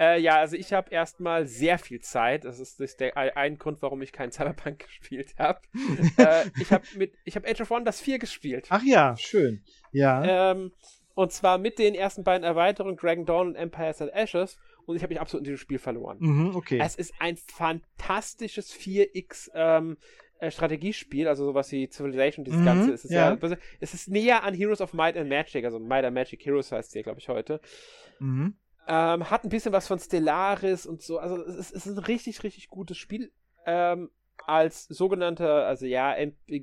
Äh, 0.00 0.18
ja, 0.18 0.38
also 0.38 0.56
ich 0.56 0.72
habe 0.72 0.90
erstmal 0.90 1.46
sehr 1.46 1.78
viel 1.78 2.00
Zeit. 2.00 2.46
Das 2.46 2.58
ist, 2.58 3.00
der, 3.00 3.16
ein 3.16 3.58
Grund, 3.58 3.82
warum 3.82 4.00
ich 4.00 4.12
keinen 4.12 4.32
Cyberpunk 4.32 4.78
gespielt 4.86 5.34
habe. 5.38 5.60
äh, 6.16 6.46
ich 6.58 6.72
habe 6.72 6.84
mit, 6.96 7.12
ich 7.24 7.36
habe 7.36 7.46
Age 7.46 7.60
of 7.60 7.70
Wonders 7.70 8.00
4 8.00 8.18
gespielt. 8.18 8.66
Ach 8.70 8.82
ja, 8.82 9.14
schön. 9.18 9.62
Ja. 9.92 10.52
Ähm, 10.52 10.72
und 11.14 11.32
zwar 11.32 11.58
mit 11.58 11.78
den 11.78 11.94
ersten 11.94 12.24
beiden 12.24 12.44
Erweiterungen 12.44 12.96
Dragon 12.96 13.26
Dawn 13.26 13.48
und 13.48 13.56
Empires 13.56 14.00
and 14.00 14.10
Ashes. 14.14 14.56
Und 14.86 14.96
ich 14.96 15.02
habe 15.02 15.12
mich 15.12 15.20
absolut 15.20 15.42
in 15.42 15.52
diesem 15.52 15.58
Spiel 15.58 15.78
verloren. 15.78 16.16
Mhm, 16.18 16.56
okay. 16.56 16.80
Es 16.82 16.94
ist 16.94 17.12
ein 17.18 17.36
fantastisches 17.36 18.74
4X 18.74 19.50
ähm, 19.54 19.98
äh, 20.38 20.50
Strategiespiel, 20.50 21.28
also 21.28 21.44
sowas 21.44 21.70
wie 21.72 21.90
Civilization, 21.90 22.46
dieses 22.46 22.60
mhm, 22.60 22.64
Ganze. 22.64 22.92
Es 22.94 23.04
ist 23.04 23.10
ja. 23.10 23.34
ja. 23.34 23.56
es 23.80 23.92
ist 23.92 24.08
näher 24.08 24.44
an 24.44 24.54
Heroes 24.54 24.80
of 24.80 24.94
Might 24.94 25.18
and 25.18 25.28
Magic, 25.28 25.66
also 25.66 25.78
Might 25.78 26.06
and 26.06 26.14
Magic 26.14 26.42
Heroes 26.42 26.72
heißt 26.72 26.88
es 26.88 26.92
hier, 26.94 27.02
glaube 27.02 27.18
ich, 27.20 27.28
heute. 27.28 27.60
Mhm. 28.18 28.54
Ähm, 28.92 29.30
hat 29.30 29.44
ein 29.44 29.50
bisschen 29.50 29.72
was 29.72 29.86
von 29.86 30.00
Stellaris 30.00 30.84
und 30.84 31.00
so. 31.00 31.18
Also 31.18 31.40
es 31.44 31.54
ist, 31.54 31.76
es 31.76 31.86
ist 31.86 31.96
ein 31.96 32.04
richtig, 32.04 32.42
richtig 32.42 32.68
gutes 32.70 32.96
Spiel. 32.96 33.30
Ähm, 33.64 34.10
als 34.46 34.86
sogenannter, 34.86 35.66
also 35.66 35.86
ja, 35.86 36.16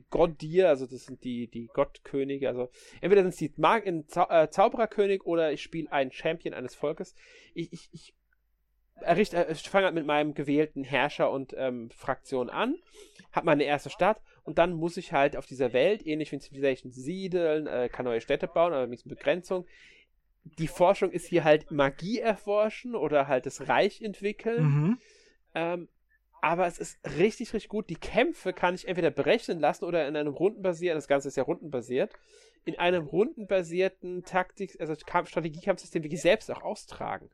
Goddir, 0.10 0.68
also 0.68 0.86
das 0.86 1.06
sind 1.06 1.24
die, 1.24 1.48
die 1.48 1.68
Gottkönige, 1.68 2.50
also 2.50 2.70
entweder 3.00 3.22
sind 3.22 3.30
es 3.30 3.38
die 3.38 3.54
Mag 3.56 3.86
in 3.86 4.10
Zau 4.10 4.28
äh, 4.30 4.50
Zaubererkönig 4.50 5.26
oder 5.26 5.54
ich 5.54 5.62
spiele 5.62 5.90
einen 5.90 6.12
Champion 6.12 6.54
eines 6.54 6.76
Volkes. 6.76 7.16
Ich, 7.54 7.72
ich, 7.72 7.88
ich 7.94 8.14
errichte, 9.00 9.48
äh, 9.48 9.56
fange 9.56 9.86
halt 9.86 9.96
mit 9.96 10.06
meinem 10.06 10.34
gewählten 10.34 10.84
Herrscher 10.84 11.32
und 11.32 11.54
ähm, 11.58 11.90
Fraktion 11.92 12.50
an, 12.50 12.76
habe 13.32 13.46
meine 13.46 13.64
erste 13.64 13.90
Stadt 13.90 14.22
und 14.44 14.58
dann 14.58 14.74
muss 14.74 14.98
ich 14.98 15.14
halt 15.14 15.38
auf 15.38 15.46
dieser 15.46 15.72
Welt, 15.72 16.06
ähnlich 16.06 16.32
wie 16.32 16.38
in 16.38 16.42
Civilization, 16.42 16.92
siedeln, 16.92 17.68
äh, 17.68 17.88
kann 17.88 18.04
neue 18.04 18.20
Städte 18.20 18.48
bauen, 18.48 18.74
aber 18.74 18.88
mit 18.88 19.08
Begrenzung. 19.08 19.66
Die 20.58 20.68
Forschung 20.68 21.12
ist 21.12 21.28
hier 21.28 21.44
halt 21.44 21.72
Magie 21.72 22.20
erforschen 22.20 22.96
oder 22.96 23.28
halt 23.28 23.46
das 23.46 23.68
Reich 23.68 24.02
entwickeln. 24.02 24.64
Mhm. 24.64 24.98
Ähm, 25.56 25.88
aber 26.42 26.68
es 26.68 26.78
ist 26.78 27.00
richtig, 27.18 27.54
richtig 27.54 27.70
gut. 27.70 27.90
Die 27.90 27.96
Kämpfe 27.96 28.54
kann 28.54 28.76
ich 28.76 28.88
entweder 28.88 29.10
berechnen 29.10 29.60
lassen 29.60 29.86
oder 29.86 30.08
in 30.08 30.16
einem 30.16 30.34
rundenbasierten, 30.34 30.98
das 30.98 31.08
Ganze 31.08 31.28
ist 31.28 31.38
ja 31.38 31.44
rundenbasiert, 31.44 32.14
in 32.66 32.78
einem 32.78 33.06
rundenbasierten 33.06 34.24
Taktik, 34.24 34.80
also 34.80 34.94
Strategiekampfsystem 34.96 36.04
wirklich 36.04 36.22
selbst 36.22 36.52
auch 36.52 36.62
austragen. 36.62 37.30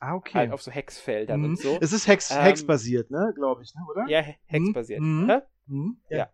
Ah, 0.00 0.14
okay. 0.14 0.38
Halt 0.38 0.52
auf 0.52 0.62
so 0.62 0.70
Hexfeldern 0.70 1.40
mhm. 1.40 1.46
und 1.46 1.58
so. 1.58 1.78
Es 1.80 1.92
ist 1.92 2.06
Hex, 2.06 2.30
ähm, 2.30 2.42
Hexbasiert, 2.42 3.10
ne, 3.10 3.32
glaube 3.34 3.62
ich, 3.62 3.74
ne, 3.74 3.80
oder? 3.90 4.06
Ja, 4.08 4.24
Hexbasiert. 4.46 5.00
Mhm. 5.00 5.42
Mhm. 5.66 6.00
Ja. 6.08 6.16
ja. 6.18 6.30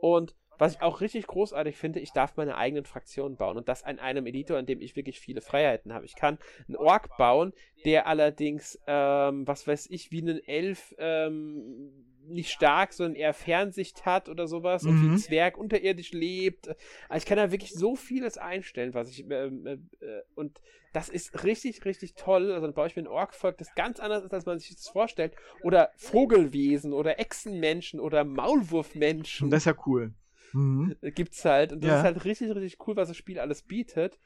Und 0.00 0.34
was 0.58 0.74
ich 0.74 0.82
auch 0.82 1.00
richtig 1.00 1.26
großartig 1.26 1.76
finde, 1.76 2.00
ich 2.00 2.12
darf 2.12 2.36
meine 2.36 2.56
eigenen 2.56 2.84
Fraktionen 2.84 3.36
bauen 3.36 3.56
und 3.56 3.68
das 3.68 3.84
an 3.84 3.98
einem 3.98 4.26
Editor, 4.26 4.58
in 4.58 4.66
dem 4.66 4.80
ich 4.80 4.96
wirklich 4.96 5.20
viele 5.20 5.40
Freiheiten 5.40 5.92
habe. 5.92 6.04
Ich 6.04 6.16
kann 6.16 6.38
einen 6.66 6.76
Ork 6.76 7.16
bauen, 7.16 7.52
der 7.84 8.06
allerdings, 8.06 8.78
ähm, 8.86 9.46
was 9.46 9.66
weiß 9.66 9.88
ich, 9.90 10.10
wie 10.10 10.20
einen 10.20 10.42
Elf 10.44 10.94
ähm, 10.98 12.04
nicht 12.26 12.50
stark, 12.50 12.92
sondern 12.92 13.14
eher 13.14 13.32
Fernsicht 13.32 14.04
hat 14.04 14.28
oder 14.28 14.46
sowas 14.46 14.82
mhm. 14.82 14.90
und 14.90 15.02
wie 15.02 15.06
ein 15.06 15.12
mhm. 15.12 15.18
Zwerg 15.18 15.58
unterirdisch 15.58 16.12
lebt. 16.12 16.68
Also 17.08 17.22
ich 17.22 17.26
kann 17.26 17.38
da 17.38 17.50
wirklich 17.50 17.72
so 17.72 17.96
vieles 17.96 18.38
einstellen, 18.38 18.94
was 18.94 19.10
ich 19.10 19.24
ähm, 19.30 19.66
äh, 19.66 19.72
äh, 20.04 20.22
und 20.34 20.60
das 20.92 21.08
ist 21.08 21.44
richtig, 21.44 21.84
richtig 21.84 22.14
toll. 22.14 22.50
Also 22.52 22.66
dann 22.66 22.74
baue 22.74 22.86
ich 22.86 22.96
mir 22.96 23.02
ein 23.02 23.08
Orkvolk, 23.08 23.58
das 23.58 23.74
ganz 23.74 24.00
anders 24.00 24.24
ist, 24.24 24.32
als 24.32 24.46
man 24.46 24.58
sich 24.58 24.74
das 24.74 24.88
vorstellt. 24.88 25.34
Oder 25.62 25.90
Vogelwesen 25.96 26.92
oder 26.92 27.18
Echsenmenschen 27.20 28.00
oder 28.00 28.24
Maulwurfmenschen. 28.24 29.50
Das 29.50 29.62
ist 29.62 29.66
ja 29.66 29.74
cool. 29.86 30.14
Mhm. 30.52 30.96
Gibt's 31.14 31.44
halt. 31.44 31.72
Und 31.72 31.82
das 31.82 31.88
ja. 31.88 31.96
ist 31.98 32.04
halt 32.04 32.24
richtig, 32.24 32.54
richtig 32.54 32.86
cool, 32.86 32.96
was 32.96 33.08
das 33.08 33.16
Spiel 33.16 33.38
alles 33.38 33.62
bietet. 33.62 34.18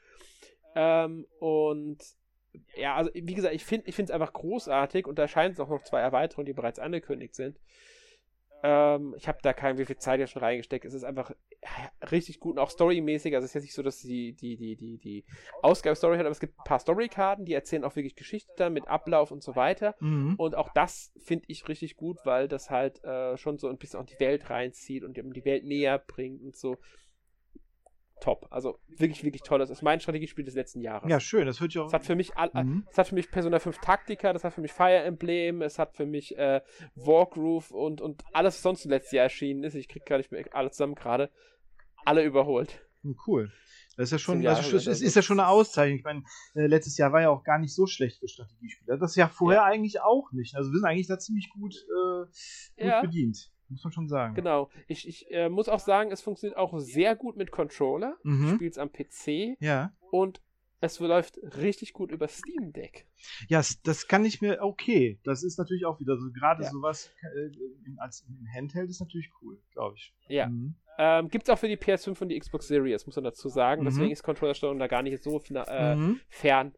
Ähm, 0.75 1.25
und 1.39 1.97
ja, 2.75 2.95
also 2.95 3.09
wie 3.13 3.33
gesagt, 3.33 3.55
ich 3.55 3.65
finde 3.65 3.91
es 3.91 4.11
einfach 4.11 4.33
großartig 4.33 5.07
und 5.07 5.17
da 5.17 5.27
scheint 5.27 5.53
es 5.53 5.59
auch 5.59 5.69
noch 5.69 5.83
zwei 5.83 6.01
Erweiterungen, 6.01 6.45
die 6.45 6.53
bereits 6.53 6.79
angekündigt 6.79 7.35
sind. 7.35 7.59
Ähm, 8.63 9.13
ich 9.17 9.27
habe 9.27 9.39
da 9.41 9.51
kein 9.51 9.77
wie 9.77 9.85
viel 9.85 9.97
Zeit 9.97 10.21
ja 10.21 10.27
schon 10.27 10.41
reingesteckt. 10.41 10.85
Es 10.85 10.93
ist 10.93 11.03
einfach 11.03 11.31
ja, 11.61 12.07
richtig 12.09 12.39
gut 12.39 12.53
und 12.53 12.59
auch 12.59 12.69
storymäßig. 12.69 13.35
Also 13.35 13.43
es 13.43 13.51
ist 13.51 13.55
jetzt 13.55 13.63
nicht 13.63 13.73
so, 13.73 13.83
dass 13.83 13.99
die, 13.99 14.33
die, 14.33 14.55
die, 14.55 14.77
die, 14.77 14.97
die 14.97 15.25
Ausgabestory 15.61 16.17
hat, 16.17 16.25
aber 16.25 16.31
es 16.31 16.39
gibt 16.39 16.57
ein 16.57 16.63
paar 16.63 16.79
Storykarten, 16.79 17.43
die 17.43 17.53
erzählen 17.53 17.83
auch 17.83 17.97
wirklich 17.97 18.15
Geschichte 18.15 18.53
dann 18.55 18.71
mit 18.71 18.87
Ablauf 18.87 19.31
und 19.31 19.43
so 19.43 19.57
weiter. 19.57 19.95
Mhm. 19.99 20.35
Und 20.37 20.55
auch 20.55 20.69
das 20.73 21.11
finde 21.17 21.43
ich 21.49 21.67
richtig 21.67 21.97
gut, 21.97 22.19
weil 22.23 22.47
das 22.47 22.69
halt 22.69 23.03
äh, 23.03 23.35
schon 23.37 23.57
so 23.57 23.67
ein 23.67 23.77
bisschen 23.77 23.99
auch 23.99 24.05
die 24.05 24.19
Welt 24.19 24.49
reinzieht 24.49 25.03
und 25.03 25.17
die 25.17 25.45
Welt 25.45 25.65
näher 25.65 25.99
bringt 25.99 26.41
und 26.41 26.55
so 26.55 26.77
top. 28.23 28.47
Also 28.49 28.79
wirklich, 28.87 29.23
wirklich 29.23 29.41
toll. 29.41 29.59
Das 29.59 29.69
ist 29.69 29.81
mein 29.81 29.99
Strategiespiel 29.99 30.45
des 30.45 30.55
letzten 30.55 30.79
Jahres. 30.79 31.09
Ja, 31.09 31.19
schön. 31.19 31.45
Das 31.45 31.59
wird 31.59 31.73
ja 31.73 31.83
auch. 31.83 31.87
Es 31.87 31.93
hat 31.93 32.05
für 32.05 32.15
mich, 32.15 32.35
all, 32.37 32.51
mhm. 32.53 32.87
es 32.89 32.97
hat 32.97 33.09
für 33.09 33.15
mich 33.15 33.29
Persona 33.29 33.59
5 33.59 33.79
Taktika, 33.79 34.33
das 34.33 34.43
hat 34.43 34.53
für 34.53 34.61
mich 34.61 34.71
Fire 34.71 35.03
Emblem, 35.03 35.61
es 35.61 35.77
hat 35.77 35.95
für 35.95 36.05
mich 36.05 36.37
äh, 36.37 36.61
Wargroove 36.95 37.71
und, 37.71 38.01
und 38.01 38.23
alles, 38.31 38.55
was 38.55 38.61
sonst 38.61 38.85
letztes 38.85 39.11
Jahr 39.11 39.23
erschienen 39.23 39.63
ist. 39.63 39.75
Ich 39.75 39.89
krieg 39.89 40.05
gar 40.05 40.17
nicht 40.17 40.31
mehr 40.31 40.45
alles 40.53 40.73
zusammen 40.73 40.95
gerade. 40.95 41.29
Alle 42.05 42.23
überholt. 42.23 42.81
Hm, 43.03 43.17
cool. 43.27 43.51
Das 43.95 44.05
ist 44.05 44.11
ja 44.11 44.17
schon, 44.17 44.47
also, 44.47 44.75
ist, 44.75 45.01
ist 45.01 45.15
ja 45.15 45.21
schon 45.21 45.39
eine 45.39 45.49
Auszeichnung. 45.49 45.99
Ich 45.99 46.03
meine, 46.03 46.23
äh, 46.55 46.65
letztes 46.65 46.97
Jahr 46.97 47.11
war 47.11 47.21
ja 47.21 47.29
auch 47.29 47.43
gar 47.43 47.59
nicht 47.59 47.75
so 47.75 47.85
schlecht 47.85 48.19
für 48.19 48.27
Strategiespiele. 48.27 48.97
Das 48.97 49.15
ja 49.15 49.27
vorher 49.27 49.61
ja. 49.61 49.65
eigentlich 49.65 50.01
auch 50.01 50.31
nicht. 50.31 50.55
Also 50.55 50.71
wir 50.71 50.79
sind 50.79 50.87
eigentlich 50.87 51.07
da 51.07 51.19
ziemlich 51.19 51.49
gut, 51.51 51.75
äh, 51.75 52.25
gut 52.25 52.31
ja. 52.77 53.01
bedient. 53.01 53.51
Muss 53.73 53.83
man 53.83 53.93
schon 53.93 54.07
sagen. 54.07 54.35
Genau. 54.35 54.69
Ich, 54.87 55.07
ich 55.07 55.29
äh, 55.31 55.49
muss 55.49 55.69
auch 55.69 55.79
sagen, 55.79 56.11
es 56.11 56.21
funktioniert 56.21 56.57
auch 56.57 56.77
sehr 56.79 57.15
gut 57.15 57.35
mit 57.35 57.51
Controller. 57.51 58.17
Mhm. 58.23 58.45
Ich 58.45 58.53
spiele 58.53 58.69
es 58.69 58.77
am 58.77 58.91
PC. 58.91 59.57
Ja. 59.59 59.93
Und 60.11 60.41
es 60.83 60.99
läuft 60.99 61.39
richtig 61.57 61.93
gut 61.93 62.11
über 62.11 62.27
Steam 62.27 62.73
Deck. 62.73 63.07
Ja, 63.47 63.61
das 63.83 64.07
kann 64.07 64.25
ich 64.25 64.41
mir, 64.41 64.61
okay. 64.61 65.17
Das 65.23 65.41
ist 65.41 65.57
natürlich 65.57 65.85
auch 65.85 65.99
wieder 66.01 66.17
so, 66.17 66.29
gerade 66.31 66.63
ja. 66.63 66.69
sowas 66.69 67.09
äh, 67.21 67.49
als 67.97 68.25
im 68.27 68.45
Handheld 68.53 68.89
ist 68.89 68.99
natürlich 68.99 69.29
cool, 69.41 69.57
glaube 69.71 69.95
ich. 69.95 70.13
Ja. 70.27 70.49
Mhm. 70.49 70.75
Ähm, 70.97 71.29
Gibt 71.29 71.47
es 71.47 71.53
auch 71.53 71.57
für 71.57 71.69
die 71.69 71.77
PS5 71.77 72.21
und 72.21 72.29
die 72.29 72.37
Xbox 72.37 72.67
Series, 72.67 73.05
muss 73.05 73.15
man 73.15 73.23
dazu 73.23 73.47
sagen. 73.47 73.81
Mhm. 73.81 73.85
Deswegen 73.85 74.11
ist 74.11 74.23
Controllersteuerung 74.23 74.77
da 74.77 74.87
gar 74.87 75.01
nicht 75.01 75.23
so 75.23 75.41
äh, 75.51 75.95
mhm. 75.95 76.19
fern 76.27 76.73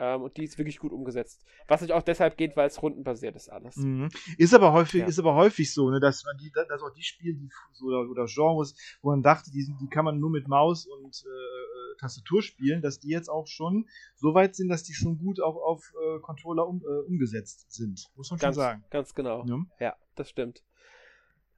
ähm, 0.00 0.22
und 0.22 0.36
die 0.38 0.44
ist 0.44 0.56
wirklich 0.56 0.78
gut 0.78 0.92
umgesetzt. 0.92 1.44
Was 1.68 1.82
nicht 1.82 1.92
auch 1.92 2.02
deshalb 2.02 2.38
geht, 2.38 2.56
weil 2.56 2.66
es 2.66 2.82
rundenbasiert 2.82 3.36
ist 3.36 3.50
alles. 3.50 3.76
Mhm. 3.76 4.08
Ist 4.38 4.54
aber 4.54 4.72
häufig, 4.72 5.02
ja. 5.02 5.06
ist 5.06 5.18
aber 5.18 5.34
häufig 5.34 5.72
so, 5.72 5.90
ne, 5.90 6.00
dass 6.00 6.24
man 6.24 6.38
die, 6.38 6.50
dass 6.50 6.82
auch 6.82 6.92
die 6.94 7.02
Spiele, 7.02 7.34
die 7.34 7.50
so, 7.72 7.86
oder, 7.86 8.24
Genres, 8.26 8.74
wo 9.02 9.10
man 9.10 9.22
dachte, 9.22 9.50
die, 9.50 9.72
die 9.78 9.88
kann 9.88 10.06
man 10.06 10.18
nur 10.18 10.30
mit 10.30 10.48
Maus 10.48 10.86
und 10.86 11.22
äh, 11.26 11.98
Tastatur 12.00 12.40
spielen, 12.40 12.80
dass 12.80 12.98
die 12.98 13.10
jetzt 13.10 13.28
auch 13.28 13.46
schon 13.46 13.86
so 14.14 14.32
weit 14.32 14.56
sind, 14.56 14.68
dass 14.68 14.82
die 14.84 14.94
schon 14.94 15.18
gut 15.18 15.40
auch 15.40 15.56
auf 15.56 15.92
äh, 16.02 16.20
Controller 16.20 16.66
um, 16.66 16.82
äh, 16.82 17.06
umgesetzt 17.06 17.70
sind. 17.70 18.08
Muss 18.16 18.30
man 18.30 18.38
ganz, 18.38 18.56
schon 18.56 18.62
sagen. 18.62 18.84
Ganz 18.88 19.14
genau. 19.14 19.44
Ja, 19.46 19.58
ja 19.78 19.96
das 20.16 20.30
stimmt. 20.30 20.64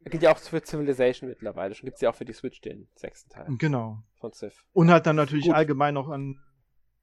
Gilt 0.05 0.24
ja 0.24 0.32
auch 0.32 0.39
für 0.39 0.60
Civilization 0.60 1.28
mittlerweile. 1.31 1.77
Schon 1.77 1.86
gibt 1.86 1.94
es 1.94 2.01
ja 2.01 2.10
auch 2.10 2.16
für 2.16 2.24
die 2.24 2.32
Switch 2.32 2.60
den 2.60 2.89
sechsten 2.97 3.31
Teil. 3.31 3.47
Genau. 3.59 4.02
Von 4.19 4.32
Civ. 4.32 4.64
Und 4.73 4.90
halt 4.90 5.06
dann 5.06 5.14
natürlich 5.14 5.47
Gut. 5.47 5.55
allgemein 5.55 5.94
noch 5.94 6.09
an 6.09 6.40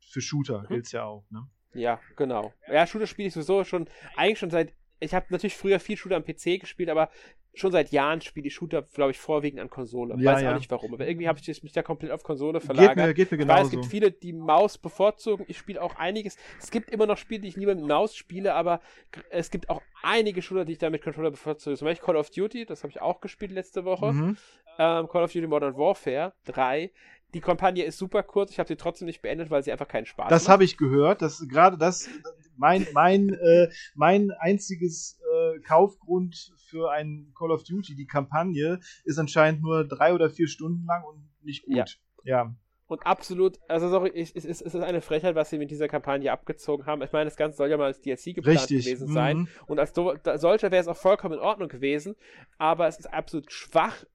für 0.09 0.21
Shooter 0.21 0.65
gilt 0.67 0.85
es 0.85 0.91
ja 0.91 1.05
auch, 1.05 1.25
ne? 1.29 1.47
Ja, 1.73 1.99
genau. 2.15 2.53
Ja, 2.67 2.87
Shooter 2.87 3.07
spiele 3.07 3.27
ich 3.27 3.33
sowieso 3.33 3.63
schon, 3.63 3.87
eigentlich 4.15 4.39
schon 4.39 4.49
seit, 4.49 4.73
ich 4.99 5.13
habe 5.13 5.27
natürlich 5.29 5.55
früher 5.55 5.79
viel 5.79 5.97
Shooter 5.97 6.15
am 6.15 6.23
PC 6.25 6.59
gespielt, 6.59 6.89
aber 6.89 7.09
schon 7.53 7.71
seit 7.71 7.91
Jahren 7.91 8.21
spiele 8.21 8.47
ich 8.47 8.53
Shooter, 8.53 8.81
glaube 8.81 9.11
ich, 9.11 9.19
vorwiegend 9.19 9.59
an 9.59 9.69
Konsole. 9.69 10.15
Ja, 10.17 10.33
Weiß 10.33 10.41
ja. 10.41 10.51
auch 10.51 10.57
nicht 10.57 10.71
warum, 10.71 10.93
aber 10.93 11.07
irgendwie 11.07 11.27
habe 11.27 11.39
ich 11.39 11.63
mich 11.63 11.71
da 11.73 11.83
komplett 11.83 12.11
auf 12.11 12.23
Konsole 12.23 12.59
verlagert. 12.59 12.95
Geht 12.95 13.05
mir, 13.05 13.13
geht 13.13 13.31
mir 13.31 13.37
genauso. 13.37 13.59
Weiß, 13.59 13.65
es 13.67 13.71
gibt 13.71 13.85
viele, 13.85 14.11
die 14.11 14.33
Maus 14.33 14.77
bevorzugen. 14.77 15.45
Ich 15.47 15.57
spiele 15.57 15.81
auch 15.81 15.95
einiges. 15.95 16.37
Es 16.59 16.71
gibt 16.71 16.89
immer 16.89 17.05
noch 17.05 17.17
Spiele, 17.17 17.41
die 17.41 17.47
ich 17.49 17.55
lieber 17.55 17.75
mit 17.75 17.85
Maus 17.85 18.15
spiele, 18.15 18.53
aber 18.53 18.81
es 19.29 19.51
gibt 19.51 19.69
auch 19.69 19.81
einige 20.01 20.41
Shooter, 20.41 20.65
die 20.65 20.73
ich 20.73 20.77
da 20.77 20.89
mit 20.89 21.03
Controller 21.03 21.31
bevorzuge. 21.31 21.75
Zum 21.75 21.85
Beispiel 21.85 22.05
Call 22.05 22.15
of 22.15 22.29
Duty, 22.29 22.65
das 22.65 22.83
habe 22.83 22.91
ich 22.91 23.01
auch 23.01 23.19
gespielt 23.19 23.51
letzte 23.51 23.85
Woche. 23.85 24.13
Mhm. 24.13 24.37
Ähm, 24.77 25.07
Call 25.07 25.23
of 25.23 25.33
Duty 25.33 25.47
Modern 25.47 25.75
Warfare 25.75 26.33
3 26.45 26.91
die 27.33 27.41
Kampagne 27.41 27.83
ist 27.83 27.97
super 27.97 28.23
kurz, 28.23 28.51
ich 28.51 28.59
habe 28.59 28.67
sie 28.67 28.75
trotzdem 28.75 29.05
nicht 29.05 29.21
beendet, 29.21 29.49
weil 29.49 29.63
sie 29.63 29.71
einfach 29.71 29.87
keinen 29.87 30.05
Spaß 30.05 30.29
das 30.29 30.31
macht. 30.31 30.41
Das 30.41 30.49
habe 30.49 30.63
ich 30.63 30.77
gehört, 30.77 31.21
dass 31.21 31.47
gerade 31.47 31.77
das 31.77 32.09
mein 32.57 32.87
mein 32.93 33.29
äh, 33.29 33.69
mein 33.95 34.31
einziges 34.31 35.19
äh, 35.33 35.59
Kaufgrund 35.59 36.53
für 36.69 36.91
ein 36.91 37.31
Call 37.37 37.51
of 37.51 37.63
Duty, 37.63 37.95
die 37.95 38.07
Kampagne, 38.07 38.79
ist 39.03 39.19
anscheinend 39.19 39.61
nur 39.61 39.87
drei 39.87 40.13
oder 40.13 40.29
vier 40.29 40.47
Stunden 40.47 40.85
lang 40.85 41.03
und 41.03 41.29
nicht 41.43 41.65
gut. 41.65 41.75
Ja. 41.75 41.85
ja. 42.23 42.55
Und 42.87 43.05
absolut, 43.05 43.59
also 43.67 43.87
sorry, 43.87 44.11
es 44.15 44.31
ist, 44.31 44.45
es 44.45 44.61
ist 44.61 44.75
eine 44.75 45.01
Frechheit, 45.01 45.35
was 45.35 45.51
sie 45.51 45.59
mit 45.59 45.69
dieser 45.69 45.87
Kampagne 45.87 46.31
abgezogen 46.31 46.87
haben. 46.87 47.03
Ich 47.03 47.11
meine, 47.11 47.25
das 47.25 47.35
Ganze 47.37 47.57
soll 47.57 47.69
ja 47.69 47.77
mal 47.77 47.85
als 47.85 48.01
DLC 48.01 48.33
geplant 48.33 48.61
Richtig. 48.61 48.83
gewesen 48.83 49.07
sein. 49.09 49.37
Mhm. 49.37 49.47
Und 49.67 49.79
als 49.79 49.93
solcher 49.93 50.71
wäre 50.71 50.81
es 50.81 50.87
auch 50.87 50.97
vollkommen 50.97 51.35
in 51.35 51.39
Ordnung 51.39 51.69
gewesen. 51.69 52.15
Aber 52.57 52.87
es 52.87 52.97
ist 52.97 53.13
absolut 53.13 53.51
schwach, 53.51 54.05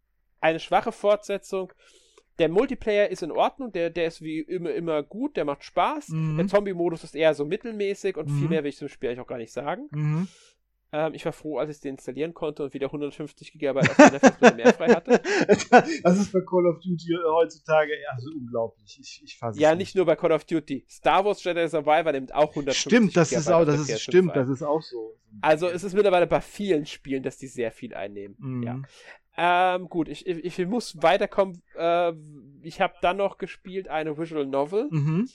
eine 0.41 0.59
schwache 0.59 0.91
Fortsetzung 0.91 1.73
der 2.39 2.49
Multiplayer 2.49 3.09
ist 3.09 3.23
in 3.23 3.31
Ordnung, 3.31 3.73
der, 3.73 3.91
der 3.91 4.07
ist 4.07 4.23
wie 4.23 4.41
immer, 4.41 4.73
immer 4.73 5.03
gut, 5.03 5.37
der 5.37 5.45
macht 5.45 5.65
Spaß. 5.65 6.09
Mhm. 6.09 6.37
Der 6.37 6.47
Zombie-Modus 6.49 7.05
ist 7.05 7.15
eher 7.15 7.35
so 7.35 7.45
mittelmäßig 7.45 8.17
und 8.17 8.29
mhm. 8.29 8.39
viel 8.39 8.49
mehr 8.49 8.65
will 8.65 8.71
ich 8.71 8.77
zum 8.77 8.89
Spiel 8.89 9.11
eigentlich 9.11 9.21
auch 9.21 9.29
gar 9.29 9.39
nicht 9.39 9.53
sagen. 9.53 9.89
Mhm. 9.91 10.29
Ähm, 10.95 11.13
ich 11.15 11.25
war 11.25 11.33
froh, 11.33 11.59
als 11.59 11.71
ich 11.71 11.81
den 11.81 11.95
installieren 11.95 12.35
konnte 12.35 12.63
und 12.63 12.73
wieder 12.73 12.87
150 12.87 13.53
GB 13.53 13.81
auf 13.81 13.99
meiner 13.99 14.21
Festplatte 14.21 14.57
mehr 14.57 14.73
frei 14.73 14.89
hatte. 14.95 15.21
das 16.03 16.19
ist 16.19 16.33
bei 16.33 16.41
Call 16.41 16.67
of 16.67 16.81
Duty 16.81 17.17
heutzutage 17.27 17.93
also 18.13 18.31
unglaublich. 18.31 18.99
Ich, 19.01 19.23
ich 19.25 19.37
fasse 19.37 19.61
Ja, 19.61 19.71
nicht. 19.71 19.79
nicht 19.79 19.97
nur 19.97 20.07
bei 20.07 20.15
Call 20.15 20.31
of 20.31 20.45
Duty. 20.45 20.85
Star 20.89 21.25
Wars 21.25 21.43
Jedi 21.43 21.69
Survivor 21.69 22.13
nimmt 22.13 22.33
auch 22.33 22.51
150 22.51 22.81
Stimmt, 22.81 23.17
das 23.17 23.33
ist 23.33 23.51
auch, 23.51 23.65
das 23.65 23.89
ist, 23.89 24.01
stimmt, 24.03 24.37
das 24.37 24.49
ist 24.49 24.63
auch 24.63 24.83
so. 24.83 25.19
Also 25.41 25.69
es 25.69 25.83
ist 25.83 25.95
mittlerweile 25.95 26.29
bei 26.29 26.41
vielen 26.41 26.87
Spielen, 26.87 27.25
dass 27.25 27.39
die 27.39 27.49
sehr 27.49 27.73
viel 27.73 27.93
einnehmen. 27.95 28.37
Mhm. 28.39 28.63
Ja. 28.63 28.83
Ähm, 29.37 29.89
gut, 29.89 30.09
ich, 30.09 30.27
ich, 30.27 30.59
ich, 30.59 30.67
muss 30.67 31.03
weiterkommen. 31.03 31.61
Äh, 31.77 32.13
ich 32.63 32.81
habe 32.81 32.95
dann 33.03 33.17
noch 33.17 33.39
gespielt 33.39 33.89
eine 33.89 34.17
Visual 34.17 34.47
Novel. 34.47 34.89
Mhm. 34.91 35.29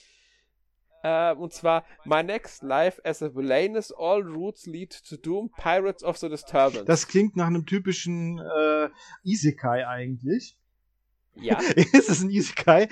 Äh, 1.02 1.34
und 1.34 1.52
zwar 1.52 1.84
My 2.04 2.22
Next 2.22 2.62
Life 2.62 3.00
as 3.04 3.22
a 3.22 3.34
Villainous 3.34 3.92
All 3.92 4.22
Routes 4.22 4.66
Lead 4.66 4.90
to 5.08 5.16
Doom 5.16 5.50
Pirates 5.56 6.02
of 6.02 6.16
the 6.18 6.28
Disturbance. 6.28 6.84
Das 6.84 7.08
klingt 7.08 7.36
nach 7.36 7.46
einem 7.46 7.66
typischen 7.66 8.38
äh, 8.38 8.88
Isekai 9.24 9.86
eigentlich. 9.86 10.56
Ja. 11.34 11.58
Ist 11.92 12.08
es 12.08 12.22
ein 12.22 12.30
Isekai? 12.30 12.88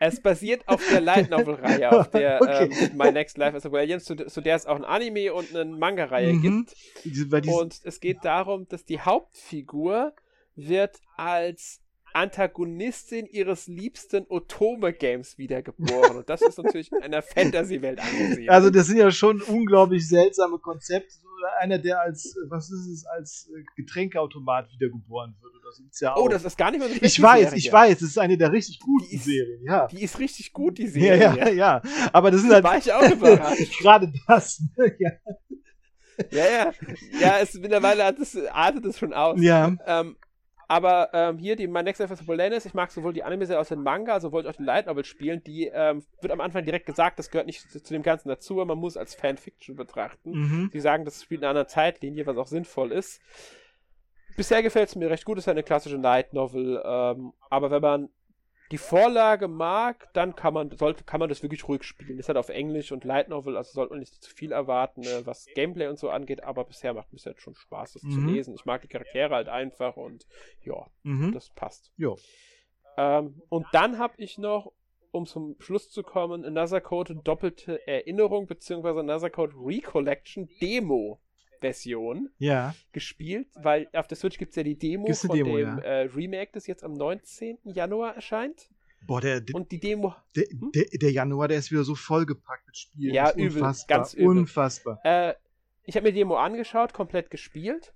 Es 0.00 0.20
basiert 0.20 0.62
auf 0.68 0.80
der 0.88 1.00
Light 1.00 1.28
Novel-Reihe, 1.30 1.90
auf 1.90 2.10
der 2.12 2.40
okay. 2.40 2.70
ähm, 2.80 2.96
My 2.96 3.10
Next 3.10 3.36
Life 3.36 3.56
as 3.56 3.66
a 3.66 3.72
Villain, 3.72 3.98
zu, 3.98 4.14
zu, 4.14 4.40
der 4.40 4.54
es 4.54 4.66
auch 4.66 4.76
ein 4.76 4.84
Anime 4.84 5.34
und 5.34 5.54
eine 5.54 5.64
Manga-Reihe 5.76 6.34
mhm. 6.34 6.42
gibt. 6.42 7.48
Und 7.48 7.80
es 7.82 7.98
geht 7.98 8.24
darum, 8.24 8.68
dass 8.68 8.84
die 8.84 9.00
Hauptfigur 9.00 10.12
wird 10.58 11.00
als 11.16 11.80
Antagonistin 12.14 13.26
ihres 13.26 13.66
liebsten 13.66 14.26
Otome-Games 14.28 15.38
wiedergeboren. 15.38 16.16
Und 16.16 16.28
das 16.28 16.42
ist 16.42 16.58
natürlich 16.58 16.90
in 16.90 17.02
einer 17.02 17.22
Fantasy-Welt 17.22 18.00
angesehen. 18.00 18.48
Also 18.50 18.70
das 18.70 18.86
sind 18.86 18.96
ja 18.96 19.10
schon 19.10 19.40
unglaublich 19.42 20.08
seltsame 20.08 20.58
Konzepte. 20.58 21.14
Oder 21.38 21.58
einer, 21.60 21.78
der 21.78 22.00
als, 22.00 22.34
was 22.48 22.70
ist 22.70 22.88
es, 22.88 23.06
als 23.06 23.48
äh, 23.54 23.62
Getränkeautomat 23.76 24.68
wiedergeboren 24.72 25.36
wird. 25.40 25.54
Oder 25.54 25.72
so. 25.72 25.84
Ja 26.00 26.16
oh, 26.16 26.28
das 26.28 26.44
ist 26.44 26.58
gar 26.58 26.72
nicht 26.72 26.80
mehr 26.80 26.88
so. 26.88 26.96
Ich 27.00 27.22
weiß, 27.22 27.50
Serie. 27.50 27.58
ich 27.58 27.72
weiß, 27.72 27.98
das 28.00 28.08
ist 28.08 28.18
eine 28.18 28.36
der 28.36 28.50
richtig 28.50 28.80
guten 28.80 29.08
die 29.08 29.14
ist, 29.14 29.24
Serien, 29.24 29.62
ja. 29.62 29.86
Die 29.86 30.02
ist 30.02 30.18
richtig 30.18 30.52
gut, 30.52 30.78
die 30.78 30.88
Serie. 30.88 31.20
Ja, 31.20 31.36
ja, 31.36 31.48
ja. 31.48 31.82
Aber 32.12 32.32
das 32.32 32.40
sind 32.40 32.52
halt. 32.52 32.64
War 32.64 32.78
ich 32.78 32.92
auch 32.92 33.08
überrascht. 33.08 33.78
Gerade 33.80 34.12
das, 34.26 34.60
ne? 34.76 34.96
ja. 34.98 35.10
Ja, 36.32 36.44
ja. 36.50 36.72
Ja, 37.20 37.38
es, 37.38 37.54
mittlerweile 37.54 38.04
hat 38.04 38.18
es, 38.18 38.36
artet 38.50 38.84
es 38.86 38.98
schon 38.98 39.12
aus. 39.12 39.40
Ja. 39.40 39.76
Ähm, 39.86 40.16
aber 40.70 41.08
ähm, 41.14 41.38
hier, 41.38 41.56
die 41.56 41.66
My 41.66 41.82
Next 41.82 41.98
Life 41.98 42.12
is 42.12 42.24
Polaris, 42.24 42.66
ich 42.66 42.74
mag 42.74 42.90
sowohl 42.90 43.14
die 43.14 43.24
Anime-Serie 43.24 43.58
aus 43.58 43.70
dem 43.70 43.82
Manga, 43.82 44.12
also 44.12 44.32
wollte 44.32 44.48
ich 44.48 44.54
auch 44.54 44.58
die 44.58 44.64
Light 44.64 44.86
Novel 44.86 45.04
spielen, 45.04 45.42
die 45.42 45.66
ähm, 45.72 46.04
wird 46.20 46.30
am 46.30 46.42
Anfang 46.42 46.66
direkt 46.66 46.84
gesagt, 46.84 47.18
das 47.18 47.30
gehört 47.30 47.46
nicht 47.46 47.70
zu, 47.70 47.82
zu 47.82 47.94
dem 47.94 48.02
Ganzen 48.02 48.28
dazu, 48.28 48.56
man 48.56 48.76
muss 48.76 48.98
als 48.98 49.14
Fanfiction 49.14 49.76
betrachten. 49.76 50.30
Mhm. 50.32 50.70
Die 50.72 50.80
sagen, 50.80 51.06
das 51.06 51.22
spielt 51.22 51.40
in 51.40 51.44
einer 51.44 51.50
anderen 51.50 51.68
Zeitlinie, 51.68 52.26
was 52.26 52.36
auch 52.36 52.46
sinnvoll 52.46 52.92
ist. 52.92 53.22
Bisher 54.36 54.62
gefällt 54.62 54.90
es 54.90 54.96
mir 54.96 55.08
recht 55.08 55.24
gut, 55.24 55.38
es 55.38 55.44
ist 55.44 55.48
eine 55.48 55.62
klassische 55.62 55.96
Light 55.96 56.34
Novel, 56.34 56.82
ähm, 56.84 57.32
aber 57.48 57.70
wenn 57.70 57.82
man 57.82 58.08
die 58.70 58.78
Vorlage 58.78 59.48
mag, 59.48 60.12
dann 60.12 60.36
kann 60.36 60.52
man, 60.52 60.70
sollte, 60.76 61.04
kann 61.04 61.20
man 61.20 61.28
das 61.28 61.42
wirklich 61.42 61.66
ruhig 61.68 61.84
spielen. 61.84 62.18
Ist 62.18 62.28
halt 62.28 62.38
auf 62.38 62.50
Englisch 62.50 62.92
und 62.92 63.04
Light 63.04 63.28
Novel, 63.28 63.56
also 63.56 63.72
sollte 63.72 63.92
man 63.92 64.00
nicht 64.00 64.22
zu 64.22 64.34
viel 64.34 64.52
erwarten, 64.52 65.02
äh, 65.02 65.24
was 65.24 65.46
Gameplay 65.54 65.86
und 65.88 65.98
so 65.98 66.10
angeht, 66.10 66.44
aber 66.44 66.64
bisher 66.64 66.92
macht 66.92 67.12
es 67.14 67.24
jetzt 67.24 67.40
schon 67.40 67.54
Spaß, 67.54 67.94
das 67.94 68.02
mhm. 68.02 68.10
zu 68.10 68.20
lesen. 68.20 68.54
Ich 68.54 68.66
mag 68.66 68.82
die 68.82 68.88
Charaktere 68.88 69.34
halt 69.34 69.48
einfach 69.48 69.96
und 69.96 70.26
ja, 70.62 70.86
mhm. 71.02 71.32
das 71.32 71.50
passt. 71.50 71.92
Ja. 71.96 72.14
Ähm, 72.96 73.40
und 73.48 73.66
dann 73.72 73.98
habe 73.98 74.14
ich 74.18 74.38
noch, 74.38 74.72
um 75.12 75.24
zum 75.24 75.56
Schluss 75.60 75.90
zu 75.90 76.02
kommen, 76.02 76.44
Another 76.44 76.80
Code 76.80 77.16
doppelte 77.16 77.86
Erinnerung, 77.86 78.46
beziehungsweise 78.46 79.00
Another 79.00 79.30
Code 79.30 79.54
Recollection 79.56 80.48
Demo. 80.60 81.20
Version 81.60 82.30
ja. 82.38 82.74
gespielt, 82.92 83.48
weil 83.54 83.88
auf 83.92 84.06
der 84.06 84.16
Switch 84.16 84.38
gibt 84.38 84.50
es 84.50 84.56
ja 84.56 84.62
die 84.62 84.78
Demo 84.78 85.12
von 85.12 85.36
Demo, 85.36 85.56
dem 85.56 85.66
ja. 85.66 85.78
äh, 85.78 86.00
Remake, 86.02 86.50
das 86.52 86.66
jetzt 86.66 86.84
am 86.84 86.92
19. 86.92 87.58
Januar 87.64 88.14
erscheint. 88.14 88.70
Boah, 89.06 89.20
der, 89.20 89.42
und 89.52 89.70
die 89.70 89.80
Demo. 89.80 90.14
Der, 90.34 90.44
hm? 90.44 90.72
der, 90.74 90.84
der, 90.92 91.12
Januar, 91.12 91.48
der 91.48 91.58
ist 91.58 91.70
wieder 91.70 91.84
so 91.84 91.94
vollgepackt 91.94 92.66
mit 92.66 92.76
Spielen. 92.76 93.14
Ja, 93.14 93.32
übel, 93.32 93.62
unfassbar, 93.62 93.98
ganz 93.98 94.14
übel. 94.14 94.26
Unfassbar. 94.38 95.00
Äh, 95.04 95.34
ich 95.84 95.96
habe 95.96 96.04
mir 96.04 96.12
die 96.12 96.18
Demo 96.18 96.36
angeschaut, 96.36 96.92
komplett 96.92 97.30
gespielt. 97.30 97.94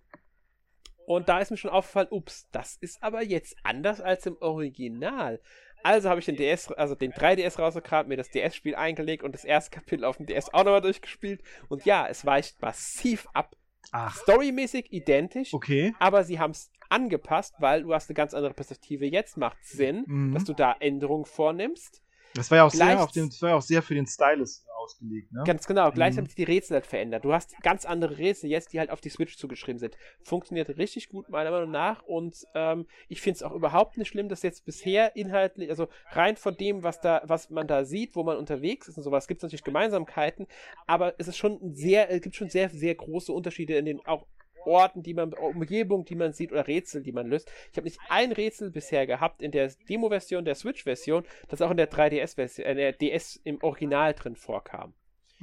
Und 1.04 1.28
da 1.28 1.40
ist 1.40 1.50
mir 1.50 1.56
schon 1.56 1.70
aufgefallen, 1.70 2.08
ups, 2.10 2.48
das 2.52 2.76
ist 2.76 3.02
aber 3.02 3.22
jetzt 3.22 3.56
anders 3.64 4.00
als 4.00 4.24
im 4.26 4.36
Original. 4.40 5.40
Also 5.82 6.08
habe 6.08 6.20
ich 6.20 6.26
den 6.26 6.36
DS, 6.36 6.70
also 6.72 6.94
den 6.94 7.12
3DS 7.12 7.58
rausgekramt, 7.58 8.08
mir 8.08 8.16
das 8.16 8.30
DS-Spiel 8.30 8.74
eingelegt 8.74 9.22
und 9.22 9.34
das 9.34 9.44
erste 9.44 9.70
Kapitel 9.70 10.04
auf 10.04 10.16
dem 10.16 10.26
DS 10.26 10.52
auch 10.52 10.64
nochmal 10.64 10.80
durchgespielt. 10.80 11.42
Und 11.68 11.84
ja, 11.84 12.06
es 12.08 12.24
weicht 12.24 12.60
massiv 12.62 13.26
ab. 13.32 13.56
Ach. 13.90 14.16
Storymäßig 14.16 14.92
identisch, 14.92 15.52
okay. 15.52 15.94
aber 15.98 16.24
sie 16.24 16.38
haben 16.38 16.52
es 16.52 16.70
angepasst, 16.88 17.54
weil 17.58 17.82
du 17.82 17.92
hast 17.92 18.08
eine 18.08 18.14
ganz 18.14 18.32
andere 18.32 18.54
Perspektive. 18.54 19.06
Jetzt 19.06 19.36
macht 19.36 19.58
Sinn, 19.64 20.04
mhm. 20.06 20.32
dass 20.34 20.44
du 20.44 20.52
da 20.52 20.76
Änderungen 20.78 21.24
vornimmst. 21.24 22.02
Das 22.34 22.50
war 22.50 22.58
ja 22.58 22.64
auch, 22.64 22.70
sehr, 22.70 23.06
den, 23.14 23.28
das 23.28 23.42
war 23.42 23.50
ja 23.50 23.56
auch 23.56 23.62
sehr 23.62 23.82
für 23.82 23.94
den 23.94 24.06
Stylus 24.06 24.64
ausgelegt, 24.82 25.32
ne? 25.32 25.42
Ganz 25.44 25.66
genau. 25.66 25.90
Gleich 25.90 26.14
mhm. 26.14 26.18
haben 26.18 26.26
sich 26.26 26.34
die 26.34 26.44
Rätsel 26.44 26.74
halt 26.74 26.86
verändert. 26.86 27.24
Du 27.24 27.32
hast 27.32 27.54
ganz 27.62 27.84
andere 27.84 28.18
Rätsel 28.18 28.50
jetzt, 28.50 28.72
die 28.72 28.78
halt 28.78 28.90
auf 28.90 29.00
die 29.00 29.08
Switch 29.08 29.36
zugeschrieben 29.36 29.78
sind. 29.78 29.96
Funktioniert 30.22 30.76
richtig 30.76 31.08
gut, 31.08 31.28
meiner 31.28 31.50
Meinung 31.50 31.70
nach. 31.70 32.02
Und 32.02 32.46
ähm, 32.54 32.86
ich 33.08 33.20
finde 33.20 33.36
es 33.36 33.42
auch 33.42 33.52
überhaupt 33.52 33.96
nicht 33.96 34.08
schlimm, 34.08 34.28
dass 34.28 34.42
jetzt 34.42 34.64
bisher 34.64 35.16
inhaltlich, 35.16 35.70
also 35.70 35.88
rein 36.10 36.36
von 36.36 36.56
dem, 36.56 36.82
was 36.82 37.00
da, 37.00 37.22
was 37.24 37.50
man 37.50 37.66
da 37.66 37.84
sieht, 37.84 38.16
wo 38.16 38.22
man 38.22 38.36
unterwegs 38.36 38.88
ist 38.88 38.96
und 38.96 39.02
sowas, 39.02 39.26
gibt 39.26 39.38
es 39.38 39.42
natürlich 39.42 39.64
Gemeinsamkeiten, 39.64 40.46
aber 40.86 41.14
es 41.18 41.28
ist 41.28 41.36
schon 41.36 41.74
sehr, 41.74 42.10
es 42.10 42.20
gibt 42.20 42.36
schon 42.36 42.50
sehr, 42.50 42.68
sehr 42.70 42.94
große 42.94 43.32
Unterschiede 43.32 43.76
in 43.76 43.84
den 43.84 44.04
auch 44.06 44.26
Orten, 44.64 45.02
die 45.02 45.14
man, 45.14 45.32
Umgebung, 45.34 46.04
die 46.04 46.14
man 46.14 46.32
sieht 46.32 46.52
oder 46.52 46.66
Rätsel, 46.66 47.02
die 47.02 47.12
man 47.12 47.26
löst. 47.26 47.50
Ich 47.70 47.76
habe 47.76 47.86
nicht 47.86 47.98
ein 48.08 48.32
Rätsel 48.32 48.70
bisher 48.70 49.06
gehabt 49.06 49.42
in 49.42 49.50
der 49.50 49.70
Demo-Version, 49.88 50.44
der 50.44 50.54
Switch-Version, 50.54 51.24
das 51.48 51.62
auch 51.62 51.70
in 51.70 51.76
der 51.76 51.90
3DS-Version, 51.90 52.66
äh, 52.66 52.74
der 52.74 52.92
DS 52.92 53.40
im 53.44 53.62
Original 53.62 54.14
drin 54.14 54.36
vorkam. 54.36 54.94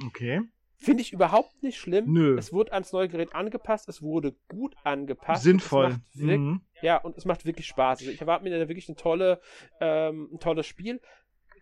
Okay. 0.06 0.40
Finde 0.82 1.02
ich 1.02 1.12
überhaupt 1.12 1.62
nicht 1.62 1.76
schlimm. 1.78 2.06
Nö. 2.10 2.38
Es 2.38 2.54
wurde 2.54 2.72
ans 2.72 2.92
neue 2.92 3.08
Gerät 3.08 3.34
angepasst, 3.34 3.86
es 3.90 4.00
wurde 4.00 4.34
gut 4.48 4.74
angepasst. 4.82 5.42
Sinnvoll. 5.42 5.96
Mhm. 6.14 6.62
Ja, 6.80 6.96
und 6.96 7.18
es 7.18 7.26
macht 7.26 7.44
wirklich 7.44 7.66
Spaß. 7.66 8.00
Also 8.00 8.10
ich 8.10 8.20
erwarte 8.22 8.44
mir 8.44 8.58
da 8.58 8.66
wirklich 8.66 8.88
eine 8.88 8.96
tolle, 8.96 9.42
ähm, 9.78 10.30
ein 10.32 10.40
tolles 10.40 10.66
Spiel 10.66 11.02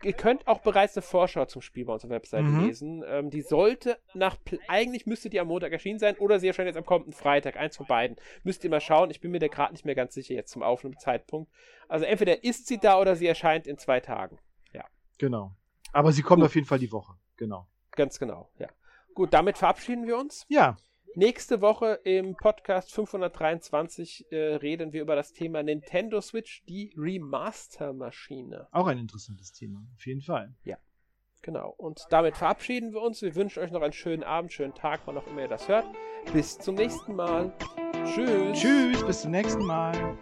ihr 0.02 0.12
könnt 0.12 0.46
auch 0.46 0.60
bereits 0.60 0.96
eine 0.96 1.02
Vorschau 1.02 1.44
zum 1.46 1.62
Spiel 1.62 1.84
bei 1.84 1.92
unserer 1.92 2.10
Webseite 2.10 2.44
mhm. 2.44 2.66
lesen. 2.66 3.04
Ähm, 3.06 3.30
die 3.30 3.42
sollte 3.42 3.98
nach, 4.14 4.36
eigentlich 4.68 5.06
müsste 5.06 5.30
die 5.30 5.40
am 5.40 5.48
Montag 5.48 5.72
erschienen 5.72 5.98
sein 5.98 6.16
oder 6.16 6.38
sie 6.38 6.46
erscheint 6.46 6.66
jetzt 6.66 6.76
am 6.76 6.86
kommenden 6.86 7.12
Freitag. 7.12 7.56
Eins 7.56 7.76
von 7.76 7.86
beiden. 7.86 8.16
Müsst 8.42 8.64
ihr 8.64 8.70
mal 8.70 8.80
schauen. 8.80 9.10
Ich 9.10 9.20
bin 9.20 9.30
mir 9.30 9.40
da 9.40 9.48
gerade 9.48 9.72
nicht 9.72 9.84
mehr 9.84 9.94
ganz 9.94 10.14
sicher 10.14 10.34
jetzt 10.34 10.52
zum 10.52 10.62
Aufnahmezeitpunkt. 10.62 11.50
Also 11.88 12.04
entweder 12.04 12.44
ist 12.44 12.66
sie 12.66 12.78
da 12.78 13.00
oder 13.00 13.16
sie 13.16 13.26
erscheint 13.26 13.66
in 13.66 13.78
zwei 13.78 14.00
Tagen. 14.00 14.38
Ja. 14.72 14.84
Genau. 15.18 15.54
Aber 15.92 16.12
sie 16.12 16.22
kommt 16.22 16.40
Gut. 16.40 16.46
auf 16.46 16.54
jeden 16.54 16.66
Fall 16.66 16.78
die 16.78 16.92
Woche. 16.92 17.14
Genau. 17.36 17.66
Ganz 17.92 18.18
genau, 18.18 18.50
ja. 18.58 18.68
Gut, 19.14 19.32
damit 19.32 19.58
verabschieden 19.58 20.06
wir 20.06 20.16
uns. 20.16 20.46
Ja. 20.48 20.76
Nächste 21.14 21.60
Woche 21.60 22.00
im 22.04 22.36
Podcast 22.36 22.92
523 22.92 24.30
äh, 24.30 24.36
reden 24.56 24.92
wir 24.92 25.02
über 25.02 25.16
das 25.16 25.32
Thema 25.32 25.62
Nintendo 25.62 26.20
Switch, 26.20 26.62
die 26.68 26.92
Remaster-Maschine. 26.96 28.68
Auch 28.72 28.86
ein 28.86 28.98
interessantes 28.98 29.52
Thema, 29.52 29.86
auf 29.96 30.06
jeden 30.06 30.22
Fall. 30.22 30.54
Ja, 30.64 30.76
genau. 31.42 31.74
Und 31.76 32.06
damit 32.10 32.36
verabschieden 32.36 32.92
wir 32.92 33.02
uns. 33.02 33.22
Wir 33.22 33.34
wünschen 33.34 33.62
euch 33.62 33.70
noch 33.70 33.82
einen 33.82 33.92
schönen 33.92 34.22
Abend, 34.22 34.52
schönen 34.52 34.74
Tag, 34.74 35.00
wann 35.06 35.16
auch 35.16 35.26
immer 35.26 35.42
ihr 35.42 35.48
das 35.48 35.68
hört. 35.68 35.86
Bis 36.32 36.58
zum 36.58 36.74
nächsten 36.74 37.14
Mal. 37.14 37.52
Tschüss. 38.04 38.58
Tschüss, 38.58 39.04
bis 39.04 39.22
zum 39.22 39.30
nächsten 39.32 39.64
Mal. 39.64 40.16